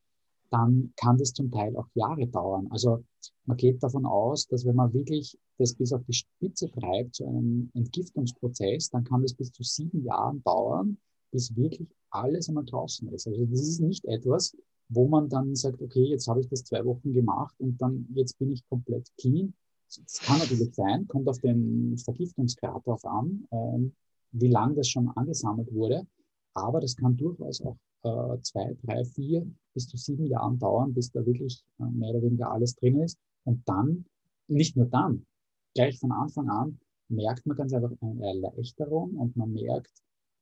dann 0.49 0.93
kann 0.95 1.17
das 1.17 1.33
zum 1.33 1.51
Teil 1.51 1.75
auch 1.75 1.87
Jahre 1.93 2.25
dauern. 2.27 2.67
Also 2.71 3.03
man 3.45 3.57
geht 3.57 3.83
davon 3.83 4.05
aus, 4.05 4.47
dass 4.47 4.65
wenn 4.65 4.75
man 4.75 4.93
wirklich 4.93 5.37
das 5.57 5.73
bis 5.73 5.93
auf 5.93 6.03
die 6.05 6.13
Spitze 6.13 6.69
treibt, 6.71 7.15
zu 7.15 7.27
einem 7.27 7.69
Entgiftungsprozess, 7.73 8.89
dann 8.89 9.03
kann 9.03 9.21
das 9.21 9.33
bis 9.33 9.51
zu 9.51 9.63
sieben 9.63 10.03
Jahren 10.03 10.41
dauern, 10.43 10.97
bis 11.31 11.55
wirklich 11.55 11.89
alles 12.17 12.49
einmal 12.49 12.65
draußen 12.65 13.07
ist. 13.13 13.27
Also 13.27 13.45
das 13.45 13.61
ist 13.61 13.79
nicht 13.79 14.05
etwas, 14.05 14.55
wo 14.89 15.07
man 15.07 15.29
dann 15.29 15.55
sagt, 15.55 15.81
okay, 15.81 16.03
jetzt 16.05 16.27
habe 16.27 16.41
ich 16.41 16.47
das 16.47 16.63
zwei 16.63 16.83
Wochen 16.85 17.13
gemacht 17.13 17.55
und 17.59 17.81
dann 17.81 18.07
jetzt 18.13 18.37
bin 18.37 18.51
ich 18.51 18.67
komplett 18.69 19.09
clean. 19.17 19.53
Das 19.87 20.19
kann 20.19 20.39
natürlich 20.39 20.73
sein, 20.75 21.07
kommt 21.07 21.27
auf 21.27 21.39
den 21.39 21.97
Vergiftungsgrad 21.97 22.85
drauf 22.85 23.05
an, 23.05 23.47
äh, 23.51 23.89
wie 24.31 24.49
lange 24.49 24.75
das 24.75 24.89
schon 24.89 25.09
angesammelt 25.09 25.73
wurde. 25.73 26.05
Aber 26.53 26.79
das 26.81 26.95
kann 26.95 27.15
durchaus 27.15 27.61
auch 27.61 27.77
äh, 28.03 28.41
zwei, 28.41 28.75
drei, 28.83 29.05
vier 29.05 29.45
bis 29.73 29.87
zu 29.87 29.97
sieben 29.97 30.25
Jahren 30.25 30.59
dauern, 30.59 30.93
bis 30.93 31.11
da 31.11 31.25
wirklich 31.25 31.63
äh, 31.79 31.85
mehr 31.85 32.09
oder 32.09 32.23
weniger 32.23 32.51
alles 32.51 32.75
drin 32.75 32.99
ist. 32.99 33.17
Und 33.45 33.61
dann, 33.67 34.05
nicht 34.47 34.75
nur 34.75 34.87
dann, 34.87 35.25
gleich 35.73 35.99
von 35.99 36.11
Anfang 36.11 36.49
an 36.49 36.79
merkt 37.09 37.45
man 37.45 37.57
ganz 37.57 37.73
einfach 37.73 37.91
eine 38.01 38.25
Erleichterung 38.25 39.15
und 39.15 39.35
man 39.37 39.53
merkt, 39.53 39.91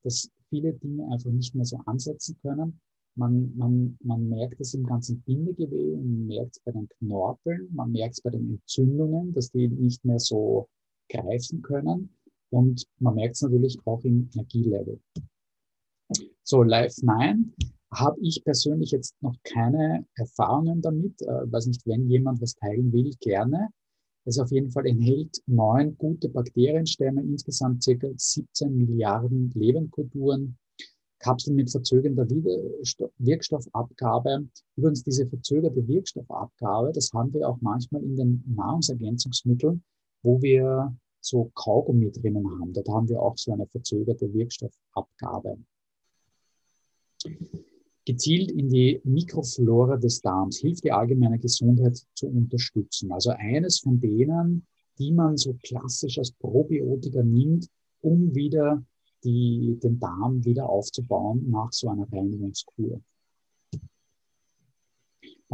dass 0.03 0.29
viele 0.49 0.73
Dinge 0.73 1.11
einfach 1.11 1.31
nicht 1.31 1.55
mehr 1.55 1.65
so 1.65 1.77
ansetzen 1.85 2.37
können. 2.41 2.79
Man, 3.17 3.55
man, 3.55 3.97
man 4.03 4.27
merkt 4.27 4.59
es 4.59 4.73
im 4.73 4.85
ganzen 4.85 5.21
Bindegewebe, 5.21 5.97
man 5.97 6.27
merkt 6.27 6.57
es 6.57 6.59
bei 6.63 6.71
den 6.71 6.89
Knorpeln, 6.89 7.69
man 7.73 7.91
merkt 7.91 8.15
es 8.15 8.21
bei 8.21 8.29
den 8.29 8.49
Entzündungen, 8.49 9.33
dass 9.33 9.51
die 9.51 9.69
nicht 9.69 10.03
mehr 10.03 10.19
so 10.19 10.67
greifen 11.09 11.61
können. 11.61 12.09
Und 12.49 12.85
man 12.99 13.15
merkt 13.15 13.35
es 13.35 13.41
natürlich 13.41 13.77
auch 13.85 14.03
im 14.03 14.29
Energielevel. 14.33 14.99
So, 16.43 16.63
Life 16.63 17.03
9 17.03 17.53
habe 17.91 18.19
ich 18.21 18.43
persönlich 18.43 18.91
jetzt 18.91 19.15
noch 19.21 19.35
keine 19.43 20.05
Erfahrungen 20.15 20.81
damit. 20.81 21.21
Äh, 21.21 21.51
weiß 21.51 21.67
nicht, 21.67 21.85
wenn 21.87 22.09
jemand 22.09 22.41
was 22.41 22.55
teilen 22.55 22.91
will, 22.91 23.11
gerne. 23.19 23.69
Es 24.25 24.39
auf 24.39 24.51
jeden 24.51 24.71
Fall 24.71 24.87
enthält 24.87 25.41
neun 25.45 25.95
gute 25.97 26.29
Bakterienstämme, 26.29 27.21
insgesamt 27.21 27.83
circa 27.83 28.09
17 28.15 28.75
Milliarden 28.75 29.51
Lebendkulturen, 29.53 30.57
Kapseln 31.19 31.55
mit 31.55 31.71
verzögernder 31.71 32.27
Wirkstoffabgabe. 32.29 34.47
Übrigens, 34.75 35.03
diese 35.03 35.27
verzögerte 35.27 35.87
Wirkstoffabgabe, 35.87 36.91
das 36.91 37.13
haben 37.13 37.33
wir 37.33 37.47
auch 37.47 37.59
manchmal 37.61 38.03
in 38.03 38.15
den 38.15 38.43
Nahrungsergänzungsmitteln, 38.55 39.83
wo 40.23 40.41
wir 40.41 40.95
so 41.21 41.51
Kaugummi 41.53 42.11
drinnen 42.11 42.49
haben. 42.59 42.73
Dort 42.73 42.89
haben 42.89 43.07
wir 43.07 43.21
auch 43.21 43.37
so 43.37 43.53
eine 43.53 43.67
verzögerte 43.67 44.33
Wirkstoffabgabe 44.33 45.59
gezielt 48.05 48.51
in 48.51 48.69
die 48.69 49.01
Mikroflora 49.03 49.97
des 49.97 50.21
Darms, 50.21 50.59
hilft 50.59 50.83
die 50.83 50.91
allgemeine 50.91 51.39
Gesundheit 51.39 51.99
zu 52.13 52.27
unterstützen. 52.27 53.11
Also 53.11 53.31
eines 53.31 53.79
von 53.79 53.99
denen, 53.99 54.65
die 54.99 55.11
man 55.11 55.37
so 55.37 55.57
klassisch 55.63 56.17
als 56.17 56.31
Probiotika 56.31 57.23
nimmt, 57.23 57.67
um 58.01 58.33
wieder 58.35 58.83
die, 59.23 59.77
den 59.81 59.99
Darm 59.99 60.45
wieder 60.45 60.69
aufzubauen 60.69 61.49
nach 61.49 61.71
so 61.71 61.89
einer 61.89 62.07
Reinigungskur. 62.11 63.01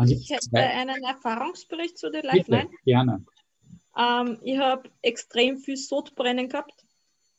ich 0.06 0.30
hätte 0.30 0.58
einen 0.58 1.04
Erfahrungsbericht 1.04 1.98
zu 1.98 2.12
der 2.12 2.24
Lifeline. 2.24 2.70
Gerne. 2.84 3.26
Ähm, 3.98 4.38
ich 4.44 4.58
habe 4.58 4.90
extrem 5.02 5.58
viel 5.58 5.78
Sodbrennen 5.78 6.50
gehabt 6.50 6.86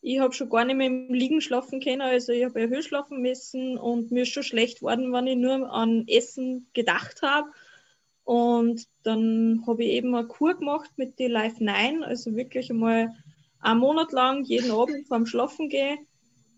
ich 0.02 0.18
habe 0.18 0.34
schon 0.34 0.50
gar 0.50 0.64
nicht 0.64 0.76
mehr 0.76 0.88
im 0.88 1.14
Liegen 1.14 1.40
schlafen 1.40 1.80
können, 1.80 2.02
also 2.02 2.32
ich 2.32 2.44
habe 2.44 2.60
erhöht 2.60 2.84
schlafen 2.84 3.22
müssen 3.22 3.78
und 3.78 4.10
mir 4.10 4.24
ist 4.24 4.30
schon 4.32 4.42
schlecht 4.42 4.80
geworden, 4.80 5.12
wenn 5.12 5.28
ich 5.28 5.36
nur 5.36 5.72
an 5.72 6.04
Essen 6.08 6.66
gedacht 6.74 7.22
habe. 7.22 7.48
Und 8.24 8.88
dann 9.04 9.62
habe 9.66 9.84
ich 9.84 9.90
eben 9.90 10.14
eine 10.14 10.26
Kur 10.26 10.54
gemacht 10.54 10.90
mit 10.96 11.18
die 11.20 11.28
Life 11.28 11.62
9, 11.62 12.02
also 12.02 12.34
wirklich 12.34 12.70
einmal 12.70 13.14
einen 13.60 13.80
Monat 13.80 14.12
lang 14.12 14.42
jeden 14.44 14.72
Abend 14.72 15.06
vorm 15.06 15.24
Schlafen 15.24 15.68
gehen. 15.68 16.06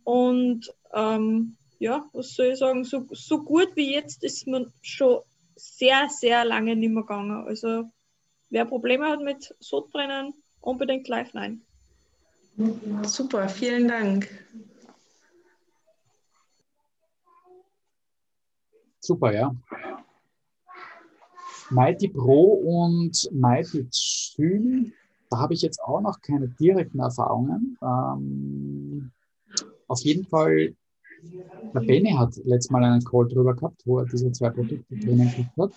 Und 0.05 0.73
ähm, 0.95 1.57
ja, 1.79 2.09
was 2.15 2.35
soll 2.35 2.47
ich 2.47 2.59
sagen, 2.59 2.85
so, 2.85 3.07
so 3.11 3.43
gut 3.43 3.77
wie 3.77 3.93
jetzt 3.93 4.25
ist 4.25 4.47
man 4.47 4.73
schon 4.81 5.21
sehr, 5.55 6.09
sehr 6.09 6.47
lange 6.47 6.77
nicht 6.77 6.93
mehr 6.93 7.03
gegangen. 7.03 7.47
Also 7.47 7.91
wer 8.49 8.65
Probleme 8.65 9.07
hat 9.07 9.21
mit 9.21 9.55
Sodbrennen, 9.61 10.33
unbedingt 10.61 11.09
Life 11.09 11.37
9. 11.37 11.63
Super, 13.03 13.49
vielen 13.49 13.89
Dank. 13.89 14.29
Super, 19.01 19.33
ja. 19.33 19.55
Mighty 21.71 22.09
Pro 22.09 22.55
und 22.55 23.29
Mighty 23.33 23.89
Zyn, 23.91 24.93
da 25.31 25.39
habe 25.39 25.55
ich 25.55 25.63
jetzt 25.63 25.83
auch 25.83 26.01
noch 26.01 26.21
keine 26.21 26.49
direkten 26.49 27.01
Erfahrungen. 27.01 27.77
Ähm, 27.83 29.11
auf 29.89 30.01
jeden 30.01 30.25
Fall, 30.27 30.75
der 31.75 31.81
Benny 31.81 32.13
hat 32.13 32.37
letztes 32.45 32.71
Mal 32.71 32.85
einen 32.85 33.05
Call 33.05 33.29
drüber 33.29 33.55
gehabt, 33.55 33.83
wo 33.85 33.99
er 33.99 34.07
diese 34.07 34.31
zwei 34.33 34.51
Produkte 34.51 34.97
drinnen 34.97 35.31
gehabt 35.31 35.57
hat. 35.59 35.73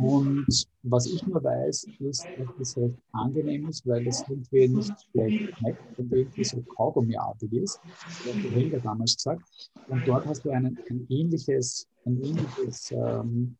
Und 0.00 0.66
was 0.82 1.06
ich 1.06 1.26
nur 1.26 1.42
weiß, 1.42 1.86
ist, 2.00 2.26
dass 2.36 2.48
das 2.58 2.76
recht 2.78 2.96
angenehm 3.12 3.68
ist, 3.68 3.86
weil 3.86 4.06
es 4.06 4.24
irgendwie 4.28 4.68
nicht 4.68 4.92
schlecht 5.10 5.58
schmeckt 5.58 5.98
und 5.98 6.12
irgendwie 6.12 6.44
so 6.44 6.62
Kaugummiartig 6.62 7.52
ist. 7.52 7.80
Hat 7.82 8.52
Helga 8.52 8.78
damals 8.78 9.16
gesagt. 9.16 9.42
Und 9.88 10.06
dort 10.06 10.26
hast 10.26 10.44
du 10.44 10.50
einen, 10.50 10.78
ein 10.88 11.06
ähnliches, 11.10 11.86
ein 12.06 12.22
ähnliches, 12.22 12.90
ähm, 12.92 13.56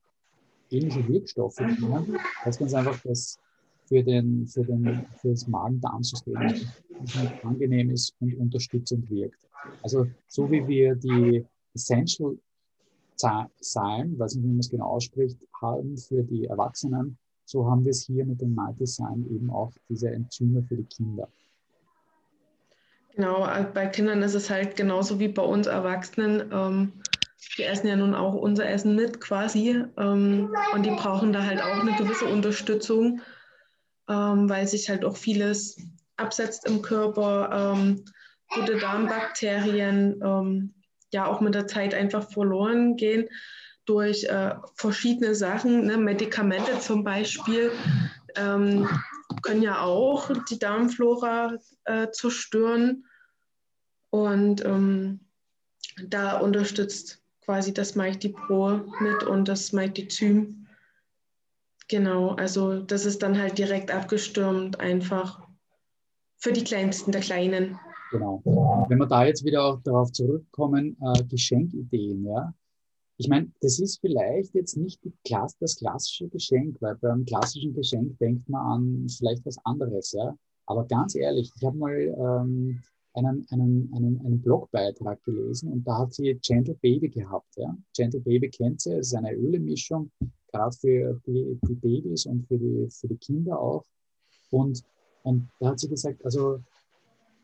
ähnliche 0.71 1.07
Wirkstoffe 1.07 1.57
drinnen, 1.57 2.17
dass 2.45 2.59
ganz 2.59 2.75
einfach 2.75 2.99
das 3.05 3.39
für, 3.87 4.03
den, 4.03 4.47
für, 4.47 4.65
den, 4.65 5.05
für 5.21 5.31
das 5.31 5.47
Magen-Darm-System 5.47 6.55
angenehm 7.43 7.91
ist 7.91 8.15
und 8.21 8.35
unterstützend 8.37 9.11
wirkt. 9.11 9.49
Also 9.83 10.07
so 10.29 10.51
wie 10.51 10.67
wir 10.67 10.95
die 10.95 11.45
Essential 11.75 12.39
Sign, 13.17 14.19
weiß 14.19 14.35
nicht, 14.35 14.45
wie 14.45 14.49
man 14.49 14.59
es 14.59 14.71
genau 14.71 14.87
ausspricht, 14.87 15.39
haben 15.61 15.97
für 15.97 16.23
die 16.23 16.47
Erwachsenen. 16.47 17.19
So 17.45 17.69
haben 17.69 17.85
wir 17.85 17.91
es 17.91 18.07
hier 18.07 18.25
mit 18.25 18.41
dem 18.41 18.55
Multisign 18.55 19.27
eben 19.31 19.51
auch 19.51 19.73
diese 19.89 20.11
Enzyme 20.11 20.63
für 20.63 20.77
die 20.77 20.85
Kinder. 20.85 21.29
Genau, 23.15 23.47
äh, 23.47 23.65
bei 23.65 23.87
Kindern 23.87 24.23
ist 24.23 24.35
es 24.35 24.49
halt 24.49 24.77
genauso 24.77 25.19
wie 25.19 25.29
bei 25.29 25.43
uns 25.43 25.67
Erwachsenen. 25.67 26.51
Ähm, 26.51 26.93
die 27.59 27.65
essen 27.65 27.89
ja 27.89 27.97
nun 27.97 28.15
auch 28.15 28.35
unser 28.35 28.69
Essen 28.69 28.95
mit 28.95 29.21
quasi 29.21 29.85
ähm, 29.99 30.55
und 30.75 30.87
die 30.87 30.91
brauchen 30.91 31.33
da 31.33 31.45
halt 31.45 31.61
auch 31.61 31.81
eine 31.81 31.97
gewisse 31.97 32.27
Unterstützung, 32.27 33.21
ähm, 34.09 34.49
weil 34.49 34.67
sich 34.67 34.89
halt 34.89 35.05
auch 35.05 35.17
vieles 35.17 35.77
absetzt 36.17 36.67
im 36.67 36.81
Körper. 36.83 37.75
Ähm, 37.75 38.05
gute 38.55 38.79
Darmbakterien 38.79 40.21
ähm, 40.23 40.75
ja 41.13 41.27
auch 41.27 41.41
mit 41.41 41.55
der 41.55 41.67
Zeit 41.67 41.95
einfach 41.95 42.31
verloren 42.31 42.97
gehen 42.97 43.29
durch 43.85 44.25
äh, 44.25 44.55
verschiedene 44.75 45.35
Sachen. 45.35 45.87
Ne? 45.87 45.97
Medikamente 45.97 46.79
zum 46.79 47.05
Beispiel 47.05 47.73
ähm, 48.37 48.89
können 49.43 49.63
ja 49.63 49.83
auch 49.83 50.31
die 50.49 50.59
Darmflora 50.59 51.57
äh, 51.85 52.11
zerstören. 52.11 53.05
Und 54.11 54.65
ähm, 54.65 55.21
da 56.07 56.39
unterstützt 56.39 57.23
quasi 57.45 57.75
das 57.75 57.95
Pro 57.95 58.81
mit 59.01 59.25
und 59.25 59.49
das 59.49 59.73
Mighty 59.73 60.09
Zym. 60.09 60.67
Genau, 61.89 62.35
also 62.37 62.81
das 62.81 63.05
ist 63.05 63.23
dann 63.23 63.39
halt 63.39 63.59
direkt 63.59 63.91
abgestürmt 63.91 64.81
einfach 64.81 65.43
für 66.39 66.53
die 66.53 66.65
Kleinsten 66.65 67.13
der 67.13 67.21
Kleinen. 67.21 67.79
Genau. 68.13 68.43
Wenn 68.89 68.99
wir 68.99 69.07
da 69.07 69.25
jetzt 69.25 69.43
wieder 69.43 69.65
auch 69.65 69.81
darauf 69.83 70.13
zurückkommen, 70.13 70.99
äh, 71.01 71.25
Geschenkideen, 71.25 72.27
ja. 72.27 72.55
Ich 73.17 73.27
meine, 73.29 73.51
das 73.61 73.79
ist 73.79 74.01
vielleicht 74.01 74.55
jetzt 74.55 74.77
nicht 74.77 75.01
Klasse, 75.25 75.57
das 75.61 75.77
klassische 75.77 76.29
Geschenk, 76.29 76.77
weil 76.81 76.97
beim 76.97 77.25
klassischen 77.25 77.73
Geschenk 77.73 78.19
denkt 78.19 78.49
man 78.49 78.67
an 78.67 79.09
vielleicht 79.09 79.47
was 79.47 79.57
anderes, 79.65 80.13
ja. 80.13 80.37
Aber 80.67 80.85
ganz 80.87 81.15
ehrlich, 81.15 81.51
ich 81.57 81.65
habe 81.65 81.79
mal 81.79 81.93
ähm, 81.93 82.83
einen, 83.15 83.47
einen, 83.51 83.91
einen, 83.95 84.21
einen 84.25 84.43
Blogbeitrag 84.43 85.23
gelesen 85.25 85.73
und 85.73 85.87
da 85.87 85.99
hat 85.99 86.13
sie 86.13 86.39
Gentle 86.43 86.75
Baby 86.75 87.09
gehabt. 87.09 87.57
Ja. 87.57 87.75
Gentle 87.97 88.21
Baby 88.21 88.51
kennt 88.51 88.83
sie, 88.83 88.93
es 88.93 89.09
ist 89.09 89.15
eine 89.15 89.33
Ölemischung, 89.33 90.11
gerade 90.53 90.77
für 90.77 91.21
die, 91.27 91.59
die 91.67 91.75
Babys 91.75 92.27
und 92.27 92.47
für 92.47 92.59
die, 92.59 92.89
für 92.91 93.09
die 93.09 93.17
Kinder 93.17 93.59
auch. 93.59 93.85
Und, 94.51 94.83
und 95.23 95.49
da 95.61 95.71
hat 95.71 95.81
sie 95.81 95.89
gesagt, 95.89 96.23
also 96.25 96.61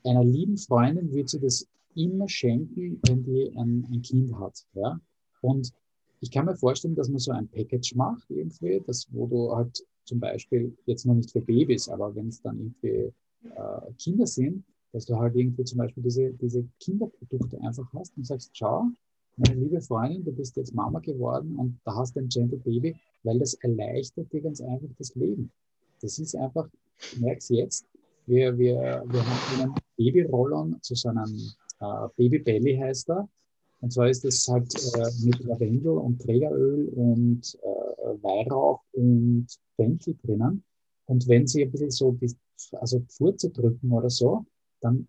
einer 0.04 0.24
lieben 0.24 0.56
Freundin 0.56 1.12
würde 1.12 1.28
sie 1.28 1.40
das 1.40 1.66
immer 1.94 2.28
schenken, 2.28 3.00
wenn 3.06 3.24
die 3.24 3.50
ein, 3.56 3.86
ein 3.90 4.02
Kind 4.02 4.34
hat. 4.38 4.64
Ja? 4.74 5.00
Und 5.40 5.72
ich 6.20 6.30
kann 6.30 6.46
mir 6.46 6.56
vorstellen, 6.56 6.94
dass 6.94 7.08
man 7.08 7.18
so 7.18 7.32
ein 7.32 7.48
Package 7.48 7.94
macht, 7.94 8.28
irgendwie, 8.30 8.82
das, 8.86 9.06
wo 9.10 9.26
du 9.26 9.54
halt 9.54 9.84
zum 10.04 10.20
Beispiel, 10.20 10.76
jetzt 10.86 11.06
noch 11.06 11.14
nicht 11.14 11.30
für 11.30 11.40
Babys, 11.40 11.88
aber 11.88 12.14
wenn 12.14 12.28
es 12.28 12.40
dann 12.40 12.58
irgendwie 12.58 13.12
äh, 13.44 13.92
Kinder 13.98 14.26
sind, 14.26 14.64
dass 14.92 15.04
du 15.04 15.16
halt 15.16 15.36
irgendwie 15.36 15.64
zum 15.64 15.78
Beispiel 15.78 16.02
diese, 16.02 16.32
diese 16.32 16.64
Kinderprodukte 16.80 17.60
einfach 17.60 17.86
hast 17.92 18.16
und 18.16 18.26
sagst, 18.26 18.50
schau, 18.54 18.86
meine 19.36 19.54
liebe 19.54 19.80
Freundin, 19.80 20.24
du 20.24 20.32
bist 20.32 20.56
jetzt 20.56 20.74
Mama 20.74 20.98
geworden 20.98 21.56
und 21.56 21.78
da 21.84 21.94
hast 21.94 22.16
du 22.16 22.20
ein 22.20 22.28
Gentle 22.28 22.58
Baby, 22.58 22.96
weil 23.22 23.38
das 23.38 23.54
erleichtert 23.54 24.32
dir 24.32 24.40
ganz 24.40 24.60
einfach 24.60 24.88
das 24.98 25.14
Leben. 25.14 25.52
Das 26.00 26.18
ist 26.18 26.34
einfach, 26.34 26.68
ich 26.98 27.20
merke 27.20 27.54
jetzt, 27.54 27.86
wir, 28.26 28.58
wir, 28.58 29.04
wir 29.06 29.26
haben 29.26 29.74
einen 29.98 30.12
Babyrollon 30.12 30.76
zu 30.82 30.94
so 30.94 31.08
einem 31.08 31.52
äh, 31.80 32.08
Babybelly 32.16 32.76
heißt 32.76 33.10
er. 33.10 33.28
Und 33.80 33.92
zwar 33.92 34.08
ist 34.08 34.24
das 34.24 34.46
halt 34.48 34.74
äh, 34.94 35.24
mit 35.24 35.38
Lavendel 35.40 35.92
und 35.92 36.20
Trägeröl 36.20 36.88
und 36.88 37.58
äh, 37.62 38.22
Weihrauch 38.22 38.82
und 38.92 39.46
Fenchel 39.76 40.16
drinnen. 40.24 40.64
Und 41.06 41.28
wenn 41.28 41.46
Sie 41.46 41.62
ein 41.62 41.70
bisschen 41.70 41.90
so 41.90 42.12
die, 42.12 42.34
also 42.72 43.02
Furze 43.08 43.50
drücken 43.50 43.92
oder 43.92 44.10
so, 44.10 44.44
dann 44.80 45.08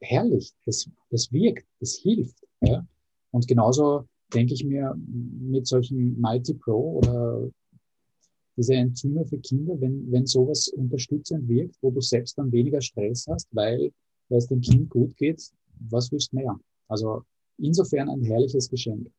herrlich, 0.00 0.52
das, 0.64 0.88
das 1.10 1.30
wirkt, 1.32 1.66
das 1.80 1.96
hilft. 1.96 2.42
Ja? 2.62 2.86
Und 3.30 3.46
genauso 3.46 4.06
denke 4.32 4.54
ich 4.54 4.64
mir 4.64 4.94
mit 4.96 5.66
solchen 5.66 6.18
Mighty 6.20 6.54
Pro 6.54 6.98
oder 6.98 7.50
diese 8.56 8.74
Enzyme 8.74 9.24
für 9.26 9.38
Kinder, 9.38 9.80
wenn, 9.80 10.10
wenn 10.12 10.26
sowas 10.26 10.68
unterstützend 10.68 11.48
wirkt, 11.48 11.76
wo 11.82 11.90
du 11.90 12.00
selbst 12.00 12.38
dann 12.38 12.52
weniger 12.52 12.80
Stress 12.80 13.26
hast, 13.28 13.48
weil, 13.52 13.92
weil 14.28 14.38
es 14.38 14.46
dem 14.46 14.60
Kind 14.60 14.90
gut 14.90 15.16
geht, 15.16 15.42
was 15.90 16.10
willst 16.12 16.32
du 16.32 16.36
mehr? 16.36 16.58
Also 16.88 17.22
Insofern 17.58 18.08
ein 18.08 18.22
herrliches 18.24 18.68
Geschenk. 18.68 19.10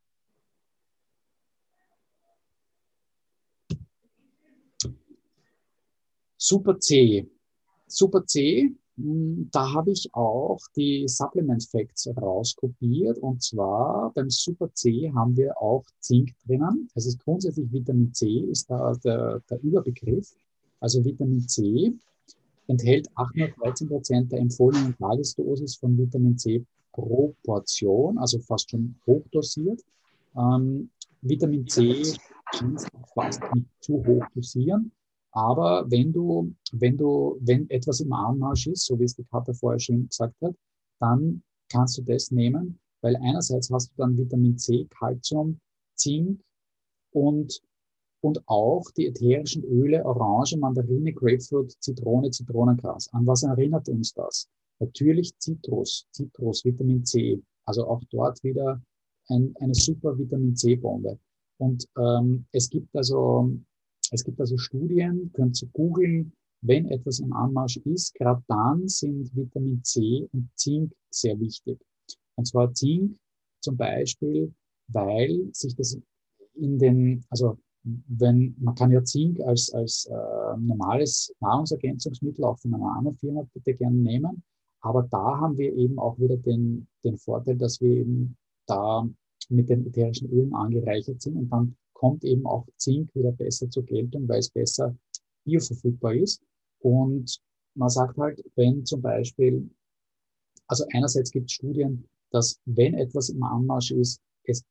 Super 6.38 6.80
C. 6.80 7.28
Super 7.88 8.26
C, 8.26 8.76
da 8.98 9.74
habe 9.74 9.92
ich 9.92 10.10
auch 10.14 10.60
die 10.76 11.08
Supplement 11.08 11.64
Facts 11.64 12.08
rauskopiert. 12.16 13.18
Und 13.20 13.44
zwar 13.44 14.12
beim 14.14 14.30
Super 14.30 14.74
C 14.74 15.12
haben 15.14 15.36
wir 15.36 15.62
auch 15.62 15.84
Zink 16.00 16.34
drinnen. 16.46 16.90
Das 16.96 17.06
ist 17.06 17.20
grundsätzlich 17.24 17.72
Vitamin 17.72 18.14
C, 18.14 18.40
ist 18.40 18.70
da 18.70 18.94
der, 19.04 19.42
der 19.50 19.62
Überbegriff. 19.62 20.36
Also 20.80 21.04
Vitamin 21.04 21.48
C 21.48 21.94
enthält 22.68 23.10
813 23.16 23.88
Prozent 23.88 24.32
der 24.32 24.40
empfohlenen 24.40 24.96
Tagesdosis 24.98 25.76
von 25.76 25.98
Vitamin 25.98 26.38
C 26.38 26.66
pro 26.94 27.36
Portion, 27.44 28.18
also 28.18 28.40
fast 28.40 28.70
schon 28.70 28.96
hochdosiert. 29.06 29.82
Ähm, 30.38 30.90
Vitamin 31.22 31.68
C 31.68 32.14
kannst 32.52 32.88
du 32.94 33.00
fast 33.14 33.42
nicht 33.54 33.68
zu 33.82 34.04
hoch 34.06 34.24
dosieren. 34.34 34.92
Aber 35.36 35.86
wenn 35.92 36.14
du, 36.14 36.56
wenn 36.72 36.98
du, 36.98 37.38
wenn 37.42 37.70
etwas 37.70 38.00
im 38.00 38.14
Anmarsch 38.14 38.68
ist, 38.68 38.86
so 38.86 38.98
wie 38.98 39.04
es 39.04 39.16
die 39.16 39.26
Katja 39.26 39.54
vorher 39.54 39.80
schon 39.80 40.08
gesagt 40.08 40.36
hat, 40.42 40.56
dann 41.00 41.44
kannst 41.70 41.98
du 41.98 42.04
das 42.04 42.32
nehmen, 42.32 42.80
weil 43.02 43.18
einerseits 43.18 43.70
hast 43.70 43.90
du 43.90 43.94
dann 43.98 44.18
Vitamin 44.18 44.58
C, 44.58 44.88
Calcium, 44.98 45.60
Zink 45.96 46.42
und, 47.12 47.62
und 48.22 48.42
auch 48.48 48.90
die 48.92 49.08
ätherischen 49.08 49.66
Öle, 49.66 50.06
Orange, 50.06 50.56
Mandarine, 50.58 51.12
Grapefruit, 51.12 51.76
Zitrone, 51.82 52.32
Zitronengras. 52.32 53.10
An 53.12 53.28
was 53.28 53.44
erinnert 53.44 53.90
uns 53.90 54.14
das? 54.14 54.48
Natürlich 54.80 55.38
Zitrus, 55.38 56.08
Zitrus, 56.12 56.64
Vitamin 56.64 57.04
C. 57.04 57.44
Also 57.66 57.86
auch 57.88 58.02
dort 58.10 58.42
wieder 58.42 58.82
ein, 59.28 59.54
eine 59.60 59.76
super 59.76 60.18
Vitamin 60.18 60.56
C-Bombe. 60.56 61.20
Und 61.58 61.86
ähm, 61.98 62.46
es 62.54 62.70
gibt 62.70 62.96
also 62.96 63.52
es 64.12 64.24
gibt 64.24 64.40
also 64.40 64.58
Studien, 64.58 65.32
könnt 65.34 65.62
ihr 65.62 65.70
googeln, 65.74 66.34
wenn 66.62 66.90
etwas 66.90 67.20
im 67.20 67.34
Anmarsch 67.34 67.78
ist, 67.78 68.14
gerade 68.16 68.44
dann 68.48 68.88
sind 68.88 69.36
Vitamin 69.36 69.84
C 69.84 70.28
und 70.32 70.50
Zink 70.56 70.94
sehr 71.10 71.40
wichtig. 71.40 71.80
Und 72.36 72.46
zwar 72.46 72.74
Zink 72.74 73.18
zum 73.62 73.78
Beispiel, 73.78 74.54
weil 74.88 75.50
sich 75.52 75.76
das 75.76 75.98
in 76.56 76.80
den, 76.80 77.26
also 77.30 77.58
wenn, 77.84 78.56
man 78.60 78.76
kann 78.76 78.92
ja 78.92 79.04
Zink 79.04 79.40
als, 79.42 79.72
als 79.74 80.06
äh, 80.06 80.58
normales 80.58 81.34
Nahrungsergänzungsmittel 81.40 82.44
auch 82.46 82.58
von 82.60 82.74
einer 82.74 82.96
anderen 82.96 83.18
Firma 83.18 83.48
bitte 83.54 83.76
gerne 83.76 83.98
nehmen, 83.98 84.44
aber 84.82 85.04
da 85.04 85.40
haben 85.40 85.58
wir 85.58 85.74
eben 85.76 86.00
auch 86.00 86.18
wieder 86.20 86.38
den, 86.38 86.88
den 87.04 87.18
Vorteil, 87.18 87.58
dass 87.58 87.82
wir 87.82 87.90
eben 87.90 88.38
da 88.68 89.08
mit 89.50 89.70
den 89.70 89.86
ätherischen 89.86 90.30
Ölen 90.32 90.54
angereichert 90.54 91.22
sind 91.22 91.38
und 91.38 91.50
dann 91.50 91.76
kommt 91.96 92.24
eben 92.24 92.46
auch 92.46 92.68
Zink 92.78 93.10
wieder 93.16 93.32
besser 93.32 93.70
zur 93.70 93.84
Geltung, 93.84 94.28
weil 94.28 94.40
es 94.40 94.50
besser 94.50 94.96
bioverfügbar 95.46 96.14
ist. 96.14 96.42
Und 96.80 97.40
man 97.76 97.90
sagt 97.90 98.18
halt, 98.18 98.44
wenn 98.56 98.86
zum 98.86 99.02
Beispiel, 99.02 99.70
also 100.68 100.86
einerseits 100.94 101.32
gibt 101.32 101.50
es 101.50 101.54
Studien, 101.54 102.08
dass 102.32 102.60
wenn 102.66 102.94
etwas 102.96 103.30
im 103.30 103.42
Anmarsch 103.44 103.92
ist, 103.92 104.20
es 104.44 104.64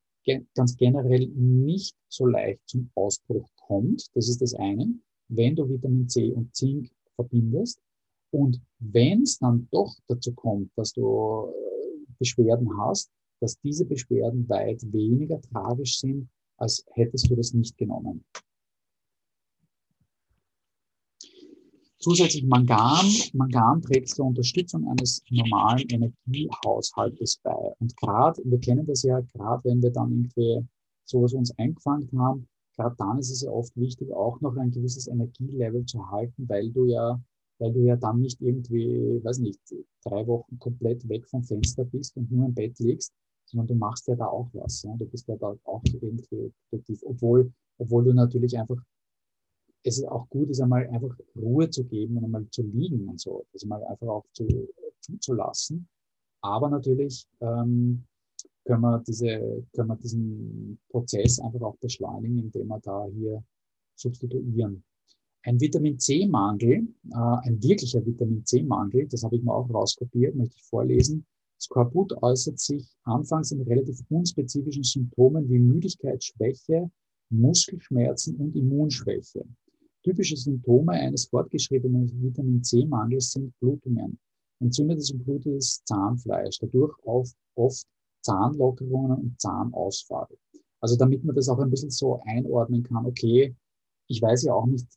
ganz 0.55 0.77
generell 0.77 1.27
nicht 1.27 1.95
so 2.07 2.25
leicht 2.25 2.61
zum 2.65 2.89
Ausbruch 2.95 3.47
kommt. 3.57 4.07
Das 4.15 4.29
ist 4.29 4.41
das 4.41 4.53
eine, 4.55 4.93
wenn 5.27 5.55
du 5.55 5.67
Vitamin 5.67 6.07
C 6.07 6.31
und 6.31 6.55
Zink 6.55 6.89
verbindest. 7.15 7.79
Und 8.31 8.61
wenn 8.79 9.21
es 9.21 9.37
dann 9.39 9.67
doch 9.71 9.93
dazu 10.07 10.33
kommt, 10.33 10.71
dass 10.75 10.93
du 10.93 11.47
äh, 11.47 12.05
Beschwerden 12.19 12.77
hast, 12.77 13.09
dass 13.39 13.59
diese 13.59 13.85
Beschwerden 13.85 14.47
weit 14.49 14.81
weniger 14.91 15.39
tragisch 15.41 15.99
sind, 15.99 16.27
als 16.57 16.83
hättest 16.93 17.29
du 17.29 17.35
das 17.35 17.53
nicht 17.53 17.77
genommen. 17.77 18.23
Zusätzlich 22.05 22.45
Mangan. 22.45 23.05
Mangan 23.33 23.81
trägt 23.81 24.09
zur 24.09 24.27
Unterstützung 24.27 24.87
eines 24.87 25.23
normalen 25.31 25.87
Energiehaushaltes 25.89 27.37
bei. 27.41 27.73
Und 27.79 27.97
gerade, 27.97 28.41
wir 28.45 28.59
kennen 28.59 28.85
das 28.85 29.01
ja, 29.01 29.21
gerade 29.21 29.63
wenn 29.63 29.81
wir 29.81 29.89
dann 29.89 30.11
irgendwie 30.11 30.67
sowas 31.03 31.33
uns 31.33 31.57
eingefangen 31.57 32.07
haben, 32.15 32.47
gerade 32.75 32.95
dann 32.99 33.17
ist 33.17 33.31
es 33.31 33.41
ja 33.41 33.49
oft 33.49 33.75
wichtig, 33.75 34.11
auch 34.13 34.39
noch 34.41 34.55
ein 34.55 34.69
gewisses 34.69 35.07
Energielevel 35.07 35.85
zu 35.85 36.07
halten, 36.11 36.47
weil 36.47 36.69
du 36.69 36.85
ja, 36.85 37.19
weil 37.57 37.73
du 37.73 37.79
ja 37.79 37.95
dann 37.95 38.19
nicht 38.19 38.39
irgendwie, 38.39 39.23
weiß 39.23 39.39
nicht, 39.39 39.59
drei 40.03 40.27
Wochen 40.27 40.59
komplett 40.59 41.09
weg 41.09 41.27
vom 41.27 41.43
Fenster 41.43 41.85
bist 41.85 42.17
und 42.17 42.31
nur 42.31 42.45
im 42.45 42.53
Bett 42.53 42.77
liegst, 42.77 43.13
sondern 43.45 43.67
du 43.67 43.75
machst 43.75 44.07
ja 44.07 44.15
da 44.15 44.27
auch 44.27 44.49
was. 44.53 44.83
Ja? 44.83 44.95
Du 44.97 45.05
bist 45.05 45.27
ja 45.27 45.35
da 45.37 45.55
auch 45.63 45.83
irgendwie 45.85 46.51
produktiv, 46.69 47.03
obwohl, 47.05 47.51
obwohl 47.77 48.03
du 48.03 48.13
natürlich 48.13 48.57
einfach, 48.57 48.81
es 49.83 49.99
ist 49.99 50.05
auch 50.05 50.27
gut 50.29 50.49
ist, 50.49 50.61
einmal 50.61 50.87
einfach 50.89 51.15
Ruhe 51.35 51.69
zu 51.69 51.83
geben 51.85 52.17
und 52.17 52.25
einmal 52.25 52.47
zu 52.49 52.63
liegen 52.63 53.07
und 53.07 53.19
so, 53.19 53.45
also 53.53 53.67
mal 53.67 53.83
einfach 53.83 54.07
auch 54.07 54.25
zu, 54.33 54.47
zuzulassen. 54.99 55.87
Aber 56.41 56.69
natürlich 56.69 57.27
ähm, 57.41 58.03
können, 58.65 58.81
wir 58.81 59.03
diese, 59.07 59.63
können 59.73 59.89
wir 59.89 59.95
diesen 59.97 60.79
Prozess 60.89 61.39
einfach 61.39 61.61
auch 61.61 61.77
beschleunigen, 61.77 62.39
indem 62.39 62.67
wir 62.67 62.79
da 62.79 63.07
hier 63.07 63.43
substituieren. 63.95 64.83
Ein 65.43 65.61
Vitamin 65.61 65.99
C-Mangel, 65.99 66.87
äh, 67.11 67.15
ein 67.15 67.61
wirklicher 67.61 68.03
Vitamin 68.03 68.43
C-Mangel, 68.43 69.07
das 69.07 69.23
habe 69.23 69.35
ich 69.35 69.43
mir 69.43 69.53
auch 69.53 69.69
rauskopiert, 69.71 70.35
möchte 70.35 70.55
ich 70.57 70.63
vorlesen, 70.63 71.25
Skorbut 71.59 72.13
äußert 72.21 72.59
sich 72.59 72.87
anfangs 73.03 73.51
in 73.51 73.61
relativ 73.61 74.03
unspezifischen 74.09 74.83
Symptomen 74.83 75.49
wie 75.49 75.59
Müdigkeit, 75.59 76.23
Schwäche, 76.23 76.89
Muskelschmerzen 77.29 78.35
und 78.35 78.55
Immunschwäche. 78.55 79.45
Typische 80.03 80.37
Symptome 80.37 80.91
eines 80.91 81.25
fortgeschrittenen 81.25 82.21
Vitamin 82.21 82.63
C-Mangels 82.63 83.31
sind 83.31 83.57
Blutungen, 83.59 84.19
entzündetes 84.59 85.11
und 85.11 85.25
blutetes 85.25 85.83
Zahnfleisch, 85.85 86.59
dadurch 86.59 86.95
oft 87.03 87.87
Zahnlockerungen 88.21 89.17
und 89.17 89.41
Zahnausfall. 89.41 90.27
Also 90.79 90.95
damit 90.97 91.23
man 91.23 91.35
das 91.35 91.49
auch 91.49 91.59
ein 91.59 91.69
bisschen 91.69 91.89
so 91.89 92.21
einordnen 92.25 92.83
kann, 92.83 93.05
okay, 93.05 93.55
ich 94.07 94.21
weiß 94.21 94.43
ja 94.43 94.53
auch 94.53 94.67
nicht 94.67 94.87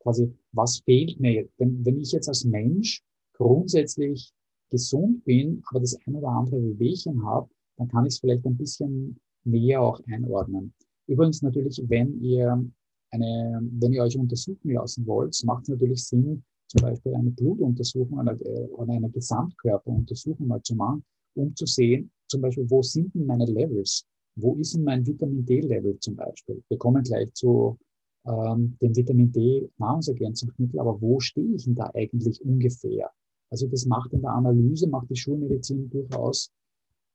quasi, 0.00 0.32
was 0.52 0.80
fehlt 0.80 1.20
mir. 1.20 1.48
Wenn, 1.58 1.84
wenn 1.84 2.00
ich 2.00 2.12
jetzt 2.12 2.28
als 2.28 2.44
Mensch 2.44 3.04
grundsätzlich 3.34 4.32
gesund 4.70 5.24
bin, 5.24 5.62
aber 5.70 5.80
das 5.80 5.98
ein 6.06 6.14
oder 6.14 6.28
andere 6.28 6.62
Wehwehchen 6.62 7.24
habe, 7.24 7.48
dann 7.76 7.88
kann 7.88 8.06
ich 8.06 8.14
es 8.14 8.20
vielleicht 8.20 8.44
ein 8.46 8.56
bisschen 8.56 9.18
näher 9.44 9.80
auch 9.80 10.00
einordnen. 10.06 10.72
Übrigens 11.06 11.42
natürlich, 11.42 11.82
wenn 11.86 12.20
ihr 12.22 12.64
eine, 13.10 13.60
wenn 13.62 13.92
ihr 13.92 14.02
euch 14.02 14.18
untersuchen 14.18 14.72
lassen 14.72 15.06
wollt, 15.06 15.40
macht 15.44 15.62
es 15.62 15.68
natürlich 15.68 16.04
Sinn, 16.04 16.42
zum 16.68 16.82
Beispiel 16.82 17.14
eine 17.14 17.30
Blutuntersuchung 17.30 18.18
oder 18.18 18.92
eine 18.92 19.10
Gesamtkörperuntersuchung 19.10 20.46
mal 20.46 20.62
zu 20.62 20.74
machen, 20.74 21.02
um 21.34 21.54
zu 21.56 21.64
sehen, 21.64 22.10
zum 22.28 22.42
Beispiel, 22.42 22.68
wo 22.68 22.82
sind 22.82 23.14
denn 23.14 23.24
meine 23.24 23.46
Levels? 23.46 24.04
Wo 24.36 24.54
ist 24.56 24.74
denn 24.74 24.84
mein 24.84 25.06
Vitamin 25.06 25.44
D-Level 25.46 25.98
zum 26.00 26.14
Beispiel? 26.16 26.62
Wir 26.68 26.78
kommen 26.78 27.02
gleich 27.02 27.32
zu 27.32 27.78
ähm, 28.26 28.76
dem 28.80 28.94
Vitamin 28.94 29.32
D 29.32 29.68
Nahrungsergänzungsmittel, 29.78 30.78
aber 30.78 31.00
wo 31.00 31.18
stehe 31.20 31.54
ich 31.54 31.64
denn 31.64 31.74
da 31.74 31.90
eigentlich 31.94 32.40
ungefähr? 32.44 33.10
Also 33.50 33.66
das 33.66 33.86
macht 33.86 34.12
in 34.12 34.20
der 34.20 34.32
Analyse, 34.32 34.86
macht 34.88 35.10
die 35.10 35.16
Schulmedizin 35.16 35.88
durchaus 35.90 36.52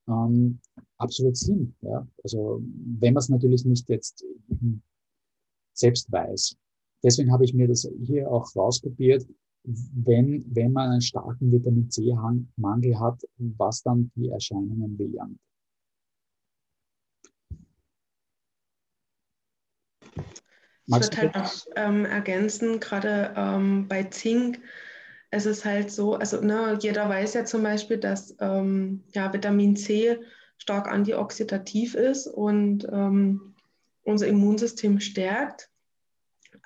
ähm, 0.08 0.60
absolut 0.98 1.38
Sinn. 1.38 1.76
Ja? 1.82 2.08
Also 2.24 2.62
wenn 3.00 3.14
man 3.14 3.22
es 3.22 3.30
natürlich 3.30 3.66
nicht 3.66 3.88
jetzt 3.90 4.26
selbst 5.74 6.12
weiß. 6.12 6.56
Deswegen 7.04 7.32
habe 7.32 7.44
ich 7.44 7.54
mir 7.54 7.68
das 7.68 7.90
hier 8.04 8.32
auch 8.32 8.56
rauskopiert, 8.56 9.28
wenn, 9.64 10.46
wenn 10.54 10.72
man 10.72 10.92
einen 10.92 11.02
starken 11.02 11.52
Vitamin 11.52 11.90
C-Mangel 11.90 13.00
hat, 13.00 13.22
was 13.38 13.82
dann 13.82 14.12
die 14.16 14.30
Erscheinungen 14.30 14.98
wären. 14.98 15.40
Ich 20.86 20.94
würde 20.94 21.18
halt 21.18 21.36
noch 21.36 21.66
ähm, 21.78 22.06
ergänzen, 22.06 22.80
gerade 22.80 23.34
ähm, 23.38 23.88
bei 23.88 24.04
Zink 24.04 24.60
es 25.34 25.48
ist 25.48 25.66
halt 25.66 25.92
so, 25.92 26.14
also 26.14 26.42
ne, 26.42 26.78
jeder 26.80 27.10
weiß 27.10 27.34
ja 27.34 27.44
zum 27.44 27.64
Beispiel, 27.64 27.98
dass 27.98 28.36
ähm, 28.40 29.04
ja, 29.14 29.34
Vitamin 29.34 29.76
C 29.76 30.20
stark 30.60 30.88
antioxidativ 30.88 31.96
ist 31.96 32.28
und 32.28 32.88
ähm, 32.92 33.56
unser 34.04 34.28
Immunsystem 34.28 35.00
stärkt. 35.00 35.72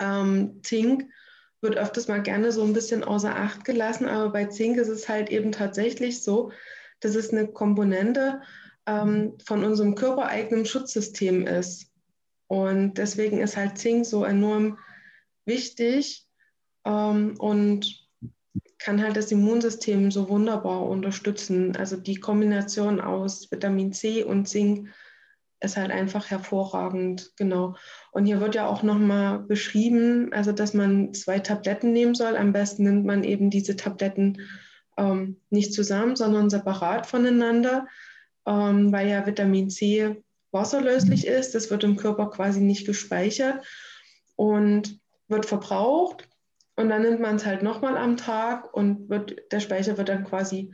Ähm, 0.02 0.60
Zink 0.64 1.06
wird 1.62 1.78
öfters 1.78 2.10
mal 2.10 2.22
gerne 2.22 2.52
so 2.52 2.62
ein 2.64 2.74
bisschen 2.74 3.06
außer 3.06 3.34
Acht 3.34 3.64
gelassen, 3.64 4.06
aber 4.06 4.32
bei 4.32 4.46
Zink 4.48 4.76
ist 4.76 4.90
es 4.90 5.08
halt 5.08 5.30
eben 5.30 5.54
tatsächlich 5.54 6.22
so, 6.22 6.52
dass 7.00 7.16
es 7.16 7.32
eine 7.32 7.48
Komponente 7.48 8.42
ähm, 8.86 9.38
von 9.46 9.64
unserem 9.64 9.96
körpereigenen 9.96 10.66
Schutzsystem 10.66 11.48
ist. 11.48 11.90
Und 12.48 12.96
deswegen 12.96 13.40
ist 13.40 13.56
halt 13.56 13.78
Zink 13.78 14.06
so 14.06 14.26
enorm 14.26 14.78
wichtig. 15.46 16.28
Ähm, 16.84 17.36
und 17.40 18.07
kann 18.80 19.02
halt 19.02 19.18
das 19.18 19.32
Immunsystem 19.32 20.12
so 20.12 20.30
wunderbar 20.30 20.84
unterstützen. 20.84 21.76
Also 21.76 21.98
die 21.98 22.20
Kombination 22.20 23.02
aus 23.02 23.52
Vitamin 23.52 23.92
C 23.92 24.24
und 24.24 24.48
Zink 24.48 24.90
ist 25.60 25.78
halt 25.78 25.92
einfach 25.92 26.30
hervorragend, 26.30 27.32
genau. 27.36 27.76
Und 28.12 28.26
hier 28.26 28.40
wird 28.40 28.54
ja 28.56 28.68
auch 28.68 28.84
nochmal 28.84 29.40
beschrieben, 29.40 30.32
also 30.32 30.52
dass 30.52 30.74
man 30.74 31.14
zwei 31.14 31.40
Tabletten 31.40 31.94
nehmen 31.94 32.14
soll. 32.14 32.38
Am 32.38 32.54
besten 32.54 32.84
nimmt 32.84 33.06
man 33.06 33.24
eben 33.24 33.50
diese 33.50 33.76
Tabletten 33.76 34.38
ähm, 34.98 35.42
nicht 35.50 35.74
zusammen, 35.74 36.16
sondern 36.16 36.50
separat 36.50 37.08
voneinander, 37.08 37.88
ähm, 38.46 38.92
weil 38.92 39.08
ja 39.08 39.26
Vitamin 39.26 39.70
C 39.70 40.22
wasserlöslich 40.52 41.26
ist. 41.26 41.56
Das 41.56 41.72
wird 41.72 41.84
im 41.84 41.98
Körper 41.98 42.30
quasi 42.30 42.62
nicht 42.62 42.86
gespeichert 42.86 43.66
und 44.36 45.00
wird 45.28 45.46
verbraucht. 45.46 46.28
Und 46.78 46.90
dann 46.90 47.02
nimmt 47.02 47.20
man 47.20 47.38
es 47.38 47.46
halt 47.46 47.64
nochmal 47.64 47.98
am 47.98 48.18
Tag 48.18 48.72
und 48.74 49.10
wird, 49.10 49.52
der 49.52 49.60
Speicher 49.60 49.98
wird 49.98 50.10
dann 50.10 50.24
quasi 50.24 50.72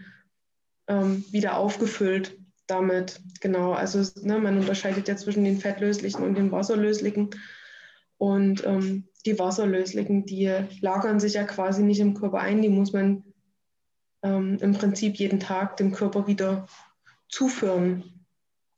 ähm, 0.87 1.23
wieder 1.31 1.57
aufgefüllt 1.57 2.37
damit. 2.67 3.21
Genau, 3.39 3.71
also 3.71 4.03
ne, 4.21 4.37
man 4.37 4.57
unterscheidet 4.57 5.07
ja 5.07 5.15
zwischen 5.15 5.45
den 5.45 5.59
fettlöslichen 5.59 6.21
und 6.21 6.35
den 6.35 6.51
wasserlöslichen. 6.51 7.29
Und 8.17 8.65
ähm, 8.65 9.07
die 9.25 9.39
wasserlöslichen, 9.39 10.25
die 10.25 10.51
lagern 10.81 11.21
sich 11.21 11.35
ja 11.35 11.45
quasi 11.45 11.83
nicht 11.83 12.01
im 12.01 12.13
Körper 12.15 12.39
ein, 12.39 12.61
die 12.61 12.69
muss 12.69 12.91
man 12.91 13.23
ähm, 14.23 14.57
im 14.59 14.73
Prinzip 14.73 15.15
jeden 15.15 15.39
Tag 15.39 15.77
dem 15.77 15.93
Körper 15.93 16.27
wieder 16.27 16.67
zuführen. 17.29 18.25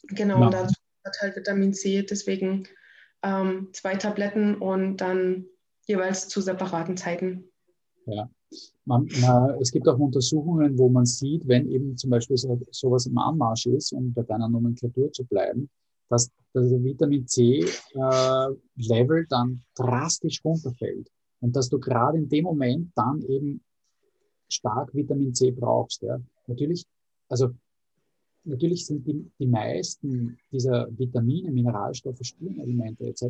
Genau, 0.04 0.42
ja. 0.42 0.46
und 0.46 0.54
dazu 0.54 0.76
hat 1.04 1.18
halt 1.22 1.36
Vitamin 1.36 1.74
C, 1.74 2.04
deswegen 2.04 2.68
ähm, 3.24 3.70
zwei 3.74 3.96
Tabletten 3.96 4.56
und 4.56 4.98
dann 4.98 5.46
jeweils 5.86 6.28
zu 6.28 6.42
separaten 6.42 6.98
Zeiten. 6.98 7.46
Ja. 8.06 8.30
Man, 8.86 9.08
man, 9.22 9.60
es 9.62 9.72
gibt 9.72 9.88
auch 9.88 9.98
Untersuchungen, 9.98 10.78
wo 10.78 10.90
man 10.90 11.06
sieht, 11.06 11.48
wenn 11.48 11.70
eben 11.70 11.98
zum 11.98 12.12
Beispiel 12.12 12.38
so, 12.38 12.60
sowas 12.72 13.06
im 13.08 13.18
Anmarsch 13.18 13.66
ist, 13.66 13.92
um 13.92 14.14
bei 14.14 14.22
deiner 14.24 14.48
Nomenklatur 14.48 15.12
zu 15.12 15.26
bleiben, 15.26 15.70
dass, 16.10 16.30
dass 16.54 16.70
der 16.70 16.84
Vitamin 16.84 17.28
C-Level 17.28 19.24
äh, 19.24 19.28
dann 19.30 19.64
drastisch 19.76 20.44
runterfällt. 20.46 21.10
Und 21.42 21.56
dass 21.56 21.70
du 21.70 21.80
gerade 21.80 22.18
in 22.18 22.30
dem 22.30 22.46
Moment 22.46 22.92
dann 22.96 23.22
eben 23.24 23.62
stark 24.48 24.94
Vitamin 24.94 25.34
C 25.34 25.52
brauchst. 25.52 26.02
Ja. 26.02 26.20
Natürlich, 26.48 26.86
also 27.28 27.50
natürlich 28.44 28.86
sind 28.86 29.06
die, 29.08 29.30
die 29.40 29.48
meisten 29.48 30.38
dieser 30.52 30.88
Vitamine, 30.98 31.52
Mineralstoffe, 31.52 32.20
Spurenelemente 32.22 33.06
etc. 33.06 33.26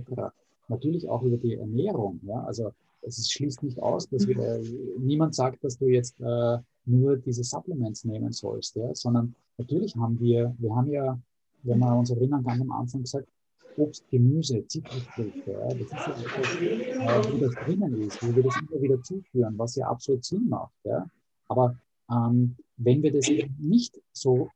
natürlich 0.67 1.07
auch 1.09 1.23
über 1.23 1.37
die 1.37 1.55
Ernährung. 1.55 2.19
Ja. 2.23 2.43
Also 2.43 2.71
es 3.01 3.29
schließt 3.29 3.63
nicht 3.63 3.79
aus, 3.79 4.09
dass 4.09 4.27
wir, 4.27 4.37
mhm. 4.37 5.05
niemand 5.05 5.35
sagt, 5.35 5.63
dass 5.63 5.77
du 5.77 5.87
jetzt 5.87 6.19
äh, 6.21 6.57
nur 6.85 7.17
diese 7.17 7.43
Supplements 7.43 8.03
nehmen 8.03 8.31
sollst, 8.31 8.75
ja, 8.75 8.93
sondern 8.93 9.35
natürlich 9.57 9.95
haben 9.95 10.19
wir, 10.19 10.55
wir 10.59 10.75
haben 10.75 10.89
ja, 10.91 11.19
wenn 11.63 11.79
wir 11.79 11.95
uns 11.95 12.09
erinnern, 12.09 12.43
ganz 12.43 12.61
am 12.61 12.71
Anfang 12.71 13.01
gesagt, 13.01 13.27
Obst, 13.77 14.09
Gemüse, 14.09 14.65
Zitrusfrüchte, 14.67 15.51
ja, 15.51 15.67
das 15.67 15.81
ist 15.81 15.91
ja 15.91 16.13
etwas, 16.13 16.55
äh, 16.61 17.33
wie 17.33 17.41
das 17.41 17.53
drinnen 17.65 18.01
ist, 18.01 18.23
wo 18.23 18.35
wir 18.35 18.43
das 18.43 18.55
immer 18.61 18.81
wieder 18.81 19.01
zuführen, 19.01 19.53
was 19.57 19.75
ja 19.75 19.87
absolut 19.87 20.23
Sinn 20.23 20.47
macht. 20.47 20.73
Ja. 20.85 21.05
Aber 21.47 21.77
ähm, 22.09 22.55
wenn 22.77 23.03
wir 23.03 23.11
das 23.11 23.27
eben 23.27 23.55
nicht 23.59 23.99
so 24.13 24.49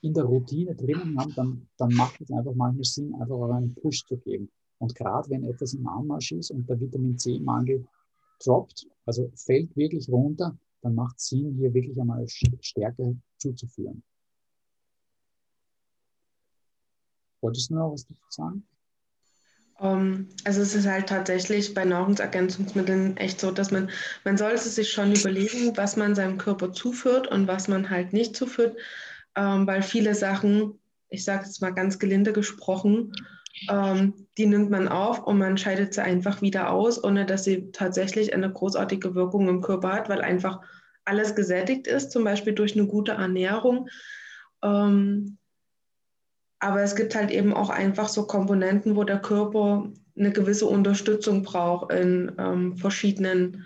in 0.00 0.14
der 0.14 0.24
Routine 0.24 0.74
drinnen 0.74 1.18
haben, 1.18 1.32
dann, 1.34 1.66
dann 1.78 1.94
macht 1.94 2.20
es 2.20 2.30
einfach 2.30 2.54
manchmal 2.54 2.84
Sinn, 2.84 3.14
einfach 3.14 3.36
auch 3.36 3.50
einen 3.52 3.74
Push 3.74 4.04
zu 4.06 4.16
geben. 4.16 4.50
Und 4.84 4.94
gerade 4.94 5.30
wenn 5.30 5.44
etwas 5.44 5.72
im 5.72 5.86
Anmarsch 5.88 6.32
ist 6.32 6.50
und 6.50 6.68
der 6.68 6.78
Vitamin 6.78 7.16
C-Mangel 7.16 7.86
droppt, 8.44 8.86
also 9.06 9.32
fällt 9.34 9.74
wirklich 9.78 10.10
runter, 10.10 10.58
dann 10.82 10.94
macht 10.94 11.16
es 11.16 11.28
Sinn, 11.28 11.54
hier 11.56 11.72
wirklich 11.72 11.98
einmal 11.98 12.26
Stärke 12.28 13.16
zuzuführen. 13.38 14.02
Wolltest 17.40 17.70
du 17.70 17.76
noch 17.76 17.92
was 17.92 18.06
dazu 18.06 18.20
sagen? 18.28 18.66
Um, 19.78 19.88
ähm, 19.88 20.28
also 20.44 20.60
es 20.60 20.74
ist 20.74 20.86
halt 20.86 21.08
tatsächlich 21.08 21.72
bei 21.72 21.86
Nahrungsergänzungsmitteln 21.86 23.16
echt 23.16 23.40
so, 23.40 23.52
dass 23.52 23.70
man, 23.70 23.88
man 24.24 24.36
sollte 24.36 24.68
sich 24.68 24.92
schon 24.92 25.14
überlegen, 25.14 25.74
was 25.78 25.96
man 25.96 26.14
seinem 26.14 26.36
Körper 26.36 26.72
zuführt 26.72 27.26
und 27.28 27.48
was 27.48 27.68
man 27.68 27.88
halt 27.88 28.12
nicht 28.12 28.36
zuführt, 28.36 28.76
ähm, 29.34 29.66
weil 29.66 29.80
viele 29.80 30.14
Sachen, 30.14 30.78
ich 31.08 31.24
sage 31.24 31.46
es 31.46 31.62
mal 31.62 31.72
ganz 31.72 31.98
gelinde 31.98 32.34
gesprochen, 32.34 33.14
ähm, 33.70 34.14
die 34.36 34.46
nimmt 34.46 34.70
man 34.70 34.88
auf 34.88 35.24
und 35.26 35.38
man 35.38 35.56
scheidet 35.56 35.94
sie 35.94 36.02
einfach 36.02 36.42
wieder 36.42 36.70
aus, 36.70 37.02
ohne 37.02 37.24
dass 37.24 37.44
sie 37.44 37.70
tatsächlich 37.72 38.34
eine 38.34 38.52
großartige 38.52 39.14
Wirkung 39.14 39.48
im 39.48 39.60
Körper 39.60 39.92
hat, 39.92 40.08
weil 40.08 40.20
einfach 40.20 40.60
alles 41.04 41.34
gesättigt 41.34 41.86
ist, 41.86 42.10
zum 42.10 42.24
Beispiel 42.24 42.54
durch 42.54 42.76
eine 42.76 42.86
gute 42.86 43.12
Ernährung. 43.12 43.88
Ähm, 44.62 45.38
aber 46.58 46.82
es 46.82 46.96
gibt 46.96 47.14
halt 47.14 47.30
eben 47.30 47.52
auch 47.52 47.70
einfach 47.70 48.08
so 48.08 48.26
Komponenten, 48.26 48.96
wo 48.96 49.04
der 49.04 49.18
Körper 49.20 49.92
eine 50.16 50.32
gewisse 50.32 50.66
Unterstützung 50.66 51.42
braucht 51.42 51.92
in 51.92 52.32
ähm, 52.38 52.76
verschiedenen, 52.76 53.62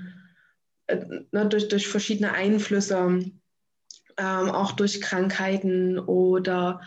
äh, 0.86 1.04
ne, 1.30 1.46
durch, 1.46 1.68
durch 1.68 1.86
verschiedene 1.86 2.32
Einflüsse, 2.32 3.20
ähm, 4.16 4.50
auch 4.50 4.72
durch 4.72 5.00
Krankheiten 5.00 5.98
oder 5.98 6.80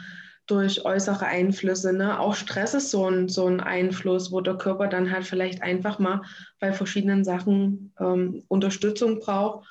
durch 0.47 0.85
äußere 0.85 1.25
Einflüsse. 1.25 1.93
Ne? 1.93 2.19
Auch 2.19 2.35
Stress 2.35 2.73
ist 2.73 2.91
so 2.91 3.09
ein, 3.09 3.29
so 3.29 3.47
ein 3.47 3.59
Einfluss, 3.59 4.31
wo 4.31 4.41
der 4.41 4.57
Körper 4.57 4.87
dann 4.87 5.11
halt 5.11 5.25
vielleicht 5.25 5.61
einfach 5.61 5.99
mal 5.99 6.21
bei 6.59 6.73
verschiedenen 6.73 7.23
Sachen 7.23 7.93
ähm, 7.99 8.43
Unterstützung 8.47 9.19
braucht. 9.19 9.67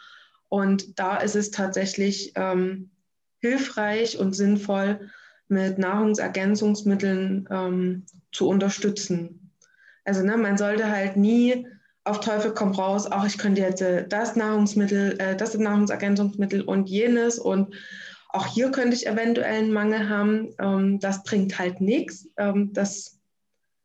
Und 0.48 0.98
da 0.98 1.16
ist 1.18 1.36
es 1.36 1.51
tatsächlich 1.51 2.32
ähm, 2.34 2.90
hilfreich 3.38 4.18
und 4.18 4.34
sinnvoll, 4.34 5.10
mit 5.48 5.78
Nahrungsergänzungsmitteln 5.78 7.48
ähm, 7.51 8.06
zu 8.30 8.48
unterstützen. 8.48 9.51
Also 10.05 10.22
ne, 10.22 10.36
man 10.36 10.56
sollte 10.56 10.88
halt 10.88 11.16
nie 11.16 11.66
auf 12.05 12.20
Teufel 12.20 12.55
komm 12.55 12.72
raus, 12.72 13.06
auch 13.06 13.26
ich 13.26 13.36
könnte 13.36 13.60
jetzt 13.60 13.82
äh, 13.82 14.06
das 14.09 14.36
Nahrungsmittel, 14.36 15.16
äh, 15.18 15.36
das 15.36 15.56
Nahrungsergänzungsmittel 15.56 16.62
und 16.62 16.88
jenes 16.88 17.38
und 17.38 17.74
auch 18.32 18.47
hier 18.47 18.70
könnte 18.70 18.97
ich 18.97 19.07
eventuell 19.07 19.59
einen 19.59 19.73
Mangel 19.73 20.09
haben. 20.09 20.55
Ähm, 20.59 21.01
das 21.01 21.23
bringt 21.23 21.59
halt 21.59 21.81
nichts. 21.81 22.28
Ähm, 22.36 22.73
das, 22.73 23.19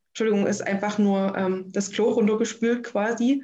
Entschuldigung, 0.09 0.47
ist 0.47 0.65
einfach 0.65 0.97
nur 0.97 1.35
ähm, 1.37 1.71
das 1.71 1.91
Klo 1.91 2.09
runtergespült 2.09 2.83
quasi. 2.83 3.43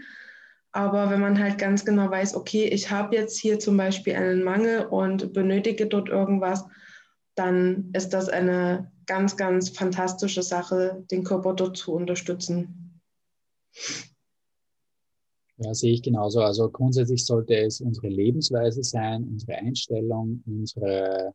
Aber 0.72 1.10
wenn 1.10 1.20
man 1.20 1.38
halt 1.38 1.58
ganz 1.58 1.84
genau 1.84 2.10
weiß, 2.10 2.36
okay, 2.36 2.66
ich 2.66 2.90
habe 2.90 3.16
jetzt 3.16 3.38
hier 3.38 3.60
zum 3.60 3.76
Beispiel 3.76 4.16
einen 4.16 4.44
Mangel 4.44 4.86
und 4.86 5.34
benötige 5.34 5.88
dort 5.88 6.08
irgendwas, 6.08 6.66
dann 7.36 7.90
ist 7.94 8.10
das 8.10 8.30
eine 8.30 8.92
ganz, 9.06 9.36
ganz 9.36 9.70
fantastische 9.70 10.44
Sache, 10.44 11.04
den 11.12 11.24
Körper 11.24 11.54
dort 11.54 11.76
zu 11.76 11.94
unterstützen. 11.94 13.02
Ja, 15.64 15.76
sehe 15.76 15.94
ich 15.94 16.02
genauso. 16.02 16.42
Also 16.42 16.70
grundsätzlich 16.72 17.24
sollte 17.24 17.56
es 17.56 17.82
unsere 17.82 18.08
Lebensweise 18.08 18.84
sein, 18.84 19.24
unsere 19.26 19.54
Einstellung, 19.60 20.42
unsere, 20.48 21.34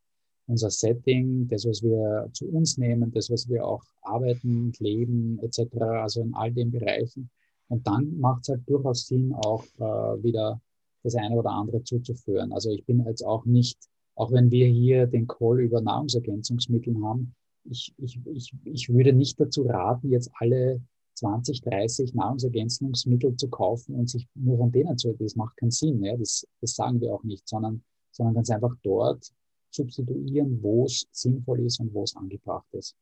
unser 0.48 0.68
Setting, 0.68 1.46
das, 1.46 1.64
was 1.64 1.80
wir 1.80 2.28
zu 2.32 2.48
uns 2.48 2.76
nehmen, 2.76 3.12
das, 3.12 3.30
was 3.30 3.48
wir 3.48 3.64
auch 3.64 3.84
arbeiten, 4.02 4.72
leben 4.80 5.38
etc., 5.42 5.80
also 5.80 6.22
in 6.22 6.34
all 6.34 6.50
den 6.50 6.72
Bereichen. 6.72 7.30
Und 7.68 7.86
dann 7.86 8.18
macht 8.18 8.42
es 8.42 8.48
halt 8.48 8.68
durchaus 8.68 9.06
Sinn, 9.06 9.32
auch 9.32 9.64
äh, 9.78 10.22
wieder 10.24 10.60
das 11.04 11.14
eine 11.14 11.36
oder 11.36 11.50
andere 11.50 11.84
zuzuführen. 11.84 12.52
Also 12.52 12.70
ich 12.72 12.84
bin 12.84 13.04
jetzt 13.06 13.24
auch 13.24 13.44
nicht, 13.44 13.78
auch 14.16 14.32
wenn 14.32 14.50
wir 14.50 14.66
hier 14.66 15.06
den 15.06 15.28
Call 15.28 15.60
über 15.60 15.80
Nahrungsergänzungsmittel 15.80 16.96
haben, 17.00 17.32
ich, 17.62 17.94
ich, 17.98 18.18
ich, 18.26 18.52
ich 18.64 18.88
würde 18.92 19.12
nicht 19.12 19.38
dazu 19.38 19.62
raten, 19.62 20.10
jetzt 20.10 20.30
alle 20.40 20.80
20, 21.16 21.62
30 21.62 22.14
Nahrungsergänzungsmittel 22.14 23.36
zu 23.36 23.48
kaufen 23.48 23.94
und 23.94 24.08
sich 24.08 24.26
nur 24.34 24.58
von 24.58 24.72
denen 24.72 24.96
zu, 24.98 25.14
das 25.18 25.34
macht 25.36 25.56
keinen 25.56 25.70
Sinn. 25.70 26.02
Ja? 26.02 26.16
Das, 26.16 26.46
das 26.60 26.74
sagen 26.74 27.00
wir 27.00 27.14
auch 27.14 27.22
nicht, 27.22 27.48
sondern, 27.48 27.82
sondern 28.10 28.34
ganz 28.34 28.50
einfach 28.50 28.74
dort 28.82 29.32
substituieren, 29.70 30.62
wo 30.62 30.84
es 30.84 31.06
sinnvoll 31.12 31.60
ist 31.60 31.80
und 31.80 31.92
wo 31.92 32.04
es 32.04 32.16
angebracht 32.16 32.66
ist. 32.72 32.94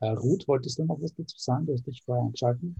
Äh, 0.00 0.10
Ruth, 0.10 0.46
wolltest 0.46 0.78
du 0.78 0.84
noch 0.84 1.00
was 1.00 1.14
dazu 1.14 1.36
sagen? 1.38 1.66
Du 1.66 1.72
hast 1.72 1.86
dich 1.86 2.02
vorher 2.04 2.24
eingeschaltet. 2.24 2.74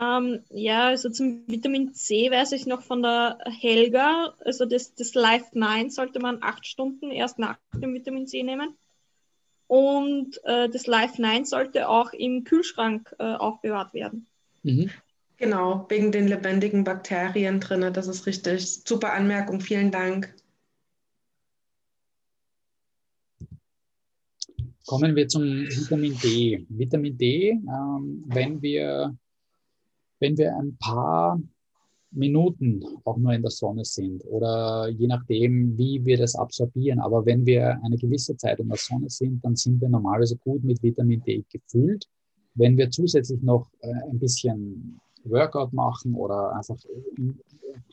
Ähm, 0.00 0.40
ja, 0.48 0.88
also 0.88 1.10
zum 1.10 1.46
Vitamin 1.46 1.92
C 1.92 2.30
weiß 2.30 2.52
ich 2.52 2.66
noch 2.66 2.82
von 2.82 3.02
der 3.02 3.38
Helga. 3.44 4.34
Also 4.44 4.64
das, 4.64 4.94
das 4.94 5.14
Life 5.14 5.46
9 5.52 5.90
sollte 5.90 6.20
man 6.20 6.38
acht 6.40 6.66
Stunden 6.66 7.10
erst 7.10 7.38
nach 7.38 7.58
dem 7.74 7.94
Vitamin 7.94 8.26
C 8.26 8.42
nehmen. 8.42 8.76
Und 9.70 10.40
äh, 10.42 10.68
das 10.68 10.88
Live 10.88 11.18
9 11.18 11.44
sollte 11.44 11.88
auch 11.88 12.12
im 12.12 12.42
Kühlschrank 12.42 13.14
äh, 13.20 13.22
aufbewahrt 13.22 13.94
werden. 13.94 14.26
Mhm. 14.64 14.90
Genau, 15.36 15.86
wegen 15.88 16.10
den 16.10 16.26
lebendigen 16.26 16.82
Bakterien 16.82 17.60
drin. 17.60 17.92
Das 17.92 18.08
ist 18.08 18.26
richtig. 18.26 18.82
Super 18.84 19.12
Anmerkung, 19.12 19.60
vielen 19.60 19.92
Dank. 19.92 20.34
Kommen 24.86 25.14
wir 25.14 25.28
zum 25.28 25.44
Vitamin 25.44 26.18
D. 26.18 26.66
Vitamin 26.68 27.16
D, 27.16 27.50
ähm, 27.50 28.24
wenn, 28.26 28.60
wir, 28.60 29.16
wenn 30.18 30.36
wir 30.36 30.52
ein 30.56 30.76
paar 30.78 31.40
Minuten 32.12 32.82
auch 33.04 33.16
nur 33.16 33.32
in 33.32 33.42
der 33.42 33.50
Sonne 33.50 33.84
sind 33.84 34.24
oder 34.26 34.88
je 34.88 35.06
nachdem, 35.06 35.76
wie 35.78 36.04
wir 36.04 36.18
das 36.18 36.34
absorbieren. 36.34 36.98
Aber 36.98 37.24
wenn 37.24 37.46
wir 37.46 37.80
eine 37.84 37.96
gewisse 37.96 38.36
Zeit 38.36 38.58
in 38.58 38.68
der 38.68 38.78
Sonne 38.78 39.08
sind, 39.08 39.44
dann 39.44 39.56
sind 39.56 39.80
wir 39.80 39.88
normalerweise 39.88 40.36
gut 40.36 40.64
mit 40.64 40.82
Vitamin 40.82 41.22
D 41.22 41.44
gefüllt. 41.50 42.08
Wenn 42.54 42.76
wir 42.76 42.90
zusätzlich 42.90 43.40
noch 43.42 43.70
äh, 43.80 43.92
ein 44.10 44.18
bisschen 44.18 45.00
Workout 45.24 45.72
machen 45.72 46.14
oder 46.14 46.56
einfach 46.56 46.76
eine 47.16 47.34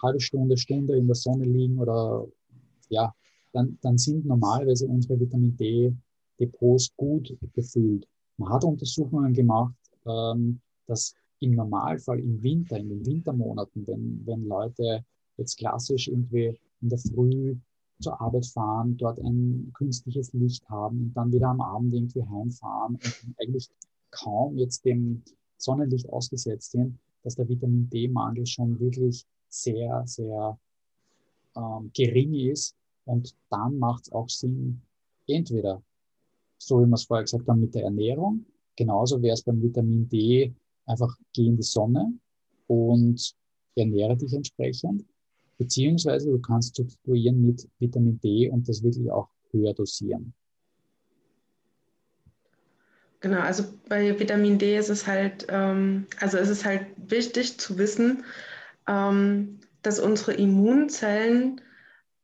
halbe 0.01 0.19
Stunde, 0.19 0.57
Stunde 0.57 0.95
in 0.97 1.07
der 1.07 1.15
Sonne 1.15 1.45
liegen 1.45 1.77
oder 1.77 2.27
ja, 2.89 3.13
dann, 3.53 3.77
dann 3.81 3.97
sind 3.97 4.25
normalerweise 4.25 4.87
unsere 4.87 5.19
Vitamin 5.19 5.55
D-Depots 5.57 6.91
gut 6.95 7.37
gefüllt. 7.53 8.07
Man 8.37 8.49
hat 8.49 8.63
Untersuchungen 8.63 9.33
gemacht, 9.33 9.75
ähm, 10.05 10.59
dass 10.85 11.13
im 11.39 11.51
Normalfall 11.51 12.19
im 12.19 12.41
Winter, 12.41 12.77
in 12.77 12.89
den 12.89 13.05
Wintermonaten, 13.05 13.85
wenn, 13.87 14.21
wenn 14.25 14.47
Leute 14.47 15.05
jetzt 15.37 15.57
klassisch 15.57 16.07
irgendwie 16.07 16.57
in 16.81 16.89
der 16.89 16.97
Früh 16.97 17.55
zur 17.99 18.19
Arbeit 18.21 18.45
fahren, 18.45 18.97
dort 18.97 19.19
ein 19.19 19.71
künstliches 19.73 20.33
Licht 20.33 20.67
haben 20.69 21.01
und 21.01 21.13
dann 21.13 21.31
wieder 21.31 21.47
am 21.47 21.61
Abend 21.61 21.93
irgendwie 21.93 22.23
heimfahren 22.23 22.95
und 22.95 23.35
eigentlich 23.39 23.69
kaum 24.11 24.57
jetzt 24.57 24.85
dem 24.85 25.23
Sonnenlicht 25.57 26.09
ausgesetzt 26.09 26.71
sind, 26.71 26.99
dass 27.23 27.35
der 27.35 27.49
Vitamin 27.49 27.89
D-Mangel 27.89 28.45
schon 28.45 28.79
wirklich 28.79 29.25
sehr, 29.49 30.03
sehr 30.05 30.57
ähm, 31.55 31.91
gering 31.93 32.33
ist. 32.33 32.75
Und 33.05 33.35
dann 33.49 33.79
macht 33.79 34.03
es 34.03 34.11
auch 34.11 34.29
Sinn, 34.29 34.81
entweder, 35.27 35.81
so 36.57 36.81
wie 36.81 36.87
wir 36.87 36.95
es 36.95 37.05
vorher 37.05 37.23
gesagt 37.23 37.47
haben, 37.47 37.61
mit 37.61 37.73
der 37.73 37.83
Ernährung, 37.83 38.45
genauso 38.75 39.21
wäre 39.21 39.33
es 39.33 39.41
beim 39.41 39.61
Vitamin 39.61 40.07
D, 40.09 40.53
einfach 40.87 41.15
geh 41.33 41.45
in 41.47 41.57
die 41.57 41.63
Sonne 41.63 42.13
und 42.67 43.35
ernähre 43.75 44.17
dich 44.17 44.33
entsprechend. 44.33 45.05
Beziehungsweise 45.57 46.31
du 46.31 46.39
kannst 46.39 46.75
substituieren 46.75 47.41
mit 47.41 47.67
Vitamin 47.79 48.19
D 48.19 48.49
und 48.49 48.67
das 48.67 48.83
wirklich 48.83 49.09
auch 49.11 49.29
höher 49.51 49.73
dosieren. 49.73 50.33
Genau, 53.19 53.39
also 53.39 53.63
bei 53.89 54.19
Vitamin 54.19 54.59
D 54.59 54.77
ist 54.77 54.89
es 54.89 55.07
halt, 55.07 55.47
ähm, 55.49 56.05
also 56.19 56.37
ist 56.37 56.49
es 56.49 56.63
halt 56.63 56.85
wichtig 56.97 57.59
zu 57.59 57.77
wissen, 57.79 58.23
ähm, 58.87 59.59
dass 59.81 59.99
unsere 59.99 60.33
Immunzellen 60.33 61.61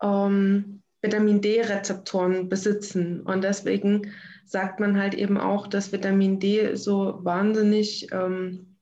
ähm, 0.04 0.83
Vitamin 1.04 1.42
D-Rezeptoren 1.42 2.50
besitzen. 2.50 3.22
Und 3.22 3.44
deswegen 3.44 4.14
sagt 4.46 4.80
man 4.80 4.98
halt 4.98 5.14
eben 5.14 5.38
auch, 5.38 5.68
dass 5.68 5.92
Vitamin 5.92 6.40
D 6.40 6.76
so 6.76 7.20
wahnsinnig 7.24 8.12
ähm, 8.12 8.78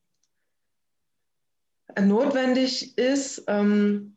notwendig 2.00 2.96
ist 2.96 3.44
ähm, 3.48 4.16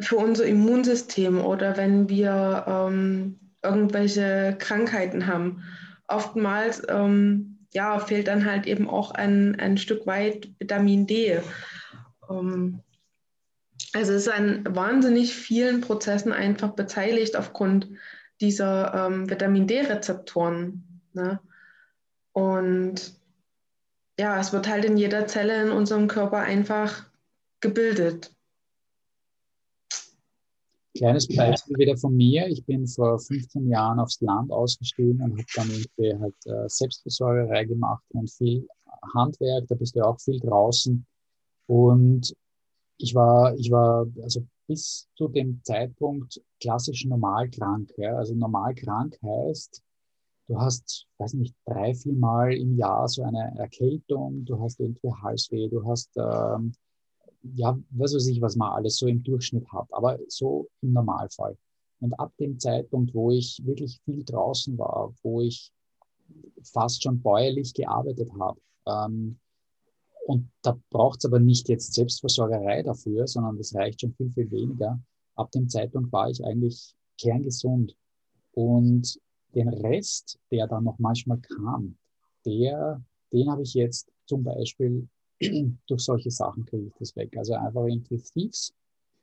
für 0.00 0.16
unser 0.16 0.46
Immunsystem 0.46 1.40
oder 1.40 1.76
wenn 1.76 2.08
wir 2.08 2.64
ähm, 2.66 3.38
irgendwelche 3.62 4.56
Krankheiten 4.58 5.26
haben. 5.26 5.62
Oftmals 6.08 6.82
ähm, 6.88 7.66
ja, 7.72 7.98
fehlt 7.98 8.28
dann 8.28 8.44
halt 8.44 8.66
eben 8.66 8.88
auch 8.88 9.10
ein, 9.10 9.58
ein 9.58 9.76
Stück 9.76 10.06
weit 10.06 10.48
Vitamin 10.58 11.06
D. 11.06 11.40
Ähm, 12.30 12.80
also 13.94 14.12
es 14.12 14.26
ist 14.26 14.32
an 14.32 14.64
wahnsinnig 14.68 15.34
vielen 15.34 15.80
Prozessen 15.80 16.32
einfach 16.32 16.72
beteiligt 16.72 17.36
aufgrund 17.36 17.88
dieser 18.40 19.06
ähm, 19.06 19.30
Vitamin 19.30 19.68
D-Rezeptoren. 19.68 21.00
Ne? 21.12 21.38
Und 22.32 23.14
ja, 24.18 24.40
es 24.40 24.52
wird 24.52 24.68
halt 24.68 24.84
in 24.84 24.96
jeder 24.96 25.26
Zelle 25.26 25.62
in 25.62 25.70
unserem 25.70 26.08
Körper 26.08 26.38
einfach 26.38 27.06
gebildet. 27.60 28.34
Kleines 30.96 31.28
Beispiel 31.28 31.76
wieder 31.76 31.96
von 31.96 32.16
mir. 32.16 32.46
Ich 32.48 32.64
bin 32.64 32.86
vor 32.86 33.18
15 33.18 33.68
Jahren 33.68 33.98
aufs 33.98 34.20
Land 34.20 34.50
ausgestiegen 34.52 35.22
und 35.22 35.32
habe 35.32 35.44
dann 35.54 35.70
irgendwie 35.70 36.20
halt 36.20 36.34
äh, 36.46 36.68
Selbstversorgerei 36.68 37.64
gemacht 37.64 38.04
und 38.10 38.30
viel 38.30 38.66
Handwerk. 39.14 39.66
Da 39.68 39.74
bist 39.76 39.94
du 39.94 40.00
ja 40.00 40.06
auch 40.06 40.20
viel 40.20 40.38
draußen. 40.40 41.04
Und 41.66 42.34
ich 42.98 43.14
war, 43.14 43.54
ich 43.56 43.70
war 43.70 44.06
also 44.22 44.46
bis 44.66 45.08
zu 45.14 45.28
dem 45.28 45.60
Zeitpunkt 45.62 46.40
klassisch 46.60 47.04
normalkrank. 47.04 47.92
Ja. 47.96 48.16
Also 48.16 48.34
normalkrank 48.34 49.18
heißt, 49.22 49.82
du 50.48 50.58
hast, 50.58 51.06
weiß 51.18 51.34
nicht, 51.34 51.54
drei, 51.66 51.94
vier 51.94 52.14
Mal 52.14 52.54
im 52.54 52.76
Jahr 52.76 53.08
so 53.08 53.22
eine 53.22 53.54
Erkältung, 53.58 54.44
du 54.44 54.60
hast 54.60 54.80
irgendwie 54.80 55.12
Halsweh, 55.22 55.68
du 55.68 55.84
hast 55.86 56.10
ähm, 56.16 56.72
ja, 57.54 57.78
was 57.90 58.14
weiß 58.14 58.26
ich, 58.28 58.40
was 58.40 58.56
man 58.56 58.72
alles 58.72 58.96
so 58.96 59.06
im 59.06 59.22
Durchschnitt 59.22 59.70
hat, 59.70 59.86
aber 59.92 60.18
so 60.28 60.68
im 60.80 60.92
Normalfall. 60.92 61.56
Und 62.00 62.12
ab 62.14 62.32
dem 62.38 62.58
Zeitpunkt, 62.58 63.14
wo 63.14 63.30
ich 63.30 63.60
wirklich 63.64 64.00
viel 64.04 64.24
draußen 64.24 64.78
war, 64.78 65.12
wo 65.22 65.40
ich 65.40 65.72
fast 66.62 67.02
schon 67.02 67.20
bäuerlich 67.20 67.74
gearbeitet 67.74 68.30
habe, 68.38 68.60
ähm, 68.86 69.38
und 70.26 70.48
da 70.62 70.78
braucht 70.90 71.18
es 71.18 71.26
aber 71.26 71.38
nicht 71.38 71.68
jetzt 71.68 71.92
Selbstversorgerei 71.94 72.82
dafür, 72.82 73.26
sondern 73.26 73.58
das 73.58 73.74
reicht 73.74 74.00
schon 74.00 74.14
viel, 74.14 74.30
viel 74.30 74.50
weniger. 74.50 75.00
Ab 75.34 75.50
dem 75.52 75.68
Zeitpunkt 75.68 76.12
war 76.12 76.30
ich 76.30 76.44
eigentlich 76.44 76.94
kerngesund. 77.20 77.94
Und 78.52 79.20
den 79.54 79.68
Rest, 79.68 80.38
der 80.50 80.66
dann 80.66 80.84
noch 80.84 80.98
manchmal 80.98 81.38
kam, 81.38 81.96
der, 82.46 83.02
den 83.32 83.50
habe 83.50 83.62
ich 83.62 83.74
jetzt 83.74 84.10
zum 84.26 84.42
Beispiel 84.42 85.08
durch 85.86 86.02
solche 86.02 86.30
Sachen 86.30 86.64
kriege 86.64 86.86
ich 86.86 86.94
das 86.98 87.14
weg. 87.16 87.36
Also 87.36 87.54
einfach 87.54 87.84
irgendwie 87.84 88.18
Thieves, 88.18 88.72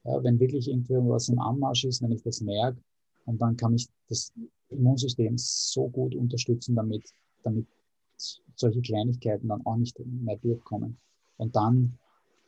ja, 0.04 0.24
wenn 0.24 0.40
wirklich 0.40 0.68
irgendwas 0.70 1.30
im 1.30 1.40
Anmarsch 1.40 1.86
ist, 1.86 2.02
wenn 2.02 2.12
ich 2.12 2.22
das 2.22 2.42
merke, 2.42 2.80
und 3.26 3.40
dann 3.40 3.56
kann 3.56 3.74
ich 3.76 3.88
das 4.10 4.34
Immunsystem 4.70 5.38
so 5.38 5.88
gut 5.90 6.16
unterstützen, 6.16 6.76
damit, 6.76 7.04
damit 7.44 7.68
solche 8.56 8.82
Kleinigkeiten 8.82 9.48
dann 9.48 9.66
auch 9.66 9.78
nicht 9.78 9.98
mehr 10.00 10.38
durchkommen. 10.38 10.98
Und 11.38 11.56
dann, 11.56 11.98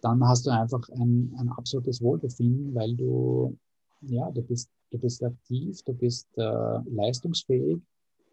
dann 0.02 0.26
hast 0.28 0.45
du 0.45 0.52
einfach 0.52 0.88
ein, 0.90 1.34
ein 1.38 1.50
absolutes 1.50 2.02
Wohlbefinden, 2.02 2.74
weil 2.76 2.95
du, 2.95 3.58
ja, 4.02 4.30
du 4.32 4.41
bist, 4.41 4.70
du 4.91 5.00
bist 5.00 5.24
aktiv, 5.24 5.82
du 5.84 5.94
bist 5.94 6.28
äh, 6.38 6.80
leistungsfähig, 6.90 7.82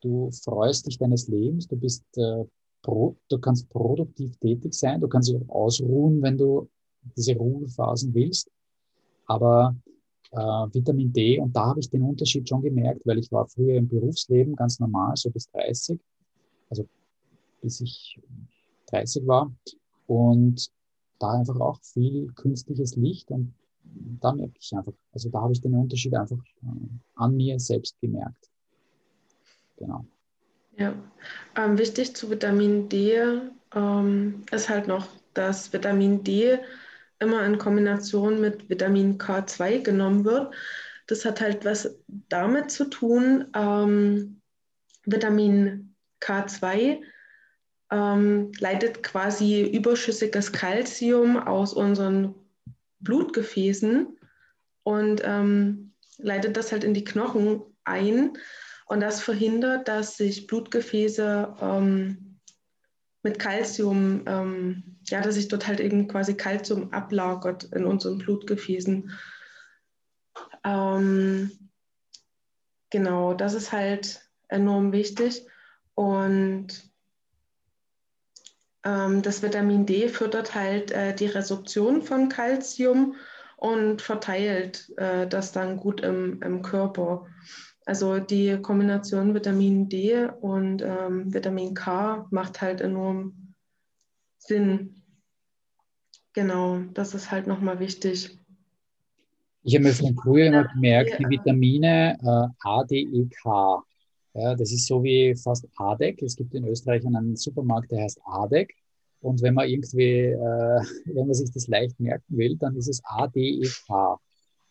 du 0.03 0.31
freust 0.31 0.87
dich 0.87 0.99
deines 0.99 1.29
Lebens, 1.29 1.67
du 1.67 1.77
bist 1.77 2.05
äh, 2.17 2.45
pro, 2.83 3.17
du 3.29 3.39
kannst 3.39 3.69
produktiv 3.71 4.37
tätig 4.39 4.75
sein, 4.75 5.01
du 5.01 5.09
kannst 5.09 5.31
dich 5.31 5.37
auch 5.37 5.67
ausruhen, 5.67 6.23
wenn 6.23 6.37
du 6.37 6.69
diese 7.17 7.37
Ruhephasen 7.37 8.13
willst. 8.15 8.51
Aber 9.27 9.75
äh, 10.33 10.37
Vitamin 10.73 11.13
D, 11.13 11.39
und 11.39 11.55
da 11.55 11.67
habe 11.67 11.81
ich 11.81 11.91
den 11.91 12.03
Unterschied 12.03 12.49
schon 12.49 12.63
gemerkt, 12.63 13.03
weil 13.05 13.19
ich 13.19 13.31
war 13.33 13.47
früher 13.49 13.77
im 13.77 13.89
Berufsleben 13.89 14.55
ganz 14.57 14.79
normal, 14.79 15.17
so 15.17 15.31
bis 15.31 15.49
30, 15.51 15.99
also 16.69 16.87
bis 17.61 17.81
ich 17.81 18.21
30 18.87 19.27
war. 19.27 19.53
Und 20.07 20.71
da 21.19 21.33
einfach 21.33 21.61
auch 21.61 21.79
viel 21.83 22.33
künstliches 22.35 22.97
Licht 22.97 23.31
und 23.31 23.55
da 24.21 24.33
merke 24.33 24.55
ich 24.59 24.73
einfach, 24.75 24.93
also 25.13 25.29
da 25.31 25.41
habe 25.41 25.53
ich 25.53 25.61
den 25.61 25.75
Unterschied 25.75 26.15
einfach 26.15 26.39
äh, 26.63 26.89
an 27.17 27.37
mir 27.37 27.59
selbst 27.59 28.01
gemerkt. 28.01 28.51
Genau. 29.77 30.05
Ja, 30.77 30.95
ähm, 31.57 31.79
wichtig 31.79 32.15
zu 32.17 32.31
Vitamin 32.31 32.89
D 32.89 33.41
ähm, 33.75 34.43
ist 34.51 34.69
halt 34.69 34.87
noch, 34.87 35.07
dass 35.35 35.73
Vitamin 35.73 36.23
D 36.25 36.59
immer 37.19 37.45
in 37.45 37.59
Kombination 37.59 38.41
mit 38.41 38.69
Vitamin 38.69 39.19
K2 39.19 39.83
genommen 39.83 40.25
wird. 40.25 40.55
Das 41.07 41.25
hat 41.25 41.41
halt 41.41 41.65
was 41.65 41.99
damit 42.29 42.71
zu 42.71 42.89
tun, 42.89 43.47
ähm, 43.55 44.41
Vitamin 45.05 45.95
K2 46.21 47.01
ähm, 47.91 48.53
leitet 48.59 49.03
quasi 49.03 49.63
überschüssiges 49.63 50.53
Kalzium 50.53 51.37
aus 51.37 51.73
unseren 51.73 52.35
Blutgefäßen 53.01 54.17
und 54.85 55.23
ähm, 55.25 55.93
leitet 56.19 56.57
das 56.57 56.73
halt 56.73 56.85
in 56.85 56.95
die 56.95 57.05
Knochen 57.05 57.63
ein. 57.85 58.37
Und 58.87 59.01
das 59.01 59.21
verhindert, 59.23 59.89
dass 59.89 60.17
sich 60.17 60.47
Blutgefäße 60.47 61.57
ähm, 61.61 62.39
mit 63.23 63.39
Kalzium, 63.39 64.23
ähm, 64.27 64.99
ja, 65.07 65.21
dass 65.21 65.35
sich 65.35 65.49
dort 65.49 65.67
halt 65.67 65.81
eben 65.81 66.09
quasi 66.09 66.35
Kalzium 66.35 66.93
ablagert 66.93 67.65
in 67.65 67.85
unseren 67.85 68.19
Blutgefäßen. 68.19 69.11
Ähm, 70.65 71.51
genau, 72.91 73.35
das 73.35 73.55
ist 73.55 73.73
halt 73.73 74.21
enorm 74.49 74.93
wichtig. 74.93 75.47
Und 75.95 76.90
das 78.83 79.43
Vitamin 79.43 79.85
D 79.85 80.09
fördert 80.09 80.55
halt 80.55 80.91
äh, 80.91 81.15
die 81.15 81.27
Resorption 81.27 82.03
von 82.03 82.31
Kalzium 82.31 83.15
und 83.57 84.01
verteilt 84.01 84.91
äh, 84.97 85.27
das 85.27 85.53
dann 85.53 85.77
gut 85.77 86.01
im, 86.01 86.41
im 86.43 86.63
Körper. 86.63 87.27
Also 87.85 88.19
die 88.19 88.57
Kombination 88.63 89.35
Vitamin 89.35 89.89
D 89.89 90.29
und 90.41 90.81
ähm, 90.81 91.33
Vitamin 91.33 91.75
K 91.75 92.27
macht 92.31 92.63
halt 92.63 92.81
enorm 92.81 93.55
Sinn. 94.39 95.03
Genau, 96.33 96.81
das 96.95 97.15
ist 97.15 97.31
halt 97.31 97.47
nochmal 97.47 97.81
wichtig. 97.81 98.39
Ich 99.63 99.75
habe 99.75 99.85
mir 99.85 99.93
von 99.93 100.17
früher 100.17 100.47
immer 100.47 100.65
gemerkt, 100.69 101.19
die 101.19 101.29
Vitamine 101.29 102.17
äh, 102.23 102.67
A, 102.67 102.85
D, 102.85 103.01
E, 103.01 103.29
K. 103.43 103.83
Ja, 104.35 104.55
das 104.55 104.73
ist 104.73 104.87
so 104.87 105.03
wie 105.03 105.35
fast 105.35 105.67
ADEC. 105.77 106.23
Es 106.23 106.37
gibt 106.37 106.55
in 106.55 106.67
Österreich 106.67 107.05
einen 107.05 107.37
Supermarkt, 107.37 107.91
der 107.91 108.03
heißt 108.03 108.21
ADEC. 108.25 108.75
Und 109.21 109.43
wenn 109.43 109.55
man 109.55 109.69
irgendwie, 109.69 110.27
äh, 110.27 110.81
wenn 111.07 111.27
man 111.27 111.35
sich 111.35 111.51
das 111.53 111.67
leicht 111.69 111.99
merken 112.01 112.37
will, 112.37 112.57
dann 112.57 112.77
ist 112.77 112.89
es 112.89 113.03
A, 113.05 113.27
D, 113.27 113.41
E, 113.41 113.69
K. 113.87 114.19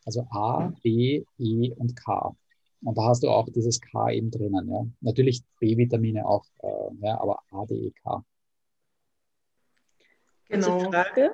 Also 0.06 0.26
A, 0.32 0.74
B, 0.82 1.24
E 1.38 1.72
und 1.74 1.96
K. 1.96 2.36
Und 2.82 2.98
da 2.98 3.04
hast 3.04 3.24
du 3.24 3.30
auch 3.30 3.48
dieses 3.50 3.82
K 3.82 4.12
eben 4.12 4.32
drinnen. 4.32 4.70
Ja. 4.70 4.86
Natürlich 5.02 5.44
B-Vitamine 5.60 6.26
auch, 6.26 6.46
äh, 6.64 7.06
ja, 7.06 7.20
aber 7.20 7.40
A, 7.52 7.66
D, 7.66 7.76
E, 7.76 7.92
K. 8.04 8.24
Genau. 10.48 10.78
Diese 10.78 10.90
Frage, 10.90 11.32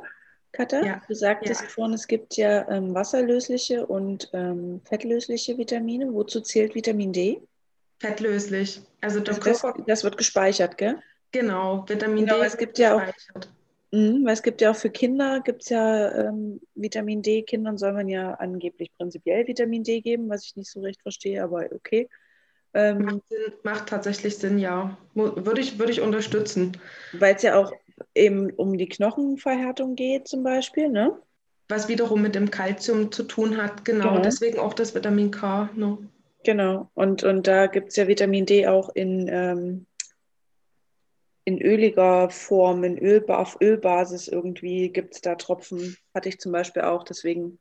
Katha, 0.51 0.83
ja. 0.83 1.01
du 1.07 1.13
sagtest 1.13 1.61
ja. 1.61 1.67
vorhin, 1.67 1.93
es 1.93 2.07
gibt 2.07 2.35
ja 2.37 2.67
ähm, 2.69 2.93
wasserlösliche 2.93 3.85
und 3.85 4.29
ähm, 4.33 4.81
fettlösliche 4.83 5.57
Vitamine. 5.57 6.13
Wozu 6.13 6.41
zählt 6.41 6.75
Vitamin 6.75 7.13
D? 7.13 7.41
Fettlöslich. 7.99 8.81
Also, 9.01 9.19
also 9.19 9.41
das, 9.41 9.63
das, 9.85 10.03
wird 10.03 10.17
gespeichert, 10.17 10.77
gell? 10.77 10.99
Genau, 11.31 11.85
Vitamin 11.87 12.25
genau, 12.25 12.39
D. 12.39 12.45
Es 12.45 12.57
gibt 12.57 12.77
ja 12.77 12.95
auch, 12.95 13.01
mh, 13.91 14.25
weil 14.25 14.33
es 14.33 14.43
gibt 14.43 14.61
ja 14.61 14.71
auch 14.71 14.75
für 14.75 14.89
Kinder, 14.89 15.41
gibt 15.41 15.63
es 15.63 15.69
ja 15.69 16.29
ähm, 16.29 16.61
Vitamin 16.75 17.21
D. 17.21 17.43
Kindern 17.43 17.77
soll 17.77 17.93
man 17.93 18.09
ja 18.09 18.33
angeblich 18.35 18.91
prinzipiell 18.97 19.47
Vitamin 19.47 19.83
D 19.83 20.01
geben, 20.01 20.29
was 20.29 20.45
ich 20.45 20.55
nicht 20.55 20.71
so 20.71 20.81
recht 20.81 21.01
verstehe, 21.01 21.43
aber 21.43 21.65
okay. 21.73 22.09
Ähm, 22.73 23.03
macht, 23.03 23.27
Sinn, 23.29 23.53
macht, 23.63 23.87
tatsächlich 23.87 24.37
Sinn, 24.37 24.59
ja. 24.59 24.97
Würde 25.13 25.61
ich, 25.61 25.79
würde 25.79 25.93
ich 25.93 26.01
unterstützen. 26.01 26.77
Weil 27.13 27.35
es 27.35 27.41
ja 27.41 27.57
auch 27.57 27.71
eben 28.13 28.51
um 28.51 28.77
die 28.77 28.89
Knochenverhärtung 28.89 29.95
geht, 29.95 30.27
zum 30.27 30.43
Beispiel, 30.43 30.89
ne? 30.89 31.17
Was 31.69 31.87
wiederum 31.87 32.21
mit 32.21 32.35
dem 32.35 32.51
Kalzium 32.51 33.11
zu 33.11 33.23
tun 33.23 33.57
hat, 33.57 33.85
genau. 33.85 34.09
genau. 34.09 34.21
Deswegen 34.21 34.59
auch 34.59 34.73
das 34.73 34.93
Vitamin 34.93 35.31
K. 35.31 35.69
Ne? 35.75 35.97
Genau. 36.45 36.91
Und, 36.93 37.23
und 37.23 37.47
da 37.47 37.65
gibt 37.65 37.89
es 37.89 37.95
ja 37.95 38.07
Vitamin 38.07 38.45
D 38.45 38.67
auch 38.67 38.89
in, 38.89 39.27
ähm, 39.27 39.87
in 41.43 41.59
öliger 41.59 42.29
Form, 42.29 42.83
in 42.83 42.99
Öl, 42.99 43.25
auf 43.29 43.57
Ölbasis 43.61 44.27
irgendwie 44.27 44.89
gibt 44.89 45.15
es 45.15 45.21
da 45.21 45.35
Tropfen. 45.35 45.97
Hatte 46.13 46.29
ich 46.29 46.39
zum 46.39 46.51
Beispiel 46.51 46.83
auch. 46.83 47.03
Deswegen 47.03 47.57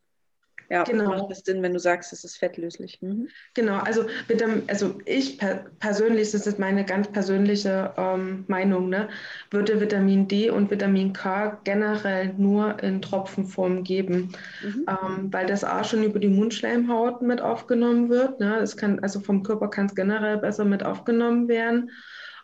ja, 0.71 0.85
genau. 0.85 1.11
macht 1.11 1.31
es 1.31 1.41
Sinn, 1.41 1.63
wenn 1.63 1.73
du 1.73 1.79
sagst, 1.79 2.13
es 2.13 2.25
ist 2.25 2.37
fettlöslich. 2.37 3.01
Mhm. 3.03 3.29
Genau, 3.55 3.79
also, 3.79 4.07
mit 4.29 4.41
dem, 4.41 4.63
also 4.69 4.99
ich 5.05 5.39
per 5.39 5.67
persönlich, 5.79 6.33
das 6.33 6.47
ist 6.47 6.59
meine 6.59 6.85
ganz 6.85 7.09
persönliche 7.09 7.93
ähm, 7.97 8.45
Meinung, 8.49 8.89
ne, 8.89 9.09
würde 9.51 9.81
Vitamin 9.81 10.29
D 10.29 10.51
und 10.51 10.71
Vitamin 10.71 11.13
K 11.13 11.61
generell 11.65 12.35
nur 12.37 12.83
in 12.83 13.03
Tropfenform 13.03 13.85
geben, 13.85 14.33
mhm. 14.63 14.87
ähm, 14.89 15.33
weil 15.33 15.47
das 15.47 15.65
A 15.65 15.85
schon 15.85 16.03
über 16.03 16.19
die 16.19 16.29
Mundschleimhaut 16.29 17.23
mit 17.23 17.41
aufgenommen 17.41 18.09
wird. 18.09 18.41
Ne? 18.41 18.59
Es 18.59 18.77
kann, 18.77 19.01
also 19.01 19.21
vom 19.21 19.43
Körper 19.43 19.69
kann 19.69 19.87
es 19.87 19.95
generell 19.95 20.39
besser 20.39 20.65
mit 20.65 20.85
aufgenommen 20.85 21.49
werden. 21.49 21.91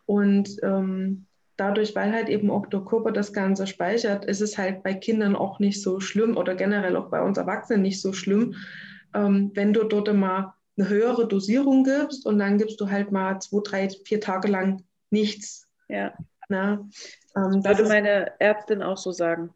Und 0.06 0.56
ähm, 0.62 1.26
dadurch, 1.60 1.94
weil 1.94 2.12
halt 2.12 2.28
eben 2.28 2.50
auch 2.50 2.66
der 2.66 2.80
Körper 2.80 3.12
das 3.12 3.32
Ganze 3.32 3.66
speichert, 3.66 4.24
ist 4.24 4.40
es 4.40 4.56
halt 4.56 4.82
bei 4.82 4.94
Kindern 4.94 5.36
auch 5.36 5.58
nicht 5.58 5.82
so 5.82 6.00
schlimm 6.00 6.36
oder 6.36 6.54
generell 6.54 6.96
auch 6.96 7.10
bei 7.10 7.20
uns 7.20 7.38
Erwachsenen 7.38 7.82
nicht 7.82 8.00
so 8.00 8.12
schlimm, 8.12 8.56
ähm, 9.14 9.50
wenn 9.54 9.72
du 9.72 9.84
dort 9.84 10.12
mal 10.14 10.54
eine 10.78 10.88
höhere 10.88 11.28
Dosierung 11.28 11.84
gibst 11.84 12.24
und 12.24 12.38
dann 12.38 12.56
gibst 12.56 12.80
du 12.80 12.90
halt 12.90 13.12
mal 13.12 13.38
zwei, 13.40 13.60
drei, 13.62 13.88
vier 14.04 14.20
Tage 14.20 14.48
lang 14.48 14.82
nichts. 15.10 15.68
Ja. 15.88 16.14
Na, 16.48 16.88
ähm, 17.36 17.62
das 17.62 17.78
würde 17.78 17.88
meine 17.88 18.32
Ärztin 18.40 18.82
auch 18.82 18.96
so 18.96 19.12
sagen. 19.12 19.50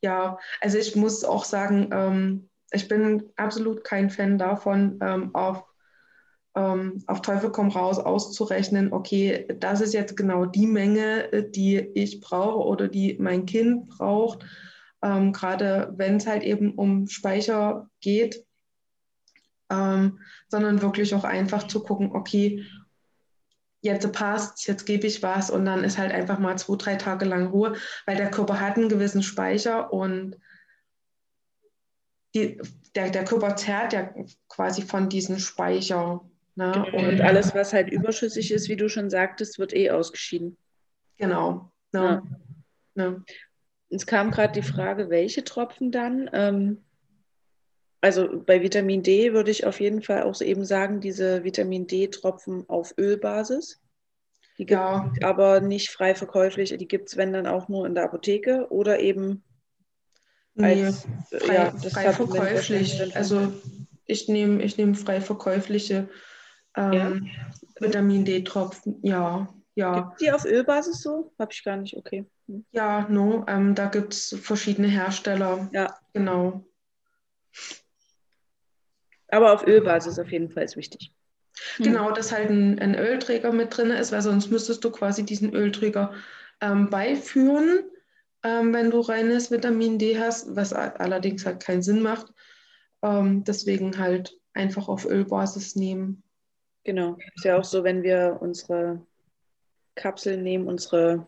Ja, 0.00 0.38
also 0.60 0.78
ich 0.78 0.96
muss 0.96 1.24
auch 1.24 1.44
sagen, 1.44 1.90
ähm, 1.92 2.48
ich 2.70 2.88
bin 2.88 3.24
absolut 3.36 3.84
kein 3.84 4.10
Fan 4.10 4.38
davon, 4.38 4.98
ähm, 5.02 5.34
auf 5.34 5.64
ähm, 6.58 7.04
auf 7.06 7.22
Teufel 7.22 7.52
komm 7.52 7.68
raus 7.68 8.00
auszurechnen, 8.00 8.92
okay, 8.92 9.46
das 9.60 9.80
ist 9.80 9.94
jetzt 9.94 10.16
genau 10.16 10.44
die 10.44 10.66
Menge, 10.66 11.32
äh, 11.32 11.48
die 11.48 11.76
ich 11.76 12.20
brauche 12.20 12.66
oder 12.66 12.88
die 12.88 13.16
mein 13.20 13.46
Kind 13.46 13.88
braucht. 13.88 14.44
Ähm, 15.00 15.32
gerade 15.32 15.94
wenn 15.96 16.16
es 16.16 16.26
halt 16.26 16.42
eben 16.42 16.74
um 16.74 17.06
Speicher 17.06 17.88
geht, 18.00 18.44
ähm, 19.70 20.18
sondern 20.48 20.82
wirklich 20.82 21.14
auch 21.14 21.22
einfach 21.22 21.68
zu 21.68 21.80
gucken, 21.80 22.10
okay, 22.12 22.66
jetzt 23.80 24.10
passt, 24.12 24.66
jetzt 24.66 24.84
gebe 24.84 25.06
ich 25.06 25.22
was 25.22 25.50
und 25.50 25.64
dann 25.64 25.84
ist 25.84 25.98
halt 25.98 26.10
einfach 26.10 26.40
mal 26.40 26.58
zwei, 26.58 26.74
drei 26.74 26.96
Tage 26.96 27.24
lang 27.24 27.46
Ruhe, 27.46 27.76
weil 28.04 28.16
der 28.16 28.32
Körper 28.32 28.58
hat 28.58 28.76
einen 28.76 28.88
gewissen 28.88 29.22
Speicher 29.22 29.92
und 29.92 30.36
die, 32.34 32.60
der, 32.96 33.10
der 33.10 33.24
Körper 33.24 33.54
zerrt 33.54 33.92
ja 33.92 34.12
quasi 34.48 34.82
von 34.82 35.08
diesem 35.08 35.38
Speicher. 35.38 36.27
Ne? 36.58 36.72
Genau. 36.72 37.08
Und 37.08 37.20
alles, 37.20 37.54
was 37.54 37.72
halt 37.72 37.88
überschüssig 37.88 38.50
ist, 38.50 38.68
wie 38.68 38.74
du 38.74 38.88
schon 38.88 39.10
sagtest, 39.10 39.60
wird 39.60 39.72
eh 39.72 39.90
ausgeschieden. 39.90 40.56
Genau. 41.16 41.70
Ne? 41.92 42.20
Ne? 42.96 43.24
Es 43.90 44.06
kam 44.06 44.32
gerade 44.32 44.54
die 44.54 44.66
Frage, 44.66 45.08
welche 45.08 45.44
Tropfen 45.44 45.92
dann? 45.92 46.28
Ähm, 46.32 46.84
also 48.00 48.42
bei 48.44 48.60
Vitamin 48.60 49.04
D 49.04 49.32
würde 49.32 49.52
ich 49.52 49.66
auf 49.66 49.78
jeden 49.78 50.02
Fall 50.02 50.24
auch 50.24 50.40
eben 50.40 50.64
sagen, 50.64 50.98
diese 51.00 51.44
Vitamin 51.44 51.86
D-Tropfen 51.86 52.68
auf 52.68 52.92
Ölbasis. 52.98 53.80
Die 54.58 54.66
gibt 54.66 54.80
ja. 54.80 55.12
aber 55.22 55.60
nicht 55.60 55.90
frei 55.90 56.16
verkäuflich. 56.16 56.76
Die 56.76 56.88
gibt 56.88 57.10
es, 57.10 57.16
wenn 57.16 57.32
dann 57.32 57.46
auch 57.46 57.68
nur 57.68 57.86
in 57.86 57.94
der 57.94 58.02
Apotheke 58.02 58.66
oder 58.70 58.98
eben 58.98 59.44
als 60.60 61.06
nee, 61.06 61.38
frei, 61.38 61.54
ja, 61.54 61.70
frei 61.70 62.12
verkäuflich. 62.12 63.16
Also 63.16 63.52
ich 64.06 64.26
nehme 64.26 64.60
ich 64.64 64.76
nehm 64.76 64.96
frei 64.96 65.20
verkäufliche 65.20 66.08
ähm, 66.76 66.92
ja. 66.92 67.12
Vitamin 67.80 68.24
D-Tropfen, 68.24 68.98
ja. 69.02 69.48
ja. 69.74 70.00
Gibt 70.00 70.20
die 70.20 70.32
auf 70.32 70.44
Ölbasis 70.44 71.00
so? 71.00 71.32
Habe 71.38 71.52
ich 71.52 71.64
gar 71.64 71.76
nicht, 71.76 71.96
okay. 71.96 72.26
Hm. 72.46 72.64
Ja, 72.72 73.06
no, 73.08 73.44
ähm, 73.48 73.74
da 73.74 73.86
gibt 73.86 74.14
es 74.14 74.36
verschiedene 74.40 74.88
Hersteller. 74.88 75.68
Ja. 75.72 75.98
Genau. 76.12 76.64
Aber 79.28 79.52
auf 79.52 79.66
Ölbasis 79.66 80.18
auf 80.18 80.30
jeden 80.30 80.50
Fall 80.50 80.64
ist 80.64 80.76
wichtig. 80.76 81.12
Hm. 81.76 81.84
Genau, 81.84 82.10
dass 82.12 82.32
halt 82.32 82.50
ein, 82.50 82.78
ein, 82.78 82.94
Ölträger 82.94 83.52
mit 83.52 83.76
drin 83.76 83.90
ist, 83.90 84.12
weil 84.12 84.22
sonst 84.22 84.50
müsstest 84.50 84.84
du 84.84 84.90
quasi 84.90 85.24
diesen 85.24 85.54
Ölträger 85.54 86.12
ähm, 86.60 86.88
beiführen, 86.90 87.80
ähm, 88.42 88.72
wenn 88.72 88.90
du 88.90 89.00
reines 89.00 89.50
Vitamin 89.50 89.98
D 89.98 90.18
hast, 90.18 90.54
was 90.56 90.72
allerdings 90.72 91.44
halt 91.44 91.60
keinen 91.60 91.82
Sinn 91.82 92.02
macht. 92.02 92.32
Ähm, 93.02 93.44
deswegen 93.44 93.98
halt 93.98 94.38
einfach 94.54 94.88
auf 94.88 95.06
Ölbasis 95.06 95.76
nehmen. 95.76 96.22
Genau. 96.88 97.18
Ist 97.34 97.44
ja 97.44 97.58
auch 97.58 97.64
so, 97.64 97.84
wenn 97.84 98.02
wir 98.02 98.38
unsere 98.40 99.02
Kapseln 99.94 100.42
nehmen, 100.42 100.66
unsere 100.66 101.26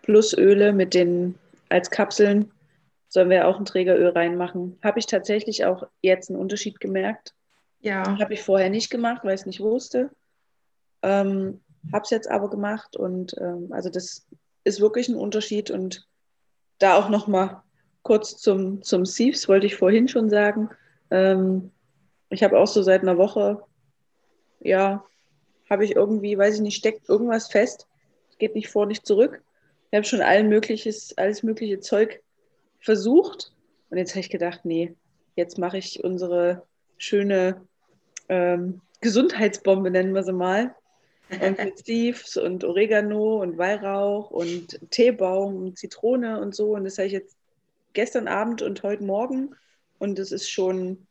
Plusöle 0.00 0.72
mit 0.72 0.94
den 0.94 1.34
als 1.68 1.90
Kapseln, 1.90 2.50
sollen 3.08 3.28
wir 3.28 3.46
auch 3.46 3.58
ein 3.58 3.66
Trägeröl 3.66 4.08
reinmachen. 4.08 4.78
Habe 4.82 5.00
ich 5.00 5.04
tatsächlich 5.04 5.66
auch 5.66 5.86
jetzt 6.00 6.30
einen 6.30 6.40
Unterschied 6.40 6.80
gemerkt. 6.80 7.34
Ja. 7.80 8.18
Habe 8.18 8.32
ich 8.32 8.42
vorher 8.42 8.70
nicht 8.70 8.88
gemacht, 8.88 9.20
weil 9.22 9.34
ich 9.34 9.42
es 9.42 9.46
nicht 9.46 9.60
wusste. 9.60 10.08
Ähm, 11.02 11.60
habe 11.92 12.04
es 12.04 12.10
jetzt 12.10 12.30
aber 12.30 12.48
gemacht 12.48 12.96
und 12.96 13.34
ähm, 13.38 13.68
also 13.70 13.90
das 13.90 14.26
ist 14.64 14.80
wirklich 14.80 15.10
ein 15.10 15.16
Unterschied 15.16 15.70
und 15.70 16.08
da 16.78 16.96
auch 16.96 17.10
noch 17.10 17.26
mal 17.26 17.62
kurz 18.00 18.38
zum, 18.38 18.80
zum 18.80 19.04
Sieves 19.04 19.46
wollte 19.46 19.66
ich 19.66 19.76
vorhin 19.76 20.08
schon 20.08 20.30
sagen. 20.30 20.70
Ähm, 21.10 21.70
ich 22.30 22.42
habe 22.42 22.58
auch 22.58 22.66
so 22.66 22.80
seit 22.80 23.02
einer 23.02 23.18
Woche 23.18 23.62
ja, 24.62 25.04
habe 25.68 25.84
ich 25.84 25.96
irgendwie, 25.96 26.36
weiß 26.36 26.56
ich 26.56 26.60
nicht, 26.60 26.76
steckt 26.76 27.08
irgendwas 27.08 27.48
fest. 27.48 27.86
Es 28.30 28.38
geht 28.38 28.54
nicht 28.54 28.68
vor, 28.68 28.86
nicht 28.86 29.06
zurück. 29.06 29.42
Ich 29.90 29.96
habe 29.96 30.06
schon 30.06 30.22
allen 30.22 30.48
mögliches, 30.48 31.16
alles 31.18 31.42
mögliche 31.42 31.80
Zeug 31.80 32.22
versucht. 32.80 33.52
Und 33.90 33.98
jetzt 33.98 34.12
habe 34.12 34.20
ich 34.20 34.30
gedacht, 34.30 34.64
nee, 34.64 34.94
jetzt 35.36 35.58
mache 35.58 35.78
ich 35.78 36.02
unsere 36.02 36.66
schöne 36.98 37.66
ähm, 38.28 38.80
Gesundheitsbombe, 39.00 39.90
nennen 39.90 40.14
wir 40.14 40.22
sie 40.22 40.32
mal. 40.32 40.74
Und 41.30 41.58
mit 41.58 41.78
Steves 41.80 42.36
und 42.36 42.64
Oregano 42.64 43.40
und 43.40 43.58
Weihrauch 43.58 44.30
und 44.30 44.78
Teebaum 44.90 45.56
und 45.56 45.78
Zitrone 45.78 46.40
und 46.40 46.54
so. 46.54 46.74
Und 46.74 46.84
das 46.84 46.98
habe 46.98 47.06
ich 47.06 47.12
jetzt 47.12 47.36
gestern 47.92 48.28
Abend 48.28 48.62
und 48.62 48.82
heute 48.82 49.04
Morgen. 49.04 49.54
Und 49.98 50.18
es 50.18 50.32
ist 50.32 50.48
schon 50.48 51.06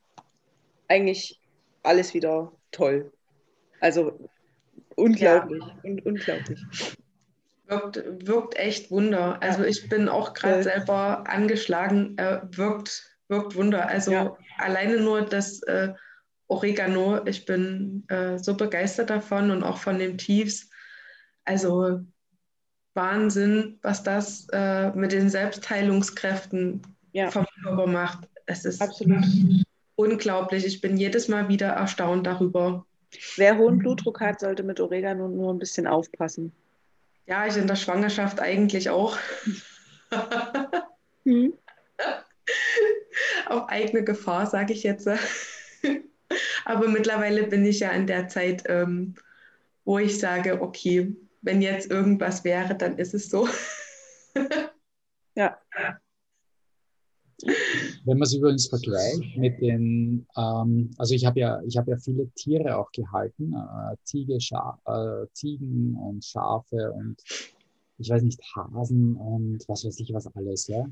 eigentlich 0.88 1.40
alles 1.84 2.14
wieder 2.14 2.52
toll. 2.72 3.12
Also 3.82 4.30
unglaublich, 4.96 5.62
ja. 5.62 5.76
un 5.84 6.00
unglaublich. 6.00 6.66
Wirkt, 7.66 8.04
wirkt 8.28 8.56
echt 8.58 8.92
Wunder. 8.92 9.42
Also 9.42 9.64
ich 9.64 9.90
bin 9.90 10.08
auch 10.08 10.34
gerade 10.34 10.60
äh, 10.60 10.64
selber 10.64 11.24
angeschlagen, 11.28 12.18
äh, 12.18 12.42
wirkt, 12.52 13.18
wirkt 13.28 13.56
Wunder. 13.56 13.88
Also 13.88 14.12
ja. 14.12 14.38
alleine 14.58 15.00
nur 15.00 15.22
das 15.22 15.62
äh, 15.64 15.94
Oregano, 16.48 17.26
ich 17.26 17.46
bin 17.46 18.04
äh, 18.10 18.38
so 18.38 18.56
begeistert 18.56 19.10
davon 19.10 19.52
und 19.52 19.64
auch 19.64 19.78
von 19.78 20.00
den 20.00 20.18
Tiefs. 20.18 20.70
Also 21.46 22.02
Wahnsinn, 22.94 23.80
was 23.82 24.04
das 24.04 24.48
äh, 24.52 24.92
mit 24.92 25.14
den 25.14 25.30
Selbstheilungskräften 25.30 26.82
Ja. 27.14 27.32
vom 27.32 27.46
Körper 27.64 27.88
macht. 27.88 28.28
Es 28.46 28.66
ist 28.66 28.82
Absolut. 28.82 29.24
unglaublich. 29.96 30.66
Ich 30.66 30.82
bin 30.82 30.98
jedes 30.98 31.30
Mal 31.30 31.48
wieder 31.48 31.70
erstaunt 31.70 32.28
darüber. 32.28 32.86
Wer 33.36 33.58
hohen 33.58 33.78
Blutdruck 33.78 34.22
hat, 34.22 34.40
sollte 34.40 34.64
mit 34.64 34.80
Oregano 34.80 35.28
nur 35.28 35.54
ein 35.54 35.60
bisschen 35.60 35.88
aufpassen. 35.88 36.52
Ja, 37.28 37.46
ich 37.46 37.58
in 37.58 37.68
der 37.68 37.76
Schwangerschaft 37.76 38.40
eigentlich 38.40 38.90
auch. 38.90 39.18
Hm? 41.24 41.54
Auf 43.46 43.70
eigene 43.70 44.04
Gefahr, 44.04 44.48
sage 44.48 44.74
ich 44.74 44.82
jetzt. 44.82 45.08
Aber 46.66 46.88
mittlerweile 46.88 47.44
bin 47.44 47.64
ich 47.64 47.80
ja 47.82 47.92
in 47.92 48.08
der 48.08 48.28
Zeit, 48.28 48.64
ähm, 48.66 49.14
wo 49.86 50.00
ich 50.00 50.20
sage, 50.20 50.62
okay, 50.62 51.16
wenn 51.42 51.62
jetzt 51.62 51.92
irgendwas 51.92 52.44
wäre, 52.44 52.76
dann 52.76 52.98
ist 52.98 53.14
es 53.14 53.30
so. 53.30 53.48
Ja. 55.34 55.58
Wenn 58.06 58.18
man 58.18 58.24
es 58.24 58.34
übrigens 58.34 58.68
vergleicht 58.68 59.38
mit 59.38 59.62
den, 59.62 60.26
ähm, 60.38 60.92
also 60.98 61.14
ich 61.14 61.26
habe 61.26 61.40
ja, 61.40 61.62
ich 61.64 61.76
ja 61.76 61.98
viele 61.98 62.30
Tiere 62.32 62.78
auch 62.78 62.92
gehalten, 62.92 63.54
äh, 63.54 64.40
Scha 64.40 64.80
äh, 64.86 65.28
Ziegen 65.34 65.96
und 65.96 66.24
Schafe 66.24 66.92
und 66.94 67.18
ich 67.98 68.10
weiß 68.10 68.24
nicht, 68.24 68.42
Hasen 68.56 69.16
und 69.16 69.68
was 69.68 69.86
weiß 69.86 70.00
ich 70.00 70.14
was 70.14 70.28
alles, 70.36 70.68
ja. 70.68 70.86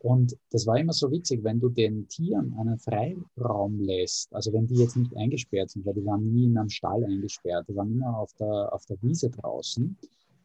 Und 0.00 0.36
das 0.50 0.66
war 0.66 0.78
immer 0.78 0.92
so 0.92 1.10
witzig, 1.10 1.42
wenn 1.42 1.58
du 1.58 1.68
den 1.68 2.06
Tieren 2.08 2.54
einen 2.58 2.78
Freiraum 2.78 3.80
lässt, 3.80 4.32
also 4.32 4.52
wenn 4.52 4.66
die 4.66 4.76
jetzt 4.76 4.96
nicht 4.96 5.16
eingesperrt 5.16 5.70
sind, 5.70 5.84
weil 5.84 5.94
die 5.94 6.04
waren 6.04 6.32
nie 6.32 6.44
in 6.44 6.56
einem 6.56 6.68
Stall 6.68 7.04
eingesperrt, 7.04 7.66
die 7.68 7.74
waren 7.74 7.92
immer 7.92 8.16
auf 8.16 8.32
der, 8.34 8.72
auf 8.72 8.86
der 8.86 8.96
Wiese 9.02 9.28
draußen. 9.28 9.96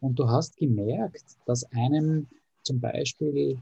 Und 0.02 0.18
du 0.18 0.28
hast 0.28 0.58
gemerkt, 0.58 1.38
dass 1.46 1.64
einem 1.72 2.28
zum 2.64 2.80
Beispiel 2.80 3.60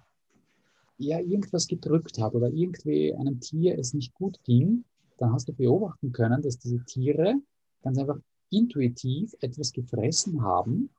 ja 1.07 1.19
irgendwas 1.19 1.67
gedrückt 1.67 2.19
hat 2.19 2.33
oder 2.33 2.49
irgendwie 2.51 3.13
einem 3.13 3.39
Tier 3.39 3.77
es 3.77 3.93
nicht 3.93 4.13
gut 4.13 4.39
ging, 4.43 4.83
dann 5.17 5.33
hast 5.33 5.47
du 5.47 5.53
beobachten 5.53 6.11
können, 6.11 6.41
dass 6.41 6.57
diese 6.57 6.83
Tiere 6.85 7.35
ganz 7.83 7.97
einfach 7.97 8.17
intuitiv 8.49 9.35
etwas 9.41 9.71
gefressen 9.71 10.41
haben. 10.41 10.89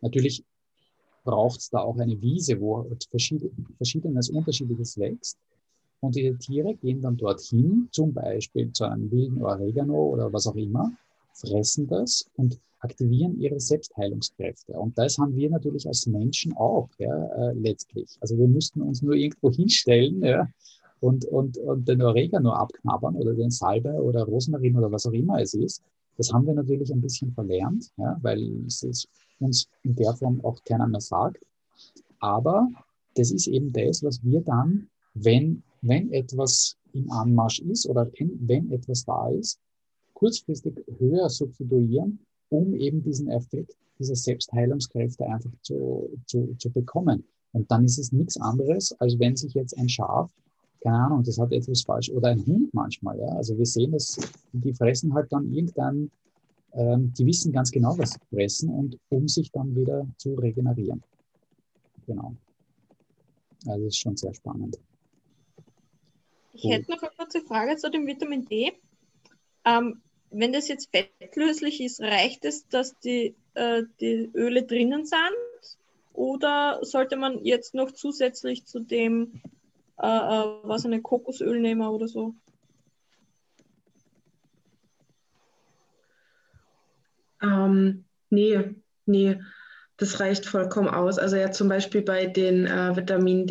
Natürlich 0.00 0.44
braucht 1.24 1.60
es 1.60 1.70
da 1.70 1.80
auch 1.80 1.98
eine 1.98 2.20
Wiese, 2.20 2.60
wo 2.60 2.86
verschied 3.10 3.50
verschiedenes, 3.76 4.30
unterschiedliches 4.30 4.98
wächst. 4.98 5.38
Und 6.00 6.14
diese 6.14 6.36
Tiere 6.38 6.74
gehen 6.74 7.00
dann 7.00 7.16
dorthin, 7.16 7.88
zum 7.90 8.12
Beispiel 8.12 8.72
zu 8.72 8.84
einem 8.84 9.10
wilden 9.10 9.42
Oregano 9.42 10.10
oder 10.10 10.32
was 10.32 10.46
auch 10.46 10.54
immer, 10.56 10.92
fressen 11.32 11.86
das 11.86 12.26
und 12.36 12.60
aktivieren 12.86 13.38
ihre 13.40 13.58
Selbstheilungskräfte. 13.60 14.72
Und 14.72 14.96
das 14.96 15.18
haben 15.18 15.34
wir 15.34 15.50
natürlich 15.50 15.86
als 15.86 16.06
Menschen 16.06 16.56
auch, 16.56 16.88
ja, 16.98 17.26
äh, 17.40 17.52
letztlich. 17.54 18.16
Also 18.20 18.38
wir 18.38 18.48
müssten 18.48 18.80
uns 18.80 19.02
nur 19.02 19.14
irgendwo 19.14 19.50
hinstellen 19.60 20.22
ja, 20.22 20.48
und, 21.00 21.24
und, 21.26 21.58
und 21.58 21.88
den 21.88 22.02
Oregano 22.02 22.52
abknabbern 22.52 23.16
oder 23.16 23.34
den 23.34 23.50
Salbei 23.50 23.94
oder 24.00 24.24
Rosmarin 24.24 24.76
oder 24.76 24.90
was 24.90 25.06
auch 25.06 25.12
immer 25.12 25.40
es 25.40 25.54
ist. 25.54 25.82
Das 26.16 26.32
haben 26.32 26.46
wir 26.46 26.54
natürlich 26.54 26.90
ein 26.92 27.02
bisschen 27.02 27.32
verlernt, 27.32 27.90
ja, 27.98 28.16
weil 28.22 28.40
es 28.66 29.06
uns 29.38 29.68
in 29.82 29.94
der 29.96 30.14
Form 30.14 30.42
auch 30.44 30.62
keiner 30.64 30.86
mehr 30.86 31.00
sagt. 31.00 31.44
Aber 32.20 32.68
das 33.16 33.30
ist 33.30 33.46
eben 33.48 33.72
das, 33.72 34.02
was 34.02 34.22
wir 34.22 34.40
dann, 34.40 34.88
wenn, 35.14 35.62
wenn 35.82 36.12
etwas 36.12 36.76
im 36.92 37.10
Anmarsch 37.10 37.60
ist 37.60 37.86
oder 37.86 38.10
wenn, 38.18 38.38
wenn 38.48 38.72
etwas 38.72 39.04
da 39.04 39.28
ist, 39.30 39.60
kurzfristig 40.14 40.74
höher 40.98 41.28
substituieren, 41.28 42.18
um 42.48 42.74
eben 42.74 43.02
diesen 43.02 43.28
Effekt 43.30 43.76
dieser 43.98 44.14
Selbstheilungskräfte 44.14 45.26
einfach 45.26 45.50
zu, 45.62 46.10
zu, 46.26 46.54
zu 46.58 46.70
bekommen. 46.70 47.24
Und 47.52 47.70
dann 47.70 47.84
ist 47.84 47.98
es 47.98 48.12
nichts 48.12 48.38
anderes, 48.38 48.92
als 49.00 49.18
wenn 49.18 49.36
sich 49.36 49.54
jetzt 49.54 49.76
ein 49.78 49.88
Schaf, 49.88 50.30
keine 50.80 50.98
Ahnung, 50.98 51.22
das 51.22 51.38
hat 51.38 51.52
etwas 51.52 51.82
falsch, 51.82 52.10
oder 52.10 52.28
ein 52.28 52.44
Hund 52.46 52.72
manchmal, 52.74 53.18
ja. 53.18 53.28
Also 53.28 53.56
wir 53.56 53.66
sehen 53.66 53.92
das, 53.92 54.18
die 54.52 54.74
fressen 54.74 55.14
halt 55.14 55.32
dann 55.32 55.50
irgendein, 55.52 56.10
ähm, 56.74 57.12
die 57.14 57.26
wissen 57.26 57.52
ganz 57.52 57.70
genau, 57.70 57.96
was 57.98 58.10
sie 58.10 58.18
fressen 58.30 58.68
und 58.68 58.98
um 59.08 59.26
sich 59.26 59.50
dann 59.50 59.74
wieder 59.74 60.06
zu 60.18 60.34
regenerieren. 60.34 61.02
Genau. 62.06 62.34
Also 63.66 63.84
das 63.84 63.94
ist 63.94 63.98
schon 63.98 64.16
sehr 64.16 64.34
spannend. 64.34 64.78
Ich 66.52 66.70
hätte 66.70 66.90
noch 66.90 67.02
eine 67.02 67.10
kurze 67.16 67.40
Frage 67.40 67.76
zu 67.76 67.90
dem 67.90 68.06
Vitamin 68.06 68.44
D. 68.44 68.72
Ähm, 69.64 70.00
wenn 70.38 70.52
das 70.52 70.68
jetzt 70.68 70.90
fettlöslich 70.90 71.80
ist, 71.80 72.00
reicht 72.00 72.44
es, 72.44 72.68
dass 72.68 72.98
die, 73.00 73.34
äh, 73.54 73.84
die 74.00 74.30
Öle 74.34 74.64
drinnen 74.64 75.06
sind? 75.06 75.18
Oder 76.12 76.80
sollte 76.82 77.16
man 77.16 77.44
jetzt 77.44 77.74
noch 77.74 77.90
zusätzlich 77.90 78.66
zu 78.66 78.80
dem, 78.80 79.40
äh, 79.98 80.06
äh, 80.06 80.44
was 80.62 80.84
eine 80.84 81.00
Kokosöl 81.00 81.60
nehmen 81.60 81.86
oder 81.86 82.08
so? 82.08 82.34
Ähm, 87.42 88.04
nee, 88.30 88.74
nee, 89.04 89.40
das 89.96 90.20
reicht 90.20 90.46
vollkommen 90.46 90.88
aus. 90.88 91.18
Also 91.18 91.36
ja 91.36 91.50
zum 91.50 91.68
Beispiel 91.68 92.02
bei 92.02 92.26
den 92.26 92.66
äh, 92.66 92.96
Vitamin 92.96 93.46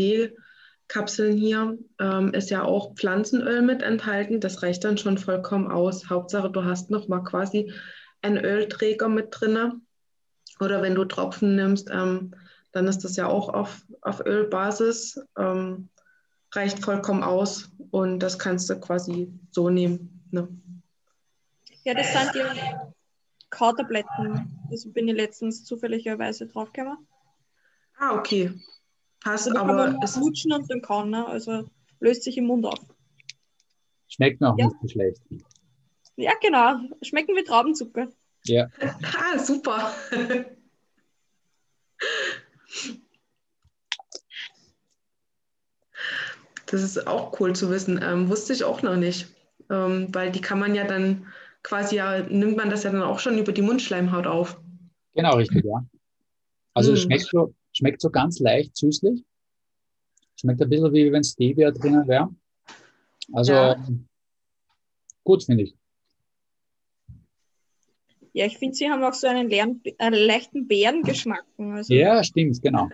D-Kapseln 0.88 1.38
hier 1.38 1.78
ähm, 1.99 2.34
ist 2.34 2.49
ja 2.49 2.64
auch 2.64 2.95
Pflanzenöl 2.95 3.62
mit 3.62 3.82
enthalten. 3.82 4.40
Das 4.40 4.64
reicht 4.64 4.84
dann 4.84 4.98
schon 4.98 5.18
vollkommen 5.18 5.72
aus. 5.72 6.10
Hauptsache, 6.10 6.49
du 6.49 6.64
hast 6.64 6.90
noch 6.90 7.07
mal 7.07 7.24
quasi 7.24 7.74
einen 8.22 8.44
Ölträger 8.44 9.10
mit 9.10 9.28
drinne. 9.32 9.80
Oder 10.60 10.82
wenn 10.82 10.95
du 10.95 11.06
Tropfen 11.06 11.56
nimmst, 11.56 11.90
ähm, 11.91 12.34
dann 12.72 12.88
ist 12.88 13.03
das 13.03 13.16
ja 13.16 13.28
auch 13.28 13.49
auf, 13.49 13.86
auf 14.02 14.26
Ölbasis. 14.26 15.20
Ähm, 15.38 15.90
reicht 16.52 16.84
vollkommen 16.84 17.24
aus 17.24 17.70
und 17.91 18.20
das 18.20 18.40
kannst 18.40 18.70
du 18.70 18.80
quasi 18.80 19.30
so 19.52 19.70
nehmen. 19.70 20.26
Ne? 20.32 20.48
Ja, 21.84 21.94
das 21.94 22.14
sind 22.14 22.34
die 22.34 22.41
Kautabletten. 23.49 24.68
Das 24.72 24.91
bin 24.91 25.07
ich 25.07 25.16
letztens 25.16 25.66
zufälligerweise 25.66 26.48
draufgekommen. 26.48 27.06
Ah, 27.98 28.16
okay. 28.18 28.53
Passt, 29.22 29.48
Also 29.48 29.60
aber 29.60 29.74
man 29.74 30.02
es, 30.02 30.16
lutschen 30.18 30.52
und 30.54 30.70
dann 30.70 30.82
kauen, 30.82 31.10
ne? 31.10 31.26
also 31.26 31.70
löst 32.00 32.24
sich 32.24 32.38
im 32.38 32.46
Mund 32.46 32.66
auf. 32.66 32.80
Schmeckt 34.08 34.44
auch 34.44 34.58
Ja. 34.58 34.66
nicht 34.68 34.78
so 34.82 34.88
schlecht. 34.88 35.22
Ja, 36.16 36.32
genau. 36.42 36.78
Schmecken 37.02 37.36
wie 37.36 37.44
Traubenzucker. 37.44 38.10
Ja, 38.46 38.70
ah, 38.80 39.40
super. 39.40 39.94
Das 46.68 46.82
ist 46.82 47.08
auch 47.08 47.40
cool 47.40 47.56
zu 47.56 47.70
wissen. 47.70 48.00
Ähm, 48.02 48.30
wusste 48.30 48.54
ich 48.54 48.64
auch 48.64 48.82
noch 48.82 48.96
nicht. 48.96 49.28
Ähm, 49.70 50.14
weil 50.14 50.32
die 50.32 50.42
kann 50.42 50.60
man 50.60 50.76
ja 50.76 50.86
dann 50.86 51.28
quasi 51.64 51.96
ja, 51.96 52.22
nimmt 52.22 52.56
man 52.58 52.70
das 52.70 52.84
ja 52.84 52.92
dann 52.92 53.02
auch 53.02 53.20
schon 53.20 53.38
über 53.40 53.52
die 53.52 53.64
Mundschleimhaut 53.64 54.28
auf. 54.28 54.60
genau 55.16 55.36
richtig, 55.38 55.66
ja. 55.66 55.84
Also 56.76 56.94
es 56.94 57.00
Mm. 57.02 57.04
schmeckt 57.06 57.28
so, 57.32 57.54
schmeckt 57.76 58.02
so 58.02 58.10
ganz 58.10 58.40
leicht 58.40 58.76
süßlich. 58.78 59.24
Schmeckt 60.40 60.62
ein 60.62 60.70
bisschen 60.70 60.94
wie 60.94 61.12
wenn 61.12 61.24
Stevia 61.24 61.72
drinnen 61.72 62.08
wäre. 62.08 62.34
Also 63.34 63.52
Ja. 63.54 63.76
gut, 65.24 65.44
finde 65.44 65.64
ich. 65.64 65.76
Ja, 68.34 68.46
ich 68.46 68.58
finde, 68.58 68.76
sie 68.76 68.90
haben 68.90 69.02
auch 69.04 69.14
so 69.14 69.28
einen 69.28 69.50
leeren, 69.50 69.82
äh, 69.98 70.10
leichten 70.10 70.68
Beerengeschmack. 70.68 71.46
Also, 71.58 71.94
Ja, 71.94 72.22
stimmt, 72.24 72.62
genau. 72.62 72.90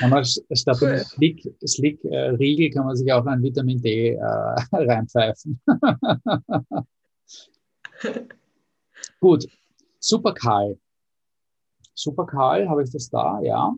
Kann 0.00 0.10
man 0.10 0.24
statt 0.24 0.78
Cool. 0.80 0.98
Slick, 0.98 1.54
Slick 1.66 2.04
äh, 2.04 2.30
Riegel 2.30 2.70
kann 2.70 2.86
man 2.86 2.96
sich 2.96 3.12
auch 3.12 3.24
ein 3.26 3.42
Vitamin 3.42 3.80
D 3.80 4.10
äh, 4.14 4.18
reinpfeifen. 4.72 5.60
Gut, 9.20 9.46
Super 10.00 10.34
Karl. 10.34 10.78
Super 11.94 12.26
Karl, 12.26 12.68
habe 12.68 12.82
ich 12.82 12.90
das 12.90 13.08
da? 13.08 13.40
Ja. 13.40 13.74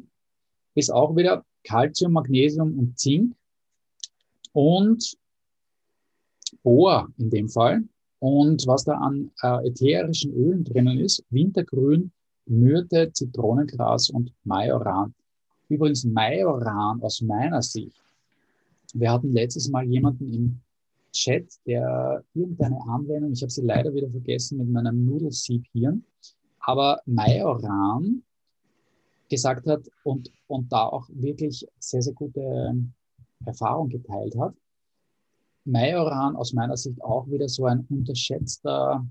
Ist 0.74 0.90
auch 0.90 1.14
wieder 1.16 1.44
Calcium, 1.64 2.12
Magnesium 2.12 2.78
und 2.78 2.98
Zink 2.98 3.34
und 4.52 5.16
Bohr 6.62 7.08
in 7.18 7.30
dem 7.30 7.48
Fall. 7.48 7.82
Und 8.18 8.66
was 8.66 8.84
da 8.84 8.94
an 8.94 9.30
äh, 9.42 9.68
ätherischen 9.68 10.32
Ölen 10.32 10.64
drinnen 10.64 10.98
ist, 10.98 11.22
Wintergrün, 11.30 12.10
Myrte, 12.46 13.12
Zitronengras 13.12 14.10
und 14.10 14.32
Majoran. 14.44 15.14
Übrigens 15.68 16.04
Majoran 16.04 17.02
aus 17.02 17.20
meiner 17.20 17.60
Sicht. 17.60 18.02
Wir 18.94 19.12
hatten 19.12 19.32
letztes 19.32 19.68
Mal 19.68 19.84
jemanden 19.84 20.32
im 20.32 20.60
Chat, 21.12 21.46
der 21.66 22.22
irgendeine 22.34 22.80
Anwendung, 22.88 23.32
ich 23.32 23.42
habe 23.42 23.50
sie 23.50 23.62
leider 23.62 23.92
wieder 23.92 24.08
vergessen 24.08 24.58
mit 24.58 24.68
meinem 24.68 25.04
Nudelsiebhirn, 25.04 26.04
aber 26.66 27.00
Majoran 27.06 28.24
gesagt 29.30 29.66
hat 29.68 29.88
und, 30.02 30.30
und 30.48 30.70
da 30.72 30.86
auch 30.86 31.08
wirklich 31.10 31.66
sehr, 31.78 32.02
sehr 32.02 32.12
gute 32.12 32.74
Erfahrung 33.44 33.88
geteilt 33.88 34.36
hat. 34.36 34.54
Majoran 35.64 36.34
aus 36.34 36.52
meiner 36.52 36.76
Sicht 36.76 37.00
auch 37.02 37.28
wieder 37.28 37.48
so 37.48 37.66
ein 37.66 37.86
unterschätzter, 37.88 39.06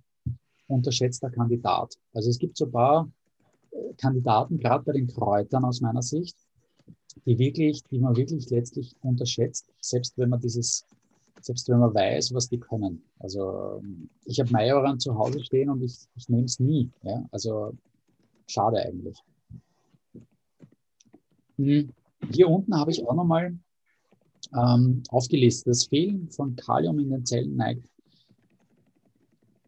unterschätzter 0.67 1.29
Kandidat. 1.29 1.97
Also 2.13 2.29
es 2.29 2.39
gibt 2.39 2.57
so 2.57 2.65
ein 2.65 2.71
paar 2.71 3.09
Kandidaten, 3.97 4.57
gerade 4.59 4.83
bei 4.83 4.93
den 4.93 5.07
Kräutern 5.07 5.63
aus 5.63 5.79
meiner 5.79 6.01
Sicht, 6.01 6.35
die 7.25 7.39
wirklich, 7.39 7.83
die 7.83 7.99
man 7.99 8.17
wirklich 8.17 8.49
letztlich 8.49 8.95
unterschätzt, 9.01 9.71
selbst 9.79 10.17
wenn 10.17 10.29
man 10.29 10.41
dieses, 10.41 10.85
selbst 11.41 11.69
wenn 11.69 11.79
man 11.79 11.93
weiß, 11.93 12.33
was 12.33 12.49
die 12.49 12.59
können. 12.59 13.03
Also 13.19 13.81
ich 14.25 14.39
habe 14.39 14.51
Majoran 14.51 14.99
zu 14.99 15.17
Hause 15.17 15.43
stehen 15.43 15.69
und 15.69 15.81
ich, 15.83 15.95
ich 16.15 16.29
nehme 16.29 16.45
es 16.45 16.59
nie. 16.59 16.89
Ja? 17.03 17.23
Also 17.31 17.73
schade 18.47 18.79
eigentlich. 18.79 19.17
Hm. 21.57 21.91
Hier 22.31 22.49
unten 22.49 22.75
habe 22.75 22.91
ich 22.91 23.05
auch 23.05 23.13
nochmal 23.13 23.57
ähm, 24.55 25.03
aufgelistet. 25.09 25.67
Das 25.67 25.85
Fehlen 25.85 26.29
von 26.29 26.55
Kalium 26.55 26.99
in 26.99 27.11
den 27.11 27.25
Zellen 27.25 27.55
neigt, 27.55 27.87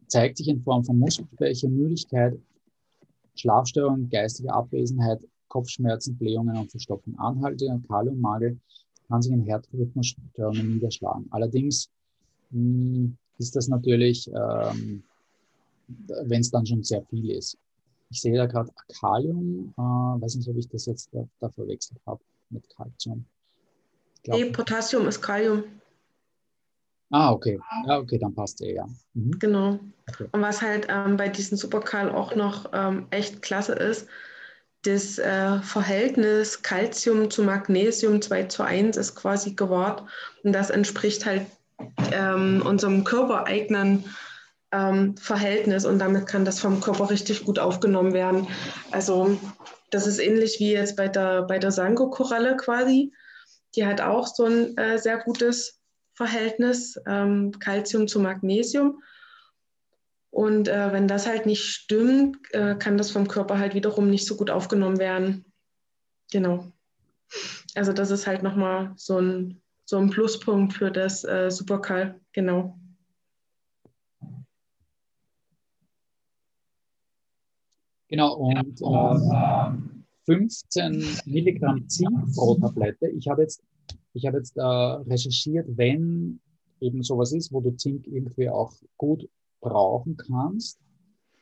zeigt 0.06 0.38
sich 0.38 0.48
in 0.48 0.62
Form 0.62 0.84
von 0.84 0.98
Muskelschwäche, 0.98 1.68
Müdigkeit, 1.68 2.38
Schlafstörungen, 3.36 4.10
geistige 4.10 4.52
Abwesenheit, 4.52 5.20
Kopfschmerzen, 5.48 6.16
Blähungen 6.16 6.56
und 6.56 6.70
Verstopfung. 6.70 7.18
Anhaltender 7.18 7.80
Kaliummangel 7.86 8.58
kann 9.08 9.22
sich 9.22 9.32
in 9.32 9.44
Herzrhythmusstörungen 9.44 10.74
niederschlagen. 10.74 11.26
Allerdings 11.30 11.90
mh, 12.50 12.60
hm, 12.60 13.18
ist 13.38 13.56
das 13.56 13.68
natürlich, 13.68 14.28
ähm, 14.28 15.02
wenn 15.86 16.40
es 16.40 16.50
dann 16.50 16.66
schon 16.66 16.84
sehr 16.84 17.02
viel 17.06 17.30
ist. 17.30 17.56
Ich 18.10 18.20
sehe 18.20 18.36
da 18.36 18.46
gerade 18.46 18.70
Kalium, 19.00 19.74
äh, 19.76 19.80
weiß 19.80 20.36
nicht, 20.36 20.48
ob 20.48 20.56
ich 20.56 20.68
das 20.68 20.86
jetzt 20.86 21.10
da, 21.12 21.26
da 21.40 21.48
verwechselt 21.50 22.00
habe 22.06 22.20
mit 22.50 22.68
Calcium. 22.70 23.24
Nee, 24.26 24.46
Potassium 24.46 25.06
ist 25.08 25.20
Kalium. 25.22 25.64
Ah, 27.10 27.32
okay. 27.32 27.58
Ja, 27.86 27.98
okay, 27.98 28.18
dann 28.18 28.34
passt 28.34 28.60
er, 28.60 28.72
ja. 28.72 28.86
Mhm. 29.14 29.38
Genau. 29.38 29.80
Okay. 30.10 30.28
Und 30.32 30.42
was 30.42 30.60
halt 30.60 30.86
ähm, 30.90 31.16
bei 31.16 31.28
diesem 31.28 31.56
Superkal 31.56 32.10
auch 32.10 32.34
noch 32.34 32.70
ähm, 32.72 33.06
echt 33.10 33.40
klasse 33.40 33.72
ist, 33.72 34.08
das 34.88 35.18
äh, 35.18 35.60
Verhältnis 35.60 36.62
Calcium 36.62 37.30
zu 37.30 37.42
Magnesium 37.42 38.22
2 38.22 38.44
zu 38.44 38.62
1 38.62 38.96
ist 38.96 39.14
quasi 39.14 39.52
gewahrt. 39.52 40.02
Und 40.42 40.52
das 40.52 40.70
entspricht 40.70 41.26
halt 41.26 41.46
ähm, 42.12 42.62
unserem 42.64 43.04
körpereigenen 43.04 44.04
ähm, 44.72 45.16
Verhältnis 45.16 45.84
und 45.84 45.98
damit 45.98 46.26
kann 46.26 46.44
das 46.44 46.60
vom 46.60 46.80
Körper 46.80 47.10
richtig 47.10 47.44
gut 47.44 47.58
aufgenommen 47.58 48.12
werden. 48.12 48.46
Also 48.90 49.38
das 49.90 50.06
ist 50.06 50.18
ähnlich 50.18 50.58
wie 50.58 50.72
jetzt 50.72 50.96
bei 50.96 51.08
der, 51.08 51.42
bei 51.42 51.58
der 51.58 51.70
Sango-Koralle 51.70 52.56
quasi. 52.56 53.12
Die 53.74 53.86
hat 53.86 54.00
auch 54.00 54.26
so 54.26 54.44
ein 54.44 54.76
äh, 54.76 54.98
sehr 54.98 55.18
gutes 55.18 55.80
Verhältnis 56.14 57.00
ähm, 57.06 57.52
Calcium 57.58 58.08
zu 58.08 58.20
Magnesium. 58.20 59.02
Und 60.38 60.68
äh, 60.68 60.92
wenn 60.92 61.08
das 61.08 61.26
halt 61.26 61.46
nicht 61.46 61.64
stimmt, 61.64 62.38
äh, 62.54 62.76
kann 62.76 62.96
das 62.96 63.10
vom 63.10 63.26
Körper 63.26 63.58
halt 63.58 63.74
wiederum 63.74 64.08
nicht 64.08 64.24
so 64.24 64.36
gut 64.36 64.50
aufgenommen 64.50 65.00
werden. 65.00 65.52
Genau. 66.30 66.70
Also 67.74 67.92
das 67.92 68.12
ist 68.12 68.28
halt 68.28 68.44
nochmal 68.44 68.92
so 68.94 69.18
ein, 69.18 69.60
so 69.84 69.98
ein 69.98 70.10
Pluspunkt 70.10 70.74
für 70.74 70.92
das 70.92 71.24
äh, 71.24 71.50
Superkal. 71.50 72.20
Genau. 72.32 72.78
Genau, 78.06 78.34
und 78.34 78.80
äh, 78.80 79.76
15 80.26 81.04
Milligramm 81.24 81.88
Zink 81.88 82.32
pro 82.36 82.54
Tablette. 82.54 83.08
Ich 83.08 83.26
habe 83.26 83.42
jetzt, 83.42 83.64
ich 84.12 84.24
habe 84.24 84.36
jetzt 84.36 84.56
äh, 84.56 84.62
recherchiert, 84.62 85.66
wenn 85.76 86.38
eben 86.80 87.02
sowas 87.02 87.32
ist, 87.32 87.52
wo 87.52 87.60
du 87.60 87.72
Zink 87.72 88.06
irgendwie 88.06 88.48
auch 88.48 88.72
gut 88.96 89.28
brauchen 89.60 90.16
kannst, 90.16 90.78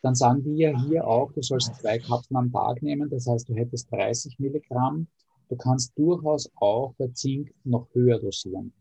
dann 0.03 0.15
sagen 0.15 0.45
die 0.45 0.57
ja 0.57 0.79
hier 0.87 1.07
auch, 1.07 1.33
du 1.33 1.43
sollst 1.43 1.75
zwei 1.81 1.99
Kapseln 1.99 2.37
am 2.37 2.53
Tag 2.53 2.81
nehmen. 2.83 3.11
Das 3.11 3.27
heißt, 3.27 3.49
du 3.49 3.55
hättest 3.55 3.91
30 3.91 4.39
Milligramm. 4.39 5.09
Du 5.49 5.57
kannst 5.57 5.99
durchaus 5.99 6.51
auch 6.57 6.95
bei 6.97 7.09
Zink 7.09 7.53
noch 7.65 7.89
höher 7.93 8.21
dosieren. 8.21 8.73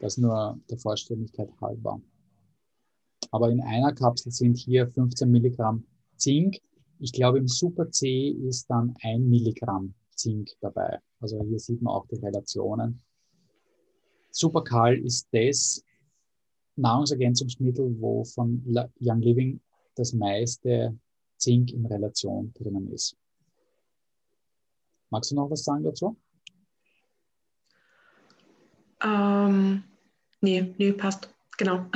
Das 0.00 0.18
nur 0.18 0.58
der 0.68 0.78
Vollständigkeit 0.78 1.50
halber. 1.60 2.00
Aber 3.30 3.50
in 3.50 3.60
einer 3.60 3.92
Kapsel 3.92 4.32
sind 4.32 4.58
hier 4.58 4.88
15 4.88 5.30
Milligramm 5.30 5.84
Zink. 6.16 6.58
Ich 6.98 7.12
glaube, 7.12 7.38
im 7.38 7.48
Super 7.48 7.90
C 7.90 8.28
ist 8.28 8.68
dann 8.68 8.94
ein 9.02 9.28
Milligramm 9.28 9.94
Zink 10.14 10.50
dabei. 10.60 10.98
Also 11.20 11.42
hier 11.44 11.58
sieht 11.58 11.80
man 11.80 11.94
auch 11.94 12.06
die 12.08 12.16
Relationen. 12.16 13.02
Superkal 14.30 14.98
ist 14.98 15.28
das 15.32 15.82
Nahrungsergänzungsmittel, 16.80 17.96
wo 18.00 18.24
von 18.24 18.62
Young 19.00 19.20
Living 19.20 19.60
das 19.94 20.12
meiste 20.12 20.98
Zink 21.36 21.72
in 21.72 21.86
Relation 21.86 22.52
drinnen 22.54 22.92
ist. 22.92 23.16
Magst 25.10 25.30
du 25.30 25.34
noch 25.34 25.50
was 25.50 25.64
sagen 25.64 25.84
dazu? 25.84 26.16
Ähm, 29.02 29.82
nee, 30.40 30.74
nee, 30.78 30.92
passt. 30.92 31.28
Genau. 31.56 31.86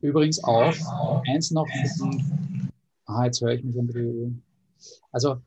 Übrigens 0.00 0.42
auch 0.44 0.74
eins 1.26 1.50
noch, 1.50 1.66
ah, 3.06 3.24
jetzt 3.24 3.40
höre 3.40 3.52
ich 3.52 3.64
mich 3.64 3.76
ein 3.76 3.86
bisschen. 3.86 4.42
Also 5.12 5.42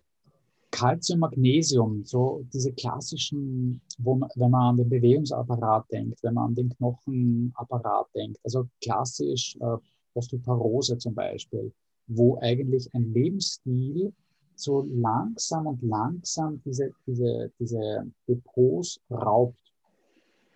Calcium, 0.74 1.20
Magnesium, 1.20 2.04
so 2.04 2.44
diese 2.52 2.74
klassischen, 2.74 3.80
man, 4.00 4.28
wenn 4.36 4.50
man 4.50 4.70
an 4.72 4.78
den 4.78 4.90
Bewegungsapparat 4.90 5.86
denkt, 5.92 6.24
wenn 6.24 6.34
man 6.34 6.48
an 6.48 6.56
den 6.56 6.70
Knochenapparat 6.70 8.08
denkt, 8.16 8.40
also 8.44 8.68
klassisch 8.82 9.56
äh, 9.62 9.78
Osteoporose 10.16 10.98
zum 10.98 11.14
Beispiel, 11.14 11.72
wo 12.08 12.40
eigentlich 12.42 12.90
ein 12.96 13.14
Lebensstil 13.14 14.12
so 14.56 14.88
langsam 14.90 15.68
und 15.68 15.84
langsam 15.84 16.60
diese, 16.66 16.92
diese, 17.06 17.52
diese 17.60 18.12
Depots 18.28 19.00
raubt. 19.12 19.62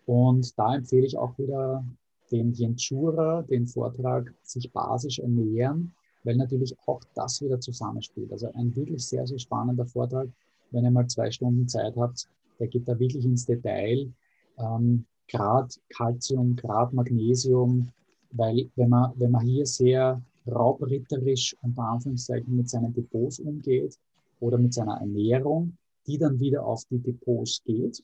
Und 0.07 0.57
da 0.57 0.75
empfehle 0.75 1.05
ich 1.05 1.15
auch 1.15 1.37
wieder 1.37 1.85
den 2.31 2.53
Jenschura, 2.53 3.43
den 3.43 3.67
Vortrag 3.67 4.33
sich 4.41 4.71
basisch 4.71 5.19
ernähren, 5.19 5.93
weil 6.27 6.35
natürlich 6.35 6.75
auch 6.85 7.01
das 7.15 7.41
wieder 7.41 7.59
zusammenspielt. 7.59 8.31
Also 8.33 8.51
ein 8.53 8.75
wirklich 8.75 9.07
sehr, 9.07 9.25
sehr 9.25 9.39
spannender 9.39 9.85
Vortrag. 9.85 10.27
Wenn 10.71 10.83
ihr 10.83 10.91
mal 10.91 11.07
zwei 11.07 11.31
Stunden 11.31 11.67
Zeit 11.69 11.95
habt, 11.95 12.27
der 12.59 12.67
geht 12.67 12.85
da 12.87 12.99
wirklich 12.99 13.23
ins 13.23 13.45
Detail. 13.45 14.11
Ähm, 14.57 15.05
Grad 15.29 15.79
Calcium, 15.89 16.55
Grad 16.57 16.91
Magnesium, 16.93 17.89
weil 18.31 18.69
wenn 18.75 18.89
man, 18.89 19.13
wenn 19.15 19.31
man 19.31 19.45
hier 19.45 19.65
sehr 19.65 20.21
raubritterisch 20.45 21.55
unter 21.61 21.83
Anführungszeichen 21.83 22.55
mit 22.55 22.69
seinen 22.69 22.93
Depots 22.93 23.39
umgeht 23.39 23.97
oder 24.41 24.57
mit 24.57 24.73
seiner 24.73 24.97
Ernährung, 24.99 25.77
die 26.07 26.17
dann 26.17 26.39
wieder 26.39 26.65
auf 26.65 26.83
die 26.91 26.99
Depots 26.99 27.61
geht, 27.63 28.03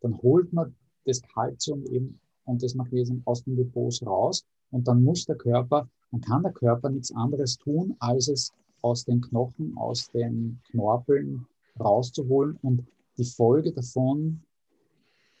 dann 0.00 0.16
holt 0.22 0.52
man 0.54 0.74
das 1.04 1.20
Calcium 1.20 1.84
eben 1.84 2.18
und 2.44 2.62
das 2.62 2.74
Magnesium 2.74 3.20
aus 3.26 3.44
den 3.44 3.56
Depots 3.56 4.04
raus. 4.06 4.46
Und 4.70 4.88
dann 4.88 5.02
muss 5.04 5.26
der 5.26 5.36
Körper, 5.36 5.86
dann 6.10 6.20
kann 6.20 6.42
der 6.42 6.52
Körper 6.52 6.90
nichts 6.90 7.12
anderes 7.14 7.56
tun, 7.58 7.96
als 8.00 8.28
es 8.28 8.52
aus 8.82 9.04
den 9.04 9.20
Knochen, 9.20 9.76
aus 9.76 10.10
den 10.10 10.60
Knorpeln 10.70 11.46
rauszuholen. 11.78 12.58
Und 12.62 12.86
die 13.18 13.24
Folge 13.24 13.72
davon 13.72 14.42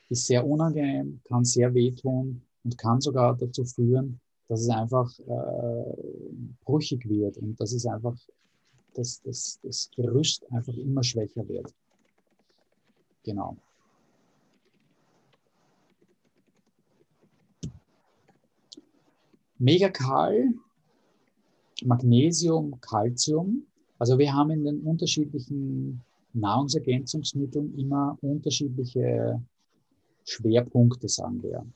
ist 0.08 0.26
sehr 0.26 0.46
unangenehm, 0.46 1.20
kann 1.24 1.44
sehr 1.44 1.72
wehtun 1.74 2.42
und 2.64 2.78
kann 2.78 3.00
sogar 3.00 3.36
dazu 3.36 3.64
führen, 3.64 4.20
dass 4.48 4.62
es 4.62 4.68
einfach 4.68 5.18
äh, 5.20 5.96
brüchig 6.64 7.08
wird 7.08 7.38
und 7.38 7.60
dass 7.60 7.72
es 7.72 7.86
einfach, 7.86 8.16
dass 8.94 9.22
das, 9.22 9.60
das 9.62 9.90
Gerüst 9.94 10.50
einfach 10.52 10.74
immer 10.74 11.02
schwächer 11.02 11.46
wird. 11.48 11.72
Genau. 13.22 13.56
Megakal, 19.60 20.54
Magnesium, 21.84 22.80
Calcium. 22.80 23.66
Also 23.98 24.18
wir 24.18 24.32
haben 24.32 24.50
in 24.50 24.64
den 24.64 24.80
unterschiedlichen 24.80 26.00
Nahrungsergänzungsmitteln 26.32 27.76
immer 27.76 28.16
unterschiedliche 28.22 29.38
Schwerpunkte, 30.24 31.08
sagen 31.08 31.42
wir. 31.42 31.66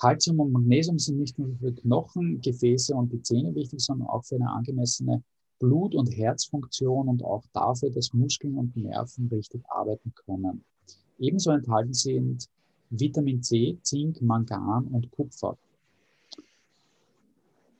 Calcium 0.00 0.40
und 0.40 0.50
Magnesium 0.50 0.98
sind 0.98 1.20
nicht 1.20 1.38
nur 1.38 1.54
für 1.60 1.72
Knochen, 1.72 2.40
Gefäße 2.40 2.92
und 2.92 3.12
die 3.12 3.22
Zähne 3.22 3.54
wichtig, 3.54 3.78
sondern 3.78 4.08
auch 4.08 4.24
für 4.24 4.34
eine 4.34 4.50
angemessene 4.50 5.22
Blut- 5.60 5.94
und 5.94 6.08
Herzfunktion 6.08 7.08
und 7.08 7.22
auch 7.22 7.44
dafür, 7.52 7.90
dass 7.90 8.12
Muskeln 8.12 8.58
und 8.58 8.76
Nerven 8.76 9.28
richtig 9.28 9.62
arbeiten 9.68 10.12
können. 10.26 10.64
Ebenso 11.20 11.52
enthalten 11.52 11.94
sind 11.94 12.48
Vitamin 12.90 13.44
C, 13.44 13.78
Zink, 13.82 14.20
Mangan 14.20 14.88
und 14.88 15.08
Kupfer 15.12 15.56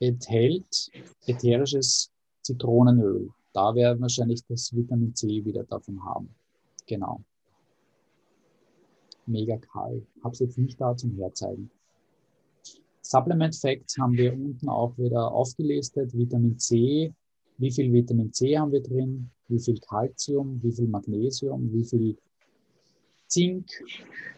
enthält 0.03 0.91
ätherisches 1.27 2.11
Zitronenöl. 2.43 3.31
Da 3.53 3.75
werden 3.75 4.01
wahrscheinlich 4.01 4.45
das 4.49 4.75
Vitamin 4.75 5.15
C 5.15 5.45
wieder 5.45 5.65
davon 5.65 6.03
haben. 6.05 6.35
Genau. 6.87 7.23
Mega 9.27 9.57
kalt. 9.59 10.05
Habe 10.25 10.33
es 10.33 10.41
jetzt 10.41 10.59
nicht 10.59 10.81
da 10.81 10.97
zum 10.97 11.15
Herzeigen. 11.17 11.71
Supplement 13.03 13.55
Facts 13.55 13.97
haben 13.99 14.15
wir 14.15 14.33
unten 14.33 14.69
auch 14.69 14.97
wieder 14.99 15.31
aufgelistet. 15.31 16.17
Vitamin 16.17 16.59
C, 16.59 17.13
wie 17.59 17.71
viel 17.71 17.93
Vitamin 17.93 18.33
C 18.33 18.59
haben 18.59 18.73
wir 18.73 18.83
drin, 18.83 19.31
wie 19.49 19.61
viel 19.61 19.79
Calcium, 19.79 20.61
wie 20.63 20.73
viel 20.73 20.89
Magnesium, 20.89 21.73
wie 21.73 21.85
viel 21.85 22.17
Zink 23.29 23.67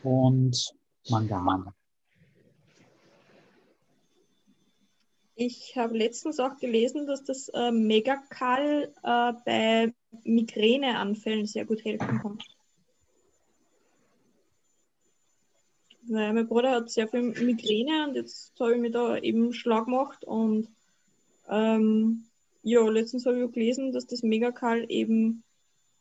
und 0.03 0.75
Mangan. 1.09 1.73
Ich 5.37 5.77
habe 5.77 5.97
letztens 5.97 6.39
auch 6.39 6.57
gelesen, 6.59 7.07
dass 7.07 7.25
das 7.25 7.49
äh, 7.49 7.73
Megakal 7.73 8.93
äh, 9.03 9.33
bei 9.45 9.93
Migräneanfällen 10.23 11.47
sehr 11.47 11.65
gut 11.65 11.85
helfen 11.85 12.21
kann. 12.21 12.39
Weil 16.07 16.35
mein 16.35 16.47
Bruder 16.47 16.71
hat 16.71 16.91
sehr 16.91 17.09
viel 17.09 17.23
Migräne 17.23 18.07
und 18.07 18.15
jetzt 18.15 18.53
habe 18.61 18.75
ich 18.75 18.81
mir 18.81 18.91
da 18.91 19.17
eben 19.17 19.53
schlau 19.53 19.85
gemacht 19.85 20.25
und 20.25 20.69
ähm, 21.49 22.25
ja, 22.63 22.89
letztens 22.89 23.27
habe 23.27 23.39
ich 23.39 23.45
auch 23.45 23.53
gelesen, 23.53 23.93
dass 23.93 24.07
das 24.07 24.23
Megakal 24.23 24.87
eben 24.89 25.43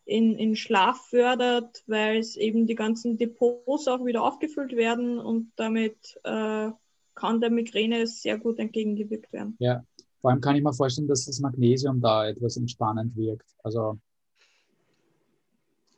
in, 0.05 0.35
in 0.37 0.55
Schlaf 0.55 1.07
fördert, 1.07 1.83
weil 1.87 2.17
es 2.17 2.35
eben 2.35 2.67
die 2.67 2.75
ganzen 2.75 3.17
Depots 3.17 3.87
auch 3.87 4.05
wieder 4.05 4.23
aufgefüllt 4.23 4.75
werden 4.75 5.19
und 5.19 5.51
damit 5.55 6.19
äh, 6.23 6.69
kann 7.15 7.41
der 7.41 7.49
Migräne 7.49 8.07
sehr 8.07 8.37
gut 8.37 8.59
entgegengewirkt 8.59 9.31
werden. 9.33 9.55
Ja, 9.59 9.83
vor 10.21 10.31
allem 10.31 10.41
kann 10.41 10.55
ich 10.55 10.63
mir 10.63 10.73
vorstellen, 10.73 11.07
dass 11.07 11.25
das 11.25 11.39
Magnesium 11.39 11.99
da 11.99 12.27
etwas 12.27 12.57
entspannend 12.57 13.15
wirkt. 13.15 13.49
Also 13.63 13.99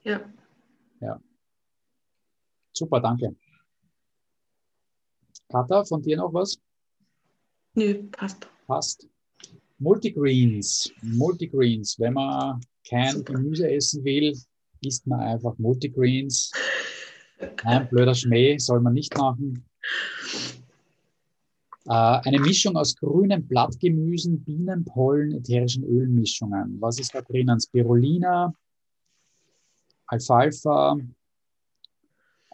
ja. 0.03 0.21
Ja. 1.01 1.19
Super, 2.73 2.99
danke. 2.99 3.35
Katha, 5.49 5.83
von 5.85 6.01
dir 6.01 6.17
noch 6.17 6.33
was? 6.33 6.59
Nö, 7.75 8.03
passt. 8.11 8.47
Passt. 8.67 9.09
Multigreens. 9.79 10.91
Multigreens. 11.01 11.99
Wenn 11.99 12.13
man 12.13 12.61
kein 12.87 13.17
Super. 13.17 13.33
Gemüse 13.33 13.69
essen 13.71 14.03
will, 14.03 14.37
isst 14.81 15.07
man 15.07 15.19
einfach 15.19 15.57
Multigreens. 15.57 16.51
Ein 17.63 17.89
blöder 17.89 18.15
Schmäh 18.15 18.57
soll 18.57 18.79
man 18.79 18.93
nicht 18.93 19.17
machen. 19.17 19.65
Äh, 21.87 21.91
eine 21.93 22.39
Mischung 22.39 22.75
aus 22.77 22.95
grünen 22.95 23.47
Blattgemüsen, 23.47 24.43
Bienenpollen, 24.43 25.33
ätherischen 25.33 25.83
Ölmischungen. 25.83 26.81
Was 26.81 26.99
ist 26.99 27.13
da 27.13 27.21
drinnen? 27.21 27.59
Spirulina, 27.59 28.53
Alfalfa, 30.07 30.97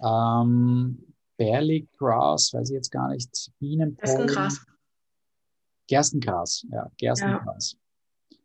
ähm, 0.04 1.14
Barley 1.38 1.88
Grass, 1.98 2.54
weiß 2.54 2.70
ich 2.72 2.76
jetzt 2.76 2.92
gar 2.92 3.10
nicht, 3.10 3.52
Bienenpollen. 3.60 4.28
Gerstengras. 4.28 4.66
Gerstengras, 5.88 6.66
ja, 6.70 6.92
Gerstengras. 6.98 7.78
Ja. 8.30 8.38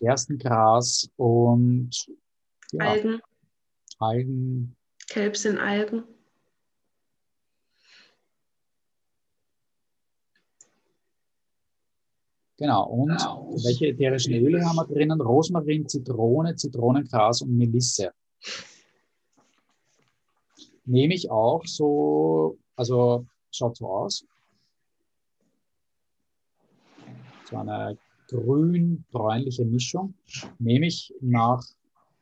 Gerstengras 0.00 1.10
und 1.16 1.90
ja, 2.72 2.84
Algen. 2.84 3.20
Algen. 3.98 4.76
Kelb 5.08 5.36
sind 5.36 5.58
Algen. 5.58 6.04
Genau. 12.60 12.90
Und 12.90 13.08
genau. 13.08 13.54
welche 13.64 13.86
ätherischen 13.86 14.34
Öle 14.34 14.62
haben 14.62 14.76
wir 14.76 14.86
drinnen? 14.86 15.18
Rosmarin, 15.18 15.88
Zitrone, 15.88 16.54
Zitronengras 16.56 17.40
und 17.40 17.56
Melisse. 17.56 18.12
Nehme 20.84 21.14
ich 21.14 21.30
auch 21.30 21.64
so, 21.64 22.58
also 22.76 23.26
schaut 23.50 23.78
so 23.78 23.86
aus. 23.86 24.26
So 27.50 27.56
eine 27.56 27.96
grün-bräunliche 28.28 29.64
Mischung. 29.64 30.12
Nehme 30.58 30.86
ich 30.86 31.14
nach 31.22 31.64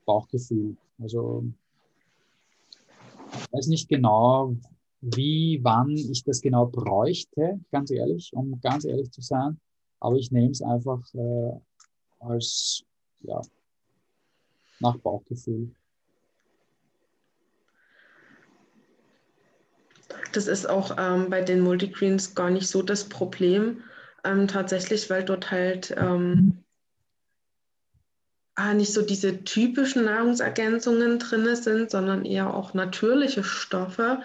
Bauchgefühl. 0.06 0.76
Also 1.00 1.44
ich 3.32 3.52
weiß 3.52 3.66
nicht 3.66 3.88
genau, 3.88 4.54
wie, 5.00 5.58
wann 5.64 5.90
ich 5.90 6.22
das 6.22 6.40
genau 6.40 6.66
bräuchte, 6.66 7.58
ganz 7.72 7.90
ehrlich, 7.90 8.32
um 8.34 8.60
ganz 8.60 8.84
ehrlich 8.84 9.10
zu 9.10 9.20
sein. 9.20 9.58
Aber 10.00 10.16
ich 10.16 10.30
nehme 10.30 10.50
es 10.50 10.62
einfach 10.62 11.02
äh, 11.14 11.52
als 12.20 12.84
ja, 13.20 13.40
nach 14.80 14.96
Bauchgefühl. 14.98 15.70
Das 20.32 20.46
ist 20.46 20.68
auch 20.68 20.96
ähm, 20.98 21.30
bei 21.30 21.42
den 21.42 21.60
Multigreens 21.60 22.34
gar 22.34 22.50
nicht 22.50 22.68
so 22.68 22.82
das 22.82 23.08
Problem. 23.08 23.82
Ähm, 24.24 24.48
tatsächlich, 24.48 25.08
weil 25.10 25.24
dort 25.24 25.50
halt 25.50 25.94
ähm, 25.96 26.64
ah, 28.54 28.74
nicht 28.74 28.92
so 28.92 29.02
diese 29.02 29.44
typischen 29.44 30.04
Nahrungsergänzungen 30.04 31.18
drin 31.18 31.54
sind, 31.56 31.90
sondern 31.90 32.24
eher 32.24 32.52
auch 32.52 32.74
natürliche 32.74 33.44
Stoffe. 33.44 34.22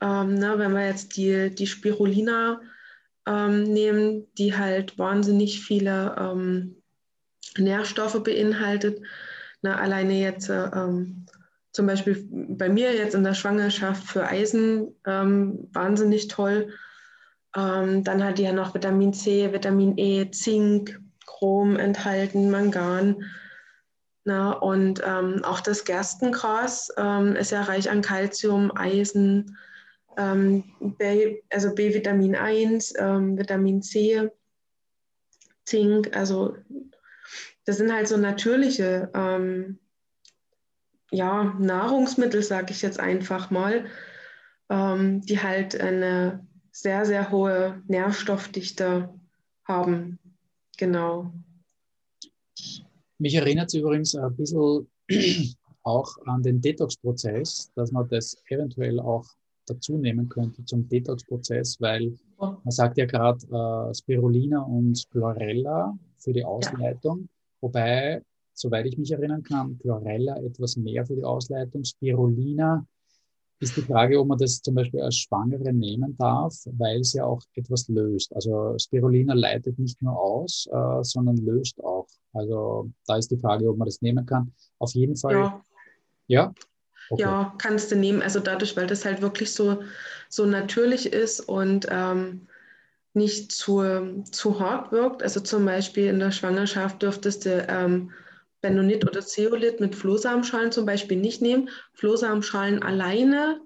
Ähm, 0.00 0.34
ne, 0.34 0.58
wenn 0.58 0.72
wir 0.72 0.86
jetzt 0.86 1.16
die, 1.16 1.50
die 1.54 1.66
Spirulina 1.66 2.60
ähm, 3.26 3.64
nehmen, 3.64 4.26
die 4.38 4.56
halt 4.56 4.98
wahnsinnig 4.98 5.62
viele 5.62 6.16
ähm, 6.18 6.76
Nährstoffe 7.56 8.22
beinhaltet. 8.22 9.00
Na, 9.62 9.76
alleine 9.76 10.20
jetzt 10.20 10.48
ähm, 10.50 11.26
zum 11.70 11.86
Beispiel 11.86 12.26
bei 12.30 12.68
mir 12.68 12.94
jetzt 12.94 13.14
in 13.14 13.24
der 13.24 13.34
Schwangerschaft 13.34 14.04
für 14.04 14.26
Eisen 14.26 14.94
ähm, 15.06 15.68
wahnsinnig 15.72 16.28
toll. 16.28 16.72
Ähm, 17.56 18.02
dann 18.02 18.24
hat 18.24 18.38
die 18.38 18.42
ja 18.42 18.52
noch 18.52 18.74
Vitamin 18.74 19.12
C, 19.12 19.52
Vitamin 19.52 19.96
E, 19.98 20.30
Zink, 20.30 21.00
Chrom 21.26 21.76
enthalten, 21.76 22.50
Mangan. 22.50 23.24
Na, 24.24 24.52
und 24.52 25.02
ähm, 25.04 25.42
auch 25.44 25.60
das 25.60 25.84
Gerstengras 25.84 26.90
ist 27.34 27.50
ja 27.50 27.62
reich 27.62 27.90
an 27.90 28.02
Kalzium, 28.02 28.70
Eisen, 28.76 29.58
also 30.16 31.74
B-Vitamin 31.74 32.34
1, 32.34 32.94
ähm, 32.98 33.38
Vitamin 33.38 33.82
C, 33.82 34.30
Zink, 35.64 36.16
also 36.16 36.56
das 37.64 37.76
sind 37.76 37.92
halt 37.92 38.08
so 38.08 38.16
natürliche 38.16 39.10
ähm, 39.14 39.78
ja, 41.10 41.54
Nahrungsmittel, 41.58 42.42
sage 42.42 42.72
ich 42.72 42.82
jetzt 42.82 42.98
einfach 42.98 43.50
mal, 43.50 43.86
ähm, 44.70 45.20
die 45.20 45.40
halt 45.40 45.80
eine 45.80 46.46
sehr, 46.72 47.04
sehr 47.04 47.30
hohe 47.30 47.82
Nährstoffdichte 47.86 49.12
haben. 49.64 50.18
Genau. 50.78 51.32
Mich 53.18 53.34
erinnert 53.34 53.68
es 53.68 53.74
übrigens 53.74 54.16
ein 54.16 54.34
bisschen 54.34 54.90
auch 55.82 56.16
an 56.26 56.42
den 56.42 56.60
Detox-Prozess, 56.60 57.70
dass 57.74 57.92
man 57.92 58.08
das 58.08 58.36
eventuell 58.48 58.98
auch 58.98 59.26
dazu 59.66 59.98
nehmen 59.98 60.28
könnte 60.28 60.64
zum 60.64 60.88
Detox-Prozess, 60.88 61.80
weil 61.80 62.14
man 62.38 62.70
sagt 62.70 62.98
ja 62.98 63.06
gerade 63.06 63.44
äh, 63.46 63.94
Spirulina 63.94 64.62
und 64.62 65.08
Chlorella 65.10 65.96
für 66.18 66.32
die 66.32 66.44
Ausleitung, 66.44 67.20
ja. 67.20 67.26
wobei, 67.60 68.22
soweit 68.52 68.86
ich 68.86 68.98
mich 68.98 69.12
erinnern 69.12 69.42
kann, 69.42 69.78
Chlorella 69.78 70.36
etwas 70.42 70.76
mehr 70.76 71.06
für 71.06 71.14
die 71.14 71.24
Ausleitung. 71.24 71.84
Spirulina 71.84 72.86
ist 73.62 73.76
die 73.76 73.82
Frage, 73.82 74.18
ob 74.18 74.26
man 74.26 74.38
das 74.38 74.60
zum 74.60 74.74
Beispiel 74.74 75.00
als 75.00 75.16
Schwangere 75.16 75.72
nehmen 75.72 76.16
darf, 76.16 76.52
weil 76.72 77.00
es 77.00 77.12
ja 77.12 77.24
auch 77.24 77.40
etwas 77.54 77.86
löst. 77.88 78.34
Also 78.34 78.74
Spirulina 78.76 79.34
leitet 79.34 79.78
nicht 79.78 80.02
nur 80.02 80.18
aus, 80.18 80.68
äh, 80.72 81.04
sondern 81.04 81.36
löst 81.36 81.82
auch. 81.82 82.08
Also 82.32 82.90
da 83.06 83.16
ist 83.16 83.30
die 83.30 83.38
Frage, 83.38 83.70
ob 83.70 83.76
man 83.76 83.86
das 83.86 84.02
nehmen 84.02 84.26
kann. 84.26 84.52
Auf 84.78 84.92
jeden 84.94 85.16
Fall. 85.16 85.34
Ja. 85.34 85.64
ja? 86.26 86.54
Okay. 87.10 87.22
Ja, 87.22 87.54
kannst 87.58 87.90
du 87.90 87.96
nehmen. 87.96 88.22
Also 88.22 88.40
dadurch, 88.40 88.76
weil 88.76 88.86
das 88.86 89.04
halt 89.04 89.22
wirklich 89.22 89.52
so, 89.52 89.82
so 90.28 90.46
natürlich 90.46 91.12
ist 91.12 91.40
und 91.40 91.86
ähm, 91.90 92.46
nicht 93.14 93.52
zu, 93.52 94.24
zu 94.30 94.60
hart 94.60 94.92
wirkt. 94.92 95.22
Also 95.22 95.40
zum 95.40 95.64
Beispiel 95.66 96.06
in 96.06 96.18
der 96.18 96.30
Schwangerschaft 96.30 97.02
dürftest 97.02 97.44
du 97.44 97.66
ähm, 97.68 98.10
Benonit 98.62 99.04
oder 99.06 99.20
Zeolit 99.20 99.80
mit 99.80 99.94
Flohsamenschalen 99.94 100.72
zum 100.72 100.86
Beispiel 100.86 101.18
nicht 101.18 101.42
nehmen. 101.42 101.68
Flohsamenschalen 101.94 102.82
alleine 102.82 103.60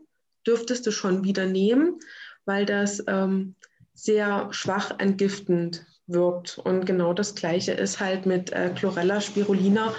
dürftest 0.47 0.87
du 0.87 0.91
schon 0.91 1.23
wieder 1.23 1.47
nehmen, 1.47 1.99
weil 2.45 2.67
das 2.67 3.05
ähm, 3.07 3.55
sehr 3.95 4.49
schwach 4.53 4.99
entgiftend 4.99 5.85
wirkt. 6.07 6.59
Und 6.59 6.87
genau 6.87 7.13
das 7.13 7.35
Gleiche 7.35 7.73
ist 7.73 8.01
halt 8.01 8.27
mit 8.27 8.53
äh, 8.53 8.71
Chlorella 8.75 9.21
spirulina 9.21 9.95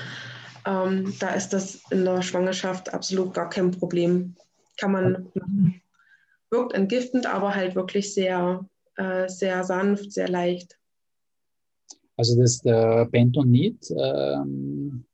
ähm, 0.68 1.14
da 1.20 1.30
ist 1.30 1.54
das 1.54 1.82
in 1.92 2.04
der 2.04 2.22
Schwangerschaft 2.22 2.94
absolut 2.94 3.34
gar 3.34 3.50
kein 3.50 3.72
Problem. 3.72 4.36
Kann 4.78 4.92
man 4.92 5.12
machen. 5.34 5.82
Wirkt 6.50 6.74
entgiftend, 6.74 7.26
aber 7.26 7.56
halt 7.56 7.76
wirklich 7.76 8.14
sehr, 8.14 8.66
äh, 8.96 9.28
sehr 9.30 9.64
sanft, 9.64 10.12
sehr 10.12 10.30
leicht. 10.30 10.78
Also 12.18 12.40
das 12.40 12.60
der 12.60 13.06
Bentonit, 13.06 13.90
ähm, 13.92 15.06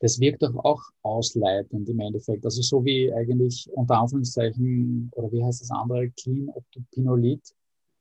das 0.00 0.18
wirkt 0.20 0.42
doch 0.42 0.54
auch 0.64 0.82
ausleitend 1.02 1.88
im 1.88 2.00
Endeffekt. 2.00 2.44
Also 2.44 2.62
so 2.62 2.84
wie 2.84 3.12
eigentlich 3.12 3.68
unter 3.72 3.98
Anführungszeichen, 3.98 5.10
oder 5.14 5.30
wie 5.32 5.44
heißt 5.44 5.62
das 5.62 5.70
andere, 5.70 6.10
Clean 6.10 6.48
Optopinolit, 6.48 7.42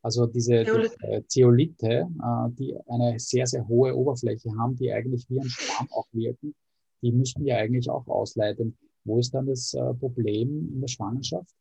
Also 0.02 0.26
diese 0.28 0.64
Zeolithe, 0.66 1.24
Zeolithe 1.28 2.08
äh, 2.22 2.50
die 2.58 2.76
eine 2.88 3.20
sehr, 3.20 3.48
sehr 3.48 3.68
hohe 3.68 3.96
Oberfläche 3.96 4.50
haben, 4.58 4.76
die 4.76 4.92
eigentlich 4.92 5.26
wie 5.30 5.40
ein 5.40 5.50
Schwamm 5.50 5.88
auch 5.92 6.08
wirken, 6.12 6.54
die 7.04 7.12
müssten 7.12 7.46
ja 7.46 7.58
eigentlich 7.58 7.90
auch 7.90 8.08
ausleiten. 8.08 8.78
Wo 9.04 9.20
ist 9.20 9.34
dann 9.34 9.48
das 9.48 9.74
äh, 9.74 9.94
Problem 9.94 10.70
in 10.74 10.82
der 10.82 10.88
Schwangerschaft? 10.88 11.54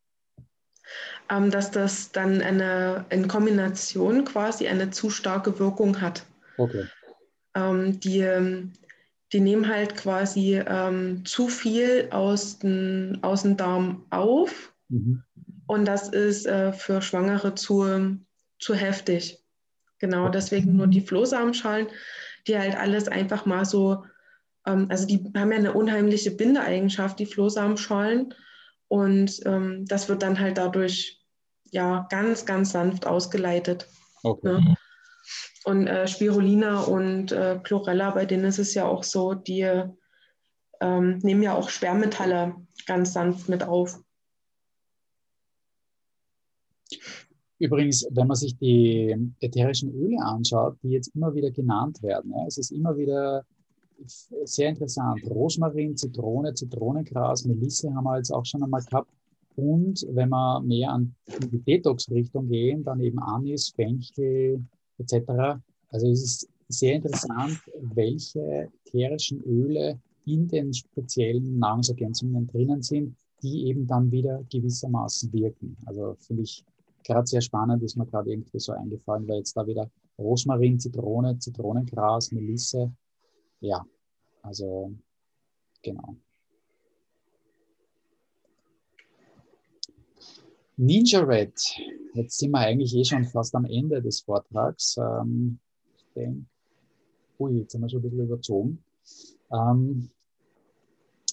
Ähm, 1.28 1.50
dass 1.50 1.70
das 1.70 2.12
dann 2.12 2.40
eine, 2.40 3.04
in 3.10 3.28
Kombination 3.28 4.24
quasi 4.24 4.68
eine 4.68 4.90
zu 4.90 5.10
starke 5.10 5.58
Wirkung 5.58 6.00
hat. 6.00 6.24
Okay. 6.56 6.84
Ähm, 7.54 8.00
die, 8.00 8.70
die 9.32 9.40
nehmen 9.40 9.68
halt 9.68 9.96
quasi 9.96 10.62
ähm, 10.66 11.24
zu 11.24 11.48
viel 11.48 12.08
aus, 12.10 12.58
den, 12.58 13.18
aus 13.22 13.42
dem 13.42 13.56
Darm 13.56 14.04
auf. 14.10 14.72
Mhm. 14.88 15.22
Und 15.66 15.84
das 15.86 16.08
ist 16.08 16.46
äh, 16.46 16.72
für 16.72 17.02
Schwangere 17.02 17.54
zu, 17.54 18.18
zu 18.58 18.74
heftig. 18.74 19.42
Genau, 19.98 20.28
deswegen 20.28 20.76
nur 20.76 20.88
die 20.88 21.00
Flohsamenschalen, 21.00 21.86
die 22.46 22.58
halt 22.58 22.76
alles 22.76 23.06
einfach 23.06 23.46
mal 23.46 23.64
so, 23.64 24.04
ähm, 24.66 24.86
also 24.90 25.06
die 25.06 25.22
haben 25.36 25.52
ja 25.52 25.58
eine 25.58 25.72
unheimliche 25.72 26.30
Bindeeigenschaft, 26.30 27.18
die 27.18 27.26
Flohsamenschalen. 27.26 28.34
Und 28.88 29.40
ähm, 29.46 29.86
das 29.86 30.08
wird 30.08 30.22
dann 30.22 30.38
halt 30.38 30.58
dadurch 30.58 31.22
ja 31.70 32.06
ganz, 32.10 32.44
ganz 32.44 32.72
sanft 32.72 33.06
ausgeleitet. 33.06 33.88
Okay. 34.22 34.60
Ne? 34.60 34.76
Und 35.64 35.86
äh, 35.86 36.06
Spirulina 36.06 36.82
und 36.82 37.32
äh, 37.32 37.58
Chlorella, 37.62 38.10
bei 38.10 38.26
denen 38.26 38.44
ist 38.44 38.58
es 38.58 38.74
ja 38.74 38.84
auch 38.84 39.04
so, 39.04 39.34
die 39.34 39.62
ähm, 40.80 41.18
nehmen 41.18 41.42
ja 41.42 41.54
auch 41.54 41.70
Schwermetalle 41.70 42.56
ganz 42.86 43.12
sanft 43.12 43.48
mit 43.48 43.62
auf. 43.62 43.98
Übrigens, 47.58 48.04
wenn 48.10 48.26
man 48.26 48.36
sich 48.36 48.58
die 48.58 49.16
ätherischen 49.38 49.94
Öle 49.94 50.20
anschaut, 50.20 50.76
die 50.82 50.90
jetzt 50.90 51.14
immer 51.14 51.32
wieder 51.32 51.52
genannt 51.52 52.02
werden, 52.02 52.32
ja, 52.32 52.44
es 52.46 52.58
ist 52.58 52.72
immer 52.72 52.96
wieder 52.96 53.46
sehr 54.06 54.68
interessant. 54.68 55.22
Rosmarin, 55.28 55.96
Zitrone, 55.96 56.54
Zitronengras, 56.54 57.44
Melisse 57.44 57.92
haben 57.94 58.04
wir 58.04 58.16
jetzt 58.16 58.32
auch 58.32 58.44
schon 58.44 58.62
einmal 58.62 58.82
gehabt. 58.82 59.10
Und 59.54 60.06
wenn 60.10 60.30
wir 60.30 60.60
mehr 60.60 60.90
an 60.92 61.14
die 61.50 61.60
Detox-Richtung 61.60 62.48
gehen, 62.48 62.84
dann 62.84 63.00
eben 63.00 63.18
Anis, 63.18 63.68
Fenchel 63.68 64.64
etc. 64.98 65.60
Also 65.90 66.08
es 66.08 66.22
ist 66.22 66.48
sehr 66.68 66.94
interessant, 66.94 67.60
welche 67.80 68.70
ätherischen 68.86 69.42
Öle 69.42 70.00
in 70.24 70.48
den 70.48 70.72
speziellen 70.72 71.58
Nahrungsergänzungen 71.58 72.46
drinnen 72.46 72.82
sind, 72.82 73.16
die 73.42 73.66
eben 73.66 73.86
dann 73.86 74.10
wieder 74.10 74.42
gewissermaßen 74.50 75.32
wirken. 75.32 75.76
Also 75.84 76.16
finde 76.20 76.44
ich 76.44 76.64
gerade 77.04 77.26
sehr 77.26 77.40
spannend, 77.40 77.82
ist 77.82 77.96
mir 77.96 78.06
gerade 78.06 78.30
irgendwie 78.30 78.60
so 78.60 78.72
eingefallen, 78.72 79.26
weil 79.28 79.38
jetzt 79.38 79.56
da 79.56 79.66
wieder 79.66 79.90
Rosmarin, 80.18 80.78
Zitrone, 80.78 81.38
Zitronengras, 81.38 82.30
Melisse, 82.32 82.92
ja, 83.62 83.86
also 84.42 84.92
genau. 85.82 86.16
Ninja 90.76 91.20
Red, 91.20 91.54
jetzt 92.14 92.38
sind 92.38 92.50
wir 92.50 92.58
eigentlich 92.58 92.94
eh 92.94 93.04
schon 93.04 93.24
fast 93.24 93.54
am 93.54 93.64
Ende 93.64 94.02
des 94.02 94.20
Vortrags. 94.22 94.96
Ähm, 94.98 95.60
ich 95.96 96.04
denke, 96.14 96.44
ui, 97.38 97.58
jetzt 97.58 97.72
sind 97.72 97.82
wir 97.82 97.88
schon 97.88 98.00
ein 98.00 98.02
bisschen 98.02 98.24
überzogen. 98.24 98.84
Ähm, 99.52 100.10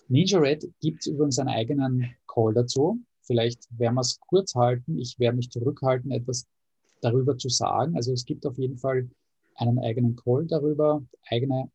Ninja 0.07 0.39
Red 0.39 0.71
gibt 0.81 1.05
übrigens 1.07 1.39
einen 1.39 1.49
eigenen 1.49 2.15
Call 2.27 2.53
dazu. 2.53 2.99
Vielleicht 3.23 3.67
werden 3.77 3.95
wir 3.95 4.01
es 4.01 4.19
kurz 4.19 4.53
halten. 4.53 4.99
Ich 4.99 5.17
werde 5.17 5.37
mich 5.37 5.49
zurückhalten, 5.49 6.11
etwas 6.11 6.47
darüber 7.01 7.37
zu 7.37 7.49
sagen. 7.49 7.95
Also 7.95 8.13
es 8.13 8.25
gibt 8.25 8.45
auf 8.45 8.57
jeden 8.59 8.77
Fall 8.77 9.09
einen 9.55 9.79
eigenen 9.79 10.15
Call 10.15 10.45
darüber, 10.45 11.03
eigene 11.27 11.71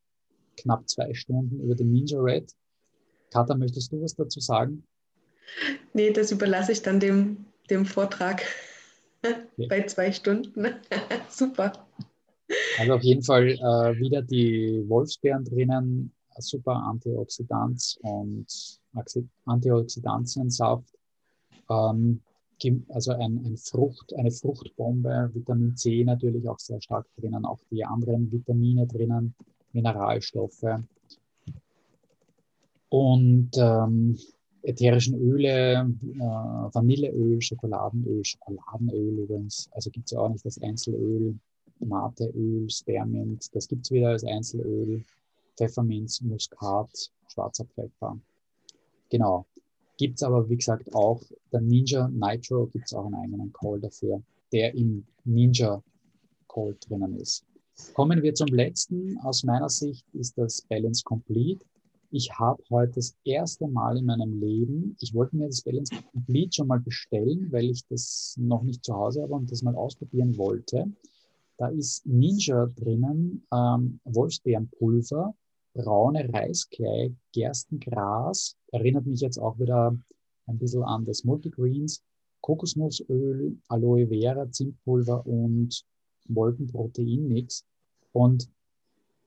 knapp 0.56 0.88
zwei 0.88 1.12
Stunden 1.14 1.60
über 1.60 1.74
den 1.74 1.92
Ninja 1.92 2.20
Red. 2.20 2.52
Kata, 3.30 3.54
möchtest 3.54 3.92
du 3.92 4.02
was 4.02 4.14
dazu 4.14 4.40
sagen? 4.40 4.84
Nee, 5.92 6.10
das 6.10 6.30
überlasse 6.32 6.72
ich 6.72 6.82
dann 6.82 7.00
dem, 7.00 7.46
dem 7.70 7.84
Vortrag 7.84 8.42
okay. 9.22 9.66
bei 9.68 9.86
zwei 9.86 10.12
Stunden. 10.12 10.66
super. 11.28 11.72
Also 12.78 12.94
auf 12.94 13.02
jeden 13.02 13.22
Fall 13.22 13.48
äh, 13.48 13.98
wieder 13.98 14.22
die 14.22 14.84
Wolfsbeeren 14.86 15.44
drinnen, 15.44 16.12
super 16.38 16.74
Antioxidant 16.74 17.98
und 18.02 18.46
Antioxidantiensaft. 19.46 20.94
Ähm, 21.70 22.20
also 22.88 23.12
ein, 23.12 23.44
ein 23.44 23.56
Frucht, 23.56 24.14
eine 24.16 24.30
Fruchtbombe, 24.30 25.30
Vitamin 25.34 25.76
C 25.76 26.04
natürlich 26.04 26.48
auch 26.48 26.58
sehr 26.58 26.80
stark 26.80 27.06
drinnen, 27.16 27.44
auch 27.44 27.58
die 27.70 27.84
anderen 27.84 28.30
Vitamine 28.32 28.86
drinnen. 28.86 29.34
Mineralstoffe 29.74 30.64
und 32.88 33.50
ähm, 33.56 34.18
ätherischen 34.62 35.14
Öle, 35.20 35.90
äh, 36.14 36.18
Vanilleöl, 36.18 37.40
Schokoladenöl, 37.42 38.24
Schokoladenöl 38.24 39.18
übrigens. 39.18 39.68
Also 39.72 39.90
gibt 39.90 40.06
es 40.06 40.12
ja 40.12 40.20
auch 40.20 40.28
nicht 40.28 40.46
das 40.46 40.60
Einzelöl, 40.62 41.38
Mateöl, 41.80 42.70
Spermint, 42.70 43.54
das 43.54 43.68
gibt 43.68 43.84
es 43.84 43.90
wieder 43.90 44.10
als 44.10 44.24
Einzelöl, 44.24 45.04
Pfefferminz, 45.56 46.20
Muskat, 46.20 47.10
schwarzer 47.28 47.64
Pfeffer. 47.66 48.18
Genau. 49.10 49.46
Gibt 49.96 50.16
es 50.16 50.22
aber, 50.22 50.48
wie 50.48 50.56
gesagt, 50.56 50.92
auch 50.94 51.20
der 51.52 51.60
Ninja 51.60 52.08
Nitro, 52.08 52.66
gibt 52.66 52.86
es 52.86 52.94
auch 52.94 53.06
einen 53.06 53.14
eigenen 53.14 53.52
Call 53.52 53.80
dafür, 53.80 54.22
der 54.52 54.74
im 54.74 55.04
Ninja 55.24 55.82
Call 56.48 56.76
drinnen 56.80 57.16
ist. 57.18 57.44
Kommen 57.94 58.22
wir 58.22 58.34
zum 58.34 58.48
letzten. 58.48 59.18
Aus 59.18 59.42
meiner 59.42 59.68
Sicht 59.68 60.06
ist 60.12 60.38
das 60.38 60.62
Balance 60.62 61.02
Complete. 61.04 61.64
Ich 62.10 62.30
habe 62.38 62.62
heute 62.70 62.94
das 62.94 63.16
erste 63.24 63.66
Mal 63.66 63.98
in 63.98 64.04
meinem 64.04 64.40
Leben, 64.40 64.96
ich 65.00 65.12
wollte 65.14 65.36
mir 65.36 65.48
das 65.48 65.62
Balance 65.62 65.92
Complete 66.12 66.54
schon 66.54 66.68
mal 66.68 66.78
bestellen, 66.78 67.50
weil 67.50 67.70
ich 67.70 67.84
das 67.88 68.36
noch 68.38 68.62
nicht 68.62 68.84
zu 68.84 68.94
Hause 68.94 69.22
habe 69.22 69.34
und 69.34 69.50
das 69.50 69.62
mal 69.62 69.74
ausprobieren 69.74 70.36
wollte. 70.36 70.86
Da 71.56 71.68
ist 71.68 72.06
Ninja 72.06 72.66
drinnen, 72.66 73.44
ähm, 73.52 73.98
Wolfsbeerenpulver, 74.04 75.34
braune 75.74 76.32
Reisklei, 76.32 77.12
Gerstengras, 77.32 78.56
erinnert 78.70 79.06
mich 79.06 79.20
jetzt 79.20 79.38
auch 79.38 79.58
wieder 79.58 79.96
ein 80.46 80.58
bisschen 80.58 80.84
an 80.84 81.04
das 81.04 81.24
Multigreens, 81.24 82.02
Kokosnussöl, 82.40 83.58
Aloe 83.68 84.06
Vera, 84.06 84.48
Zimtpulver 84.50 85.26
und 85.26 85.84
Wolkenproteinmix. 86.26 87.64
Und 88.12 88.48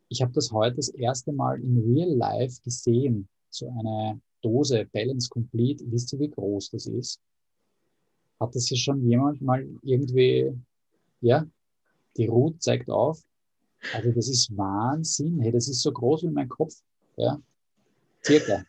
ich 0.10 0.22
habe 0.22 0.32
das 0.34 0.52
heute 0.52 0.78
das 0.78 0.90
erste 0.90 1.32
Mal 1.32 1.62
in 1.62 1.94
Real 1.94 2.14
Life 2.16 2.62
gesehen, 2.64 3.28
so 3.50 3.70
eine 3.70 4.22
Dose 4.42 4.86
Balance 4.94 5.30
Complete. 5.30 5.84
Wisst 5.92 6.14
ihr, 6.14 6.20
wie 6.20 6.30
groß 6.30 6.72
das 6.72 6.88
ist? 6.88 7.20
Hat 8.40 8.56
das 8.56 8.68
hier 8.68 8.78
schon 8.78 9.08
jemand 9.08 9.42
mal 9.42 9.68
irgendwie, 9.82 10.54
ja, 11.22 11.46
die 12.16 12.28
Ruth 12.28 12.62
zeigt 12.62 12.90
auf. 12.90 13.24
Also 13.94 14.12
das 14.12 14.28
ist 14.28 14.56
Wahnsinn. 14.56 15.40
Hey, 15.40 15.52
das 15.52 15.68
ist 15.68 15.82
so 15.82 15.92
groß 15.92 16.24
wie 16.24 16.30
mein 16.30 16.50
Kopf. 16.50 16.76
Ja, 17.16 17.40
circa. 18.24 18.64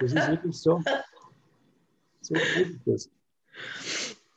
Das 0.00 0.12
ist 0.12 0.28
wirklich 0.28 0.56
so. 0.56 0.82
So 2.20 2.34
ist 2.34 2.80
das. 2.86 3.10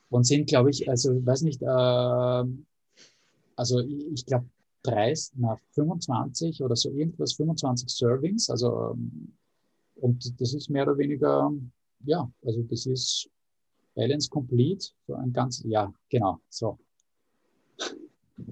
Und 0.09 0.25
sind, 0.25 0.47
glaube 0.47 0.69
ich, 0.69 0.89
also, 0.89 1.25
weiß 1.25 1.41
nicht, 1.41 1.61
äh, 1.61 2.43
also 3.55 3.79
ich 3.79 4.25
glaube 4.25 4.45
30, 4.83 5.33
na, 5.35 5.59
25 5.71 6.63
oder 6.63 6.75
so 6.75 6.91
irgendwas, 6.91 7.33
25 7.33 7.89
Servings, 7.89 8.49
also 8.49 8.91
ähm, 8.93 9.33
und 9.95 10.39
das 10.39 10.53
ist 10.53 10.69
mehr 10.69 10.83
oder 10.83 10.97
weniger, 10.97 11.51
ja, 12.05 12.31
also 12.45 12.61
das 12.63 12.85
ist 12.85 13.29
Balance 13.95 14.29
Complete, 14.29 14.87
so 15.07 15.15
ein 15.15 15.33
ganz, 15.33 15.63
ja, 15.65 15.91
genau, 16.09 16.39
so. 16.49 16.77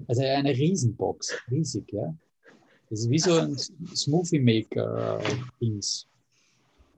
Also 0.08 0.22
eine 0.22 0.50
Riesenbox, 0.50 1.36
riesig, 1.50 1.92
ja. 1.92 2.14
Das 2.90 3.00
ist 3.00 3.10
wie 3.10 3.18
so 3.18 3.34
ein 3.34 3.56
Smoothie 3.94 4.40
Maker 4.40 5.20
Dings. 5.60 6.06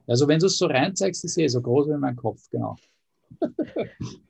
Also 0.06 0.26
wenn 0.26 0.39
du 0.39 0.47
es 0.47 0.56
so 0.56 0.66
reinzeigst, 0.66 1.24
ist 1.24 1.32
es 1.32 1.36
eh 1.36 1.48
so 1.48 1.60
groß 1.60 1.89
wie 1.89 1.98
mein 1.98 2.16
Kopf, 2.16 2.48
genau. 2.51 2.76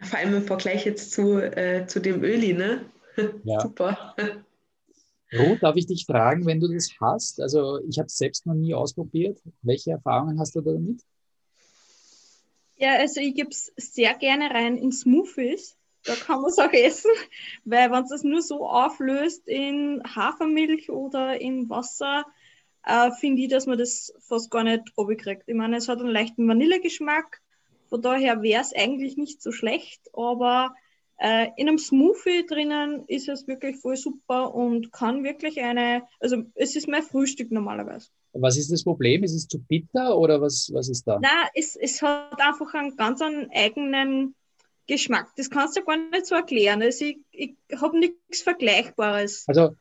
Vor 0.00 0.18
allem 0.18 0.34
im 0.34 0.42
Vergleich 0.44 0.84
jetzt 0.84 1.12
zu, 1.12 1.38
äh, 1.38 1.86
zu 1.86 2.00
dem 2.00 2.22
Öli, 2.22 2.52
ne? 2.54 2.84
Ja. 3.42 3.60
Super. 3.60 4.14
Ruth, 5.32 5.62
darf 5.62 5.76
ich 5.76 5.86
dich 5.86 6.06
fragen, 6.06 6.46
wenn 6.46 6.60
du 6.60 6.68
das 6.68 6.88
hast? 7.00 7.40
Also 7.40 7.80
ich 7.88 7.98
habe 7.98 8.06
es 8.06 8.16
selbst 8.16 8.46
noch 8.46 8.54
nie 8.54 8.74
ausprobiert. 8.74 9.40
Welche 9.60 9.90
Erfahrungen 9.90 10.38
hast 10.38 10.54
du 10.54 10.60
damit? 10.60 11.02
Ja, 12.76 12.94
also 12.94 13.20
ich 13.20 13.34
gebe 13.34 13.50
es 13.50 13.72
sehr 13.76 14.14
gerne 14.14 14.50
rein 14.50 14.76
in 14.76 14.92
Smoothies. 14.92 15.76
Da 16.04 16.14
kann 16.14 16.40
man 16.40 16.50
es 16.50 16.58
auch 16.58 16.72
essen, 16.72 17.10
weil 17.64 17.90
wenn 17.90 18.04
es 18.04 18.10
das 18.10 18.22
nur 18.22 18.40
so 18.40 18.66
auflöst 18.66 19.46
in 19.48 20.02
Hafermilch 20.04 20.90
oder 20.90 21.40
in 21.40 21.68
Wasser, 21.68 22.24
äh, 22.84 23.10
finde 23.10 23.42
ich, 23.42 23.48
dass 23.48 23.66
man 23.66 23.78
das 23.78 24.14
fast 24.20 24.50
gar 24.50 24.64
nicht 24.64 24.94
kriegt. 24.94 25.42
Ich 25.46 25.54
meine, 25.54 25.76
es 25.76 25.88
hat 25.88 25.98
einen 25.98 26.08
leichten 26.08 26.48
Vanillegeschmack, 26.48 27.42
von 27.88 28.02
daher 28.02 28.42
wäre 28.42 28.62
es 28.62 28.72
eigentlich 28.74 29.16
nicht 29.16 29.42
so 29.42 29.52
schlecht, 29.52 30.00
aber 30.12 30.74
Äh, 31.20 31.48
in 31.56 31.66
einem 31.66 31.78
Smoothie 31.78 32.46
drinnen 32.46 33.02
ist 33.08 33.28
es 33.28 33.48
wirklich 33.48 33.76
voll 33.78 33.96
super 33.96 34.54
und 34.54 34.92
kann 34.92 35.24
wirklich 35.24 35.60
eine, 35.60 36.04
also 36.20 36.44
es 36.54 36.76
ist 36.76 36.86
mein 36.86 37.02
Frühstück 37.02 37.50
normalerweise. 37.50 38.10
Was 38.34 38.56
ist 38.56 38.70
das 38.70 38.84
Problem? 38.84 39.24
Ist 39.24 39.34
es 39.34 39.48
zu 39.48 39.58
bitter 39.58 40.16
oder 40.16 40.40
was, 40.40 40.70
was 40.72 40.88
ist 40.88 41.08
da? 41.08 41.18
Nein, 41.18 41.48
es, 41.54 41.74
es 41.74 42.02
hat 42.02 42.40
einfach 42.40 42.72
einen 42.74 42.96
ganz 42.96 43.20
einen 43.20 43.50
eigenen 43.50 44.36
Geschmack. 44.86 45.26
Das 45.36 45.50
kannst 45.50 45.76
du 45.76 45.82
gar 45.82 45.96
nicht 45.96 46.26
so 46.26 46.36
erklären. 46.36 46.82
Also 46.82 47.04
ich, 47.04 47.18
ich 47.32 47.56
habe 47.80 47.98
nichts 47.98 48.42
Vergleichbares. 48.42 49.42
Also 49.48 49.74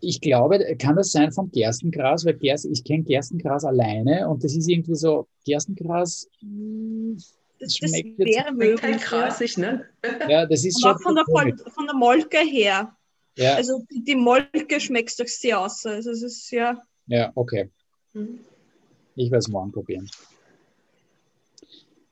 ich, 0.00 0.20
glaube, 0.20 0.76
kann 0.76 0.96
das 0.96 1.12
sein 1.12 1.32
vom 1.32 1.50
Gerstengras? 1.50 2.24
Weil 2.24 2.34
Gerst, 2.34 2.66
ich 2.66 2.84
kenne 2.84 3.02
Gerstengras 3.02 3.64
alleine 3.64 4.28
und 4.28 4.44
das 4.44 4.54
ist 4.54 4.68
irgendwie 4.68 4.94
so, 4.94 5.26
Gerstengras. 5.46 6.28
Hm, 6.40 7.16
das, 7.58 7.78
das 7.80 7.92
wäre 7.92 8.52
möglich. 8.52 8.80
Kein 8.80 8.98
grasig, 8.98 9.56
ne? 9.56 9.86
Ja, 10.28 10.46
das 10.46 10.64
ist 10.64 10.80
schon. 10.80 10.98
Von 10.98 11.14
der, 11.14 11.24
von, 11.24 11.86
der 11.86 11.94
Molke 11.94 12.38
her. 12.38 12.94
Ja. 13.36 13.54
Also 13.54 13.84
die, 13.90 14.02
die 14.04 14.16
Molke 14.16 14.80
schmeckt 14.80 15.18
doch 15.18 15.26
sehr 15.26 15.60
aus. 15.60 15.84
Also 15.86 16.10
es 16.10 16.22
ist 16.22 16.50
ja. 16.50 16.80
Ja, 17.06 17.32
okay. 17.34 17.70
Mhm. 18.12 18.40
Ich 19.16 19.30
werde 19.30 19.38
es 19.38 19.48
morgen 19.48 19.72
probieren. 19.72 20.10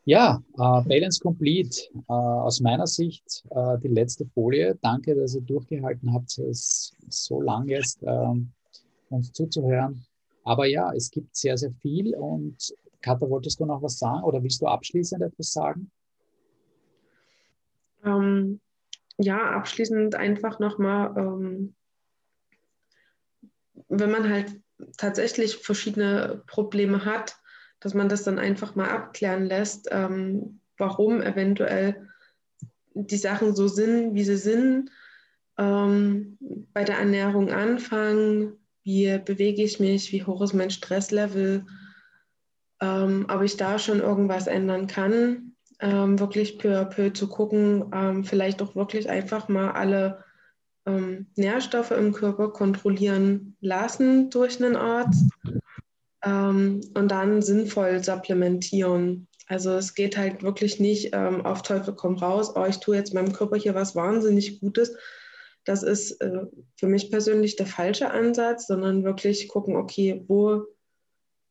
Ja, 0.05 0.43
äh, 0.55 0.59
Balance 0.59 1.21
Complete. 1.21 1.89
Äh, 2.09 2.13
aus 2.13 2.61
meiner 2.61 2.87
Sicht 2.87 3.45
äh, 3.51 3.79
die 3.79 3.89
letzte 3.89 4.27
Folie. 4.27 4.77
Danke, 4.83 5.15
dass 5.15 5.35
ihr 5.35 5.43
durchgehalten 5.43 6.13
habt, 6.13 6.37
es 6.39 6.97
so 7.09 7.41
lange 7.41 7.73
jetzt 7.73 8.03
ähm, 8.03 8.51
uns 9.11 9.33
zuzuhören. 9.33 10.05
Aber 10.45 10.67
ja, 10.67 10.93
es 10.93 11.11
gibt 11.11 11.37
sehr, 11.37 11.57
sehr 11.57 11.73
viel. 11.81 12.17
Und 12.17 12.75
Katha, 13.01 13.29
wolltest 13.31 13.61
du 13.61 13.67
noch 13.67 13.83
was 13.83 13.99
sagen 13.99 14.25
oder 14.25 14.43
willst 14.43 14.61
du 14.61 14.67
abschließend 14.67 15.23
etwas 15.23 15.53
sagen? 15.53 15.91
Ähm, 18.05 18.61
ja, 19.19 19.39
abschließend 19.53 20.17
einfach 20.17 20.59
nochmal, 20.59 21.15
ähm, 21.17 21.75
wenn 23.89 24.11
man 24.11 24.29
halt 24.29 24.61
tatsächlich 24.97 25.57
verschiedene 25.59 26.43
Probleme 26.49 27.05
hat, 27.05 27.37
dass 27.83 27.95
man 27.95 28.09
das 28.09 28.23
dann 28.23 28.39
einfach 28.39 28.75
mal 28.75 28.89
abklären 28.89 29.45
lässt, 29.47 29.89
ähm, 29.91 30.61
warum 30.79 31.21
eventuell 31.21 32.09
die 32.95 33.17
Sachen 33.17 33.55
so 33.55 33.69
sind, 33.69 34.15
wie 34.15 34.25
sie 34.25 34.37
sind. 34.37 34.91
Ähm, 35.59 36.39
bei 36.73 36.85
der 36.85 36.99
Ernährung 36.99 37.51
anfangen, 37.51 38.55
wie 38.85 39.19
bewege 39.19 39.63
ich 39.63 39.81
mich, 39.81 40.13
wie 40.13 40.25
hoch 40.25 40.43
ist 40.43 40.55
mein 40.55 40.71
Stresslevel, 40.71 41.67
ähm, 42.81 43.27
ob 43.29 43.43
ich 43.43 43.57
da 43.57 43.79
schon 43.79 44.01
irgendwas 44.01 44.47
ändern 44.47 44.87
kann, 44.87 45.55
ähm, 45.81 46.19
wirklich 46.19 46.59
peu 46.59 46.81
à 46.81 46.85
peu 46.85 47.13
zu 47.13 47.29
gucken, 47.29 47.91
ähm, 47.93 48.25
vielleicht 48.25 48.63
auch 48.63 48.75
wirklich 48.75 49.09
einfach 49.09 49.49
mal 49.49 49.73
alle 49.73 50.25
ähm, 50.87 51.27
Nährstoffe 51.37 51.93
im 51.93 52.13
Körper 52.13 52.51
kontrollieren 52.51 53.57
lassen 53.61 54.31
durch 54.31 54.63
einen 54.63 54.77
Arzt 54.77 55.31
ähm, 56.25 56.81
und 56.95 57.09
dann 57.09 57.43
sinnvoll 57.43 58.03
supplementieren. 58.03 59.29
Also 59.47 59.73
es 59.73 59.95
geht 59.95 60.17
halt 60.17 60.43
wirklich 60.43 60.81
nicht 60.81 61.11
ähm, 61.13 61.45
auf 61.45 61.63
Teufel 61.63 61.95
komm 61.95 62.17
raus, 62.17 62.53
oh, 62.55 62.65
ich 62.65 62.79
tue 62.79 62.97
jetzt 62.97 63.13
meinem 63.15 63.33
Körper 63.33 63.57
hier 63.57 63.75
was 63.75 63.95
wahnsinnig 63.95 64.61
Gutes. 64.61 64.95
Das 65.65 65.83
ist 65.83 66.21
äh, 66.21 66.47
für 66.77 66.87
mich 66.87 67.11
persönlich 67.11 67.57
der 67.57 67.67
falsche 67.67 68.11
Ansatz, 68.11 68.67
sondern 68.67 69.05
wirklich 69.05 69.49
gucken, 69.49 69.77
okay, 69.77 70.25
wo, 70.27 70.65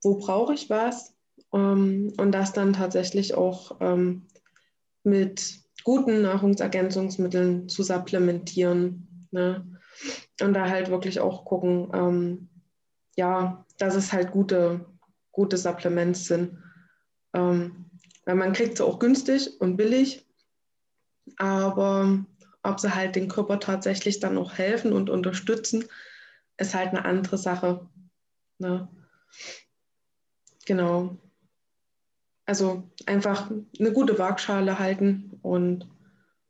wo 0.03 0.17
brauche 0.17 0.53
ich 0.53 0.69
was? 0.69 1.13
Ähm, 1.53 2.13
und 2.17 2.31
das 2.31 2.53
dann 2.53 2.73
tatsächlich 2.73 3.35
auch 3.35 3.77
ähm, 3.79 4.27
mit 5.03 5.61
guten 5.83 6.21
Nahrungsergänzungsmitteln 6.21 7.69
zu 7.69 7.83
supplementieren. 7.83 9.27
Ne? 9.31 9.65
Und 10.41 10.53
da 10.53 10.69
halt 10.69 10.89
wirklich 10.89 11.19
auch 11.19 11.45
gucken, 11.45 11.89
ähm, 11.93 12.49
ja, 13.15 13.65
dass 13.81 13.95
es 13.95 14.13
halt 14.13 14.31
gute, 14.31 14.85
gute 15.31 15.57
Supplements 15.57 16.25
sind. 16.25 16.57
Ähm, 17.33 17.89
weil 18.25 18.35
man 18.35 18.53
kriegt 18.53 18.77
sie 18.77 18.85
auch 18.85 18.99
günstig 18.99 19.59
und 19.59 19.75
billig, 19.75 20.27
aber 21.37 22.23
ob 22.61 22.79
sie 22.79 22.93
halt 22.93 23.15
den 23.15 23.27
Körper 23.27 23.59
tatsächlich 23.59 24.19
dann 24.19 24.37
auch 24.37 24.53
helfen 24.53 24.93
und 24.93 25.09
unterstützen, 25.09 25.85
ist 26.57 26.75
halt 26.75 26.89
eine 26.89 27.05
andere 27.05 27.39
Sache. 27.39 27.89
Ne? 28.59 28.87
Genau. 30.67 31.17
Also 32.45 32.87
einfach 33.07 33.49
eine 33.79 33.93
gute 33.93 34.19
Waagschale 34.19 34.77
halten 34.77 35.39
und 35.41 35.89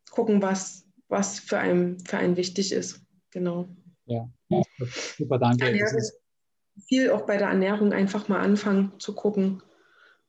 gucken, 0.09 0.41
was, 0.41 0.85
was 1.07 1.39
für 1.39 1.59
einen, 1.59 1.99
für 2.01 2.17
einen 2.17 2.35
wichtig 2.35 2.73
ist. 2.73 3.01
Genau. 3.29 3.69
Ja, 4.05 4.27
super, 5.17 5.37
danke. 5.37 5.77
Ja, 5.77 5.85
viel 6.87 7.11
auch 7.11 7.25
bei 7.25 7.37
der 7.37 7.49
Ernährung 7.49 7.93
einfach 7.93 8.27
mal 8.27 8.39
anfangen 8.39 8.93
zu 8.99 9.13
gucken. 9.13 9.61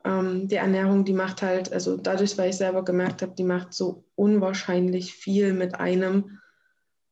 Ähm, 0.05 0.49
die 0.49 0.57
Ernährung, 0.57 1.05
die 1.05 1.13
macht 1.13 1.43
halt, 1.43 1.73
also 1.73 1.97
dadurch, 1.97 2.37
weil 2.39 2.51
ich 2.51 2.57
selber 2.57 2.85
gemerkt 2.85 3.23
habe, 3.23 3.35
die 3.37 3.45
macht 3.45 3.73
so 3.73 4.05
unwahrscheinlich 4.15 5.15
viel 5.15 5.53
mit 5.55 5.77
einem. 5.77 6.39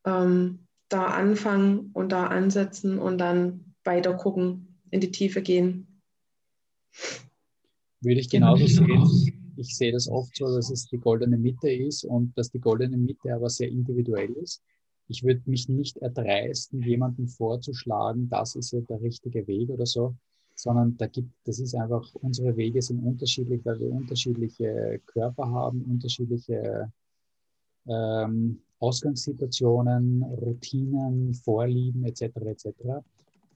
Ähm, 0.04 0.66
da 0.90 1.06
anfangen 1.06 1.90
und 1.94 2.12
da 2.12 2.26
ansetzen 2.26 2.98
und 2.98 3.18
dann 3.18 3.74
weiter 3.84 4.14
gucken, 4.14 4.76
in 4.90 5.00
die 5.00 5.10
Tiefe 5.10 5.40
gehen. 5.40 5.86
Würde 8.00 8.20
ich 8.20 8.28
genauso 8.28 8.66
sehen. 8.66 9.54
Ich 9.56 9.76
sehe 9.76 9.92
das 9.92 10.08
oft 10.08 10.36
so, 10.36 10.46
dass 10.54 10.70
es 10.70 10.86
die 10.86 10.98
goldene 10.98 11.38
Mitte 11.38 11.70
ist 11.70 12.04
und 12.04 12.36
dass 12.36 12.50
die 12.50 12.60
goldene 12.60 12.96
Mitte 12.96 13.32
aber 13.34 13.48
sehr 13.48 13.68
individuell 13.68 14.30
ist 14.32 14.62
ich 15.10 15.24
würde 15.24 15.42
mich 15.46 15.68
nicht 15.68 15.96
erdreisten, 15.98 16.82
jemandem 16.82 17.26
vorzuschlagen, 17.26 18.28
das 18.28 18.54
ist 18.54 18.72
ja 18.72 18.80
der 18.80 19.02
richtige 19.02 19.46
Weg 19.48 19.68
oder 19.68 19.84
so, 19.84 20.14
sondern 20.54 20.96
da 20.96 21.08
gibt, 21.08 21.32
das 21.44 21.58
ist 21.58 21.74
einfach, 21.74 22.14
unsere 22.22 22.56
Wege 22.56 22.80
sind 22.80 23.00
unterschiedlich, 23.00 23.64
weil 23.64 23.80
wir 23.80 23.90
unterschiedliche 23.90 25.00
Körper 25.06 25.50
haben, 25.50 25.82
unterschiedliche 25.82 26.92
ähm, 27.88 28.60
Ausgangssituationen, 28.78 30.22
Routinen, 30.22 31.34
Vorlieben 31.34 32.04
etc. 32.04 32.22
etc. 32.46 32.68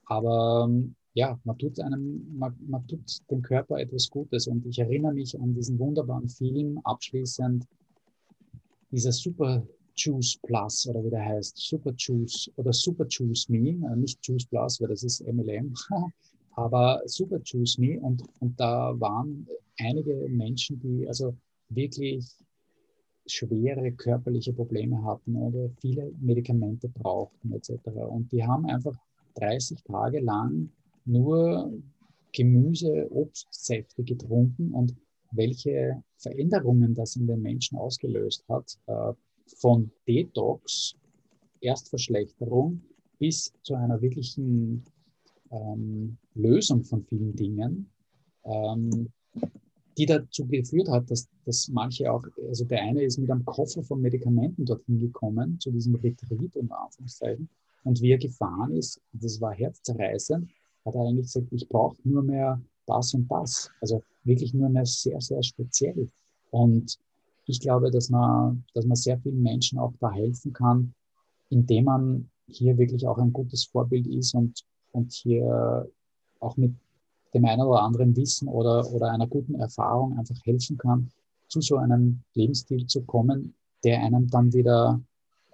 Aber 0.07 0.69
ja, 1.13 1.39
man 1.45 1.57
tut 1.57 1.79
einem, 1.79 2.37
man, 2.37 2.57
man 2.67 2.85
tut 2.89 3.31
dem 3.31 3.43
Körper 3.43 3.79
etwas 3.79 4.11
Gutes 4.11 4.49
und 4.49 4.67
ich 4.67 4.81
erinnere 4.81 5.15
mich 5.15 5.41
an 5.41 5.55
diesen 5.55 5.79
wunderbaren 5.79 6.29
Film 6.29 6.81
abschließend, 6.83 7.65
dieser 8.91 9.13
super 9.13 9.65
Choose 9.97 10.39
Plus 10.43 10.87
oder 10.89 11.05
wie 11.05 11.11
der 11.11 11.25
heißt, 11.25 11.57
Super 11.57 11.93
Choose 11.97 12.51
oder 12.57 12.73
Super 12.73 13.07
Choose 13.09 13.51
Me, 13.51 13.71
äh, 13.71 13.97
nicht 13.97 14.21
Choose 14.25 14.47
Plus, 14.49 14.81
weil 14.81 14.89
das 14.89 15.03
ist 15.03 15.21
MLM, 15.27 15.75
aber 16.57 17.03
Super 17.07 17.41
Choose 17.41 17.81
Me. 17.81 18.01
Und, 18.01 18.23
und 18.41 18.59
da 18.59 18.99
waren 18.99 19.47
einige 19.79 20.15
Menschen, 20.29 20.81
die 20.81 21.07
also 21.07 21.37
wirklich 21.69 22.25
schwere 23.27 23.91
körperliche 23.93 24.53
Probleme 24.53 25.03
hatten 25.03 25.37
oder 25.37 25.71
viele 25.81 26.13
Medikamente 26.21 26.89
brauchten 26.89 27.53
etc. 27.53 27.71
Und 28.09 28.31
die 28.33 28.45
haben 28.45 28.67
einfach 28.67 28.97
30 29.37 29.83
Tage 29.85 30.21
lang 30.21 30.71
nur 31.07 31.73
Gemüse, 32.33 33.09
Obstsäfte 33.11 34.03
getrunken 34.03 34.73
und 34.73 34.95
welche 35.31 36.03
Veränderungen 36.19 36.95
das 36.95 37.17
in 37.17 37.27
den 37.27 37.43
Menschen 37.43 37.79
ausgelöst 37.79 38.45
hat, 38.49 38.79
äh, 38.87 39.13
von 39.47 39.91
Detox, 40.07 40.95
Erstverschlechterung 41.61 42.81
bis 43.19 43.53
zu 43.63 43.75
einer 43.75 44.01
wirklichen 44.01 44.85
ähm, 45.51 46.17
Lösung 46.35 46.85
von 46.85 47.05
vielen 47.05 47.35
Dingen, 47.35 47.91
ähm, 48.45 49.11
die 49.97 50.07
dazu 50.07 50.47
geführt 50.47 50.89
hat, 50.89 51.11
dass, 51.11 51.29
dass 51.45 51.69
manche 51.69 52.11
auch, 52.13 52.25
also 52.49 52.65
der 52.65 52.83
eine 52.83 53.05
ist 53.05 53.19
mit 53.19 53.31
einem 53.31 53.45
Koffer 53.45 53.83
von 53.83 54.01
Medikamenten 54.01 54.65
dorthin 54.65 55.01
gekommen, 55.01 55.59
zu 55.61 55.71
diesem 55.71 55.95
Retreat 55.95 56.57
unter 56.57 56.83
Anführungszeichen, 56.83 57.49
und 57.85 58.01
wie 58.01 58.13
er 58.13 58.19
gefahren 58.19 58.73
ist, 58.73 59.01
das 59.13 59.41
war 59.41 59.53
herzzerreißend, 59.53 60.51
hat 60.85 60.95
er 60.95 61.03
eigentlich 61.03 61.27
gesagt, 61.27 61.49
ich 61.53 61.69
brauche 61.69 61.97
nur 62.05 62.23
mehr 62.23 62.61
das 62.87 63.15
und 63.15 63.31
das. 63.31 63.71
Also 63.81 64.03
wirklich 64.25 64.55
nur 64.55 64.69
mehr 64.71 64.87
sehr, 64.87 65.21
sehr 65.21 65.43
speziell. 65.43 66.11
Und 66.51 66.99
ich 67.47 67.61
glaube, 67.61 67.91
dass 67.91 68.11
man, 68.11 68.65
dass 68.75 68.87
man 68.87 68.97
sehr 68.97 69.19
vielen 69.19 69.43
Menschen 69.43 69.79
auch 69.79 69.93
da 70.01 70.11
helfen 70.11 70.53
kann, 70.53 70.95
indem 71.51 71.85
man 71.85 72.31
hier 72.49 72.77
wirklich 72.79 73.07
auch 73.07 73.19
ein 73.19 73.33
gutes 73.33 73.65
Vorbild 73.65 74.07
ist 74.07 74.35
und, 74.35 74.65
und 74.93 75.13
hier 75.13 75.89
auch 76.41 76.57
mit 76.57 76.75
dem 77.35 77.45
einen 77.45 77.63
oder 77.63 77.83
anderen 77.83 78.17
Wissen 78.17 78.49
oder, 78.49 78.91
oder 78.93 79.11
einer 79.11 79.27
guten 79.27 79.57
Erfahrung 79.57 80.19
einfach 80.19 80.39
helfen 80.45 80.79
kann, 80.79 81.11
zu 81.49 81.61
so 81.61 81.77
einem 81.77 82.21
Lebensstil 82.35 82.87
zu 82.87 83.03
kommen, 83.03 83.55
der 83.83 84.01
einem 84.01 84.29
dann 84.29 84.53
wieder 84.53 85.01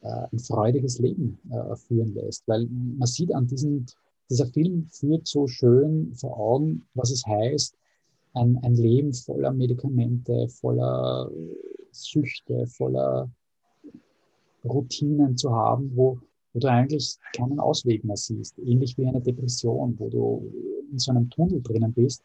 äh, 0.02 0.26
ein 0.32 0.38
freudiges 0.38 0.98
Leben 0.98 1.38
äh, 1.50 1.76
führen 1.76 2.14
lässt. 2.14 2.46
Weil 2.46 2.66
man 2.66 3.06
sieht 3.06 3.34
an 3.34 3.46
diesem, 3.46 3.86
dieser 4.28 4.46
Film 4.46 4.86
führt 4.90 5.26
so 5.26 5.46
schön 5.46 6.14
vor 6.14 6.38
Augen, 6.38 6.86
was 6.94 7.10
es 7.10 7.26
heißt, 7.26 7.74
ein, 8.34 8.58
ein 8.62 8.74
Leben 8.74 9.12
voller 9.12 9.52
Medikamente, 9.52 10.48
voller 10.48 11.30
Süchte, 11.92 12.66
voller 12.66 13.30
Routinen 14.64 15.36
zu 15.36 15.50
haben, 15.52 15.90
wo, 15.94 16.18
wo 16.52 16.60
du 16.60 16.70
eigentlich 16.70 17.16
keinen 17.34 17.60
Ausweg 17.60 18.04
mehr 18.04 18.16
siehst. 18.16 18.58
Ähnlich 18.58 18.96
wie 18.98 19.06
eine 19.06 19.20
Depression, 19.20 19.94
wo 19.98 20.08
du 20.08 20.52
in 20.90 20.98
so 20.98 21.10
einem 21.12 21.30
Tunnel 21.30 21.62
drinnen 21.62 21.92
bist 21.92 22.22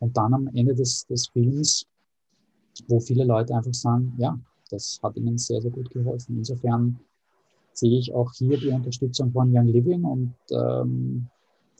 und 0.00 0.16
dann 0.16 0.34
am 0.34 0.48
Ende 0.54 0.74
des, 0.74 1.06
des 1.06 1.28
Films, 1.28 1.86
wo 2.88 3.00
viele 3.00 3.24
Leute 3.24 3.54
einfach 3.54 3.74
sagen, 3.74 4.14
ja, 4.18 4.38
das 4.70 5.00
hat 5.02 5.16
ihnen 5.16 5.38
sehr, 5.38 5.60
sehr 5.60 5.70
gut 5.70 5.90
geholfen. 5.90 6.38
Insofern 6.38 6.98
sehe 7.72 7.98
ich 7.98 8.12
auch 8.14 8.32
hier 8.34 8.58
die 8.58 8.68
Unterstützung 8.68 9.32
von 9.32 9.54
Young 9.54 9.66
Living 9.66 10.04
und 10.04 10.34
ähm, 10.50 11.26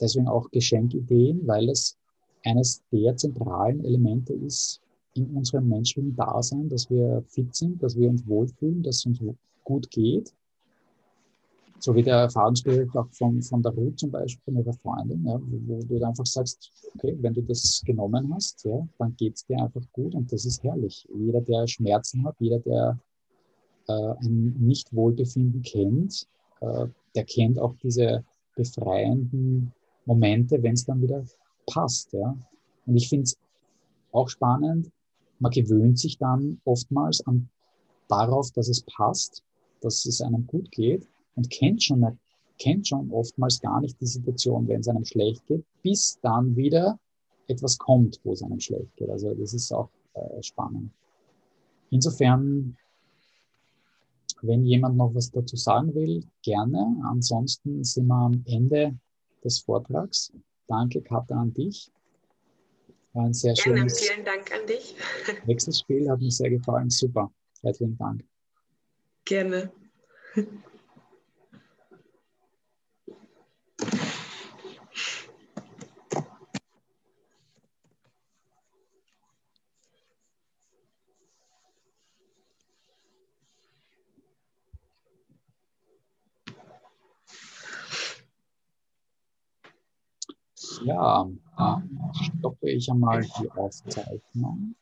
deswegen 0.00 0.28
auch 0.28 0.50
Geschenkideen, 0.50 1.46
weil 1.46 1.68
es 1.68 1.96
eines 2.44 2.82
der 2.90 3.16
zentralen 3.16 3.84
Elemente 3.84 4.32
ist 4.34 4.80
in 5.14 5.26
unserem 5.36 5.68
menschlichen 5.68 6.16
Dasein, 6.16 6.68
dass 6.68 6.88
wir 6.90 7.22
fit 7.28 7.54
sind, 7.54 7.82
dass 7.82 7.96
wir 7.96 8.08
uns 8.08 8.26
wohlfühlen, 8.26 8.82
dass 8.82 8.96
es 8.96 9.06
uns 9.06 9.20
gut 9.64 9.90
geht. 9.90 10.32
So 11.78 11.94
wie 11.94 12.02
der 12.02 12.16
Erfahrungsbericht 12.16 12.96
auch 12.96 13.08
von, 13.10 13.42
von 13.42 13.60
der 13.60 13.72
Ruth 13.72 13.98
zum 13.98 14.12
Beispiel, 14.12 14.56
ihrer 14.56 14.72
Freundin, 14.72 15.24
ja, 15.26 15.40
wo, 15.66 15.80
wo, 15.88 15.98
du 15.98 16.04
einfach 16.04 16.26
sagst, 16.26 16.70
okay, 16.94 17.16
wenn 17.20 17.34
du 17.34 17.42
das 17.42 17.82
genommen 17.84 18.32
hast, 18.32 18.64
ja, 18.64 18.86
dann 18.98 19.16
geht 19.16 19.34
es 19.34 19.46
dir 19.46 19.60
einfach 19.60 19.82
gut 19.92 20.14
und 20.14 20.32
das 20.32 20.44
ist 20.44 20.62
herrlich. 20.62 21.06
Jeder, 21.12 21.40
der 21.40 21.66
Schmerzen 21.66 22.24
hat, 22.24 22.36
jeder, 22.38 22.60
der 22.60 22.98
äh, 23.88 23.92
ein 23.92 24.54
Nicht-Wohlbefinden 24.60 25.62
kennt, 25.62 26.28
äh, 26.60 26.86
der 27.16 27.24
kennt 27.24 27.58
auch 27.58 27.74
diese 27.82 28.24
befreienden 28.54 29.72
Momente, 30.06 30.62
wenn 30.62 30.74
es 30.74 30.84
dann 30.84 31.02
wieder 31.02 31.24
passt. 31.66 32.12
Ja. 32.12 32.36
Und 32.86 32.96
ich 32.96 33.08
finde 33.08 33.24
es 33.24 33.36
auch 34.12 34.28
spannend, 34.28 34.90
man 35.42 35.50
gewöhnt 35.50 35.98
sich 35.98 36.18
dann 36.18 36.60
oftmals 36.64 37.26
an, 37.26 37.48
darauf, 38.08 38.52
dass 38.52 38.68
es 38.68 38.82
passt, 38.82 39.42
dass 39.80 40.06
es 40.06 40.20
einem 40.20 40.46
gut 40.46 40.70
geht 40.70 41.08
und 41.34 41.50
kennt 41.50 41.82
schon, 41.82 42.18
kennt 42.60 42.86
schon 42.86 43.10
oftmals 43.10 43.60
gar 43.60 43.80
nicht 43.80 44.00
die 44.00 44.06
Situation, 44.06 44.68
wenn 44.68 44.80
es 44.80 44.88
einem 44.88 45.04
schlecht 45.04 45.44
geht, 45.48 45.64
bis 45.82 46.16
dann 46.22 46.54
wieder 46.54 46.98
etwas 47.48 47.76
kommt, 47.76 48.20
wo 48.22 48.32
es 48.32 48.42
einem 48.42 48.60
schlecht 48.60 48.94
geht. 48.96 49.10
Also 49.10 49.34
das 49.34 49.52
ist 49.52 49.72
auch 49.72 49.90
äh, 50.14 50.42
spannend. 50.42 50.92
Insofern, 51.90 52.76
wenn 54.42 54.64
jemand 54.64 54.96
noch 54.96 55.12
was 55.12 55.32
dazu 55.32 55.56
sagen 55.56 55.92
will, 55.92 56.24
gerne. 56.42 57.02
Ansonsten 57.04 57.82
sind 57.82 58.06
wir 58.06 58.14
am 58.14 58.44
Ende 58.46 58.96
des 59.42 59.58
Vortrags. 59.58 60.32
Danke, 60.68 61.02
Katha, 61.02 61.34
an 61.34 61.52
dich. 61.52 61.90
War 63.14 63.26
ein 63.26 63.34
sehr 63.34 63.52
Gerne, 63.52 63.78
schönes 63.80 64.00
vielen 64.00 64.24
Dank 64.24 64.52
an 64.52 64.66
dich. 64.66 64.96
Wechselspiel 65.44 66.10
hat 66.10 66.20
mir 66.20 66.30
sehr 66.30 66.50
gefallen. 66.50 66.88
Super. 66.88 67.30
Herzlichen 67.62 67.98
Dank. 67.98 68.24
Gerne. 69.24 69.70
Ja, 90.84 91.28
stoppe 92.12 92.70
ich 92.70 92.90
einmal 92.90 93.22
die 93.22 93.50
Aufzeichnung. 93.50 94.74